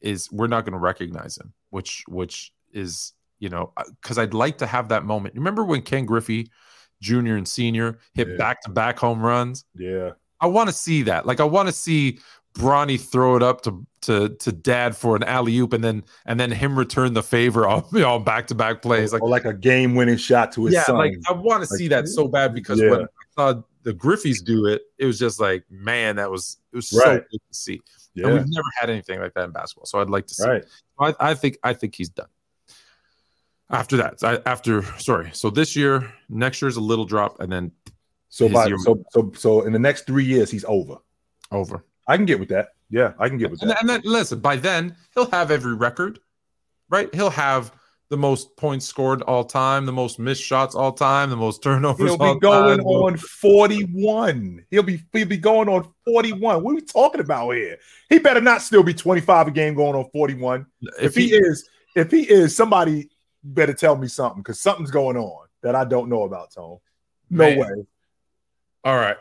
is 0.00 0.30
we're 0.30 0.46
not 0.46 0.64
going 0.64 0.72
to 0.74 0.78
recognize 0.78 1.36
him, 1.36 1.52
which 1.70 2.04
which 2.08 2.52
is 2.72 3.12
you 3.40 3.48
know 3.48 3.72
uh, 3.76 3.82
because 4.00 4.18
I'd 4.18 4.34
like 4.34 4.58
to 4.58 4.66
have 4.66 4.88
that 4.90 5.04
moment. 5.04 5.34
Remember 5.34 5.64
when 5.64 5.82
Ken 5.82 6.04
Griffey 6.06 6.48
Jr. 7.00 7.34
and 7.36 7.48
Senior 7.48 7.98
hit 8.14 8.36
back 8.38 8.60
to 8.62 8.70
back 8.70 8.98
home 8.98 9.20
runs? 9.22 9.64
yeah. 9.74 10.10
I 10.42 10.46
want 10.46 10.68
to 10.70 10.72
see 10.72 11.02
that. 11.02 11.26
Like 11.26 11.38
I 11.40 11.44
want 11.44 11.68
to 11.68 11.72
see 11.72 12.18
Bronny 12.54 13.00
throw 13.00 13.36
it 13.36 13.42
up 13.42 13.62
to 13.62 13.86
to 14.02 14.30
to 14.30 14.50
Dad 14.52 14.96
for 14.96 15.14
an 15.16 15.22
alley 15.22 15.56
oop, 15.58 15.72
and 15.72 15.84
then 15.84 16.02
and 16.26 16.40
then 16.40 16.50
him 16.50 16.78
return 16.78 17.12
the 17.14 17.22
favor 17.22 17.66
on 17.68 17.84
you 17.92 18.00
know 18.00 18.18
back 18.18 18.46
to 18.48 18.54
back 18.54 18.82
plays. 18.82 19.12
Like 19.12 19.22
or 19.22 19.28
like 19.28 19.44
a 19.44 19.52
game-winning 19.54 20.16
shot 20.16 20.52
to 20.52 20.64
his 20.64 20.74
yeah, 20.74 20.84
son. 20.84 20.96
like 20.96 21.12
I 21.28 21.32
want 21.32 21.62
to 21.64 21.70
Like, 21.70 21.78
see 21.78 21.88
that 21.88 22.08
so 22.08 22.26
bad 22.28 22.54
because 22.54 22.80
yeah. 22.80 22.90
when 22.90 23.00
I 23.02 23.06
saw 23.36 23.62
the 23.82 23.92
Griffeys 23.94 24.44
do 24.44 24.66
it, 24.66 24.82
it 24.98 25.06
was 25.06 25.18
just 25.18 25.38
like 25.40 25.64
man, 25.70 26.16
that 26.16 26.30
was 26.30 26.58
it 26.72 26.76
was 26.76 26.88
so 26.88 26.98
good 27.14 27.24
to 27.30 27.38
see. 27.54 27.80
yeah, 28.14 28.26
And 28.26 28.34
we've 28.34 28.48
never 28.48 28.66
had 28.80 28.90
anything 28.90 29.20
like 29.20 29.34
that 29.34 29.44
in 29.44 29.50
basketball. 29.52 29.86
So 29.86 30.00
I'd 30.00 30.10
like 30.10 30.26
to 30.26 30.34
see. 30.34 30.48
right. 30.48 30.64
I, 30.98 31.14
I 31.20 31.34
think 31.34 31.58
I 31.62 31.72
think 31.74 31.94
he's 31.94 32.08
done. 32.10 32.28
After 33.70 33.96
that, 33.98 34.24
I, 34.24 34.40
after 34.50 34.82
sorry, 34.98 35.30
so 35.32 35.48
this 35.48 35.76
year, 35.76 36.12
next 36.28 36.60
year's 36.60 36.76
a 36.76 36.80
little 36.80 37.04
drop, 37.04 37.38
and 37.40 37.52
then 37.52 37.70
So 38.28 38.48
by 38.48 38.66
year- 38.66 38.78
so 38.78 39.04
so 39.10 39.30
so 39.36 39.60
in 39.62 39.72
the 39.72 39.78
next 39.78 40.06
three 40.06 40.24
years, 40.24 40.50
he's 40.50 40.64
over. 40.64 40.96
over. 41.52 41.84
I 42.10 42.16
can 42.16 42.26
get 42.26 42.40
with 42.40 42.48
that. 42.48 42.70
Yeah, 42.90 43.12
I 43.20 43.28
can 43.28 43.38
get 43.38 43.52
with 43.52 43.62
And, 43.62 43.70
that. 43.70 43.80
and 43.80 43.88
then 43.88 44.00
listen, 44.04 44.40
by 44.40 44.56
then 44.56 44.96
he'll 45.14 45.30
have 45.30 45.52
every 45.52 45.74
record, 45.74 46.18
right? 46.88 47.08
He'll 47.14 47.30
have 47.30 47.72
the 48.08 48.16
most 48.16 48.56
points 48.56 48.84
scored 48.84 49.22
all 49.22 49.44
time, 49.44 49.86
the 49.86 49.92
most 49.92 50.18
missed 50.18 50.42
shots 50.42 50.74
all 50.74 50.90
time, 50.90 51.30
the 51.30 51.36
most 51.36 51.62
turnovers. 51.62 52.04
He'll 52.04 52.18
be 52.18 52.40
going 52.40 52.78
time. 52.78 52.86
on 52.86 53.16
41. 53.16 54.66
He'll 54.70 54.82
be 54.82 55.04
he'll 55.12 55.28
be 55.28 55.36
going 55.36 55.68
on 55.68 55.88
41. 56.04 56.64
What 56.64 56.72
are 56.72 56.74
we 56.74 56.80
talking 56.80 57.20
about 57.20 57.52
here? 57.52 57.78
He 58.08 58.18
better 58.18 58.40
not 58.40 58.62
still 58.62 58.82
be 58.82 58.92
25 58.92 59.46
a 59.46 59.50
game 59.52 59.74
going 59.74 59.94
on 59.94 60.10
41. 60.10 60.66
If, 61.00 61.14
he, 61.14 61.32
is, 61.32 61.68
if 61.94 62.10
he 62.10 62.22
is, 62.28 62.56
somebody 62.56 63.08
better 63.44 63.72
tell 63.72 63.94
me 63.94 64.08
something 64.08 64.42
because 64.42 64.58
something's 64.58 64.90
going 64.90 65.16
on 65.16 65.46
that 65.62 65.76
I 65.76 65.84
don't 65.84 66.08
know 66.08 66.24
about, 66.24 66.52
Tone. 66.52 66.78
No 67.30 67.44
Man. 67.44 67.58
way. 67.60 67.86
all 68.82 68.96
right. 68.96 69.16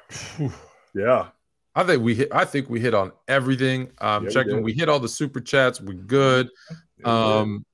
Yeah. 0.95 1.27
I 1.79 1.83
think 1.85 2.03
we 2.03 2.13
hit. 2.13 2.27
I 2.33 2.43
think 2.43 2.69
we 2.69 2.81
hit 2.81 2.93
on 2.93 3.13
everything. 3.29 3.89
Um, 3.99 4.23
Yeah, 4.23 4.27
we 4.27 4.33
checking, 4.33 4.55
did. 4.55 4.65
we, 4.65 4.73
hit 4.73 4.89
all 4.89 4.99
the 4.99 5.07
super 5.07 5.39
chats. 5.39 5.79
We're 5.79 5.93
good. 5.93 6.49
Um, 7.05 7.65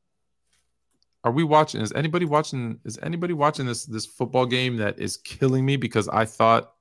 are 1.23 1.31
we 1.31 1.43
watching? 1.43 1.81
Is 1.81 1.91
anybody 1.93 2.25
watching? 2.25 2.79
Is 2.85 2.99
anybody 3.01 3.33
watching 3.33 3.65
this 3.65 3.85
this 3.85 4.05
football 4.05 4.45
game 4.45 4.77
that 4.77 4.99
is 4.99 5.17
killing 5.17 5.65
me? 5.65 5.75
Because 5.75 6.07
I 6.07 6.25
thought, 6.25 6.73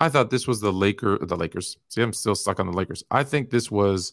I 0.00 0.10
thought 0.10 0.28
this 0.28 0.46
was 0.46 0.60
the 0.60 0.70
Laker, 0.70 1.16
the 1.18 1.34
Lakers. 1.34 1.78
See, 1.88 2.02
I'm 2.02 2.12
still 2.12 2.34
stuck 2.34 2.60
on 2.60 2.66
the 2.66 2.74
Lakers. 2.74 3.02
I 3.10 3.24
think 3.24 3.48
this 3.48 3.70
was 3.70 4.12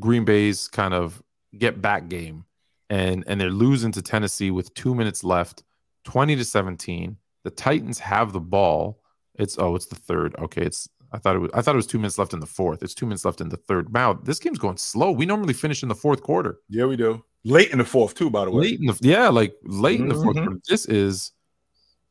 Green 0.00 0.24
Bay's 0.24 0.66
kind 0.66 0.94
of 0.94 1.22
get 1.56 1.80
back 1.80 2.08
game, 2.08 2.44
and 2.88 3.22
and 3.28 3.40
they're 3.40 3.50
losing 3.50 3.92
to 3.92 4.02
Tennessee 4.02 4.50
with 4.50 4.74
two 4.74 4.96
minutes 4.96 5.22
left, 5.22 5.62
twenty 6.02 6.34
to 6.34 6.44
seventeen. 6.44 7.18
The 7.44 7.50
Titans 7.50 8.00
have 8.00 8.32
the 8.32 8.40
ball. 8.40 9.00
It's 9.36 9.60
oh, 9.60 9.76
it's 9.76 9.86
the 9.86 9.94
third. 9.94 10.34
Okay, 10.40 10.62
it's 10.62 10.88
I 11.12 11.18
thought 11.18 11.36
it 11.36 11.40
was 11.40 11.50
I 11.54 11.60
thought 11.62 11.74
it 11.74 11.76
was 11.76 11.86
two 11.86 11.98
minutes 11.98 12.18
left 12.18 12.32
in 12.32 12.40
the 12.40 12.46
fourth. 12.46 12.82
It's 12.82 12.94
two 12.94 13.06
minutes 13.06 13.24
left 13.24 13.40
in 13.40 13.48
the 13.48 13.56
third. 13.56 13.92
Wow, 13.92 14.14
this 14.22 14.38
game's 14.38 14.58
going 14.58 14.76
slow. 14.76 15.10
We 15.10 15.26
normally 15.26 15.54
finish 15.54 15.82
in 15.82 15.88
the 15.88 15.94
fourth 15.94 16.22
quarter. 16.22 16.58
yeah, 16.68 16.84
we 16.86 16.96
do. 16.96 17.24
Late 17.42 17.70
in 17.70 17.78
the 17.78 17.84
fourth, 17.84 18.14
too, 18.14 18.28
by 18.30 18.44
the 18.44 18.50
way. 18.50 18.62
Late 18.62 18.80
in 18.80 18.86
the 18.86 18.98
yeah, 19.00 19.28
like 19.28 19.54
late 19.62 19.98
in 20.00 20.08
the 20.08 20.14
fourth 20.14 20.36
Mhm. 20.36 20.44
quarter. 20.44 20.60
This 20.68 20.86
is 20.86 21.32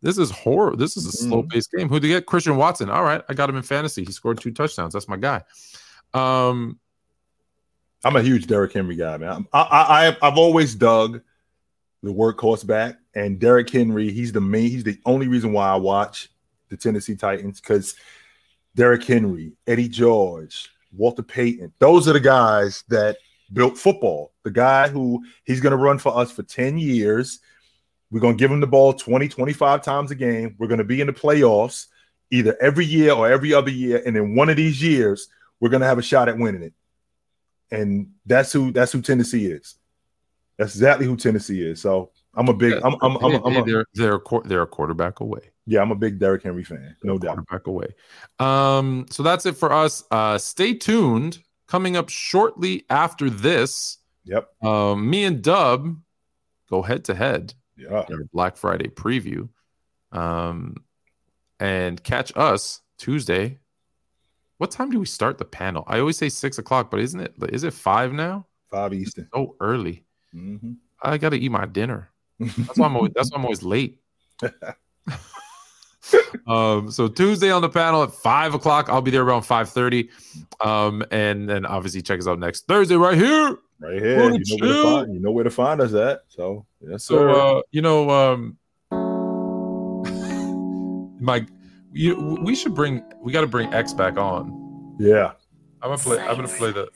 this 0.02 0.18
is 0.18 0.32
horror. 0.32 0.76
This 0.76 0.98
is 0.98 1.06
a 1.06 1.12
slow 1.12 1.44
paced 1.44 1.72
game. 1.72 1.88
Who'd 1.90 2.04
you 2.04 2.10
get? 2.10 2.26
Christian 2.26 2.58
Watson. 2.58 2.90
All 2.90 3.04
right, 3.04 3.22
I 3.30 3.34
got 3.34 3.50
him 3.50 3.56
in 3.58 3.64
fantasy. 3.64 4.04
He 4.04 4.12
scored 4.12 4.40
two 4.42 4.52
touchdowns. 4.52 4.94
That's 4.94 5.08
my 5.08 5.18
guy. 5.18 5.44
Um, 6.14 6.80
I'm 8.04 8.16
a 8.16 8.22
huge 8.22 8.48
Derrick 8.48 8.74
Henry 8.74 8.96
guy, 8.96 9.18
man. 9.18 9.46
I, 9.54 9.62
I, 9.62 10.08
I 10.10 10.18
I've 10.28 10.38
always 10.38 10.74
dug 10.74 11.22
the 12.02 12.14
workhorse 12.14 12.66
back, 12.66 12.96
and 13.14 13.40
Derrick 13.40 13.70
Henry. 13.70 14.10
He's 14.12 14.32
the 14.32 14.42
main. 14.42 14.70
He's 14.70 14.84
the 14.86 14.98
only 15.06 15.28
reason 15.28 15.52
why 15.54 15.70
I 15.70 15.76
watch 15.76 16.32
the 16.70 16.78
Tennessee 16.78 17.16
Titans 17.16 17.60
because 17.60 17.96
Derrick 18.76 19.04
Henry, 19.04 19.54
Eddie 19.68 19.90
George, 19.90 20.70
Walter 20.96 21.24
Payton. 21.24 21.74
Those 21.80 22.08
are 22.08 22.14
the 22.14 22.20
guys 22.20 22.84
that 22.90 23.18
built 23.52 23.78
football. 23.78 24.32
The 24.44 24.52
guy 24.52 24.88
who 24.88 25.24
he's 25.44 25.62
going 25.62 25.72
to 25.72 25.78
run 25.78 26.00
for 26.00 26.16
us 26.16 26.32
for 26.32 26.44
10 26.44 26.78
years. 26.78 27.40
We're 28.12 28.22
going 28.22 28.38
to 28.38 28.42
give 28.42 28.52
him 28.52 28.60
the 28.60 28.68
ball 28.68 28.94
20, 28.94 29.28
25 29.28 29.82
times 29.84 30.12
a 30.12 30.16
game. 30.16 30.56
We're 30.58 30.68
going 30.68 30.80
to 30.80 30.84
be 30.84 31.02
in 31.02 31.08
the 31.08 31.14
playoffs 31.14 31.88
either 32.32 32.58
every 32.60 32.86
year 32.86 33.12
or 33.12 33.32
every 33.32 33.54
other 33.54 33.70
year. 33.70 34.02
And 34.06 34.16
in 34.18 34.36
one 34.36 34.50
of 34.50 34.58
these 34.58 34.82
years, 34.82 35.28
we're 35.60 35.70
going 35.70 35.82
to 35.82 35.88
have 35.88 36.00
a 36.00 36.04
shot 36.04 36.30
at 36.30 36.38
winning 36.38 36.64
it. 36.64 36.74
And 37.72 38.12
that's 38.26 38.52
who 38.52 38.72
that's 38.72 38.92
who 38.92 39.02
Tennessee 39.02 39.46
is. 39.46 39.76
That's 40.58 40.74
exactly 40.74 41.06
who 41.06 41.16
Tennessee 41.16 41.62
is. 41.62 41.82
So 41.82 42.10
I'm 42.40 42.48
a 42.48 42.54
big 42.54 42.74
I'm 42.84 42.96
I'm, 43.02 43.18
I'm, 43.18 43.36
I'm 43.46 43.56
a, 43.58 43.64
they're 43.66 43.86
they're 43.94 44.16
a, 44.16 44.42
they're 44.46 44.62
a 44.64 44.68
quarterback 44.68 45.20
away. 45.20 45.52
yeah, 45.68 45.82
I'm 45.82 45.92
a 45.92 45.96
big 45.96 46.18
Derrick 46.20 46.42
Henry 46.44 46.64
fan. 46.64 46.96
No 47.04 47.18
doubt. 47.18 47.36
quarterback 47.36 47.68
away. 47.68 47.88
Um, 48.40 49.06
so 49.12 49.22
that's 49.24 49.46
it 49.46 49.58
for 49.58 49.72
us. 49.72 50.04
Uh, 50.10 50.38
stay 50.38 50.74
tuned. 50.74 51.44
Coming 51.68 51.96
up 51.98 52.10
shortly 52.10 52.86
after 52.90 53.30
this, 53.30 54.00
Yep. 54.26 54.50
um, 54.64 55.08
me 55.08 55.24
and 55.26 55.40
Dub 55.44 55.98
go 56.68 56.82
head 56.82 57.04
to 57.06 57.14
head 57.14 57.54
Yeah. 57.78 58.06
Black 58.34 58.58
Friday 58.58 58.88
preview, 58.88 59.50
um, 60.12 60.78
and 61.60 62.04
catch 62.04 62.32
us 62.36 62.82
Tuesday. 62.98 63.60
What 64.58 64.72
time 64.72 64.90
do 64.90 65.00
we 65.00 65.06
start 65.06 65.38
the 65.38 65.46
panel? 65.46 65.84
I 65.88 66.00
always 66.00 66.18
say 66.18 66.30
six 66.30 66.58
o'clock, 66.58 66.90
but 66.90 67.00
isn't 67.02 67.20
it? 67.20 67.34
Is 67.50 67.64
it 67.64 67.74
five 67.74 68.14
now? 68.14 68.48
Five 68.72 68.94
Eastern. 68.94 69.28
So 69.34 69.56
early. 69.62 70.04
Mhm. 70.34 70.78
I 71.02 71.18
got 71.18 71.30
to 71.30 71.38
eat 71.38 71.50
my 71.52 71.66
dinner. 71.66 72.09
That's 72.40 72.78
why 72.78 72.86
I'm 72.86 72.96
always, 72.96 73.12
that's 73.16 73.32
why 73.32 73.38
I'm 73.38 73.46
always 73.46 73.64
late. 73.64 74.00
um, 76.48 76.92
so 76.92 77.08
Tuesday 77.08 77.52
on 77.52 77.62
the 77.62 77.70
panel 77.70 78.04
at 78.04 78.14
five 78.14 78.54
o'clock. 78.54 78.90
I'll 78.90 79.02
be 79.02 79.12
there 79.12 79.24
around 79.24 79.44
five 79.44 79.70
thirty. 79.70 80.10
Um, 80.62 81.04
and 81.12 81.50
then 81.50 81.66
obviously 81.66 82.02
check 82.02 82.20
us 82.20 82.28
out 82.28 82.40
next 82.40 82.68
Thursday 82.68 82.96
right 82.96 83.18
here. 83.18 83.58
Right 83.80 84.02
here. 84.02 84.32
You 84.32 84.40
know, 84.40 84.58
where 84.60 84.74
to 84.74 84.84
find, 84.84 85.14
you 85.14 85.20
know 85.20 85.32
where 85.32 85.44
to 85.44 85.50
find 85.50 85.82
us 85.82 85.94
at. 85.94 86.22
So 86.28 86.66
yes, 86.82 87.04
So 87.04 87.30
uh, 87.30 87.62
you 87.72 87.82
know, 87.82 88.10
um, 88.10 88.58
my 91.20 91.46
you, 91.92 92.38
we 92.42 92.56
should 92.56 92.76
bring 92.76 93.04
we 93.22 93.32
got 93.32 93.42
to 93.42 93.48
bring 93.48 93.74
X 93.74 93.94
back 93.94 94.18
on. 94.18 94.96
yeah. 95.00 95.32
I'm 95.82 95.92
gonna 95.92 95.98
play. 95.98 96.20
I'm 96.20 96.36
gonna 96.36 96.50
play 96.50 96.72
the. 96.72 96.90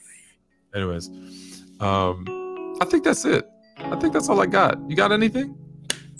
Anyways, 0.74 1.08
um, 1.80 2.76
I 2.82 2.84
think 2.84 3.02
that's 3.02 3.24
it. 3.24 3.48
I 3.76 3.96
think 3.98 4.12
that's 4.12 4.28
all 4.28 4.40
I 4.40 4.46
got. 4.46 4.78
You 4.88 4.96
got 4.96 5.12
anything? 5.12 5.56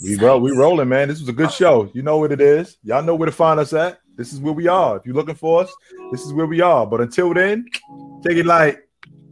We 0.02 0.16
roll, 0.16 0.40
we 0.40 0.50
rolling, 0.50 0.88
man. 0.88 1.08
This 1.08 1.20
was 1.20 1.28
a 1.28 1.32
good 1.32 1.46
uh, 1.46 1.50
show. 1.50 1.90
You 1.94 2.02
know 2.02 2.18
what 2.18 2.32
it 2.32 2.40
is. 2.40 2.76
Y'all 2.82 3.02
know 3.02 3.14
where 3.14 3.26
to 3.26 3.32
find 3.32 3.58
us 3.58 3.72
at. 3.72 4.00
This 4.16 4.32
is 4.32 4.40
where 4.40 4.52
we 4.52 4.68
are. 4.68 4.96
If 4.96 5.06
you're 5.06 5.14
looking 5.14 5.34
for 5.34 5.62
us, 5.62 5.74
this 6.10 6.22
is 6.22 6.32
where 6.32 6.46
we 6.46 6.60
are. 6.60 6.86
But 6.86 7.00
until 7.00 7.32
then, 7.34 7.66
take 8.22 8.36
it 8.36 8.46
light, 8.46 8.78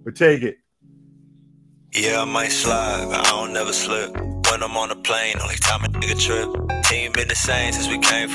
but 0.04 0.16
take 0.16 0.42
it. 0.42 0.56
Yeah, 1.92 2.22
I 2.22 2.24
might 2.24 2.52
slide, 2.52 3.06
but 3.10 3.26
I 3.26 3.30
don't 3.30 3.52
never 3.52 3.72
slip. 3.72 4.16
When 4.16 4.62
I'm 4.62 4.76
on 4.76 4.90
a 4.90 4.96
plane, 4.96 5.36
only 5.42 5.56
time 5.56 5.84
a 5.84 5.88
nigga 5.88 6.18
trip. 6.18 6.48
Team 6.84 7.12
been 7.12 7.28
the 7.28 7.34
same 7.34 7.72
since 7.72 7.88
we 7.88 7.98
came 7.98 8.28
from 8.28 8.30